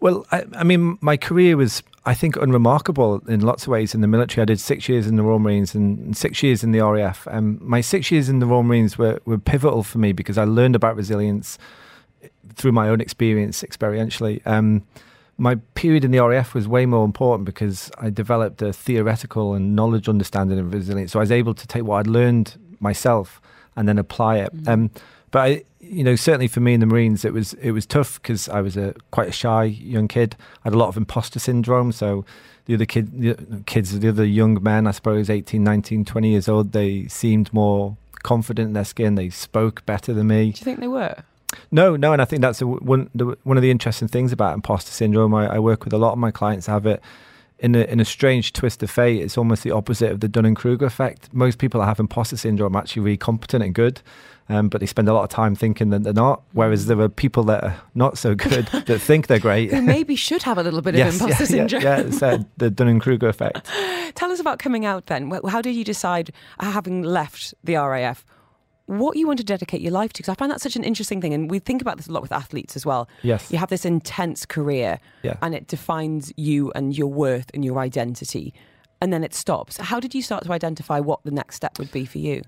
Well, 0.00 0.26
I, 0.30 0.44
I, 0.54 0.64
mean, 0.64 0.98
my 1.00 1.16
career 1.16 1.56
was, 1.56 1.82
I 2.06 2.14
think, 2.14 2.36
unremarkable 2.36 3.20
in 3.28 3.40
lots 3.40 3.64
of 3.64 3.68
ways 3.68 3.94
in 3.94 4.00
the 4.00 4.06
military. 4.06 4.42
I 4.42 4.44
did 4.44 4.60
six 4.60 4.88
years 4.88 5.06
in 5.06 5.16
the 5.16 5.22
Royal 5.22 5.40
Marines 5.40 5.74
and 5.74 6.16
six 6.16 6.42
years 6.42 6.62
in 6.62 6.70
the 6.70 6.80
RAF. 6.80 7.26
Um, 7.30 7.58
my 7.60 7.80
six 7.80 8.10
years 8.10 8.28
in 8.28 8.38
the 8.38 8.46
Royal 8.46 8.62
Marines 8.62 8.96
were, 8.96 9.20
were 9.24 9.38
pivotal 9.38 9.82
for 9.82 9.98
me 9.98 10.12
because 10.12 10.38
I 10.38 10.44
learned 10.44 10.76
about 10.76 10.94
resilience 10.94 11.58
through 12.54 12.72
my 12.72 12.88
own 12.88 13.00
experience, 13.00 13.62
experientially. 13.62 14.40
Um, 14.46 14.84
my 15.36 15.56
period 15.74 16.04
in 16.04 16.10
the 16.10 16.20
RAF 16.20 16.54
was 16.54 16.66
way 16.66 16.86
more 16.86 17.04
important 17.04 17.46
because 17.46 17.90
I 17.98 18.10
developed 18.10 18.60
a 18.62 18.72
theoretical 18.72 19.54
and 19.54 19.74
knowledge 19.76 20.08
understanding 20.08 20.58
of 20.58 20.72
resilience. 20.72 21.12
So 21.12 21.20
I 21.20 21.22
was 21.22 21.32
able 21.32 21.54
to 21.54 21.66
take 21.66 21.84
what 21.84 21.98
I'd 21.98 22.06
learned 22.08 22.56
myself 22.80 23.40
and 23.76 23.88
then 23.88 23.98
apply 23.98 24.38
it. 24.38 24.54
Mm-hmm. 24.54 24.68
Um, 24.68 24.90
but 25.30 25.38
I, 25.38 25.64
you 25.80 26.04
know, 26.04 26.16
certainly 26.16 26.48
for 26.48 26.60
me 26.60 26.74
in 26.74 26.80
the 26.80 26.86
Marines, 26.86 27.24
it 27.24 27.32
was 27.32 27.54
it 27.54 27.72
was 27.72 27.86
tough 27.86 28.20
because 28.20 28.48
I 28.48 28.60
was 28.60 28.76
a 28.76 28.94
quite 29.10 29.28
a 29.28 29.32
shy 29.32 29.64
young 29.64 30.08
kid. 30.08 30.36
I 30.64 30.68
had 30.68 30.74
a 30.74 30.78
lot 30.78 30.88
of 30.88 30.96
imposter 30.96 31.38
syndrome. 31.38 31.92
So 31.92 32.24
the 32.66 32.74
other 32.74 32.86
kid, 32.86 33.20
the 33.20 33.62
kids, 33.66 33.98
the 33.98 34.08
other 34.08 34.24
young 34.24 34.62
men, 34.62 34.86
I 34.86 34.90
suppose, 34.90 35.30
18, 35.30 35.62
19, 35.62 36.04
20 36.04 36.28
years 36.28 36.48
old, 36.48 36.72
they 36.72 37.06
seemed 37.08 37.52
more 37.52 37.96
confident 38.22 38.68
in 38.68 38.72
their 38.74 38.84
skin. 38.84 39.14
They 39.14 39.30
spoke 39.30 39.84
better 39.86 40.12
than 40.12 40.28
me. 40.28 40.52
Do 40.52 40.58
you 40.60 40.64
think 40.64 40.80
they 40.80 40.88
were? 40.88 41.22
No, 41.70 41.96
no, 41.96 42.12
and 42.12 42.20
I 42.20 42.26
think 42.26 42.42
that's 42.42 42.60
a, 42.60 42.66
one 42.66 43.08
the, 43.14 43.36
one 43.42 43.56
of 43.56 43.62
the 43.62 43.70
interesting 43.70 44.08
things 44.08 44.32
about 44.32 44.54
imposter 44.54 44.92
syndrome. 44.92 45.34
I, 45.34 45.54
I 45.54 45.58
work 45.58 45.84
with 45.84 45.92
a 45.92 45.98
lot 45.98 46.12
of 46.12 46.18
my 46.18 46.30
clients 46.30 46.66
have 46.66 46.84
it 46.84 47.02
in 47.58 47.74
a, 47.74 47.80
in 47.80 48.00
a 48.00 48.04
strange 48.04 48.52
twist 48.52 48.82
of 48.82 48.90
fate, 48.90 49.20
it's 49.20 49.36
almost 49.36 49.62
the 49.62 49.70
opposite 49.70 50.12
of 50.12 50.20
the 50.20 50.28
Dunning 50.28 50.54
Kruger 50.54 50.86
effect. 50.86 51.28
Most 51.32 51.58
people 51.58 51.80
that 51.80 51.86
have 51.86 52.00
imposter 52.00 52.36
syndrome 52.36 52.76
are 52.76 52.80
actually 52.80 53.02
really 53.02 53.16
competent 53.16 53.64
and 53.64 53.74
good, 53.74 54.00
um, 54.48 54.68
but 54.68 54.80
they 54.80 54.86
spend 54.86 55.08
a 55.08 55.12
lot 55.12 55.24
of 55.24 55.28
time 55.28 55.54
thinking 55.54 55.90
that 55.90 56.04
they're 56.04 56.12
not. 56.12 56.42
Whereas 56.52 56.86
there 56.86 56.98
are 57.00 57.08
people 57.08 57.44
that 57.44 57.64
are 57.64 57.80
not 57.94 58.16
so 58.16 58.34
good 58.34 58.66
that 58.86 59.00
think 59.00 59.26
they're 59.26 59.38
great. 59.38 59.72
Who 59.72 59.82
maybe 59.82 60.16
should 60.16 60.42
have 60.42 60.58
a 60.58 60.62
little 60.62 60.80
bit 60.80 60.94
yes, 60.94 61.16
of 61.20 61.22
imposter 61.22 61.44
yeah, 61.44 61.48
syndrome. 61.48 61.82
Yeah, 61.82 61.98
yeah 61.98 62.06
it's 62.06 62.22
uh, 62.22 62.38
the 62.56 62.70
Dunning 62.70 63.00
Kruger 63.00 63.28
effect. 63.28 63.68
Tell 64.14 64.30
us 64.32 64.40
about 64.40 64.58
coming 64.58 64.84
out 64.86 65.06
then. 65.06 65.30
How 65.48 65.60
did 65.60 65.74
you 65.74 65.84
decide, 65.84 66.32
uh, 66.60 66.70
having 66.70 67.02
left 67.02 67.54
the 67.62 67.74
RAF, 67.76 68.24
what 68.86 69.18
you 69.18 69.26
want 69.26 69.38
to 69.38 69.44
dedicate 69.44 69.82
your 69.82 69.92
life 69.92 70.14
to? 70.14 70.22
Because 70.22 70.30
I 70.30 70.34
find 70.34 70.50
that 70.50 70.62
such 70.62 70.76
an 70.76 70.82
interesting 70.82 71.20
thing. 71.20 71.34
And 71.34 71.50
we 71.50 71.58
think 71.58 71.82
about 71.82 71.98
this 71.98 72.06
a 72.06 72.12
lot 72.12 72.22
with 72.22 72.32
athletes 72.32 72.74
as 72.74 72.86
well. 72.86 73.06
Yes. 73.22 73.52
You 73.52 73.58
have 73.58 73.68
this 73.68 73.84
intense 73.84 74.46
career 74.46 74.98
yeah. 75.22 75.36
and 75.42 75.54
it 75.54 75.66
defines 75.66 76.32
you 76.36 76.72
and 76.72 76.96
your 76.96 77.08
worth 77.08 77.50
and 77.52 77.64
your 77.64 77.78
identity. 77.78 78.54
And 79.02 79.12
then 79.12 79.22
it 79.22 79.34
stops. 79.34 79.76
How 79.76 80.00
did 80.00 80.14
you 80.14 80.22
start 80.22 80.44
to 80.44 80.52
identify 80.52 81.00
what 81.00 81.22
the 81.22 81.30
next 81.30 81.56
step 81.56 81.78
would 81.78 81.92
be 81.92 82.06
for 82.06 82.18
you? 82.18 82.42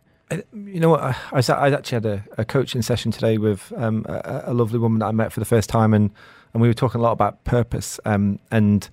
You 0.53 0.81
know 0.81 0.91
what? 0.91 1.01
I, 1.03 1.15
I, 1.33 1.71
actually 1.71 1.97
had 1.97 2.07
a, 2.07 2.25
a, 2.39 2.45
coaching 2.45 2.83
session 2.83 3.11
today 3.11 3.39
with 3.39 3.73
um, 3.77 4.07
a, 4.09 4.45
a, 4.47 4.55
lovely 4.55 4.79
woman 4.79 5.01
that 5.01 5.07
I 5.07 5.13
met 5.13 5.33
for 5.33 5.41
the 5.41 5.47
first 5.47 5.69
time, 5.69 5.93
and, 5.93 6.11
and 6.53 6.63
we 6.63 6.69
were 6.69 6.75
talking 6.75 7.01
a 7.01 7.03
lot 7.03 7.13
about 7.13 7.43
purpose. 7.45 7.99
Um, 8.05 8.39
and 8.51 8.89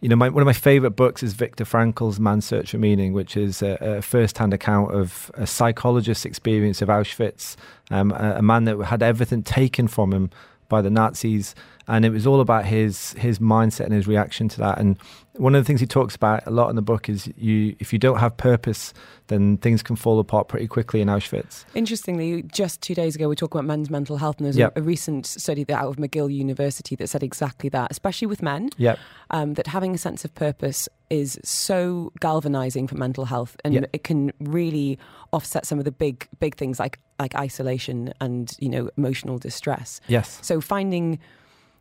you 0.00 0.08
know, 0.08 0.16
my, 0.16 0.28
one 0.28 0.42
of 0.42 0.46
my 0.46 0.52
favorite 0.52 0.90
books 0.90 1.22
is 1.22 1.32
Viktor 1.32 1.64
Frankl's 1.64 2.20
Man's 2.20 2.44
Search 2.44 2.70
for 2.70 2.78
Meaning, 2.78 3.12
which 3.12 3.36
is 3.36 3.62
a, 3.62 3.76
a 3.80 4.02
first-hand 4.02 4.54
account 4.54 4.92
of 4.92 5.30
a 5.34 5.46
psychologist's 5.46 6.24
experience 6.24 6.82
of 6.82 6.88
Auschwitz, 6.88 7.56
um, 7.90 8.12
a, 8.12 8.36
a 8.38 8.42
man 8.42 8.64
that 8.64 8.78
had 8.84 9.02
everything 9.02 9.42
taken 9.42 9.88
from 9.88 10.12
him 10.12 10.30
by 10.68 10.82
the 10.82 10.90
Nazis, 10.90 11.54
and 11.88 12.04
it 12.04 12.10
was 12.10 12.26
all 12.26 12.40
about 12.40 12.64
his 12.64 13.12
his 13.14 13.38
mindset 13.38 13.84
and 13.84 13.92
his 13.92 14.06
reaction 14.06 14.48
to 14.48 14.58
that. 14.58 14.78
And 14.78 14.98
one 15.34 15.54
of 15.54 15.62
the 15.62 15.66
things 15.66 15.80
he 15.80 15.86
talks 15.86 16.16
about 16.16 16.44
a 16.46 16.50
lot 16.50 16.68
in 16.68 16.76
the 16.76 16.82
book 16.82 17.08
is 17.08 17.28
you 17.36 17.76
if 17.78 17.92
you 17.92 17.98
don't 17.98 18.18
have 18.18 18.36
purpose, 18.36 18.92
then 19.28 19.56
things 19.58 19.82
can 19.82 19.94
fall 19.94 20.18
apart 20.18 20.48
pretty 20.48 20.66
quickly 20.66 21.00
in 21.00 21.08
Auschwitz. 21.08 21.64
Interestingly, 21.74 22.42
just 22.42 22.82
two 22.82 22.94
days 22.94 23.14
ago 23.14 23.28
we 23.28 23.36
talked 23.36 23.54
about 23.54 23.64
men's 23.64 23.88
mental 23.88 24.16
health, 24.16 24.38
and 24.38 24.46
there's 24.46 24.56
yep. 24.56 24.76
a, 24.76 24.80
a, 24.80 24.82
recent 24.82 25.26
study 25.26 25.62
that 25.64 25.80
out 25.80 25.88
of 25.88 25.96
McGill 25.96 26.32
University 26.32 26.96
that 26.96 27.08
said 27.08 27.22
exactly 27.22 27.68
that, 27.70 27.90
especially 27.90 28.26
with 28.26 28.42
men. 28.42 28.70
Yep. 28.78 28.98
Um, 29.30 29.54
that 29.54 29.68
having 29.68 29.94
a 29.94 29.98
sense 29.98 30.24
of 30.24 30.34
purpose 30.34 30.88
is 31.10 31.38
so 31.44 32.12
galvanizing 32.20 32.88
for 32.88 32.96
mental 32.96 33.26
health, 33.26 33.56
and 33.64 33.74
yep. 33.74 33.90
it 33.92 34.02
can 34.02 34.32
really 34.40 34.98
offset 35.32 35.66
some 35.66 35.78
of 35.78 35.84
the 35.84 35.92
big 35.92 36.26
big 36.40 36.56
things 36.56 36.80
like 36.80 36.98
like 37.20 37.34
isolation 37.36 38.12
and 38.20 38.56
you 38.58 38.68
know 38.68 38.90
emotional 38.96 39.38
distress. 39.38 40.00
Yes. 40.08 40.40
So 40.42 40.60
finding 40.60 41.20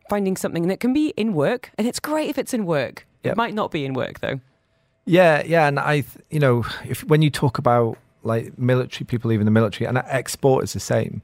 finding 0.10 0.38
something 0.38 0.68
that 0.68 0.80
can 0.80 0.93
be 0.93 1.10
in 1.18 1.34
work, 1.34 1.72
and 1.78 1.88
it's 1.88 1.99
great 1.99 2.30
if 2.30 2.38
it's 2.38 2.53
in 2.53 2.66
work. 2.66 3.06
Yep. 3.24 3.34
It 3.34 3.38
might 3.38 3.53
not 3.53 3.72
be 3.72 3.86
in 3.86 3.93
work 3.93 4.20
though. 4.20 4.39
Yeah, 5.06 5.43
yeah, 5.45 5.68
and 5.68 5.80
I, 5.80 6.03
you 6.32 6.39
know, 6.39 6.66
if 6.88 7.03
when 7.03 7.22
you 7.22 7.30
talk 7.30 7.58
about 7.58 7.97
like 8.24 8.58
military 8.58 9.06
people 9.06 9.30
leaving 9.30 9.45
the 9.45 9.51
military, 9.51 9.88
and 9.88 9.97
export 9.97 10.64
is 10.64 10.74
the 10.74 10.80
same, 10.80 11.22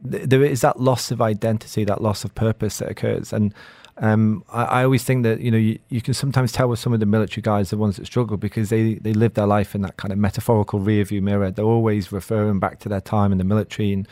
there 0.00 0.44
is 0.44 0.60
that 0.60 0.80
loss 0.80 1.10
of 1.10 1.20
identity, 1.20 1.84
that 1.84 2.02
loss 2.02 2.24
of 2.24 2.34
purpose 2.34 2.78
that 2.78 2.90
occurs, 2.90 3.32
and 3.32 3.52
um, 3.98 4.44
I, 4.52 4.64
I, 4.64 4.84
always 4.84 5.04
think 5.04 5.22
that 5.22 5.40
you 5.40 5.50
know 5.50 5.56
you, 5.56 5.78
you, 5.88 6.02
can 6.02 6.12
sometimes 6.12 6.52
tell 6.52 6.68
with 6.68 6.78
some 6.78 6.92
of 6.92 7.00
the 7.00 7.06
military 7.06 7.40
guys 7.40 7.70
the 7.70 7.78
ones 7.78 7.96
that 7.96 8.04
struggle 8.04 8.36
because 8.36 8.68
they 8.68 8.94
they 8.94 9.14
live 9.14 9.34
their 9.34 9.46
life 9.46 9.74
in 9.74 9.80
that 9.82 9.96
kind 9.96 10.12
of 10.12 10.18
metaphorical 10.18 10.80
rear 10.80 11.02
view 11.02 11.22
mirror. 11.22 11.50
They're 11.50 11.64
always 11.64 12.12
referring 12.12 12.58
back 12.58 12.78
to 12.80 12.90
their 12.90 13.00
time 13.00 13.32
in 13.32 13.38
the 13.38 13.44
military 13.44 13.94
and 13.94 14.06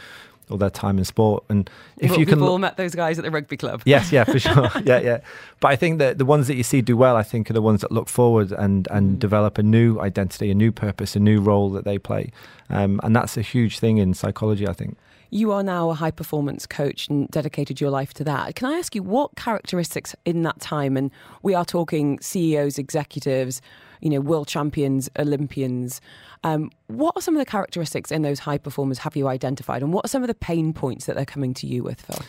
all 0.51 0.57
their 0.59 0.71
time 0.71 0.99
in 0.99 1.05
sport. 1.05 1.45
And 1.49 1.69
if 1.99 2.11
Well, 2.11 2.21
you 2.21 2.27
can 2.27 2.41
we've 2.41 2.49
all 2.49 2.59
met 2.59 2.77
those 2.77 2.95
guys 2.95 3.19
at 3.19 3.25
the 3.25 3.31
rugby 3.31 3.57
club. 3.57 3.83
Yes, 3.85 4.13
yeah, 4.13 4.25
for 4.25 4.39
sure. 4.39 4.69
yeah, 4.85 5.01
yeah. 5.01 5.19
But 5.61 5.69
I 5.73 5.77
think 5.77 5.99
that 6.01 6.19
the 6.19 6.25
ones 6.25 6.47
that 6.49 6.57
you 6.57 6.63
see 6.63 6.83
do 6.83 6.97
well, 6.97 7.17
I 7.17 7.23
think, 7.23 7.49
are 7.51 7.55
the 7.55 7.63
ones 7.63 7.81
that 7.81 7.91
look 7.93 8.09
forward 8.09 8.53
and, 8.53 8.87
and 8.91 9.17
Mm. 9.17 9.19
develop 9.19 9.59
a 9.59 9.63
new 9.63 9.99
identity, 10.01 10.51
a 10.51 10.55
new 10.55 10.73
purpose, 10.73 11.17
a 11.17 11.21
new 11.21 11.41
role 11.41 11.71
that 11.71 11.85
they 11.85 11.99
play. 11.99 12.31
Um, 12.71 13.01
and 13.03 13.15
that's 13.17 13.37
a 13.37 13.43
huge 13.43 13.79
thing 13.79 13.99
in 13.99 14.15
psychology, 14.15 14.67
I 14.69 14.73
think. 14.73 14.97
You 15.31 15.51
are 15.51 15.65
now 15.65 15.91
a 15.91 15.95
high 15.95 16.13
performance 16.13 16.65
coach 16.65 17.09
and 17.09 17.27
dedicated 17.29 17.81
your 17.81 17.91
life 17.91 18.15
to 18.15 18.25
that. 18.25 18.55
Can 18.55 18.69
I 18.73 18.79
ask 18.79 18.95
you 18.95 19.03
what 19.03 19.35
characteristics 19.35 20.15
in 20.25 20.43
that 20.43 20.61
time, 20.61 20.97
and 20.97 21.11
we 21.43 21.55
are 21.55 21.65
talking 21.65 22.21
CEOs, 22.21 22.79
executives, 22.79 23.61
you 24.01 24.11
know, 24.11 24.21
world 24.21 24.47
champions, 24.47 25.11
Olympians, 25.19 26.01
um, 26.45 26.71
what 26.87 27.17
are 27.17 27.23
some 27.23 27.35
of 27.35 27.41
the 27.41 27.51
characteristics 27.51 28.13
in 28.13 28.23
those 28.23 28.39
high 28.41 28.59
performers 28.59 28.99
have 28.99 29.17
you 29.17 29.27
identified, 29.27 29.83
and 29.83 29.93
what 29.93 30.05
are 30.05 30.09
some 30.09 30.23
of 30.23 30.29
the 30.29 30.35
pain 30.35 30.73
points 30.73 31.07
that 31.07 31.17
they're 31.17 31.25
coming 31.25 31.55
to 31.55 31.67
you 31.67 31.83
with, 31.83 32.01
Phil? 32.03 32.25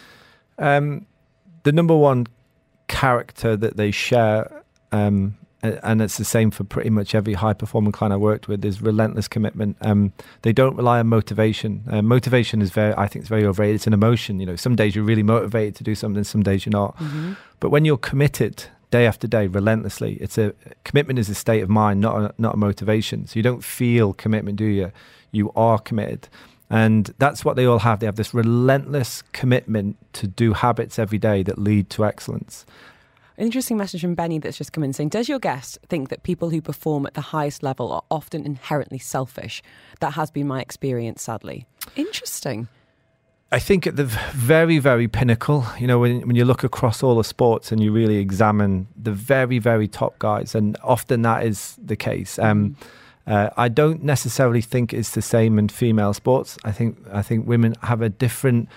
Um, 0.58 1.06
the 1.64 1.72
number 1.72 1.96
one 1.96 2.28
character 2.88 3.58
that 3.58 3.76
they 3.76 3.92
share, 3.92 4.64
um, 4.92 5.36
and 5.62 6.02
it's 6.02 6.18
the 6.18 6.24
same 6.24 6.50
for 6.52 6.64
pretty 6.64 6.92
much 6.92 7.14
every 7.14 7.34
high 7.34 7.54
performing 7.54 7.92
client 7.92 8.14
I 8.14 8.18
worked 8.18 8.48
with, 8.48 8.64
is 8.64 8.82
relentless 8.82 9.28
commitment. 9.28 9.76
Um, 9.82 10.14
they 10.44 10.54
don't 10.54 10.76
rely 10.76 11.00
on 11.00 11.08
motivation. 11.08 11.84
Uh, 11.90 12.02
motivation 12.02 12.62
is 12.62 12.70
very, 12.70 12.94
I 12.94 13.08
think, 13.08 13.24
it's 13.24 13.30
very 13.30 13.46
overrated. 13.46 13.76
It's 13.76 13.88
an 13.88 13.94
emotion. 13.94 14.40
You 14.40 14.46
know, 14.46 14.56
some 14.56 14.76
days 14.76 14.96
you're 14.96 15.04
really 15.04 15.24
motivated 15.24 15.76
to 15.76 15.84
do 15.84 15.96
something, 15.96 16.24
some 16.24 16.44
days 16.44 16.66
you're 16.66 16.72
not. 16.72 16.96
But 17.60 17.72
when 17.72 17.84
you're 17.84 17.98
committed 17.98 18.66
day 18.96 19.06
after 19.06 19.28
day, 19.28 19.48
relentlessly, 19.48 20.14
it's 20.22 20.38
a 20.38 20.54
commitment 20.86 21.20
is 21.20 21.28
a 21.28 21.36
state 21.36 21.62
of 21.62 21.70
mind, 21.70 22.00
not 22.00 22.16
a, 22.22 22.34
not 22.38 22.54
a 22.54 22.58
motivation. 22.58 23.28
So 23.28 23.34
you 23.38 23.44
don't 23.44 23.64
feel 23.64 24.14
commitment, 24.14 24.56
do 24.58 24.66
you? 24.66 24.92
You 25.32 25.52
are 25.54 25.80
committed. 25.80 26.30
And 26.70 27.14
that's 27.18 27.44
what 27.44 27.58
they 27.58 27.66
all 27.66 27.80
have. 27.80 28.00
They 28.00 28.06
have 28.06 28.16
this 28.16 28.34
relentless 28.34 29.22
commitment 29.34 29.98
to 30.14 30.28
do 30.28 30.54
habits 30.54 30.98
every 30.98 31.18
day 31.18 31.44
that 31.44 31.58
lead 31.58 31.90
to 31.92 32.06
excellence. 32.06 32.66
An 33.38 33.46
interesting 33.46 33.76
message 33.76 34.00
from 34.00 34.16
Benny 34.16 34.40
that's 34.40 34.58
just 34.58 34.72
come 34.72 34.86
in 34.86 34.94
saying, 34.94 35.10
Does 35.10 35.28
your 35.28 35.40
guest 35.40 35.78
think 35.90 36.08
that 36.08 36.24
people 36.24 36.52
who 36.52 36.62
perform 36.62 37.06
at 37.06 37.16
the 37.16 37.22
highest 37.36 37.64
level 37.64 37.92
are 37.92 38.04
often 38.10 38.46
inherently 38.46 38.98
selfish? 38.98 39.62
That 40.00 40.14
has 40.14 40.32
been 40.32 40.48
my 40.48 40.62
experience, 40.62 41.22
sadly. 41.22 41.66
Interesting. 41.98 42.70
I 43.52 43.60
think 43.60 43.86
at 43.86 43.96
the 43.96 44.06
very, 44.34 44.80
very 44.80 45.08
pinnacle, 45.08 45.66
you 45.80 45.88
know, 45.88 46.00
when, 46.00 46.28
when 46.28 46.36
you 46.36 46.46
look 46.46 46.64
across 46.64 47.04
all 47.04 47.16
the 47.16 47.24
sports 47.24 47.72
and 47.72 47.82
you 47.82 47.92
really 47.92 48.18
examine 48.18 48.88
the 49.02 49.12
very, 49.12 49.60
very 49.60 49.88
top 49.88 50.18
guys, 50.20 50.56
and 50.56 50.78
often 50.84 51.22
that 51.22 51.46
is 51.46 51.78
the 51.84 51.96
case. 51.96 52.40
Um, 52.40 52.76
uh, 53.28 53.50
I 53.56 53.70
don't 53.70 54.04
necessarily 54.04 54.62
think 54.62 54.94
it's 54.94 55.12
the 55.12 55.22
same 55.22 55.58
in 55.58 55.70
female 55.70 56.14
sports. 56.14 56.58
I 56.64 56.72
think 56.72 56.98
I 57.12 57.22
think 57.22 57.48
women 57.48 57.76
have 57.82 58.02
a 58.02 58.10
different 58.10 58.70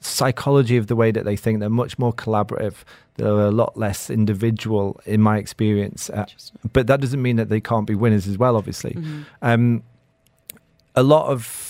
psychology 0.00 0.76
of 0.78 0.86
the 0.86 0.96
way 0.96 1.10
that 1.10 1.24
they 1.24 1.36
think. 1.36 1.60
They're 1.60 1.68
much 1.68 1.98
more 1.98 2.12
collaborative. 2.12 2.76
They're 3.16 3.28
a 3.28 3.50
lot 3.50 3.76
less 3.76 4.08
individual, 4.08 5.00
in 5.04 5.20
my 5.20 5.36
experience. 5.36 6.08
Uh, 6.08 6.24
but 6.72 6.86
that 6.86 7.00
doesn't 7.00 7.20
mean 7.20 7.36
that 7.36 7.50
they 7.50 7.60
can't 7.60 7.86
be 7.86 7.94
winners 7.94 8.26
as 8.26 8.38
well. 8.38 8.56
Obviously, 8.56 8.96
um, 9.42 9.82
a 10.94 11.02
lot 11.02 11.26
of 11.26 11.69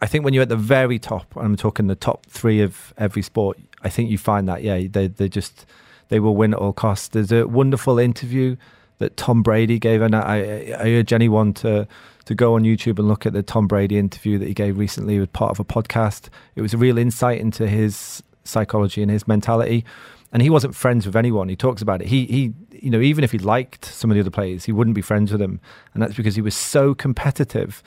I 0.00 0.06
think 0.06 0.24
when 0.24 0.32
you're 0.32 0.42
at 0.42 0.48
the 0.48 0.56
very 0.56 0.98
top, 0.98 1.32
I'm 1.36 1.56
talking 1.56 1.88
the 1.88 1.96
top 1.96 2.26
three 2.26 2.60
of 2.60 2.94
every 2.96 3.22
sport, 3.22 3.58
I 3.82 3.88
think 3.88 4.10
you 4.10 4.18
find 4.18 4.48
that 4.48 4.62
yeah, 4.62 4.86
they 4.90 5.08
they 5.08 5.28
just 5.28 5.66
they 6.08 6.20
will 6.20 6.36
win 6.36 6.54
at 6.54 6.60
all 6.60 6.72
costs. 6.72 7.08
There's 7.08 7.32
a 7.32 7.46
wonderful 7.46 7.98
interview 7.98 8.56
that 8.98 9.16
Tom 9.16 9.42
Brady 9.42 9.78
gave, 9.78 10.02
and 10.02 10.14
I, 10.14 10.74
I 10.78 10.90
urge 10.90 11.12
anyone 11.12 11.52
to 11.54 11.86
to 12.24 12.34
go 12.34 12.54
on 12.54 12.62
YouTube 12.62 12.98
and 12.98 13.08
look 13.08 13.24
at 13.24 13.32
the 13.32 13.42
Tom 13.42 13.66
Brady 13.66 13.98
interview 13.98 14.38
that 14.38 14.48
he 14.48 14.54
gave 14.54 14.78
recently 14.78 15.18
with 15.18 15.32
part 15.32 15.50
of 15.50 15.60
a 15.60 15.64
podcast. 15.64 16.28
It 16.56 16.60
was 16.60 16.74
a 16.74 16.76
real 16.76 16.98
insight 16.98 17.40
into 17.40 17.66
his 17.66 18.22
psychology 18.44 19.02
and 19.02 19.10
his 19.10 19.26
mentality. 19.26 19.84
And 20.30 20.42
he 20.42 20.50
wasn't 20.50 20.74
friends 20.74 21.06
with 21.06 21.16
anyone. 21.16 21.48
He 21.48 21.56
talks 21.56 21.80
about 21.80 22.02
it. 22.02 22.08
He 22.08 22.26
he 22.26 22.52
you 22.70 22.90
know, 22.90 23.00
even 23.00 23.24
if 23.24 23.32
he 23.32 23.38
liked 23.38 23.86
some 23.86 24.10
of 24.10 24.14
the 24.14 24.20
other 24.20 24.30
players, 24.30 24.64
he 24.64 24.72
wouldn't 24.72 24.94
be 24.94 25.02
friends 25.02 25.32
with 25.32 25.40
them. 25.40 25.58
And 25.94 26.02
that's 26.02 26.14
because 26.14 26.34
he 26.34 26.42
was 26.42 26.54
so 26.54 26.94
competitive 26.94 27.82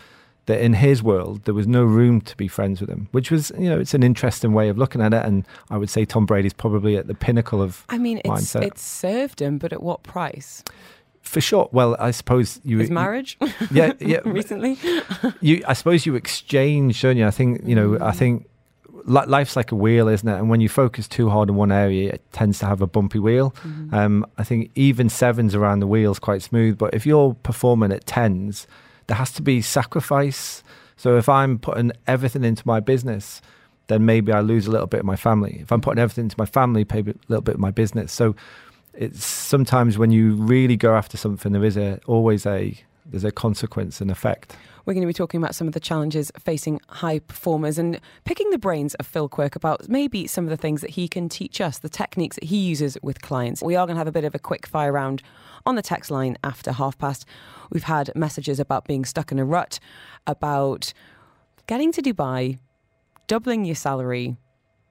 that 0.48 0.60
in 0.62 0.74
his 0.74 1.04
world 1.04 1.44
there 1.46 1.54
was 1.54 1.68
no 1.68 1.84
room 1.84 2.22
to 2.22 2.36
be 2.36 2.48
friends 2.48 2.82
with 2.82 2.89
him, 2.89 3.08
which 3.12 3.32
was, 3.32 3.52
you 3.58 3.70
know, 3.70 3.80
it's 3.80 3.94
an 3.94 4.04
interesting 4.04 4.54
way 4.54 4.70
of 4.70 4.78
looking 4.78 5.02
at 5.02 5.14
it. 5.14 5.26
And 5.26 5.46
I 5.70 5.78
would 5.78 5.89
say 5.89 6.06
Tom 6.06 6.26
Brady's 6.26 6.54
probably 6.54 6.98
at 6.98 7.08
the 7.08 7.16
pinnacle 7.16 7.62
of 7.62 7.86
I 7.89 7.98
mean, 7.98 8.20
it's, 8.20 8.28
mindset. 8.28 8.64
it's 8.64 8.82
served 8.82 9.42
him, 9.42 9.58
but 9.58 9.74
at 9.74 9.84
what 9.84 10.04
price? 10.04 10.64
for 11.22 11.39
sure. 11.39 11.70
Well, 11.72 11.96
I 12.00 12.12
suppose 12.12 12.60
you 12.64 12.80
His 12.80 12.89
marriage? 12.89 13.38
Yeah, 13.72 13.94
yeah. 14.00 14.20
Recently? 14.26 14.78
you 15.39 15.64
I 15.68 15.74
suppose 15.74 16.06
you 16.06 16.16
exchange, 16.16 17.02
don't 17.02 17.16
you? 17.16 17.26
I 17.26 17.32
think 17.32 17.62
you 17.64 17.76
know. 17.76 17.98
I 18.02 18.12
think 18.12 18.50
life's 19.06 19.56
like 19.56 19.72
a 19.72 19.76
wheel, 19.76 20.08
isn't 20.08 20.28
it? 20.28 20.38
And 20.38 20.50
when 20.50 20.62
you 20.62 20.70
focus 20.70 21.08
too 21.08 21.30
hard 21.30 21.50
on 21.50 21.56
one 21.56 21.72
area, 21.72 22.12
it 22.12 22.32
tends 22.32 22.60
to 22.60 22.66
have 22.66 22.82
a 22.82 22.88
bumpy 22.88 23.20
wheel. 23.20 23.54
Um, 23.92 24.26
I 24.38 24.44
think 24.44 24.72
even 24.76 25.10
sevens 25.10 25.56
around 25.56 25.80
the 25.80 25.88
wheel's 25.88 26.20
quite 26.20 26.42
smooth, 26.42 26.78
but 26.78 26.94
if 26.94 27.06
you're 27.06 27.34
performing 27.36 27.92
at 27.92 28.06
tens, 28.06 28.68
there 29.08 29.18
has 29.18 29.32
to 29.34 29.41
be 29.41 29.62
sacrifice. 29.62 30.64
So 30.95 31.18
if 31.18 31.28
I'm 31.28 31.60
putting 31.60 31.91
everything 32.08 32.43
into 32.43 32.64
my 32.66 32.80
business, 32.80 33.41
then 33.88 34.06
maybe 34.06 34.32
I 34.32 34.39
lose 34.41 34.68
a 34.68 34.72
little 34.72 34.88
bit 34.88 35.02
of 35.02 35.06
my 35.06 35.16
family. 35.16 35.60
If 35.62 35.72
I'm 35.72 35.82
putting 35.82 35.99
everything 35.99 36.26
into 36.26 36.36
my 36.38 36.45
family, 36.45 36.86
maybe 36.91 37.12
a 37.12 37.16
little 37.28 37.41
bit 37.41 37.56
of 37.56 37.62
my 37.62 37.72
business. 37.72 38.12
So 38.12 38.36
it's 38.93 39.24
sometimes 39.24 39.97
when 39.97 40.12
you 40.12 40.36
really 40.36 40.78
go 40.78 40.95
after 40.95 41.18
something, 41.18 41.52
there 41.52 41.66
is 41.66 41.78
a 41.78 41.99
always 42.06 42.45
a 42.45 42.78
there's 43.06 43.24
a 43.24 43.32
consequence 43.32 43.99
and 43.99 44.10
effect. 44.10 44.56
We're 44.86 44.93
going 44.93 45.02
to 45.02 45.08
be 45.08 45.14
talking 45.14 45.41
about 45.41 45.54
some 45.54 45.68
of 45.68 45.74
the 45.74 45.80
challenges 45.80 46.32
facing 46.39 46.80
high 46.88 47.20
performers 47.20 47.78
and 47.78 47.99
picking 48.26 48.49
the 48.49 48.58
brains 48.58 48.95
of 48.95 49.06
Phil 49.06 49.30
Quirk 49.30 49.56
about 49.56 49.88
maybe 49.88 50.26
some 50.28 50.45
of 50.45 50.49
the 50.49 50.58
things 50.58 50.82
that 50.82 50.91
he 50.91 51.08
can 51.08 51.30
teach 51.30 51.62
us, 51.62 51.78
the 51.78 51.89
techniques 51.89 52.36
that 52.36 52.45
he 52.45 52.58
uses 52.58 52.97
with 53.04 53.22
clients. 53.22 53.62
We 53.62 53.76
are 53.76 53.86
going 53.86 53.95
to 53.95 53.99
have 53.99 54.08
a 54.08 54.12
bit 54.12 54.24
of 54.24 54.34
a 54.34 54.39
quick 54.39 54.66
fire 54.66 54.91
round 54.91 55.22
on 55.66 55.76
the 55.76 55.82
text 55.84 56.10
line 56.10 56.38
after 56.43 56.72
half 56.72 56.97
past. 56.97 57.26
We've 57.72 57.84
had 57.84 58.11
messages 58.15 58.59
about 58.59 58.86
being 58.86 59.05
stuck 59.05 59.32
in 59.32 59.39
a 59.39 59.45
rut, 59.45 59.80
about 60.28 60.93
getting 61.67 61.91
to 61.93 62.01
Dubai, 62.01 62.59
doubling 63.28 63.65
your 63.65 63.76
salary, 63.76 64.36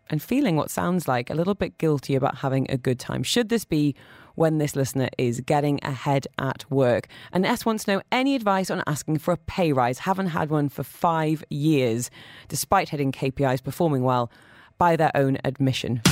and 0.08 0.22
feeling 0.22 0.56
what 0.56 0.70
sounds 0.70 1.06
like 1.06 1.30
a 1.30 1.34
little 1.34 1.54
bit 1.54 1.78
guilty 1.78 2.14
about 2.14 2.38
having 2.38 2.68
a 2.70 2.76
good 2.76 2.98
time. 2.98 3.22
Should 3.22 3.48
this 3.48 3.64
be 3.64 3.94
when 4.34 4.58
this 4.58 4.74
listener 4.74 5.08
is 5.18 5.40
getting 5.40 5.78
ahead 5.82 6.26
at 6.38 6.68
work? 6.70 7.06
And 7.32 7.46
S 7.46 7.64
wants 7.64 7.84
to 7.84 7.92
know 7.92 8.02
any 8.10 8.34
advice 8.34 8.70
on 8.70 8.82
asking 8.86 9.18
for 9.18 9.32
a 9.32 9.36
pay 9.36 9.72
rise. 9.72 10.00
Haven't 10.00 10.28
had 10.28 10.50
one 10.50 10.68
for 10.68 10.82
five 10.82 11.44
years, 11.48 12.10
despite 12.48 12.88
hitting 12.88 13.12
KPIs 13.12 13.62
performing 13.62 14.02
well 14.02 14.30
by 14.78 14.96
their 14.96 15.12
own 15.14 15.38
admission. 15.44 16.02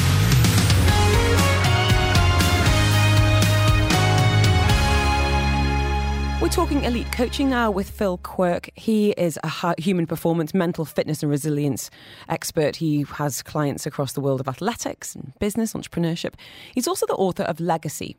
We're 6.41 6.49
talking 6.49 6.84
elite 6.84 7.11
coaching 7.11 7.51
now 7.51 7.68
with 7.72 7.91
Phil 7.91 8.18
Quirk. 8.18 8.70
He 8.76 9.11
is 9.11 9.41
a 9.43 9.74
human 9.80 10.07
performance, 10.07 10.55
mental 10.55 10.84
fitness, 10.84 11.20
and 11.24 11.30
resilience 11.30 11.91
expert. 12.28 12.76
He 12.76 13.05
has 13.14 13.43
clients 13.43 13.86
across 13.86 14.12
the 14.12 14.20
world 14.20 14.39
of 14.39 14.47
athletics 14.47 15.16
and 15.16 15.32
business, 15.41 15.72
entrepreneurship. 15.72 16.34
He's 16.72 16.86
also 16.86 17.07
the 17.07 17.14
author 17.14 17.43
of 17.43 17.59
Legacy. 17.59 18.16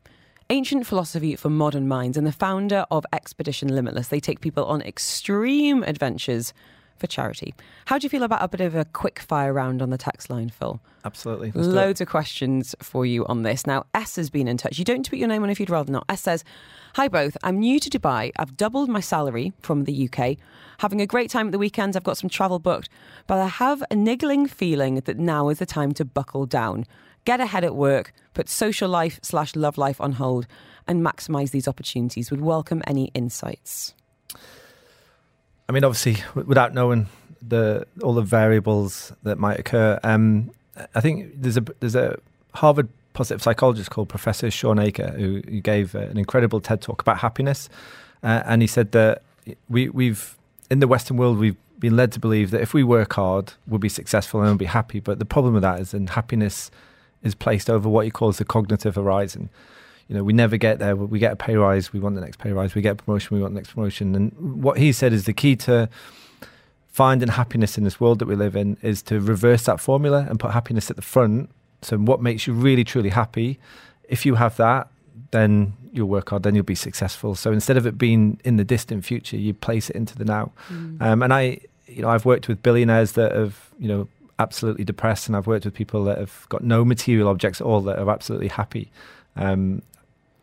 Ancient 0.49 0.85
philosophy 0.85 1.37
for 1.37 1.49
modern 1.49 1.87
minds, 1.87 2.17
and 2.17 2.27
the 2.27 2.33
founder 2.33 2.85
of 2.91 3.05
Expedition 3.13 3.73
Limitless. 3.73 4.09
They 4.09 4.19
take 4.19 4.41
people 4.41 4.65
on 4.65 4.81
extreme 4.81 5.83
adventures 5.83 6.53
for 6.97 7.07
charity. 7.07 7.53
How 7.85 7.97
do 7.97 8.03
you 8.03 8.09
feel 8.09 8.23
about 8.23 8.43
a 8.43 8.49
bit 8.49 8.59
of 8.59 8.75
a 8.75 8.83
quick 8.83 9.19
fire 9.19 9.53
round 9.53 9.81
on 9.81 9.91
the 9.91 9.97
text 9.97 10.29
line, 10.29 10.49
Phil? 10.49 10.81
Absolutely. 11.05 11.53
Let's. 11.55 11.69
Loads 11.69 12.01
of 12.01 12.09
questions 12.09 12.75
for 12.81 13.05
you 13.05 13.25
on 13.27 13.43
this. 13.43 13.65
Now, 13.65 13.85
S 13.93 14.17
has 14.17 14.29
been 14.29 14.49
in 14.49 14.57
touch. 14.57 14.77
You 14.77 14.83
don't 14.83 15.05
tweet 15.05 15.19
your 15.19 15.29
name 15.29 15.41
on 15.41 15.49
if 15.49 15.57
you'd 15.61 15.69
rather 15.69 15.93
not. 15.93 16.03
S 16.09 16.23
says, 16.23 16.43
Hi 16.95 17.07
both. 17.07 17.37
I'm 17.43 17.59
new 17.59 17.79
to 17.79 17.89
Dubai. 17.89 18.31
I've 18.37 18.57
doubled 18.57 18.89
my 18.89 18.99
salary 18.99 19.53
from 19.61 19.83
the 19.83 20.09
UK. 20.09 20.37
Having 20.79 21.01
a 21.01 21.05
great 21.05 21.29
time 21.29 21.45
at 21.47 21.51
the 21.51 21.59
weekends. 21.59 21.95
I've 21.95 22.03
got 22.03 22.17
some 22.17 22.31
travel 22.31 22.57
booked, 22.57 22.89
but 23.27 23.37
I 23.37 23.45
have 23.45 23.83
a 23.91 23.95
niggling 23.95 24.47
feeling 24.47 24.95
that 24.95 25.19
now 25.19 25.49
is 25.49 25.59
the 25.59 25.67
time 25.67 25.93
to 25.93 26.05
buckle 26.05 26.47
down, 26.47 26.87
get 27.25 27.39
ahead 27.39 27.63
at 27.63 27.75
work, 27.75 28.11
put 28.33 28.49
social 28.49 28.89
life 28.89 29.19
slash 29.21 29.55
love 29.55 29.77
life 29.77 30.01
on 30.01 30.13
hold, 30.13 30.47
and 30.87 31.05
maximize 31.05 31.51
these 31.51 31.67
opportunities. 31.67 32.31
Would 32.31 32.41
welcome 32.41 32.81
any 32.87 33.11
insights. 33.13 33.93
I 35.67 35.71
mean, 35.71 35.83
obviously, 35.83 36.23
without 36.33 36.73
knowing 36.73 37.07
the 37.39 37.85
all 38.01 38.15
the 38.15 38.23
variables 38.23 39.13
that 39.21 39.37
might 39.37 39.59
occur, 39.59 39.99
um, 40.03 40.49
I 40.95 41.01
think 41.01 41.33
there's 41.35 41.57
a 41.57 41.65
there's 41.81 41.95
a 41.95 42.19
Harvard 42.55 42.89
positive 43.19 43.41
psychologist 43.41 43.91
called 43.91 44.07
Professor 44.07 44.49
Shawn 44.49 44.79
Achor 44.79 45.09
who, 45.09 45.41
who 45.49 45.59
gave 45.59 45.93
uh, 45.93 45.99
an 45.99 46.17
incredible 46.17 46.61
TED 46.61 46.81
talk 46.81 47.01
about 47.01 47.17
happiness, 47.17 47.67
uh, 48.23 48.43
and 48.45 48.61
he 48.61 48.67
said 48.67 48.93
that 48.93 49.23
we 49.67 49.89
we've 49.89 50.37
in 50.71 50.79
the 50.79 50.87
Western 50.87 51.17
world 51.17 51.37
we've 51.37 51.57
been 51.79 51.97
led 51.97 52.13
to 52.13 52.19
believe 52.19 52.51
that 52.51 52.61
if 52.61 52.73
we 52.73 52.83
work 52.83 53.13
hard, 53.13 53.53
we'll 53.67 53.79
be 53.79 53.89
successful 53.89 54.39
and 54.39 54.49
we'll 54.49 54.57
be 54.57 54.65
happy. 54.65 54.99
But 55.01 55.19
the 55.19 55.25
problem 55.25 55.53
with 55.53 55.63
that 55.63 55.79
is, 55.79 55.91
then 55.91 56.07
happiness 56.07 56.71
is 57.21 57.35
placed 57.35 57.69
over 57.69 57.89
what 57.89 58.05
he 58.05 58.11
calls 58.11 58.37
the 58.37 58.45
cognitive 58.45 58.95
horizon. 58.95 59.49
You 60.07 60.15
know, 60.15 60.23
we 60.23 60.33
never 60.33 60.57
get 60.57 60.79
there. 60.79 60.95
We 60.95 61.19
get 61.19 61.33
a 61.33 61.35
pay 61.35 61.55
rise, 61.55 61.91
we 61.91 61.99
want 61.99 62.15
the 62.15 62.21
next 62.21 62.39
pay 62.39 62.51
rise. 62.51 62.73
We 62.73 62.81
get 62.81 62.97
promotion, 62.97 63.35
we 63.35 63.41
want 63.41 63.53
the 63.53 63.59
next 63.59 63.73
promotion. 63.73 64.15
And 64.15 64.63
what 64.63 64.77
he 64.77 64.91
said 64.93 65.11
is 65.11 65.25
the 65.25 65.33
key 65.33 65.55
to 65.67 65.89
finding 66.87 67.29
happiness 67.29 67.77
in 67.77 67.83
this 67.83 67.99
world 67.99 68.19
that 68.19 68.27
we 68.27 68.35
live 68.35 68.55
in 68.55 68.77
is 68.81 69.01
to 69.03 69.19
reverse 69.19 69.63
that 69.63 69.79
formula 69.79 70.25
and 70.29 70.39
put 70.39 70.51
happiness 70.51 70.89
at 70.89 70.95
the 70.95 71.01
front. 71.01 71.49
So, 71.81 71.97
what 71.97 72.21
makes 72.21 72.47
you 72.47 72.53
really, 72.53 72.83
truly 72.83 73.09
happy? 73.09 73.59
If 74.07 74.25
you 74.25 74.35
have 74.35 74.57
that, 74.57 74.89
then 75.31 75.73
you'll 75.91 76.09
work 76.09 76.29
hard, 76.29 76.43
then 76.43 76.55
you'll 76.55 76.63
be 76.63 76.75
successful. 76.75 77.35
So, 77.35 77.51
instead 77.51 77.77
of 77.77 77.85
it 77.85 77.97
being 77.97 78.39
in 78.43 78.57
the 78.57 78.63
distant 78.63 79.05
future, 79.05 79.37
you 79.37 79.53
place 79.53 79.89
it 79.89 79.95
into 79.95 80.17
the 80.17 80.25
now. 80.25 80.51
Mm. 80.69 81.01
Um, 81.01 81.23
and 81.23 81.33
I, 81.33 81.59
you 81.87 82.01
know, 82.01 82.09
I've 82.09 82.25
worked 82.25 82.47
with 82.47 82.61
billionaires 82.61 83.13
that 83.13 83.33
have, 83.33 83.69
you 83.79 83.87
know, 83.87 84.07
absolutely 84.39 84.85
depressed, 84.85 85.27
and 85.27 85.35
I've 85.35 85.47
worked 85.47 85.65
with 85.65 85.73
people 85.73 86.03
that 86.05 86.17
have 86.17 86.45
got 86.49 86.63
no 86.63 86.83
material 86.85 87.27
objects 87.27 87.61
at 87.61 87.67
all 87.67 87.81
that 87.81 87.99
are 87.99 88.09
absolutely 88.09 88.47
happy. 88.47 88.91
Um, 89.35 89.81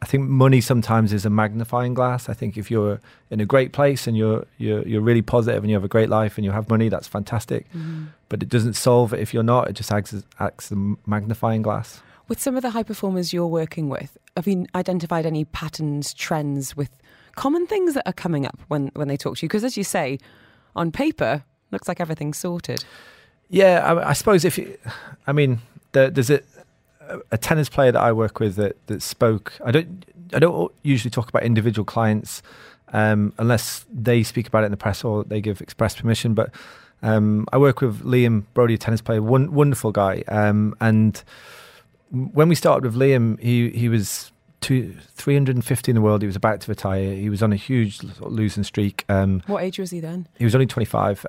I 0.07 0.09
think 0.09 0.29
money 0.29 0.61
sometimes 0.61 1.13
is 1.13 1.27
a 1.27 1.31
magnifying 1.31 1.93
glass. 1.93 2.29
I 2.29 2.33
think 2.33 2.57
if 2.57 2.71
you're 2.71 3.01
in 3.29 3.41
a 3.41 3.45
great 3.45 3.73
place 3.73 4.07
and 4.07 4.17
you're 4.17 4.47
you're 4.57 4.87
you're 4.87 5.01
really 5.01 5.21
positive 5.21 5.65
and 5.65 5.69
you 5.69 5.75
have 5.75 5.83
a 5.83 5.89
great 5.89 6.09
life 6.09 6.39
and 6.39 6.45
you 6.45 6.53
have 6.53 6.71
money, 6.71 6.89
that's 6.89 7.09
fantastic. 7.09 7.69
Mm-hmm. 7.71 8.05
But 8.29 8.41
it 8.41 8.49
doesn't 8.49 8.75
solve 8.75 9.13
it 9.13 9.19
if 9.19 9.35
you're 9.35 9.43
not. 9.43 9.69
It 9.69 9.73
just 9.73 9.91
acts 9.91 10.15
as, 10.15 10.23
acts 10.39 10.71
as 10.71 10.79
a 10.79 10.95
magnifying 11.07 11.63
glass. 11.63 12.03
With 12.29 12.41
some 12.41 12.55
of 12.55 12.63
the 12.63 12.71
high 12.71 12.85
performers 12.85 13.33
you're 13.33 13.49
working 13.49 13.89
with, 13.89 14.17
have 14.37 14.47
you 14.47 14.67
identified 14.77 15.27
any 15.27 15.45
patterns, 15.45 16.15
trends 16.15 16.77
with 16.77 16.91
common 17.35 17.67
things 17.67 17.95
that 17.95 18.07
are 18.07 18.13
coming 18.13 18.47
up 18.47 18.61
when 18.69 18.93
when 18.95 19.09
they 19.09 19.17
talk 19.17 19.39
to 19.39 19.43
you? 19.43 19.49
Because 19.49 19.65
as 19.65 19.77
you 19.77 19.83
say, 19.83 20.21
on 20.77 20.93
paper, 20.93 21.43
looks 21.73 21.89
like 21.89 22.01
everything's 22.01 22.39
sorted. 22.39 22.85
Yeah, 23.49 23.81
I, 23.85 24.11
I 24.11 24.13
suppose 24.13 24.45
if 24.45 24.57
you, 24.57 24.79
I 25.27 25.33
mean, 25.33 25.59
there, 25.91 26.11
there's 26.11 26.31
a 26.31 26.43
a 27.31 27.39
tennis 27.39 27.69
player 27.69 27.93
that 27.93 28.01
I 28.01 28.13
work 28.13 28.41
with 28.41 28.57
that, 28.57 28.77
that 28.87 29.03
spoke. 29.03 29.55
I 29.65 29.71
don't 29.71 30.05
I 30.35 30.39
don't 30.39 30.73
usually 30.83 31.11
talk 31.11 31.29
about 31.29 31.45
individual 31.45 31.85
clients 31.85 32.43
um, 32.93 33.33
unless 33.39 33.85
they 33.93 34.23
speak 34.23 34.49
about 34.49 34.63
it 34.63 34.67
in 34.67 34.71
the 34.71 34.77
press 34.77 35.05
or 35.05 35.25
they 35.25 35.41
give 35.41 35.61
express 35.61 35.95
permission. 35.97 36.35
But 36.35 36.51
um, 37.03 37.47
I 37.53 37.59
work 37.59 37.81
with 37.81 38.03
Liam 38.03 38.45
Broady, 38.55 38.75
a 38.75 38.79
tennis 38.79 39.01
player, 39.01 39.23
one 39.23 39.53
wonderful 39.53 39.93
guy. 39.93 40.25
Um, 40.29 40.75
and 40.81 41.23
when 42.11 42.49
we 42.49 42.55
started 42.55 42.85
with 42.85 42.95
Liam, 42.95 43.41
he 43.41 43.71
he 43.71 43.89
was 43.89 44.33
two, 44.61 44.95
350 45.15 45.91
in 45.91 45.95
the 45.95 46.01
world. 46.01 46.23
He 46.23 46.27
was 46.27 46.37
about 46.37 46.61
to 46.63 46.71
retire. 46.71 47.15
He 47.15 47.31
was 47.31 47.43
on 47.43 47.53
a 47.53 47.57
huge 47.57 48.01
losing 48.21 48.65
streak. 48.65 49.05
Um, 49.09 49.43
what 49.47 49.63
age 49.63 49.79
was 49.79 49.91
he 49.91 50.01
then? 50.01 50.27
He 50.39 50.45
was 50.45 50.55
only 50.55 50.67
25. 50.67 51.27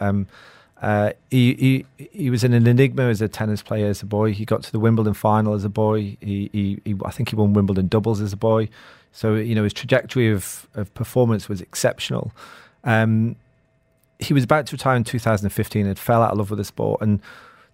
Uh, 0.82 1.12
he, 1.32 1.86
he 1.98 2.08
he 2.12 2.30
was 2.30 2.44
an 2.44 2.54
enigma 2.54 3.04
as 3.04 3.22
a 3.22 3.28
tennis 3.28 3.64
player 3.64 3.88
as 3.88 4.04
a 4.04 4.06
boy. 4.06 4.32
He 4.32 4.46
got 4.46 4.62
to 4.64 4.72
the 4.72 4.80
Wimbledon 4.80 5.16
final 5.16 5.54
as 5.54 5.64
a 5.64 5.70
boy. 5.70 6.18
He, 6.22 6.50
he, 6.54 6.80
he, 6.86 6.96
I 7.04 7.12
think 7.12 7.30
he 7.30 7.36
won 7.36 7.54
Wimbledon 7.54 7.88
doubles 7.88 8.22
as 8.22 8.32
a 8.32 8.38
boy. 8.38 8.70
So 9.12 9.36
you 9.36 9.56
know 9.56 9.64
his 9.64 9.74
trajectory 9.74 10.32
of, 10.32 10.68
of 10.76 10.94
performance 10.94 11.50
was 11.50 11.62
exceptional. 11.62 12.32
Um, 12.84 13.36
he 14.20 14.34
was 14.34 14.44
about 14.44 14.68
to 14.68 14.76
retire 14.76 14.96
in 14.96 15.04
2015 15.04 15.86
and 15.86 15.98
fell 15.98 16.22
out 16.22 16.32
of 16.32 16.38
love 16.38 16.50
with 16.50 16.58
the 16.58 16.66
sport. 16.66 17.02
And 17.02 17.22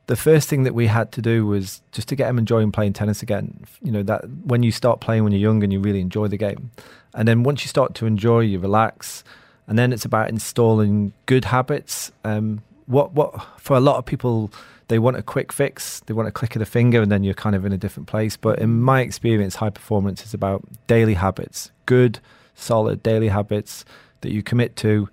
the 0.07 0.15
first 0.15 0.49
thing 0.49 0.63
that 0.63 0.73
we 0.73 0.87
had 0.87 1.11
to 1.13 1.21
do 1.21 1.45
was 1.45 1.81
just 1.91 2.07
to 2.09 2.15
get 2.15 2.29
him 2.29 2.37
enjoying 2.37 2.71
playing 2.71 2.93
tennis 2.93 3.21
again. 3.21 3.65
You 3.81 3.91
know 3.91 4.03
that 4.03 4.29
when 4.45 4.63
you 4.63 4.71
start 4.71 5.01
playing 5.01 5.23
when 5.23 5.33
you're 5.33 5.41
young 5.41 5.61
and 5.61 5.73
you 5.73 5.81
really 5.81 6.01
enjoy 6.01 6.27
the 6.27 6.37
game, 6.37 6.71
and 7.13 7.27
then 7.27 7.43
once 7.43 7.63
you 7.63 7.67
start 7.67 7.95
to 7.95 8.05
enjoy, 8.05 8.41
you 8.41 8.59
relax. 8.59 9.25
And 9.65 9.79
then 9.79 9.93
it's 9.93 10.03
about 10.03 10.27
installing 10.27 11.13
good 11.25 11.45
habits. 11.45 12.11
Um, 12.25 12.61
what 12.87 13.13
what 13.13 13.33
for 13.57 13.75
a 13.75 13.79
lot 13.79 13.97
of 13.97 14.05
people 14.05 14.51
they 14.87 14.99
want 14.99 15.17
a 15.17 15.23
quick 15.23 15.51
fix 15.51 16.01
they 16.01 16.13
want 16.13 16.27
a 16.27 16.31
click 16.31 16.55
of 16.55 16.59
the 16.59 16.65
finger 16.65 17.01
and 17.01 17.11
then 17.11 17.23
you're 17.23 17.33
kind 17.33 17.55
of 17.55 17.65
in 17.65 17.71
a 17.71 17.77
different 17.77 18.07
place. 18.07 18.37
But 18.37 18.59
in 18.59 18.81
my 18.81 19.01
experience 19.01 19.55
high 19.55 19.69
performance 19.69 20.25
is 20.25 20.33
about 20.33 20.63
daily 20.87 21.15
habits 21.15 21.71
good 21.85 22.19
solid 22.55 23.01
daily 23.03 23.29
habits 23.29 23.83
that 24.21 24.31
you 24.31 24.43
commit 24.43 24.75
to. 24.77 25.09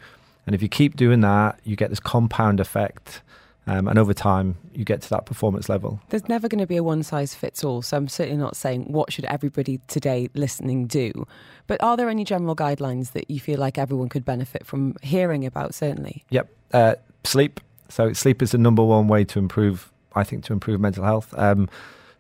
And 0.47 0.55
if 0.55 0.63
you 0.63 0.69
keep 0.69 0.97
doing 0.97 1.21
that 1.21 1.61
you 1.65 1.77
get 1.77 1.91
this 1.91 2.01
compound 2.01 2.61
effect 2.61 3.23
um, 3.67 3.89
and 3.89 3.99
over 3.99 4.15
time 4.15 4.57
you 4.75 4.85
get 4.85 5.03
to 5.03 5.11
that 5.11 5.27
performance 5.27 5.69
level 5.69 6.01
there's 6.09 6.29
never 6.29 6.49
going 6.49 6.59
to 6.59 6.67
be 6.67 6.77
a 6.77 6.83
one 6.83 7.03
size 7.03 7.35
fits 7.35 7.63
all 7.63 7.83
so 7.83 7.97
i'm 7.97 8.09
certainly 8.09 8.41
not 8.41 8.57
saying 8.57 8.85
what 8.93 9.13
should 9.13 9.25
everybody 9.27 9.81
today 9.87 10.29
listening 10.35 10.87
do 10.87 11.27
but 11.67 11.81
are 11.83 11.97
there 11.97 12.09
any 12.09 12.25
general 12.25 12.57
guidelines 12.57 13.13
that 13.13 13.31
you 13.31 13.39
feel 13.39 13.59
like 13.59 13.79
everyone 13.79 14.09
could 14.09 14.25
benefit 14.25 14.67
from 14.67 14.95
hearing 15.03 15.45
about 15.45 15.75
certainly 15.75 16.25
yep 16.31 16.49
uh, 16.73 16.95
sleep. 17.25 17.61
So 17.89 18.13
sleep 18.13 18.43
is 18.43 18.53
the 18.53 18.59
number 18.59 18.85
one 18.85 19.09
way 19.09 19.25
to 19.25 19.39
improve, 19.39 19.91
I 20.15 20.25
think, 20.25 20.45
to 20.45 20.53
improve 20.53 20.81
mental 20.81 21.05
health. 21.05 21.35
Um, 21.37 21.69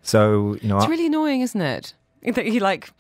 so 0.03 0.57
you 0.61 0.68
know, 0.68 0.78
it's 0.78 0.88
really 0.88 1.07
annoying, 1.07 1.41
isn't 1.43 1.61
it? 1.61 1.95
That 2.34 2.45
you 2.45 2.61
like 2.61 2.91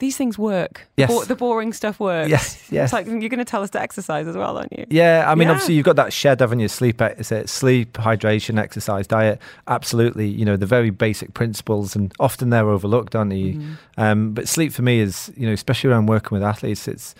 these 0.00 0.16
things 0.16 0.36
work. 0.36 0.88
Yes. 0.96 1.10
Bo- 1.10 1.24
the 1.24 1.36
boring 1.36 1.72
stuff 1.72 2.00
works. 2.00 2.28
Yes, 2.28 2.66
yes. 2.70 2.86
It's 2.86 2.92
like 2.92 3.06
you're 3.06 3.28
going 3.28 3.38
to 3.38 3.44
tell 3.44 3.62
us 3.62 3.70
to 3.70 3.80
exercise 3.80 4.26
as 4.26 4.36
well, 4.36 4.58
aren't 4.58 4.76
you? 4.76 4.86
Yeah, 4.90 5.24
I 5.28 5.34
mean, 5.34 5.46
yeah. 5.46 5.52
obviously 5.52 5.74
you've 5.74 5.84
got 5.84 5.96
that 5.96 6.12
shed, 6.12 6.40
haven't 6.40 6.60
you? 6.60 6.68
Sleep, 6.68 7.00
is 7.00 7.30
it 7.30 7.48
sleep, 7.48 7.92
hydration, 7.92 8.58
exercise, 8.58 9.06
diet. 9.06 9.40
Absolutely, 9.68 10.26
you 10.26 10.44
know 10.44 10.56
the 10.56 10.66
very 10.66 10.90
basic 10.90 11.34
principles, 11.34 11.94
and 11.94 12.12
often 12.18 12.50
they're 12.50 12.68
overlooked, 12.68 13.14
aren't 13.14 13.30
they? 13.30 13.52
Mm-hmm. 13.52 13.72
Um, 13.96 14.32
but 14.32 14.48
sleep 14.48 14.72
for 14.72 14.82
me 14.82 14.98
is, 14.98 15.32
you 15.36 15.46
know, 15.46 15.52
especially 15.52 15.90
around 15.90 16.06
working 16.06 16.36
with 16.36 16.42
athletes, 16.42 16.88
it's 16.88 17.14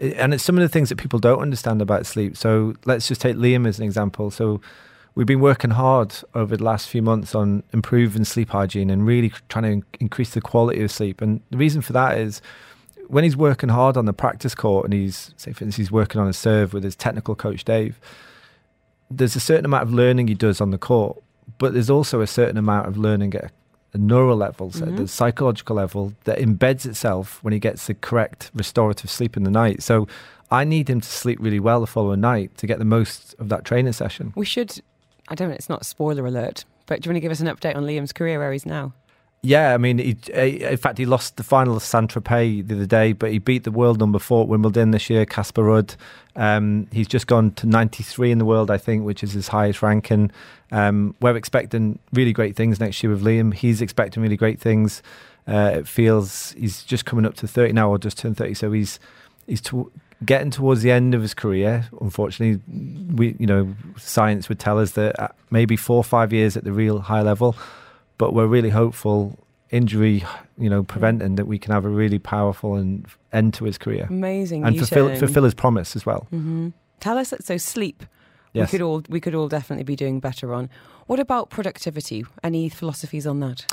and 0.00 0.34
it's 0.34 0.42
some 0.42 0.56
of 0.56 0.62
the 0.62 0.68
things 0.68 0.88
that 0.88 0.96
people 0.96 1.18
don't 1.18 1.40
understand 1.40 1.80
about 1.80 2.06
sleep. 2.06 2.36
So 2.36 2.74
let's 2.84 3.08
just 3.08 3.20
take 3.20 3.36
Liam 3.36 3.66
as 3.66 3.78
an 3.78 3.84
example. 3.84 4.30
So 4.30 4.60
we've 5.16 5.26
been 5.26 5.40
working 5.40 5.70
hard 5.70 6.14
over 6.34 6.56
the 6.56 6.62
last 6.62 6.88
few 6.88 7.02
months 7.02 7.34
on 7.34 7.64
improving 7.72 8.22
sleep 8.22 8.50
hygiene 8.50 8.90
and 8.90 9.04
really 9.04 9.32
trying 9.48 9.80
to 9.80 9.86
increase 9.98 10.30
the 10.30 10.40
quality 10.40 10.82
of 10.82 10.92
sleep. 10.92 11.20
And 11.20 11.40
the 11.50 11.56
reason 11.56 11.82
for 11.82 11.92
that 11.94 12.18
is 12.18 12.40
when 13.08 13.24
he's 13.24 13.36
working 13.36 13.70
hard 13.70 13.96
on 13.96 14.04
the 14.04 14.12
practice 14.12 14.54
court 14.54 14.84
and 14.84 14.92
he's, 14.92 15.34
say, 15.36 15.52
for 15.52 15.64
instance, 15.64 15.76
he's 15.76 15.90
working 15.90 16.20
on 16.20 16.28
a 16.28 16.32
serve 16.32 16.72
with 16.72 16.84
his 16.84 16.94
technical 16.94 17.34
coach 17.34 17.64
Dave. 17.64 17.98
There's 19.10 19.34
a 19.34 19.40
certain 19.40 19.64
amount 19.64 19.84
of 19.84 19.92
learning 19.92 20.28
he 20.28 20.34
does 20.34 20.60
on 20.60 20.70
the 20.70 20.78
court, 20.78 21.20
but 21.58 21.72
there's 21.72 21.90
also 21.90 22.20
a 22.20 22.26
certain 22.26 22.58
amount 22.58 22.86
of 22.86 22.98
learning 22.98 23.34
at 23.34 23.52
a 23.94 23.98
neural 23.98 24.36
level, 24.36 24.70
so 24.72 24.84
mm-hmm. 24.84 24.96
the 24.96 25.08
psychological 25.08 25.76
level 25.76 26.12
that 26.24 26.38
embeds 26.38 26.84
itself 26.84 27.42
when 27.42 27.52
he 27.52 27.58
gets 27.58 27.86
the 27.86 27.94
correct 27.94 28.50
restorative 28.52 29.08
sleep 29.08 29.36
in 29.36 29.44
the 29.44 29.50
night. 29.50 29.82
So 29.82 30.06
I 30.50 30.64
need 30.64 30.90
him 30.90 31.00
to 31.00 31.08
sleep 31.08 31.38
really 31.40 31.60
well 31.60 31.80
the 31.80 31.86
following 31.86 32.20
night 32.20 32.56
to 32.58 32.66
get 32.66 32.78
the 32.78 32.84
most 32.84 33.34
of 33.38 33.48
that 33.48 33.64
training 33.64 33.92
session. 33.92 34.32
We 34.36 34.44
should, 34.44 34.82
I 35.28 35.34
don't 35.34 35.48
know, 35.48 35.54
it's 35.54 35.68
not 35.68 35.84
spoiler 35.84 36.26
alert, 36.26 36.64
but 36.86 37.00
do 37.00 37.08
you 37.08 37.10
want 37.10 37.16
to 37.16 37.20
give 37.20 37.32
us 37.32 37.40
an 37.40 37.48
update 37.48 37.76
on 37.76 37.84
Liam's 37.84 38.12
career 38.12 38.38
where 38.38 38.52
he's 38.52 38.66
now? 38.66 38.92
Yeah, 39.42 39.74
I 39.74 39.78
mean, 39.78 39.98
he, 39.98 40.16
in 40.34 40.76
fact, 40.76 40.98
he 40.98 41.06
lost 41.06 41.36
the 41.36 41.44
final 41.44 41.76
of 41.76 41.82
Saint 41.82 42.10
Tropez 42.10 42.66
the 42.66 42.74
other 42.74 42.86
day, 42.86 43.12
but 43.12 43.30
he 43.30 43.38
beat 43.38 43.62
the 43.62 43.70
world 43.70 44.00
number 44.00 44.18
four 44.18 44.42
at 44.42 44.48
Wimbledon 44.48 44.90
this 44.90 45.08
year, 45.08 45.24
Casper 45.24 45.62
Ruud. 45.62 45.94
Um, 46.34 46.88
he's 46.90 47.06
just 47.06 47.28
gone 47.28 47.52
to 47.52 47.66
93 47.66 48.32
in 48.32 48.38
the 48.38 48.44
world, 48.44 48.72
I 48.72 48.78
think, 48.78 49.04
which 49.04 49.22
is 49.22 49.32
his 49.32 49.48
highest 49.48 49.82
ranking. 49.82 50.32
Um, 50.72 51.14
we're 51.20 51.36
expecting 51.36 52.00
really 52.12 52.32
great 52.32 52.56
things 52.56 52.80
next 52.80 53.00
year 53.02 53.12
with 53.12 53.22
Liam. 53.22 53.54
He's 53.54 53.80
expecting 53.80 54.20
really 54.20 54.36
great 54.36 54.60
things. 54.60 55.00
Uh, 55.46 55.70
it 55.74 55.86
feels 55.86 56.50
he's 56.52 56.82
just 56.82 57.04
coming 57.04 57.24
up 57.24 57.34
to 57.34 57.46
30 57.46 57.72
now, 57.72 57.88
or 57.88 57.98
just 57.98 58.18
turned 58.18 58.36
30, 58.36 58.54
so 58.54 58.72
he's 58.72 58.98
he's 59.46 59.60
getting 60.24 60.50
towards 60.50 60.82
the 60.82 60.90
end 60.90 61.14
of 61.14 61.22
his 61.22 61.34
career. 61.34 61.88
Unfortunately, 62.00 62.60
we 63.14 63.36
you 63.38 63.46
know 63.46 63.74
science 63.96 64.48
would 64.48 64.58
tell 64.58 64.78
us 64.78 64.92
that 64.92 65.34
maybe 65.50 65.76
four 65.76 65.96
or 65.98 66.04
five 66.04 66.32
years 66.32 66.56
at 66.56 66.64
the 66.64 66.72
real 66.72 67.00
high 67.00 67.22
level 67.22 67.56
but 68.18 68.32
we're 68.32 68.46
really 68.46 68.70
hopeful 68.70 69.38
injury, 69.70 70.24
you 70.58 70.70
know, 70.70 70.82
preventing 70.82 71.36
that 71.36 71.46
we 71.46 71.58
can 71.58 71.72
have 71.72 71.84
a 71.84 71.88
really 71.88 72.18
powerful 72.18 72.74
and 72.76 73.06
end 73.32 73.54
to 73.54 73.64
his 73.64 73.78
career. 73.78 74.06
Amazing, 74.08 74.64
and 74.64 74.78
fulfill, 74.78 75.14
fulfill 75.16 75.44
his 75.44 75.54
promise 75.54 75.96
as 75.96 76.06
well. 76.06 76.26
Mm-hmm. 76.32 76.68
Tell 77.00 77.18
us 77.18 77.34
so 77.40 77.56
sleep. 77.56 78.04
Yes. 78.52 78.72
We 78.72 78.78
could 78.78 78.84
all 78.84 79.02
we 79.08 79.20
could 79.20 79.34
all 79.34 79.48
definitely 79.48 79.84
be 79.84 79.96
doing 79.96 80.18
better 80.18 80.54
on. 80.54 80.70
What 81.06 81.20
about 81.20 81.50
productivity? 81.50 82.24
Any 82.42 82.68
philosophies 82.68 83.26
on 83.26 83.40
that? 83.40 83.66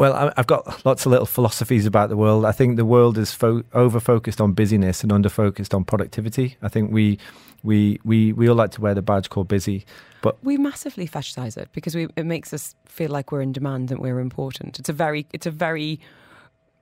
Well, 0.00 0.32
I've 0.34 0.46
got 0.46 0.86
lots 0.86 1.04
of 1.04 1.12
little 1.12 1.26
philosophies 1.26 1.84
about 1.84 2.08
the 2.08 2.16
world. 2.16 2.46
I 2.46 2.52
think 2.52 2.76
the 2.78 2.86
world 2.86 3.18
is 3.18 3.34
fo- 3.34 3.64
over 3.74 4.00
focused 4.00 4.40
on 4.40 4.54
busyness 4.54 5.02
and 5.02 5.12
under 5.12 5.28
focused 5.28 5.74
on 5.74 5.84
productivity. 5.84 6.56
I 6.62 6.68
think 6.68 6.90
we 6.90 7.18
we 7.62 8.00
we 8.02 8.32
we 8.32 8.48
all 8.48 8.56
like 8.56 8.70
to 8.70 8.80
wear 8.80 8.94
the 8.94 9.02
badge 9.02 9.28
called 9.28 9.48
busy, 9.48 9.84
but 10.22 10.42
we 10.42 10.56
massively 10.56 11.06
fetishize 11.06 11.58
it 11.58 11.68
because 11.72 11.94
we, 11.94 12.08
it 12.16 12.24
makes 12.24 12.54
us 12.54 12.74
feel 12.86 13.10
like 13.10 13.30
we're 13.30 13.42
in 13.42 13.52
demand 13.52 13.90
and 13.90 14.00
we're 14.00 14.20
important. 14.20 14.78
It's 14.78 14.88
a 14.88 14.94
very 14.94 15.26
it's 15.34 15.44
a 15.44 15.50
very 15.50 16.00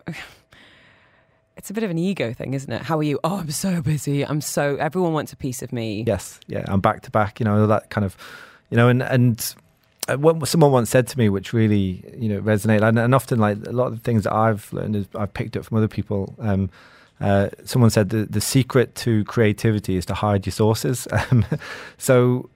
it's 1.56 1.70
a 1.70 1.72
bit 1.72 1.82
of 1.82 1.90
an 1.90 1.98
ego 1.98 2.32
thing, 2.32 2.54
isn't 2.54 2.72
it? 2.72 2.82
How 2.82 2.98
are 2.98 3.02
you? 3.02 3.18
Oh, 3.24 3.38
I'm 3.38 3.50
so 3.50 3.82
busy. 3.82 4.24
I'm 4.24 4.40
so 4.40 4.76
everyone 4.76 5.12
wants 5.12 5.32
a 5.32 5.36
piece 5.36 5.60
of 5.60 5.72
me. 5.72 6.04
Yes, 6.06 6.38
yeah, 6.46 6.62
I'm 6.68 6.80
back 6.80 7.02
to 7.02 7.10
back. 7.10 7.40
You 7.40 7.44
know 7.46 7.66
that 7.66 7.90
kind 7.90 8.04
of, 8.04 8.16
you 8.70 8.76
know, 8.76 8.86
and 8.86 9.02
and 9.02 9.56
what 10.16 10.46
someone 10.48 10.72
once 10.72 10.90
said 10.90 11.06
to 11.08 11.18
me, 11.18 11.28
which 11.28 11.52
really 11.52 12.04
you 12.16 12.28
know 12.28 12.40
resonated, 12.40 12.82
and, 12.82 12.98
and 12.98 13.14
often 13.14 13.38
like 13.38 13.58
a 13.66 13.72
lot 13.72 13.88
of 13.88 13.94
the 13.94 14.00
things 14.00 14.24
that 14.24 14.32
I've 14.32 14.72
learned 14.72 14.96
is 14.96 15.06
I've 15.14 15.32
picked 15.34 15.56
up 15.56 15.64
from 15.64 15.78
other 15.78 15.88
people. 15.88 16.34
Um, 16.38 16.70
uh, 17.20 17.48
someone 17.64 17.90
said 17.90 18.10
the, 18.10 18.26
the 18.26 18.40
secret 18.40 18.94
to 18.94 19.24
creativity 19.24 19.96
is 19.96 20.06
to 20.06 20.14
hide 20.14 20.46
your 20.46 20.52
sources. 20.52 21.08
Um, 21.30 21.44
so, 21.98 22.48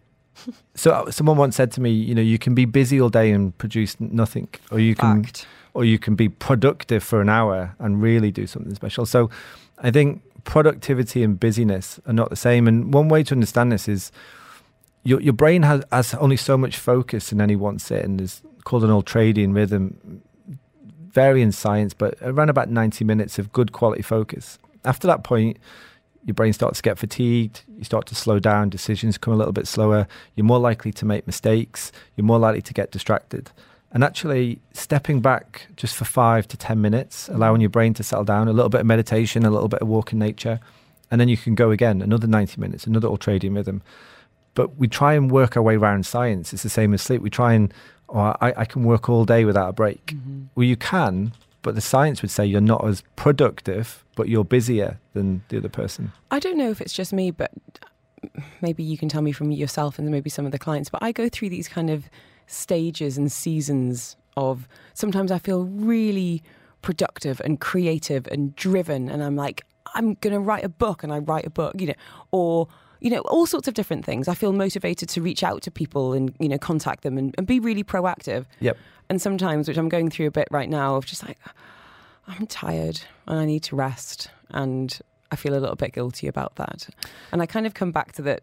so 0.75 0.93
uh, 0.93 1.11
someone 1.11 1.37
once 1.37 1.57
said 1.57 1.73
to 1.73 1.81
me, 1.81 1.91
you 1.91 2.15
know, 2.15 2.23
you 2.23 2.39
can 2.39 2.55
be 2.55 2.65
busy 2.65 3.01
all 3.01 3.09
day 3.09 3.33
and 3.33 3.57
produce 3.59 3.99
nothing, 4.01 4.49
or 4.71 4.79
you 4.79 4.95
can, 4.95 5.25
Fact. 5.25 5.47
or 5.75 5.85
you 5.85 5.99
can 5.99 6.15
be 6.15 6.29
productive 6.29 7.03
for 7.03 7.21
an 7.21 7.29
hour 7.29 7.75
and 7.81 8.01
really 8.01 8.31
do 8.31 8.47
something 8.47 8.75
special. 8.75 9.05
So, 9.05 9.31
I 9.79 9.91
think 9.91 10.23
productivity 10.45 11.23
and 11.23 11.39
busyness 11.39 12.01
are 12.07 12.13
not 12.13 12.31
the 12.31 12.37
same. 12.37 12.67
And 12.69 12.95
one 12.95 13.09
way 13.09 13.23
to 13.25 13.35
understand 13.35 13.73
this 13.73 13.89
is 13.89 14.13
your 15.05 15.21
your 15.21 15.33
brain 15.33 15.63
has, 15.63 15.85
has 15.91 16.15
only 16.15 16.37
so 16.37 16.57
much 16.57 16.77
focus 16.77 17.33
in 17.33 17.41
any 17.41 17.57
one 17.57 17.79
sitting. 17.79 18.17
There's 18.17 18.43
called 18.65 18.85
an 18.85 18.91
ultradian 18.91 19.55
rhythm, 19.55 20.23
vary 21.11 21.43
in 21.43 21.53
science, 21.53 21.95
but 21.95 22.15
around 22.23 22.49
about 22.49 22.71
90 22.71 23.05
minutes 23.05 23.39
of 23.39 23.53
good 23.53 23.73
quality 23.73 24.03
focus. 24.03 24.59
After 24.85 25.07
that 25.09 25.25
point, 25.25 25.59
your 26.25 26.35
brain 26.35 26.53
starts 26.53 26.79
to 26.79 26.83
get 26.83 26.99
fatigued, 26.99 27.63
you 27.77 27.85
start 27.85 28.07
to 28.07 28.15
slow 28.15 28.39
down, 28.39 28.69
decisions 28.69 29.19
come 29.19 29.35
a 29.35 29.37
little 29.37 29.53
bit 29.53 29.67
slower, 29.67 30.07
you're 30.37 30.45
more 30.45 30.61
likely 30.61 30.93
to 30.93 31.05
make 31.05 31.27
mistakes, 31.27 31.91
you're 32.17 32.25
more 32.25 32.39
likely 32.39 32.63
to 32.63 32.73
get 32.73 32.93
distracted. 32.93 33.51
And 33.91 34.03
actually, 34.03 34.59
stepping 34.73 35.21
back 35.21 35.67
just 35.77 35.95
for 35.95 36.05
five 36.05 36.49
to 36.49 36.57
10 36.57 36.81
minutes, 36.81 37.29
allowing 37.29 37.61
your 37.61 37.71
brain 37.71 37.93
to 37.95 38.03
settle 38.03 38.25
down, 38.25 38.49
a 38.49 38.53
little 38.53 38.71
bit 38.71 38.81
of 38.81 38.87
meditation, 38.87 39.45
a 39.45 39.51
little 39.51 39.69
bit 39.69 39.83
of 39.83 39.89
walk 39.89 40.13
in 40.13 40.19
nature, 40.19 40.61
and 41.11 41.21
then 41.21 41.29
you 41.29 41.37
can 41.37 41.55
go 41.55 41.71
again, 41.71 42.01
another 42.01 42.27
90 42.27 42.59
minutes, 42.61 42.87
another 42.87 43.09
ultradian 43.09 43.55
rhythm. 43.55 43.83
But 44.55 44.77
we 44.77 44.89
try 44.89 45.15
and 45.15 45.31
work 45.31 45.57
our 45.57 45.63
way 45.63 45.77
around 45.77 46.07
science. 46.07 46.53
It's 46.53 46.63
the 46.63 46.69
same 46.69 46.93
as 46.93 47.03
sleep. 47.03 47.23
We 47.23 47.31
try 47.31 47.55
and, 47.55 47.73
oh, 48.09 48.37
I, 48.41 48.53
I 48.59 48.65
can 48.65 48.85
work 48.85 49.09
all 49.09 49.25
day 49.25 49.45
without 49.45 49.69
a 49.69 49.73
break. 49.73 50.07
Mm-hmm. 50.07 50.43
Well, 50.55 50.65
you 50.65 50.77
can, 50.77 51.33
but 51.63 51.75
the 51.75 51.81
science 51.81 52.23
would 52.23 52.31
say 52.31 52.45
you're 52.45 52.61
not 52.61 52.87
as 52.87 53.03
productive, 53.17 54.05
but 54.15 54.29
you're 54.29 54.45
busier 54.45 54.99
than 55.15 55.43
the 55.49 55.59
other 55.59 55.69
person. 55.69 56.13
I 56.31 56.39
don't 56.39 56.59
know 56.59 56.71
if 56.71 56.81
it's 56.81 56.93
just 56.93 57.13
me, 57.13 57.31
but 57.31 57.51
maybe 58.61 58.83
you 58.83 58.99
can 58.99 59.09
tell 59.09 59.23
me 59.23 59.33
from 59.33 59.51
yourself 59.51 59.99
and 59.99 60.11
maybe 60.11 60.31
some 60.31 60.47
of 60.47 60.53
the 60.53 60.59
clients, 60.59 60.91
but 60.91 61.03
I 61.03 61.13
go 61.13 61.29
through 61.29 61.51
these 61.51 61.69
kind 61.69 61.91
of 61.91 62.09
stages 62.47 63.17
and 63.17 63.31
seasons 63.31 64.17
of 64.37 64.69
sometimes 64.95 65.31
I 65.31 65.39
feel 65.39 65.65
really 65.65 66.43
productive 66.83 67.41
and 67.45 67.61
creative 67.61 68.27
and 68.29 68.55
driven 68.57 69.09
and 69.09 69.23
I'm 69.23 69.37
like 69.37 69.65
I'm 69.95 70.15
going 70.15 70.33
to 70.33 70.41
write 70.41 70.65
a 70.65 70.69
book 70.69 71.03
and 71.03 71.13
I 71.13 71.19
write 71.19 71.47
a 71.47 71.51
book 71.51 71.75
you 71.79 71.89
know 71.89 71.95
or 72.33 72.69
you 73.03 73.11
know 73.11 73.21
all 73.21 73.47
sorts 73.47 73.69
of 73.69 73.75
different 73.75 74.05
things 74.05 74.29
I 74.29 74.35
feel 74.35 74.53
motivated 74.53 75.09
to 75.11 75.21
reach 75.21 75.43
out 75.43 75.63
to 75.63 75.71
people 75.71 76.13
and 76.13 76.35
you 76.39 76.49
know 76.49 76.59
contact 76.59 77.03
them 77.03 77.19
and, 77.19 77.35
and 77.37 77.47
be 77.47 77.61
really 77.61 77.85
proactive 77.85 78.47
yep 78.61 78.77
and 79.09 79.21
sometimes 79.21 79.69
which 79.69 79.77
I'm 79.77 79.89
going 79.89 80.09
through 80.11 80.27
a 80.27 80.31
bit 80.31 80.49
right 80.51 80.69
now 80.69 80.97
of 80.97 81.05
just 81.05 81.27
like 81.27 81.39
I'm 82.27 82.47
tired 82.47 83.01
and 83.27 83.39
I 83.39 83.45
need 83.45 83.63
to 83.65 83.77
rest 83.77 84.31
and 84.51 84.99
I 85.31 85.37
feel 85.37 85.55
a 85.55 85.61
little 85.61 85.77
bit 85.77 85.93
guilty 85.93 86.29
about 86.29 86.57
that 86.57 86.89
and 87.33 87.43
I 87.43 87.47
kind 87.47 87.67
of 87.67 87.75
come 87.75 87.93
back 87.93 88.13
to 88.13 88.23
that 88.23 88.43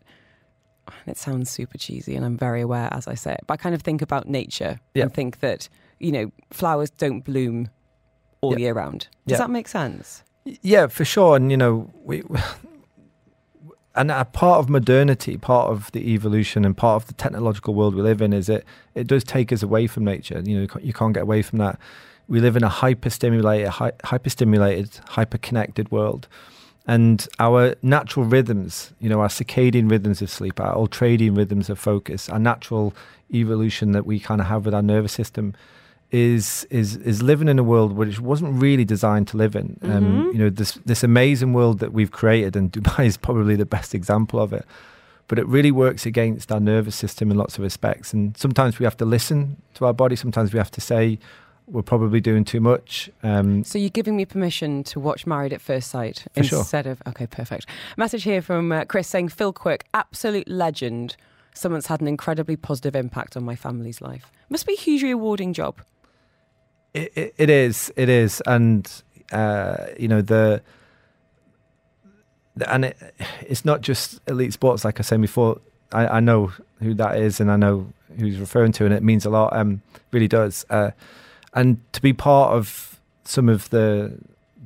it 1.08 1.18
sounds 1.18 1.50
super 1.50 1.78
cheesy 1.78 2.16
and 2.16 2.26
I'm 2.26 2.38
very 2.38 2.62
aware 2.62 2.90
as 2.92 3.08
I 3.08 3.16
say 3.16 3.34
it, 3.34 3.42
but 3.48 3.54
I 3.54 3.58
kind 3.58 3.76
of 3.76 3.82
think 3.82 4.02
about 4.02 4.28
nature 4.28 4.80
yeah. 4.94 5.04
and 5.04 5.14
think 5.14 5.40
that, 5.40 5.70
you 6.00 6.12
know, 6.12 6.32
flowers 6.52 6.90
don't 6.90 7.22
bloom 7.22 7.70
all 8.42 8.54
yeah. 8.54 8.60
year 8.60 8.74
round. 8.74 9.08
Does 9.28 9.36
yeah. 9.36 9.38
that 9.38 9.50
make 9.50 9.68
sense? 9.68 10.24
Yeah, 10.46 10.88
for 10.88 11.06
sure. 11.06 11.36
And, 11.36 11.52
you 11.52 11.58
know, 11.58 11.92
we, 12.04 12.24
and 13.96 14.12
a 14.12 14.26
part 14.26 14.60
of 14.60 14.70
modernity, 14.70 15.38
part 15.38 15.70
of 15.70 15.92
the 15.92 16.14
evolution 16.14 16.64
and 16.64 16.78
part 16.78 17.02
of 17.02 17.08
the 17.08 17.14
technological 17.14 17.74
world 17.74 17.96
we 17.96 18.02
live 18.02 18.22
in 18.22 18.34
is 18.34 18.48
it, 18.48 18.64
it 18.96 19.08
does 19.08 19.24
take 19.24 19.52
us 19.52 19.64
away 19.64 19.88
from 19.88 20.06
nature. 20.06 20.42
You 20.46 20.62
know, 20.62 20.68
you 20.82 20.94
can't 20.94 21.14
get 21.14 21.24
away 21.24 21.42
from 21.42 21.60
that. 21.60 21.80
We 22.28 22.40
live 22.40 22.56
in 22.56 22.64
a 22.64 22.70
hyper 22.70 23.10
stimulated, 23.10 23.70
hyper 23.70 24.30
stimulated, 24.30 25.00
hyper 25.08 25.40
connected 25.40 25.92
world 25.92 26.28
and 26.90 27.28
our 27.38 27.76
natural 27.84 28.26
rhythms, 28.26 28.94
you 29.00 29.10
know, 29.10 29.22
our 29.22 29.28
circadian 29.28 29.92
rhythms 29.92 30.24
of 30.24 30.30
sleep, 30.32 30.60
our 30.60 30.74
ultradian 30.76 31.38
rhythms 31.38 31.70
of 31.70 31.78
focus, 31.78 32.30
our 32.30 32.40
natural 32.40 32.96
evolution 33.32 33.92
that 33.92 34.08
we 34.08 34.20
kind 34.20 34.42
of 34.42 34.48
have 34.48 34.66
with 34.66 34.74
our 34.74 34.82
nervous 34.82 35.14
system 35.14 35.54
is 36.12 36.66
is 36.72 36.96
is 36.98 37.22
living 37.22 37.48
in 37.48 37.60
a 37.60 37.64
world 37.64 37.94
which 37.94 38.20
wasn't 38.20 38.60
really 38.60 38.86
designed 38.86 39.28
to 39.30 39.38
live 39.38 39.56
in. 39.56 39.78
Um, 39.84 39.90
mm-hmm. 39.90 39.96
Um, 39.96 40.32
you 40.34 40.40
know, 40.40 40.50
this 40.50 40.74
this 40.86 41.04
amazing 41.04 41.54
world 41.54 41.80
that 41.80 41.94
we've 41.94 42.12
created, 42.12 42.56
and 42.56 42.72
Dubai 42.74 43.06
is 43.06 43.18
probably 43.18 43.56
the 43.56 43.66
best 43.66 43.94
example 43.94 44.40
of 44.40 44.54
it. 44.54 44.66
But 45.28 45.38
it 45.38 45.46
really 45.46 45.72
works 45.72 46.08
against 46.08 46.52
our 46.52 46.60
nervous 46.60 46.96
system 46.96 47.30
in 47.30 47.38
lots 47.38 47.58
of 47.58 47.64
respects, 47.64 48.14
and 48.14 48.36
sometimes 48.36 48.80
we 48.80 48.84
have 48.84 48.98
to 48.98 49.06
listen 49.06 49.62
to 49.76 49.86
our 49.86 49.94
body. 49.94 50.16
Sometimes 50.16 50.52
we 50.54 50.58
have 50.58 50.72
to 50.72 50.82
say, 50.82 51.20
we're 51.72 51.84
probably 51.84 52.20
doing 52.20 52.44
too 52.44 52.60
much. 52.60 53.10
Um, 53.22 53.64
so 53.64 53.78
you're 53.78 53.90
giving 53.90 54.16
me 54.16 54.26
permission 54.26 54.84
to 54.86 55.00
watch 55.00 55.28
Married 55.28 55.54
at 55.54 55.62
First 55.62 55.92
Sight 55.92 56.26
instead 56.36 56.86
sure. 56.86 56.92
of 56.92 57.02
okay, 57.08 57.28
perfect. 57.28 57.68
Message 57.96 58.24
here 58.24 58.42
from 58.42 58.72
uh, 58.72 58.86
Chris 58.86 59.08
saying 59.08 59.30
Phil 59.30 59.54
Quirk, 59.54 59.86
absolute 59.94 60.48
legend. 60.48 61.16
Someone's 61.54 61.88
had 61.88 62.02
an 62.02 62.08
incredibly 62.08 62.56
positive 62.56 62.96
impact 62.96 63.36
on 63.38 63.44
my 63.44 63.56
family's 63.56 64.02
life. 64.02 64.32
Must 64.50 64.66
be 64.66 64.74
a 64.74 64.78
hugely 64.78 65.10
rewarding 65.14 65.54
job. 65.54 65.82
It, 66.94 67.12
it, 67.16 67.36
it 67.38 67.50
is, 67.50 67.92
it 67.96 68.10
is, 68.10 68.42
and 68.46 68.90
uh, 69.32 69.88
you 69.98 70.08
know 70.08 70.22
the. 70.22 70.62
And 72.68 72.86
it, 72.86 72.98
it's 73.42 73.64
not 73.64 73.82
just 73.82 74.20
elite 74.28 74.52
sports, 74.52 74.84
like 74.84 75.00
I 75.00 75.04
said 75.04 75.22
before. 75.22 75.62
I, 75.94 76.08
I 76.08 76.20
know 76.20 76.52
who 76.82 76.94
that 76.96 77.18
is, 77.18 77.40
and 77.40 77.50
I 77.50 77.56
know 77.56 77.88
who 78.18 78.26
he's 78.26 78.40
referring 78.40 78.74
to, 78.74 78.86
and 78.86 78.94
it 78.94 79.04
means 79.04 79.26
a 79.26 79.30
lot. 79.30 79.56
Um, 79.56 79.82
really 80.12 80.28
does. 80.28 80.66
Uh, 80.70 80.92
and 81.54 81.80
to 81.94 82.02
be 82.02 82.14
part 82.14 82.54
of 82.54 83.00
some 83.24 83.50
of 83.50 83.70
the 83.70 84.18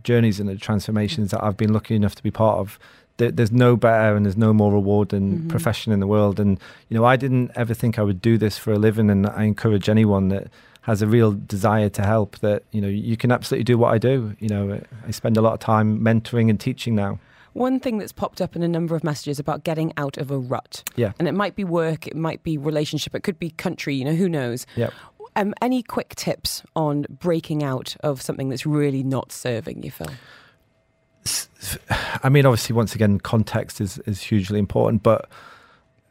journeys 0.03 0.39
and 0.39 0.49
the 0.49 0.55
transformations 0.55 1.31
that 1.31 1.43
I've 1.43 1.57
been 1.57 1.73
lucky 1.73 1.95
enough 1.95 2.15
to 2.15 2.23
be 2.23 2.31
part 2.31 2.59
of, 2.59 2.79
there's 3.17 3.51
no 3.51 3.75
better 3.75 4.15
and 4.15 4.25
there's 4.25 4.37
no 4.37 4.53
more 4.53 4.71
reward 4.71 5.09
than 5.09 5.37
mm-hmm. 5.37 5.47
profession 5.49 5.93
in 5.93 5.99
the 5.99 6.07
world. 6.07 6.39
And 6.39 6.59
you 6.89 6.97
know, 6.97 7.05
I 7.05 7.15
didn't 7.15 7.51
ever 7.55 7.73
think 7.73 7.99
I 7.99 8.01
would 8.01 8.21
do 8.21 8.37
this 8.37 8.57
for 8.57 8.73
a 8.73 8.79
living, 8.79 9.09
and 9.09 9.27
I 9.27 9.43
encourage 9.43 9.87
anyone 9.87 10.29
that 10.29 10.47
has 10.83 11.01
a 11.01 11.07
real 11.07 11.31
desire 11.31 11.89
to 11.89 12.03
help 12.03 12.37
that 12.39 12.63
you 12.71 12.81
know 12.81 12.87
you 12.87 13.17
can 13.17 13.31
absolutely 13.31 13.63
do 13.63 13.77
what 13.77 13.93
I 13.93 13.97
do. 13.97 14.35
You 14.39 14.49
know, 14.49 14.81
I 15.05 15.11
spend 15.11 15.37
a 15.37 15.41
lot 15.41 15.53
of 15.53 15.59
time 15.59 15.99
mentoring 15.99 16.49
and 16.49 16.59
teaching 16.59 16.95
now. 16.95 17.19
One 17.53 17.79
thing 17.79 17.99
that's 17.99 18.11
popped 18.11 18.41
up 18.41 18.55
in 18.55 18.63
a 18.63 18.67
number 18.67 18.95
of 18.95 19.03
messages 19.03 19.39
about 19.39 19.63
getting 19.63 19.93
out 19.95 20.17
of 20.17 20.31
a 20.31 20.37
rut. 20.37 20.83
Yeah. 20.95 21.13
And 21.19 21.27
it 21.27 21.33
might 21.33 21.55
be 21.55 21.63
work, 21.63 22.07
it 22.07 22.15
might 22.15 22.43
be 22.43 22.57
relationship, 22.57 23.13
it 23.13 23.21
could 23.21 23.37
be 23.37 23.51
country, 23.51 23.95
you 23.95 24.03
know, 24.03 24.15
who 24.15 24.27
knows. 24.27 24.65
Yeah. 24.75 24.89
Um, 25.35 25.53
any 25.61 25.83
quick 25.83 26.15
tips 26.15 26.63
on 26.75 27.05
breaking 27.09 27.63
out 27.63 27.95
of 28.01 28.21
something 28.21 28.49
that's 28.49 28.65
really 28.65 29.03
not 29.03 29.31
serving 29.31 29.83
you, 29.83 29.91
Phil? 29.91 30.09
I 32.23 32.29
mean, 32.29 32.45
obviously, 32.45 32.75
once 32.75 32.93
again, 32.95 33.19
context 33.19 33.79
is, 33.79 33.99
is 33.99 34.21
hugely 34.21 34.59
important. 34.59 35.03
But 35.03 35.29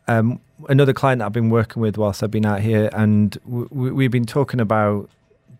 um, 0.09 0.41
another 0.69 0.93
client 0.93 1.21
that 1.21 1.27
I've 1.27 1.33
been 1.33 1.51
working 1.51 1.83
with 1.83 1.97
whilst 1.97 2.23
I've 2.23 2.31
been 2.31 2.47
out 2.47 2.61
here, 2.61 2.91
and 2.93 3.33
w- 3.45 3.95
we've 3.95 4.11
been 4.11 4.27
talking 4.27 4.61
about 4.61 5.09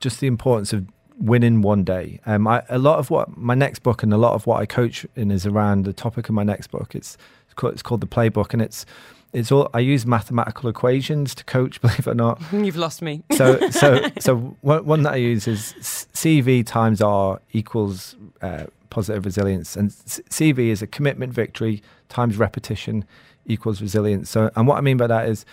just 0.01 0.21
the 0.21 0.27
importance 0.27 0.73
of 0.73 0.87
winning 1.19 1.63
one 1.63 1.85
day. 1.85 2.21
Um, 2.27 2.47
I, 2.49 2.63
a 2.69 2.79
lot 2.79 2.99
of 2.99 3.11
what 3.11 3.37
my 3.37 3.55
next 3.55 3.81
book 3.81 4.03
and 4.03 4.13
a 4.13 4.17
lot 4.17 4.35
of 4.35 4.47
what 4.47 4.61
I 4.61 4.67
coach 4.67 5.07
in 5.15 5.31
is 5.31 5.47
around 5.47 5.85
the 5.85 5.93
topic 5.93 6.29
of 6.29 6.35
my 6.35 6.43
next 6.43 6.69
book. 6.69 6.95
It's 6.95 7.17
it's 7.45 7.55
called, 7.55 7.73
it's 7.75 7.83
called 7.83 8.01
the 8.01 8.07
Playbook, 8.07 8.53
and 8.53 8.63
it's 8.63 8.85
it's 9.33 9.51
all 9.51 9.71
I 9.73 9.81
use 9.81 10.05
mathematical 10.05 10.69
equations 10.69 11.35
to 11.37 11.45
coach. 11.45 11.81
Believe 11.83 12.01
it 12.01 12.07
or 12.09 12.15
not, 12.15 12.41
you've 12.53 12.77
lost 12.77 13.03
me. 13.03 13.23
so 13.33 13.71
so 13.71 14.11
so 14.19 14.37
one, 14.61 15.03
that 15.05 15.15
I 15.15 15.17
use 15.17 15.47
is 15.47 15.75
CV 16.13 16.67
times 16.67 17.01
R 17.01 17.41
equals 17.53 18.17
uh, 18.41 18.67
positive 18.91 19.25
resilience, 19.25 19.77
and 19.77 19.91
CV 19.91 20.69
is 20.69 20.83
a 20.83 20.87
commitment 20.87 21.33
victory 21.33 21.83
times 22.09 22.37
repetition 22.37 23.05
equals 23.47 23.81
resilience. 23.81 24.31
So 24.31 24.51
and 24.57 24.67
what 24.67 24.79
I 24.79 24.81
mean 24.81 24.97
by 24.97 25.07
that 25.07 25.29
is 25.29 25.45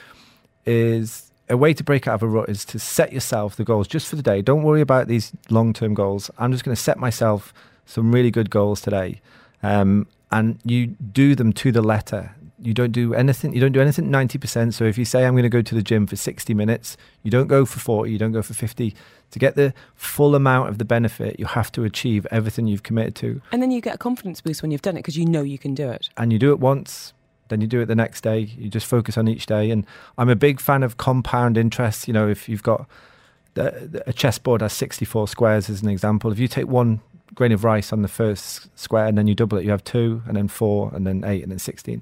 is 0.66 1.32
a 1.49 1.57
way 1.57 1.74
to 1.74 1.84
break 1.84 2.07
out 2.07 2.16
of 2.16 2.24
a 2.24 2.28
rut 2.28 2.48
is 2.49 2.64
to 2.66 2.80
set 2.80 3.11
yourself 3.11 3.56
the 3.56 3.64
goals 3.64 3.88
just 3.88 4.07
for 4.07 4.16
the 4.16 4.22
day. 4.22 4.41
Don't 4.41 4.64
worry 4.64 4.82
about 4.82 5.07
these 5.07 5.32
long 5.49 5.74
term 5.74 5.94
goals. 5.94 6.30
I'm 6.38 6.52
just 6.52 6.64
going 6.64 6.76
to 6.76 6.82
set 6.82 6.98
myself 6.98 7.53
some 7.86 8.11
really 8.11 8.32
good 8.32 8.49
goals 8.49 8.82
today. 8.82 9.22
Um, 9.64 10.07
and 10.32 10.60
you 10.64 10.88
do 10.88 11.36
them 11.36 11.52
to 11.53 11.72
the 11.72 11.82
letter 11.82 12.36
you 12.61 12.74
don't 12.74 12.91
do 12.91 13.14
anything 13.14 13.53
you 13.53 13.61
don't 13.61 13.72
do 13.72 13.82
anything 13.82 14.10
90% 14.10 14.74
so 14.74 14.84
if 14.84 14.98
you 14.98 15.06
say 15.06 15.26
i'm 15.26 15.34
going 15.34 15.44
to 15.44 15.49
go 15.49 15.61
to 15.61 15.76
the 15.76 15.82
gym 15.82 16.06
for 16.06 16.16
60 16.16 16.53
minutes 16.53 16.98
you 17.24 17.32
don't 17.32 17.48
go 17.48 17.66
for 17.66 17.80
40 17.80 18.11
you 18.11 18.18
don't 18.18 18.32
go 18.32 18.41
for 18.41 18.53
50 18.53 18.95
to 19.32 19.40
get 19.40 19.56
the 19.56 19.74
full 19.95 20.36
amount 20.36 20.70
of 20.70 20.78
the 20.78 20.86
benefit 20.86 21.40
you 21.40 21.45
have 21.45 21.72
to 21.74 21.84
achieve 21.84 22.28
everything 22.32 22.68
you've 22.68 22.84
committed 22.84 23.16
to 23.16 23.41
and 23.52 23.61
then 23.61 23.72
you 23.72 23.82
get 23.82 23.95
a 23.95 23.98
confidence 23.98 24.41
boost 24.41 24.61
when 24.61 24.72
you've 24.72 24.82
done 24.82 24.95
it 24.95 24.99
because 24.99 25.18
you 25.18 25.26
know 25.26 25.41
you 25.41 25.57
can 25.57 25.74
do 25.74 25.90
it 25.90 26.10
and 26.18 26.34
you 26.34 26.40
do 26.40 26.52
it 26.52 26.60
once 26.60 27.14
then 27.49 27.61
you 27.61 27.67
do 27.67 27.81
it 27.81 27.85
the 27.85 27.95
next 27.95 28.21
day 28.21 28.39
you 28.39 28.69
just 28.69 28.85
focus 28.88 29.17
on 29.17 29.27
each 29.27 29.45
day. 29.45 29.71
And 29.71 29.85
i'm 30.17 30.30
a 30.30 30.35
big 30.35 30.59
fan 30.59 30.84
of 30.84 30.97
compound 30.97 31.57
interest. 31.57 32.07
You 32.07 32.13
know 32.13 32.27
if 32.27 32.47
you've 32.49 32.63
got 32.63 32.88
a 33.55 34.13
chessboard 34.13 34.61
has 34.61 34.71
64 34.73 35.27
squares 35.27 35.69
as 35.69 35.81
an 35.81 35.89
example. 35.89 36.31
If 36.31 36.39
you 36.39 36.47
take 36.47 36.67
one 36.67 37.01
grain 37.35 37.51
of 37.51 37.63
rice 37.63 37.91
on 37.93 38.01
the 38.01 38.07
first 38.07 38.67
square 38.77 39.05
and 39.05 39.17
then 39.17 39.27
you 39.27 39.35
double 39.35 39.57
it 39.57 39.63
you 39.63 39.71
have 39.71 39.84
two 39.84 40.23
and 40.26 40.35
then 40.35 40.47
four 40.47 40.91
and 40.93 41.05
then 41.05 41.23
eight 41.23 41.43
and 41.43 41.51
then 41.51 41.59
16 41.59 42.01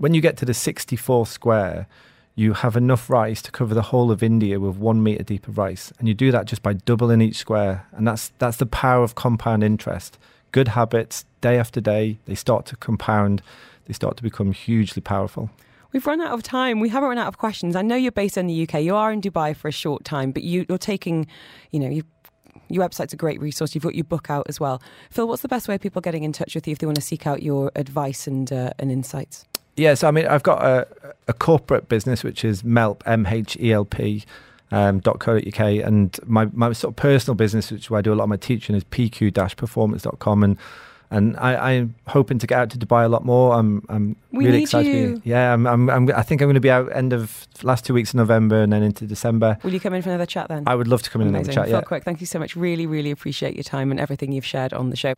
when 0.00 0.14
you 0.14 0.22
get 0.22 0.38
to 0.38 0.46
the 0.46 0.54
64 0.54 1.26
square, 1.26 1.86
you 2.34 2.54
have 2.54 2.74
enough 2.74 3.10
rice 3.10 3.42
to 3.42 3.52
cover 3.52 3.74
the 3.74 3.82
whole 3.82 4.10
of 4.10 4.22
India 4.22 4.58
with 4.58 4.78
one 4.78 5.02
meter 5.02 5.22
deep 5.22 5.46
of 5.46 5.58
rice, 5.58 5.92
and 5.98 6.08
you 6.08 6.14
do 6.14 6.32
that 6.32 6.46
just 6.46 6.62
by 6.62 6.72
doubling 6.72 7.20
each 7.20 7.36
square, 7.36 7.86
and 7.92 8.08
that's 8.08 8.32
that's 8.38 8.56
the 8.56 8.64
power 8.64 9.04
of 9.04 9.14
compound 9.14 9.62
interest. 9.62 10.18
Good 10.52 10.68
habits, 10.68 11.26
day 11.42 11.58
after 11.58 11.82
day, 11.82 12.18
they 12.24 12.34
start 12.34 12.64
to 12.66 12.76
compound, 12.76 13.42
they 13.90 13.94
start 13.94 14.16
to 14.16 14.22
become 14.22 14.52
hugely 14.52 15.02
powerful. 15.02 15.50
We've 15.92 16.06
run 16.06 16.20
out 16.20 16.32
of 16.32 16.44
time. 16.44 16.78
We 16.78 16.90
haven't 16.90 17.08
run 17.08 17.18
out 17.18 17.26
of 17.26 17.38
questions. 17.38 17.74
I 17.74 17.82
know 17.82 17.96
you're 17.96 18.12
based 18.12 18.38
in 18.38 18.46
the 18.46 18.62
UK. 18.62 18.82
You 18.82 18.94
are 18.94 19.10
in 19.10 19.20
Dubai 19.20 19.56
for 19.56 19.66
a 19.66 19.72
short 19.72 20.04
time, 20.04 20.30
but 20.30 20.44
you, 20.44 20.64
are 20.70 20.78
taking, 20.78 21.26
you 21.72 21.80
know, 21.80 21.88
you, 21.88 22.04
your 22.68 22.88
website's 22.88 23.12
a 23.12 23.16
great 23.16 23.40
resource. 23.40 23.74
You've 23.74 23.82
got 23.82 23.96
your 23.96 24.04
book 24.04 24.30
out 24.30 24.46
as 24.48 24.60
well. 24.60 24.80
Phil, 25.10 25.26
what's 25.26 25.42
the 25.42 25.48
best 25.48 25.66
way 25.66 25.74
of 25.74 25.80
people 25.80 26.00
getting 26.00 26.22
in 26.22 26.30
touch 26.30 26.54
with 26.54 26.68
you 26.68 26.72
if 26.72 26.78
they 26.78 26.86
want 26.86 26.94
to 26.94 27.02
seek 27.02 27.26
out 27.26 27.42
your 27.42 27.72
advice 27.74 28.28
and 28.28 28.52
uh, 28.52 28.70
and 28.78 28.92
insights? 28.92 29.44
Yeah, 29.76 29.94
so 29.94 30.06
I 30.06 30.12
mean, 30.12 30.28
I've 30.28 30.44
got 30.44 30.62
a, 30.62 30.86
a 31.26 31.32
corporate 31.32 31.88
business 31.88 32.22
which 32.22 32.44
is 32.44 32.62
Melp, 32.62 33.02
M 33.06 33.26
H 33.26 33.56
E 33.60 33.72
L 33.72 33.84
P. 33.84 34.24
Um, 34.72 35.00
.co.uk 35.00 35.58
and 35.58 36.16
my, 36.26 36.44
my 36.52 36.72
sort 36.72 36.92
of 36.92 36.96
personal 36.96 37.34
business, 37.34 37.72
which 37.72 37.80
is 37.80 37.90
where 37.90 37.98
I 37.98 38.02
do 38.02 38.12
a 38.12 38.14
lot 38.14 38.22
of 38.22 38.30
my 38.30 38.36
teaching, 38.36 38.76
is 38.76 38.84
pq-performance.com 38.84 40.44
and 40.44 40.56
and 41.12 41.36
I, 41.38 41.72
am 41.72 41.96
hoping 42.06 42.38
to 42.38 42.46
get 42.46 42.58
out 42.58 42.70
to 42.70 42.78
Dubai 42.78 43.04
a 43.04 43.08
lot 43.08 43.24
more. 43.24 43.54
I'm, 43.54 43.84
I'm 43.88 44.16
we 44.30 44.46
really 44.46 44.62
excited. 44.62 44.94
You. 44.94 45.14
To 45.16 45.20
be, 45.20 45.30
yeah, 45.30 45.52
I'm, 45.52 45.66
I'm, 45.66 45.90
I'm, 45.90 46.10
i 46.12 46.22
think 46.22 46.40
I'm 46.40 46.46
going 46.46 46.54
to 46.54 46.60
be 46.60 46.70
out 46.70 46.94
end 46.94 47.12
of 47.12 47.48
last 47.62 47.84
two 47.84 47.94
weeks 47.94 48.10
of 48.10 48.14
November 48.14 48.62
and 48.62 48.72
then 48.72 48.84
into 48.84 49.06
December. 49.06 49.58
Will 49.64 49.72
you 49.72 49.80
come 49.80 49.92
in 49.92 50.02
for 50.02 50.10
another 50.10 50.26
chat 50.26 50.48
then? 50.48 50.64
I 50.68 50.76
would 50.76 50.86
love 50.86 51.02
to 51.02 51.10
come 51.10 51.20
in 51.20 51.28
Amazing. 51.28 51.48
and 51.48 51.56
have 51.56 51.64
chat. 51.66 51.72
Yeah, 51.72 51.80
quick. 51.80 52.04
Thank 52.04 52.20
you 52.20 52.26
so 52.26 52.38
much. 52.38 52.54
Really, 52.54 52.86
really 52.86 53.10
appreciate 53.10 53.56
your 53.56 53.64
time 53.64 53.90
and 53.90 53.98
everything 53.98 54.30
you've 54.30 54.46
shared 54.46 54.72
on 54.72 54.90
the 54.90 54.96
show. 54.96 55.14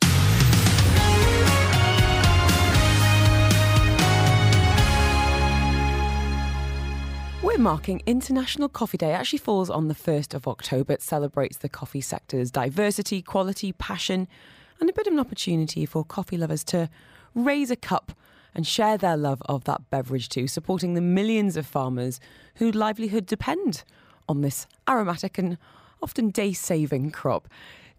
We're 7.43 7.59
marking 7.59 8.03
International 8.07 8.71
Coffee 8.71 8.97
Day. 8.97 9.11
It 9.11 9.17
actually 9.17 9.41
falls 9.41 9.69
on 9.69 9.89
the 9.89 9.95
1st 9.95 10.33
of 10.33 10.49
October. 10.49 10.95
It 10.95 11.03
celebrates 11.03 11.59
the 11.59 11.69
coffee 11.69 12.01
sector's 12.01 12.51
diversity, 12.51 13.21
quality, 13.21 13.73
passion, 13.73 14.27
and 14.83 14.91
a 14.91 14.93
bit 14.93 15.07
of 15.07 15.13
an 15.13 15.21
opportunity 15.21 15.87
for 15.87 16.05
coffee 16.05 16.37
lovers 16.37 16.65
to 16.65 16.91
raise 17.37 17.71
a 17.71 17.77
cup 17.77 18.11
and 18.53 18.67
share 18.67 18.99
their 18.99 19.17
love 19.17 19.41
of 19.47 19.63
that 19.63 19.89
beverage 19.91 20.29
too, 20.29 20.49
supporting 20.49 20.95
the 20.95 21.01
millions 21.01 21.57
of 21.57 21.65
farmers 21.65 22.19
whose 22.57 22.75
livelihood 22.75 23.25
depend 23.25 23.85
on 24.29 24.41
this 24.41 24.67
aromatic 24.89 25.39
and 25.39 25.57
often 26.03 26.31
day 26.31 26.53
saving 26.53 27.13
crop. 27.13 27.47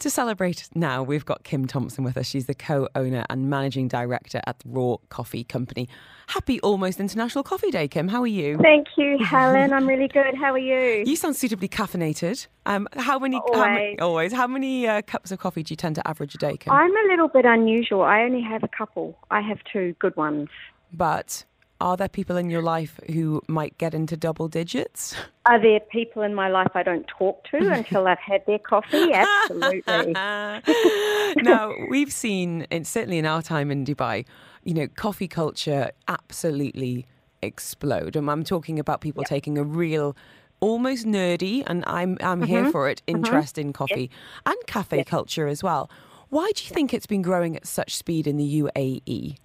To 0.03 0.09
celebrate 0.09 0.67
now, 0.75 1.01
we've 1.01 1.23
got 1.23 1.45
Kim 1.45 1.65
Thompson 1.65 2.03
with 2.03 2.17
us. 2.17 2.25
She's 2.25 2.45
the 2.45 2.53
co 2.53 2.89
owner 2.93 3.23
and 3.29 3.49
managing 3.49 3.87
director 3.87 4.41
at 4.45 4.59
the 4.59 4.67
Raw 4.67 4.97
Coffee 5.07 5.45
Company. 5.45 5.87
Happy 6.27 6.59
almost 6.59 6.99
International 6.99 7.41
Coffee 7.41 7.71
Day, 7.71 7.87
Kim. 7.87 8.09
How 8.09 8.21
are 8.21 8.27
you? 8.27 8.57
Thank 8.57 8.87
you, 8.97 9.17
Helen. 9.23 9.71
I'm 9.71 9.87
really 9.87 10.09
good. 10.09 10.35
How 10.35 10.51
are 10.51 10.57
you? 10.57 11.05
You 11.05 11.15
sound 11.15 11.37
suitably 11.37 11.69
caffeinated. 11.69 12.47
Um, 12.65 12.89
how 12.97 13.17
many? 13.17 13.37
Always. 13.37 13.55
How 13.55 13.69
many, 13.69 13.99
always. 13.99 14.33
How 14.33 14.45
many 14.45 14.85
uh, 14.85 15.01
cups 15.03 15.31
of 15.31 15.39
coffee 15.39 15.63
do 15.63 15.71
you 15.71 15.77
tend 15.77 15.95
to 15.95 16.05
average 16.05 16.35
a 16.35 16.37
day, 16.37 16.57
Kim? 16.57 16.73
I'm 16.73 16.91
a 16.91 17.07
little 17.09 17.29
bit 17.29 17.45
unusual. 17.45 18.01
I 18.01 18.23
only 18.23 18.41
have 18.41 18.61
a 18.61 18.67
couple. 18.67 19.17
I 19.31 19.39
have 19.39 19.59
two 19.71 19.95
good 19.99 20.17
ones. 20.17 20.49
But 20.91 21.45
are 21.83 21.97
there 21.97 22.07
people 22.07 22.37
in 22.37 22.49
your 22.49 22.61
life 22.61 22.97
who 23.11 23.41
might 23.49 23.77
get 23.77 23.93
into 23.93 24.15
double 24.15 24.47
digits? 24.47 25.13
Are 25.45 25.61
there 25.61 25.81
people 25.81 26.21
in 26.21 26.33
my 26.33 26.47
life 26.47 26.71
I 26.75 26.81
don't 26.81 27.05
talk 27.07 27.43
to 27.51 27.57
until 27.57 28.07
I've 28.07 28.19
had 28.19 28.41
their 28.47 28.57
coffee? 28.57 29.11
Absolutely. 29.13 30.13
now, 31.43 31.73
we've 31.89 32.13
seen, 32.13 32.65
and 32.71 32.87
certainly 32.87 33.17
in 33.17 33.25
our 33.25 33.41
time 33.41 33.69
in 33.69 33.83
Dubai, 33.83 34.25
you 34.63 34.73
know, 34.73 34.87
coffee 34.87 35.27
culture 35.27 35.91
absolutely 36.07 37.05
explode. 37.41 38.15
And 38.15 38.31
I'm 38.31 38.45
talking 38.45 38.79
about 38.79 39.01
people 39.01 39.23
yeah. 39.23 39.35
taking 39.35 39.57
a 39.57 39.63
real 39.63 40.15
almost 40.61 41.05
nerdy, 41.05 41.63
and 41.67 41.83
I'm 41.85 42.17
I'm 42.21 42.39
mm-hmm. 42.39 42.43
here 42.43 42.71
for 42.71 42.87
it, 42.87 43.01
interest 43.07 43.57
mm-hmm. 43.57 43.67
in 43.67 43.73
coffee 43.73 44.09
and 44.45 44.55
cafe 44.67 45.03
culture 45.03 45.47
as 45.47 45.61
well. 45.61 45.91
Why 46.29 46.49
do 46.55 46.63
you 46.63 46.69
think 46.69 46.93
it's 46.93 47.05
been 47.05 47.21
growing 47.21 47.57
at 47.57 47.67
such 47.67 47.93
speed 47.93 48.25
in 48.25 48.37
the 48.37 48.61
UAE? 48.61 49.35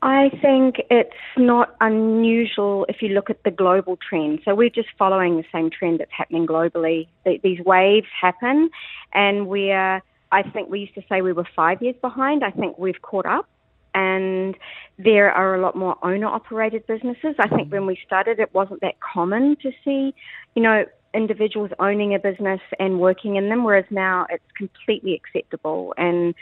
I 0.00 0.30
think 0.40 0.76
it's 0.90 1.10
not 1.36 1.74
unusual 1.80 2.86
if 2.88 3.02
you 3.02 3.08
look 3.08 3.30
at 3.30 3.42
the 3.42 3.50
global 3.50 3.96
trend. 3.96 4.40
So 4.44 4.54
we're 4.54 4.70
just 4.70 4.88
following 4.96 5.36
the 5.36 5.44
same 5.52 5.70
trend 5.70 5.98
that's 5.98 6.12
happening 6.16 6.46
globally. 6.46 7.08
These 7.24 7.60
waves 7.64 8.06
happen, 8.20 8.70
and 9.12 9.48
we're, 9.48 10.00
I 10.30 10.42
think 10.52 10.70
we 10.70 10.80
used 10.80 10.94
to 10.94 11.02
say 11.08 11.20
we 11.20 11.32
were 11.32 11.48
five 11.56 11.82
years 11.82 11.96
behind. 12.00 12.44
I 12.44 12.52
think 12.52 12.78
we've 12.78 13.02
caught 13.02 13.26
up, 13.26 13.48
and 13.92 14.56
there 14.98 15.32
are 15.32 15.56
a 15.56 15.60
lot 15.60 15.74
more 15.74 15.96
owner 16.04 16.28
operated 16.28 16.86
businesses. 16.86 17.34
I 17.40 17.48
think 17.48 17.72
when 17.72 17.86
we 17.86 17.98
started, 18.06 18.38
it 18.38 18.54
wasn't 18.54 18.80
that 18.82 19.00
common 19.00 19.56
to 19.62 19.72
see, 19.84 20.14
you 20.54 20.62
know, 20.62 20.84
individuals 21.12 21.70
owning 21.80 22.14
a 22.14 22.20
business 22.20 22.60
and 22.78 23.00
working 23.00 23.34
in 23.34 23.48
them, 23.48 23.64
whereas 23.64 23.86
now 23.90 24.26
it's 24.30 24.44
completely 24.56 25.14
acceptable. 25.14 25.92
And 25.96 26.34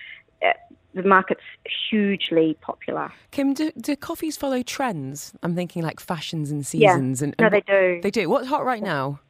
uh, 0.45 0.53
the 0.97 1.09
market's 1.09 1.43
hugely 1.91 2.57
popular. 2.61 3.13
Kim, 3.31 3.55
do, 3.55 3.71
do, 3.79 3.95
coffees 3.95 4.37
follow 4.37 4.63
trends? 4.63 5.35
I'm 5.43 5.55
thinking 5.55 5.83
like 5.83 6.01
fashions 6.01 6.51
and 6.51 6.67
seasons. 6.67 7.21
Yeah. 7.21 7.27
And, 7.27 7.35
and 7.39 7.41
no, 7.41 7.51
they 7.51 7.61
do. 7.61 8.01
They 8.03 8.11
do. 8.11 8.29
What's 8.29 8.49
hot 8.49 8.65
right 8.65 8.83
now? 8.83 9.21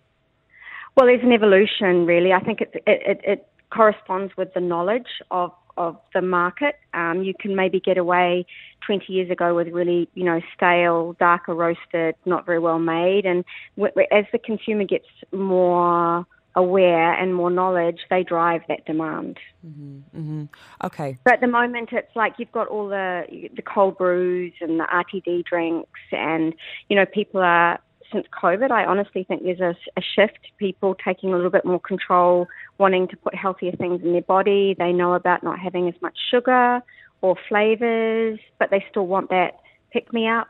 Well, 0.96 1.06
there's 1.06 1.22
an 1.22 1.32
evolution, 1.32 2.06
really. 2.06 2.32
I 2.32 2.40
think 2.40 2.60
it, 2.62 2.82
it, 2.86 3.20
it 3.22 3.48
corresponds 3.70 4.36
with 4.36 4.54
the 4.54 4.60
knowledge 4.60 5.08
of, 5.30 5.52
of 5.76 5.96
the 6.14 6.22
market. 6.22 6.76
Um, 6.94 7.22
you 7.22 7.34
can 7.38 7.54
maybe 7.54 7.80
get 7.80 7.98
away 7.98 8.46
20 8.86 9.12
years 9.12 9.30
ago 9.30 9.54
with 9.54 9.68
really, 9.68 10.08
you 10.14 10.24
know, 10.24 10.40
stale, 10.56 11.14
darker 11.18 11.54
roasted, 11.54 12.14
not 12.24 12.46
very 12.46 12.60
well 12.60 12.78
made. 12.78 13.26
And 13.26 13.44
as 14.10 14.24
the 14.32 14.38
consumer 14.38 14.84
gets 14.84 15.06
more 15.32 16.26
aware 16.56 17.12
and 17.12 17.34
more 17.34 17.50
knowledge, 17.50 18.00
they 18.10 18.24
drive 18.24 18.62
that 18.68 18.84
demand. 18.86 19.38
Mm-hmm, 19.64 20.18
mm-hmm. 20.18 20.44
Okay. 20.84 21.18
But 21.22 21.34
at 21.34 21.40
the 21.42 21.46
moment, 21.46 21.90
it's 21.92 22.16
like 22.16 22.34
you've 22.38 22.52
got 22.52 22.66
all 22.66 22.88
the 22.88 23.48
the 23.54 23.62
cold 23.62 23.98
brews 23.98 24.54
and 24.60 24.80
the 24.80 24.84
RTD 24.84 25.44
drinks, 25.44 26.00
and 26.10 26.54
you 26.88 26.96
know 26.96 27.06
people 27.06 27.40
are 27.40 27.78
since 28.12 28.26
COVID. 28.42 28.70
I 28.70 28.84
honestly 28.84 29.24
think 29.24 29.42
there's 29.42 29.60
a, 29.60 29.76
a 29.96 30.02
shift. 30.02 30.38
People 30.58 30.96
taking 31.04 31.32
a 31.32 31.36
little 31.36 31.50
bit 31.50 31.64
more 31.64 31.80
control, 31.80 32.48
wanting 32.78 33.06
to 33.08 33.16
put 33.16 33.34
healthier 33.34 33.72
things 33.72 34.02
in 34.02 34.12
their 34.12 34.22
body. 34.22 34.74
They 34.78 34.92
know 34.92 35.14
about 35.14 35.42
not 35.42 35.58
having 35.58 35.88
as 35.88 35.94
much 36.00 36.16
sugar 36.30 36.80
or 37.20 37.36
flavors, 37.48 38.38
but 38.58 38.70
they 38.70 38.84
still 38.90 39.06
want 39.06 39.30
that 39.30 39.60
pick 39.92 40.12
me 40.12 40.28
up. 40.28 40.48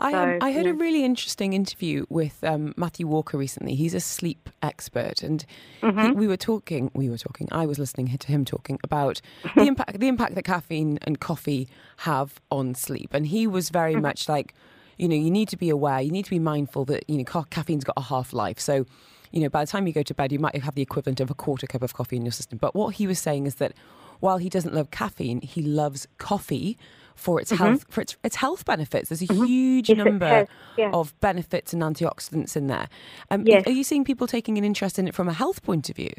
I, 0.00 0.12
um, 0.12 0.38
I 0.40 0.52
heard 0.52 0.66
a 0.66 0.74
really 0.74 1.04
interesting 1.04 1.52
interview 1.52 2.06
with 2.08 2.42
um, 2.44 2.72
Matthew 2.76 3.06
Walker 3.06 3.36
recently. 3.36 3.74
He's 3.74 3.94
a 3.94 4.00
sleep 4.00 4.48
expert, 4.62 5.22
and 5.22 5.44
mm-hmm. 5.82 6.00
he, 6.00 6.10
we 6.12 6.26
were 6.28 6.36
talking. 6.36 6.90
We 6.94 7.08
were 7.08 7.18
talking. 7.18 7.48
I 7.50 7.66
was 7.66 7.78
listening 7.78 8.16
to 8.16 8.26
him 8.28 8.44
talking 8.44 8.78
about 8.84 9.20
the 9.56 9.62
impact, 9.62 9.98
the 9.98 10.08
impact 10.08 10.34
that 10.36 10.44
caffeine 10.44 10.98
and 11.02 11.18
coffee 11.18 11.68
have 11.98 12.40
on 12.50 12.74
sleep, 12.74 13.12
and 13.12 13.26
he 13.26 13.46
was 13.46 13.70
very 13.70 13.94
mm-hmm. 13.94 14.02
much 14.02 14.28
like, 14.28 14.54
you 14.98 15.08
know, 15.08 15.16
you 15.16 15.30
need 15.30 15.48
to 15.48 15.56
be 15.56 15.68
aware. 15.68 16.00
You 16.00 16.12
need 16.12 16.24
to 16.24 16.30
be 16.30 16.38
mindful 16.38 16.84
that 16.86 17.04
you 17.08 17.18
know 17.18 17.24
ca- 17.24 17.44
caffeine's 17.44 17.84
got 17.84 17.94
a 17.96 18.02
half 18.02 18.32
life. 18.32 18.60
So, 18.60 18.86
you 19.32 19.40
know, 19.40 19.48
by 19.48 19.64
the 19.64 19.70
time 19.70 19.86
you 19.86 19.92
go 19.92 20.04
to 20.04 20.14
bed, 20.14 20.30
you 20.30 20.38
might 20.38 20.56
have 20.62 20.76
the 20.76 20.82
equivalent 20.82 21.18
of 21.20 21.30
a 21.30 21.34
quarter 21.34 21.66
cup 21.66 21.82
of 21.82 21.94
coffee 21.94 22.16
in 22.16 22.24
your 22.24 22.32
system. 22.32 22.58
But 22.58 22.74
what 22.74 22.94
he 22.94 23.06
was 23.08 23.18
saying 23.18 23.46
is 23.46 23.56
that 23.56 23.72
while 24.20 24.38
he 24.38 24.48
doesn't 24.48 24.74
love 24.74 24.90
caffeine, 24.90 25.40
he 25.40 25.62
loves 25.62 26.06
coffee 26.18 26.78
for 27.18 27.40
its 27.40 27.52
mm-hmm. 27.52 27.64
health 27.64 27.84
for 27.90 28.00
its 28.00 28.16
its 28.22 28.36
health 28.36 28.64
benefits. 28.64 29.08
There's 29.08 29.22
a 29.22 29.26
mm-hmm. 29.26 29.44
huge 29.44 29.88
yes, 29.88 29.98
number 29.98 30.46
yeah. 30.76 30.90
of 30.92 31.18
benefits 31.20 31.72
and 31.72 31.82
antioxidants 31.82 32.56
in 32.56 32.68
there. 32.68 32.88
Um, 33.30 33.46
yes. 33.46 33.66
Are 33.66 33.72
you 33.72 33.84
seeing 33.84 34.04
people 34.04 34.26
taking 34.26 34.56
an 34.56 34.64
interest 34.64 34.98
in 34.98 35.08
it 35.08 35.14
from 35.14 35.28
a 35.28 35.32
health 35.32 35.62
point 35.62 35.90
of 35.90 35.96
view? 35.96 36.12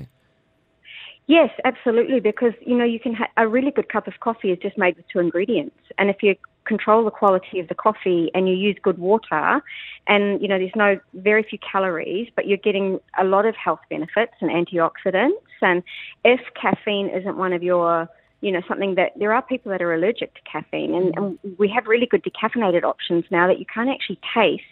Yes, 1.27 1.51
absolutely. 1.63 2.19
Because 2.19 2.53
you 2.65 2.76
know, 2.76 2.84
you 2.84 2.99
can 2.99 3.13
ha- 3.13 3.30
a 3.38 3.47
really 3.47 3.71
good 3.71 3.89
cup 3.89 4.07
of 4.07 4.19
coffee 4.19 4.51
is 4.51 4.59
just 4.59 4.77
made 4.77 4.97
with 4.97 5.07
two 5.07 5.19
ingredients, 5.19 5.77
and 5.97 6.09
if 6.09 6.21
you 6.21 6.35
control 6.65 7.03
the 7.03 7.11
quality 7.11 7.59
of 7.59 7.67
the 7.67 7.76
coffee 7.76 8.30
and 8.34 8.47
you 8.47 8.55
use 8.55 8.76
good 8.81 8.97
water, 8.97 9.61
and 10.07 10.41
you 10.41 10.47
know, 10.47 10.57
there's 10.57 10.76
no 10.76 10.99
very 11.13 11.43
few 11.43 11.59
calories, 11.59 12.30
but 12.35 12.47
you're 12.47 12.57
getting 12.57 12.99
a 13.19 13.23
lot 13.23 13.45
of 13.45 13.55
health 13.55 13.80
benefits 13.89 14.34
and 14.41 14.49
antioxidants. 14.49 15.31
And 15.61 15.84
if 16.26 16.41
caffeine 16.59 17.09
isn't 17.09 17.38
one 17.38 17.53
of 17.53 17.63
your 17.63 18.09
you 18.41 18.52
know, 18.52 18.61
something 18.68 18.95
that 18.95 19.11
there 19.18 19.34
are 19.34 19.41
people 19.41 19.72
that 19.72 19.82
are 19.82 19.94
allergic 19.94 20.34
to 20.34 20.41
caffeine, 20.49 20.94
and, 20.94 21.14
and 21.18 21.57
we 21.57 21.68
have 21.70 21.88
really 21.88 22.06
good 22.06 22.24
decaffeinated 22.24 22.84
options 22.84 23.26
now 23.32 23.48
that 23.48 23.60
you 23.60 23.66
can't 23.66 23.90
actually 23.90 24.20
taste, 24.34 24.64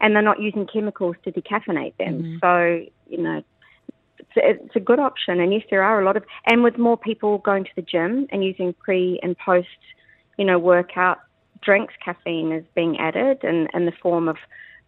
and 0.00 0.14
they're 0.14 0.22
not 0.22 0.40
using 0.40 0.66
chemicals 0.66 1.16
to 1.24 1.32
decaffeinate 1.32 1.96
them. 1.98 2.22
Mm-hmm. 2.22 2.36
So, 2.42 2.86
you 3.08 3.22
know, 3.22 3.42
it's 4.18 4.36
a, 4.36 4.64
it's 4.64 4.76
a 4.76 4.80
good 4.80 4.98
option. 4.98 5.40
And 5.40 5.52
yes, 5.52 5.62
there 5.70 5.82
are 5.82 6.00
a 6.00 6.04
lot 6.04 6.16
of, 6.16 6.24
and 6.46 6.62
with 6.62 6.78
more 6.78 6.96
people 6.96 7.38
going 7.38 7.64
to 7.64 7.70
the 7.76 7.82
gym 7.82 8.26
and 8.30 8.44
using 8.44 8.72
pre 8.72 9.20
and 9.22 9.36
post, 9.38 9.68
you 10.36 10.44
know, 10.44 10.58
workout 10.58 11.20
drinks, 11.62 11.94
caffeine 12.04 12.52
is 12.52 12.64
being 12.74 12.98
added 12.98 13.42
in, 13.42 13.68
in 13.72 13.86
the 13.86 13.92
form 14.02 14.28
of 14.28 14.36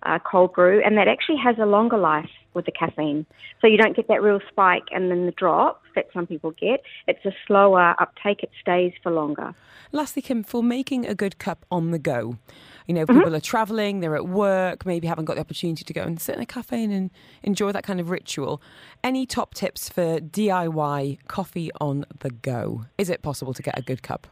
uh, 0.04 0.18
cold 0.18 0.54
brew, 0.54 0.82
and 0.84 0.96
that 0.96 1.08
actually 1.08 1.38
has 1.38 1.56
a 1.58 1.66
longer 1.66 1.98
life 1.98 2.30
with 2.54 2.66
the 2.66 2.72
caffeine. 2.72 3.26
So 3.60 3.66
you 3.66 3.76
don't 3.76 3.94
get 3.94 4.08
that 4.08 4.22
real 4.22 4.40
spike 4.48 4.84
and 4.90 5.10
then 5.10 5.26
the 5.26 5.32
drop 5.32 5.82
that 5.94 6.06
some 6.12 6.26
people 6.26 6.52
get. 6.52 6.82
It's 7.06 7.24
a 7.24 7.32
slower 7.46 7.94
uptake, 7.98 8.42
it 8.42 8.50
stays 8.60 8.92
for 9.02 9.12
longer. 9.12 9.54
Lastly, 9.92 10.22
Kim, 10.22 10.42
for 10.42 10.62
making 10.62 11.06
a 11.06 11.14
good 11.14 11.38
cup 11.38 11.64
on 11.70 11.90
the 11.90 11.98
go, 11.98 12.36
you 12.86 12.94
know, 12.94 13.06
people 13.06 13.22
mm-hmm. 13.22 13.34
are 13.34 13.40
traveling, 13.40 14.00
they're 14.00 14.16
at 14.16 14.28
work, 14.28 14.86
maybe 14.86 15.06
haven't 15.06 15.26
got 15.26 15.34
the 15.34 15.40
opportunity 15.40 15.84
to 15.84 15.92
go 15.92 16.02
and 16.02 16.20
sit 16.20 16.34
in 16.34 16.40
a 16.40 16.46
cafe 16.46 16.84
and 16.84 17.10
enjoy 17.42 17.72
that 17.72 17.84
kind 17.84 18.00
of 18.00 18.10
ritual. 18.10 18.62
Any 19.04 19.26
top 19.26 19.54
tips 19.54 19.88
for 19.88 20.18
DIY 20.20 21.18
coffee 21.28 21.70
on 21.80 22.06
the 22.20 22.30
go? 22.30 22.86
Is 22.96 23.10
it 23.10 23.22
possible 23.22 23.54
to 23.54 23.62
get 23.62 23.78
a 23.78 23.82
good 23.82 24.02
cup? 24.02 24.26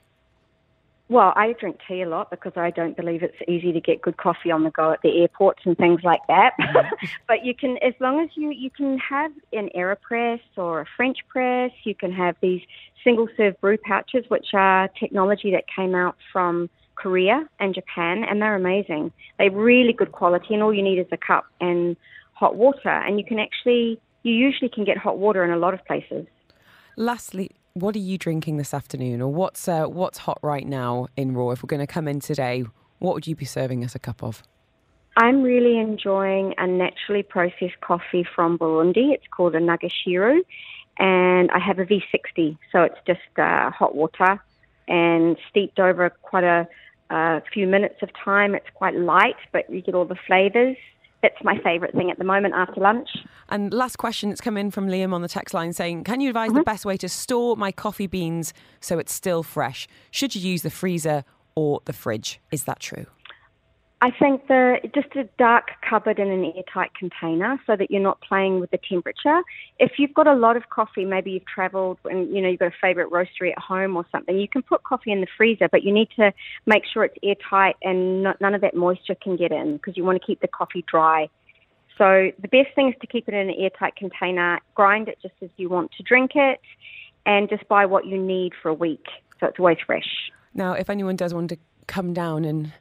Well, 1.08 1.32
I 1.36 1.54
drink 1.60 1.78
tea 1.86 2.02
a 2.02 2.08
lot 2.08 2.30
because 2.30 2.54
I 2.56 2.70
don't 2.70 2.96
believe 2.96 3.22
it's 3.22 3.36
easy 3.46 3.72
to 3.72 3.80
get 3.80 4.02
good 4.02 4.16
coffee 4.16 4.50
on 4.50 4.64
the 4.64 4.70
go 4.70 4.90
at 4.90 5.02
the 5.02 5.20
airports 5.20 5.60
and 5.64 5.76
things 5.76 6.00
like 6.02 6.20
that. 6.26 6.54
Mm-hmm. 6.60 7.06
but 7.28 7.44
you 7.44 7.54
can, 7.54 7.78
as 7.78 7.94
long 8.00 8.20
as 8.20 8.30
you 8.34 8.50
you 8.50 8.70
can 8.70 8.98
have 8.98 9.30
an 9.52 9.70
Aeropress 9.76 10.40
or 10.56 10.80
a 10.80 10.86
French 10.96 11.18
press, 11.28 11.70
you 11.84 11.94
can 11.94 12.10
have 12.10 12.34
these 12.40 12.60
single 13.04 13.28
serve 13.36 13.60
brew 13.60 13.78
pouches, 13.78 14.24
which 14.28 14.48
are 14.52 14.88
technology 14.98 15.52
that 15.52 15.64
came 15.74 15.94
out 15.94 16.16
from 16.32 16.68
Korea 16.96 17.48
and 17.60 17.72
Japan, 17.72 18.24
and 18.24 18.42
they're 18.42 18.56
amazing. 18.56 19.12
They're 19.38 19.50
really 19.50 19.92
good 19.92 20.10
quality, 20.10 20.54
and 20.54 20.62
all 20.62 20.74
you 20.74 20.82
need 20.82 20.98
is 20.98 21.06
a 21.12 21.16
cup 21.16 21.46
and 21.60 21.96
hot 22.32 22.56
water, 22.56 22.88
and 22.88 23.18
you 23.18 23.24
can 23.24 23.38
actually, 23.38 24.00
you 24.24 24.34
usually 24.34 24.68
can 24.68 24.84
get 24.84 24.98
hot 24.98 25.18
water 25.18 25.44
in 25.44 25.52
a 25.52 25.56
lot 25.56 25.72
of 25.72 25.84
places. 25.84 26.26
Lastly, 26.96 27.52
what 27.76 27.94
are 27.94 27.98
you 27.98 28.16
drinking 28.16 28.56
this 28.56 28.72
afternoon, 28.72 29.20
or 29.20 29.30
what's 29.30 29.68
uh, 29.68 29.84
what's 29.84 30.16
hot 30.16 30.38
right 30.40 30.66
now 30.66 31.08
in 31.14 31.34
Raw? 31.34 31.50
If 31.50 31.62
we're 31.62 31.68
going 31.68 31.80
to 31.80 31.86
come 31.86 32.08
in 32.08 32.20
today, 32.20 32.64
what 33.00 33.12
would 33.12 33.26
you 33.26 33.36
be 33.36 33.44
serving 33.44 33.84
us 33.84 33.94
a 33.94 33.98
cup 33.98 34.22
of? 34.22 34.42
I'm 35.18 35.42
really 35.42 35.78
enjoying 35.78 36.54
a 36.56 36.66
naturally 36.66 37.22
processed 37.22 37.78
coffee 37.82 38.26
from 38.34 38.58
Burundi. 38.58 39.12
It's 39.12 39.26
called 39.30 39.54
a 39.54 39.60
Nagashiro, 39.60 40.38
and 40.98 41.50
I 41.50 41.58
have 41.58 41.78
a 41.78 41.84
V60, 41.84 42.56
so 42.72 42.82
it's 42.82 42.98
just 43.06 43.20
uh, 43.36 43.70
hot 43.70 43.94
water 43.94 44.40
and 44.88 45.36
steeped 45.50 45.78
over 45.78 46.08
quite 46.08 46.44
a, 46.44 46.66
a 47.10 47.42
few 47.52 47.66
minutes 47.66 47.96
of 48.00 48.08
time. 48.24 48.54
It's 48.54 48.70
quite 48.72 48.94
light, 48.94 49.36
but 49.52 49.70
you 49.70 49.82
get 49.82 49.94
all 49.94 50.06
the 50.06 50.16
flavors. 50.26 50.78
That's 51.26 51.42
my 51.42 51.58
favourite 51.58 51.92
thing 51.92 52.08
at 52.12 52.18
the 52.18 52.24
moment 52.24 52.54
after 52.54 52.80
lunch. 52.80 53.08
And 53.48 53.72
last 53.72 53.96
question, 53.96 54.28
that's 54.28 54.40
come 54.40 54.56
in 54.56 54.70
from 54.70 54.86
Liam 54.86 55.12
on 55.12 55.22
the 55.22 55.28
text 55.28 55.54
line 55.54 55.72
saying, 55.72 56.04
Can 56.04 56.20
you 56.20 56.28
advise 56.28 56.50
the 56.50 56.60
mm-hmm. 56.60 56.62
best 56.62 56.84
way 56.84 56.96
to 56.98 57.08
store 57.08 57.56
my 57.56 57.72
coffee 57.72 58.06
beans 58.06 58.54
so 58.80 59.00
it's 59.00 59.12
still 59.12 59.42
fresh? 59.42 59.88
Should 60.12 60.36
you 60.36 60.40
use 60.40 60.62
the 60.62 60.70
freezer 60.70 61.24
or 61.56 61.80
the 61.84 61.92
fridge? 61.92 62.40
Is 62.52 62.62
that 62.64 62.78
true? 62.78 63.06
I 64.06 64.12
think 64.20 64.46
the 64.46 64.76
just 64.94 65.16
a 65.16 65.24
dark 65.36 65.70
cupboard 65.82 66.20
in 66.20 66.30
an 66.30 66.52
airtight 66.54 66.94
container 66.94 67.60
so 67.66 67.74
that 67.74 67.90
you're 67.90 68.00
not 68.00 68.20
playing 68.20 68.60
with 68.60 68.70
the 68.70 68.78
temperature. 68.88 69.42
If 69.80 69.98
you've 69.98 70.14
got 70.14 70.28
a 70.28 70.34
lot 70.34 70.56
of 70.56 70.68
coffee, 70.70 71.04
maybe 71.04 71.32
you've 71.32 71.46
travelled 71.52 71.98
and 72.04 72.32
you 72.32 72.40
know 72.40 72.48
you've 72.48 72.60
got 72.60 72.68
a 72.68 72.76
favourite 72.80 73.10
roastery 73.10 73.50
at 73.50 73.58
home 73.58 73.96
or 73.96 74.06
something, 74.12 74.38
you 74.38 74.46
can 74.46 74.62
put 74.62 74.84
coffee 74.84 75.10
in 75.10 75.22
the 75.22 75.26
freezer, 75.36 75.68
but 75.72 75.82
you 75.82 75.92
need 75.92 76.08
to 76.14 76.32
make 76.66 76.84
sure 76.86 77.02
it's 77.02 77.16
airtight 77.20 77.74
and 77.82 78.22
not, 78.22 78.40
none 78.40 78.54
of 78.54 78.60
that 78.60 78.76
moisture 78.76 79.16
can 79.20 79.36
get 79.36 79.50
in 79.50 79.72
because 79.72 79.96
you 79.96 80.04
want 80.04 80.22
to 80.22 80.24
keep 80.24 80.40
the 80.40 80.46
coffee 80.46 80.84
dry. 80.86 81.28
So 81.98 82.30
the 82.40 82.48
best 82.48 82.76
thing 82.76 82.90
is 82.90 82.94
to 83.00 83.08
keep 83.08 83.26
it 83.26 83.34
in 83.34 83.48
an 83.50 83.56
airtight 83.58 83.96
container, 83.96 84.60
grind 84.76 85.08
it 85.08 85.18
just 85.20 85.34
as 85.42 85.50
you 85.56 85.68
want 85.68 85.90
to 85.96 86.04
drink 86.04 86.36
it, 86.36 86.60
and 87.24 87.48
just 87.48 87.66
buy 87.66 87.86
what 87.86 88.06
you 88.06 88.22
need 88.22 88.52
for 88.62 88.68
a 88.68 88.74
week 88.74 89.06
so 89.40 89.48
it's 89.48 89.58
always 89.58 89.78
fresh. 89.84 90.30
Now, 90.54 90.74
if 90.74 90.90
anyone 90.90 91.16
does 91.16 91.34
want 91.34 91.48
to 91.48 91.56
come 91.88 92.14
down 92.14 92.44
and 92.44 92.72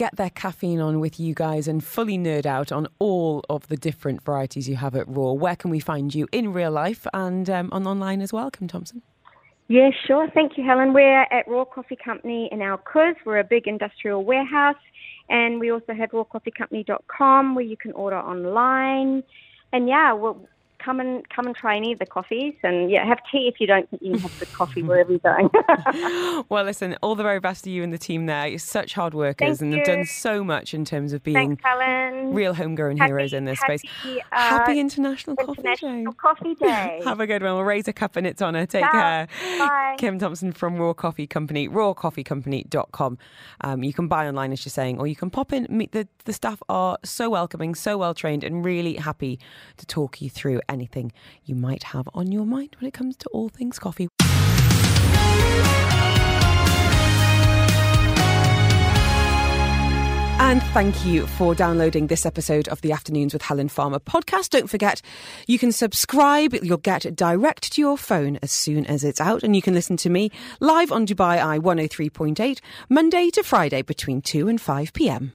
get 0.00 0.16
their 0.16 0.30
caffeine 0.30 0.80
on 0.80 0.98
with 0.98 1.20
you 1.20 1.34
guys 1.34 1.68
and 1.68 1.84
fully 1.84 2.16
nerd 2.16 2.46
out 2.46 2.72
on 2.72 2.88
all 2.98 3.44
of 3.50 3.68
the 3.68 3.76
different 3.76 4.22
varieties 4.24 4.66
you 4.66 4.76
have 4.76 4.96
at 4.96 5.06
Raw, 5.06 5.32
where 5.32 5.54
can 5.54 5.70
we 5.70 5.78
find 5.78 6.14
you 6.14 6.26
in 6.32 6.54
real 6.54 6.70
life 6.70 7.06
and 7.12 7.50
um, 7.50 7.68
on 7.70 7.86
online 7.86 8.22
as 8.22 8.32
well, 8.32 8.50
Kim 8.50 8.66
Thompson? 8.66 9.02
Yeah, 9.68 9.90
sure. 10.06 10.30
Thank 10.32 10.56
you, 10.56 10.64
Helen. 10.64 10.94
We're 10.94 11.24
at 11.24 11.46
Raw 11.46 11.66
Coffee 11.66 11.98
Company 12.02 12.48
in 12.50 12.62
Al 12.62 12.78
Quoz. 12.78 13.14
We're 13.26 13.40
a 13.40 13.44
big 13.44 13.68
industrial 13.68 14.24
warehouse. 14.24 14.82
And 15.28 15.60
we 15.60 15.70
also 15.70 15.92
have 15.92 16.10
rawcoffeecompany.com 16.12 17.54
where 17.54 17.64
you 17.64 17.76
can 17.76 17.92
order 17.92 18.18
online. 18.18 19.22
And 19.74 19.86
yeah, 19.86 20.14
we'll, 20.14 20.48
come 20.82 21.00
and 21.00 21.28
come 21.28 21.46
and 21.46 21.54
try 21.54 21.76
any 21.76 21.92
of 21.92 21.98
the 21.98 22.06
coffees, 22.06 22.54
and 22.62 22.90
yeah, 22.90 23.06
have 23.06 23.18
tea 23.30 23.48
if 23.52 23.60
you 23.60 23.66
don't 23.66 23.88
think 23.90 24.02
you 24.02 24.16
have 24.18 24.38
the 24.40 24.46
coffee 24.46 24.82
wherever 24.82 25.10
you're 25.10 25.18
going. 25.20 25.50
well, 26.48 26.64
listen, 26.64 26.96
all 27.02 27.14
the 27.14 27.22
very 27.22 27.40
best 27.40 27.64
to 27.64 27.70
you 27.70 27.82
and 27.82 27.92
the 27.92 27.98
team 27.98 28.26
there. 28.26 28.46
You're 28.46 28.58
such 28.58 28.94
hard 28.94 29.14
workers 29.14 29.58
Thank 29.58 29.60
and 29.60 29.72
you. 29.72 29.78
have 29.78 29.86
done 29.86 30.04
so 30.06 30.42
much 30.42 30.74
in 30.74 30.84
terms 30.84 31.12
of 31.12 31.22
being 31.22 31.56
Thanks, 31.56 32.34
real 32.34 32.54
homegrown 32.54 32.96
Happy- 32.96 33.10
heroes 33.10 33.32
in 33.32 33.44
this 33.44 33.60
happy, 33.60 33.78
space. 33.78 33.90
uh, 34.32 34.36
Happy 34.38 34.80
International, 34.80 35.36
International 35.38 36.12
Coffee 36.14 36.54
Day. 36.54 36.60
Coffee 36.60 36.98
Day. 36.98 37.00
Have 37.04 37.20
a 37.20 37.26
good 37.26 37.42
one. 37.42 37.54
We'll 37.54 37.64
raise 37.64 37.86
a 37.88 37.92
cup 37.92 38.16
in 38.16 38.26
its 38.26 38.40
honour. 38.40 38.66
Take 38.66 38.84
Ciao. 38.84 38.90
care. 38.90 39.28
Bye. 39.58 39.96
Kim 39.98 40.18
Thompson 40.18 40.52
from 40.52 40.76
Raw 40.76 40.92
Coffee 40.92 41.26
Company, 41.26 41.68
rawcoffeecompany.com. 41.68 43.18
Um, 43.62 43.84
you 43.84 43.92
can 43.92 44.08
buy 44.08 44.26
online, 44.26 44.52
as 44.52 44.64
you're 44.64 44.70
saying, 44.70 44.98
or 44.98 45.06
you 45.06 45.16
can 45.16 45.30
pop 45.30 45.52
in. 45.52 45.66
Meet 45.68 45.92
the, 45.92 46.08
the 46.24 46.32
staff 46.32 46.62
are 46.68 46.98
so 47.04 47.30
welcoming, 47.30 47.74
so 47.74 47.98
well 47.98 48.14
trained, 48.14 48.44
and 48.44 48.64
really 48.64 48.94
happy 48.94 49.38
to 49.76 49.86
talk 49.86 50.20
you 50.20 50.30
through 50.30 50.60
anything 50.70 51.12
you 51.44 51.54
might 51.54 51.82
have 51.82 52.08
on 52.14 52.32
your 52.32 52.46
mind 52.46 52.76
when 52.78 52.88
it 52.88 52.94
comes 52.94 53.16
to 53.18 53.28
all 53.28 53.48
things 53.48 53.78
coffee. 53.78 54.08
And 60.50 60.62
thank 60.74 61.06
you 61.06 61.28
for 61.28 61.54
downloading 61.54 62.08
this 62.08 62.26
episode 62.26 62.66
of 62.68 62.80
the 62.80 62.90
Afternoons 62.90 63.32
with 63.32 63.42
Helen 63.42 63.68
Farmer 63.68 64.00
podcast. 64.00 64.50
Don't 64.50 64.68
forget, 64.68 65.00
you 65.46 65.60
can 65.60 65.70
subscribe. 65.70 66.54
You'll 66.54 66.78
get 66.78 67.14
direct 67.14 67.72
to 67.74 67.80
your 67.80 67.96
phone 67.96 68.36
as 68.42 68.50
soon 68.50 68.84
as 68.86 69.04
it's 69.04 69.20
out. 69.20 69.44
And 69.44 69.54
you 69.54 69.62
can 69.62 69.74
listen 69.74 69.96
to 69.98 70.10
me 70.10 70.32
live 70.58 70.90
on 70.90 71.06
Dubai 71.06 71.40
Eye 71.40 71.60
103.8, 71.60 72.60
Monday 72.88 73.30
to 73.30 73.44
Friday 73.44 73.82
between 73.82 74.22
2 74.22 74.48
and 74.48 74.60
5 74.60 74.92
p.m. 74.92 75.34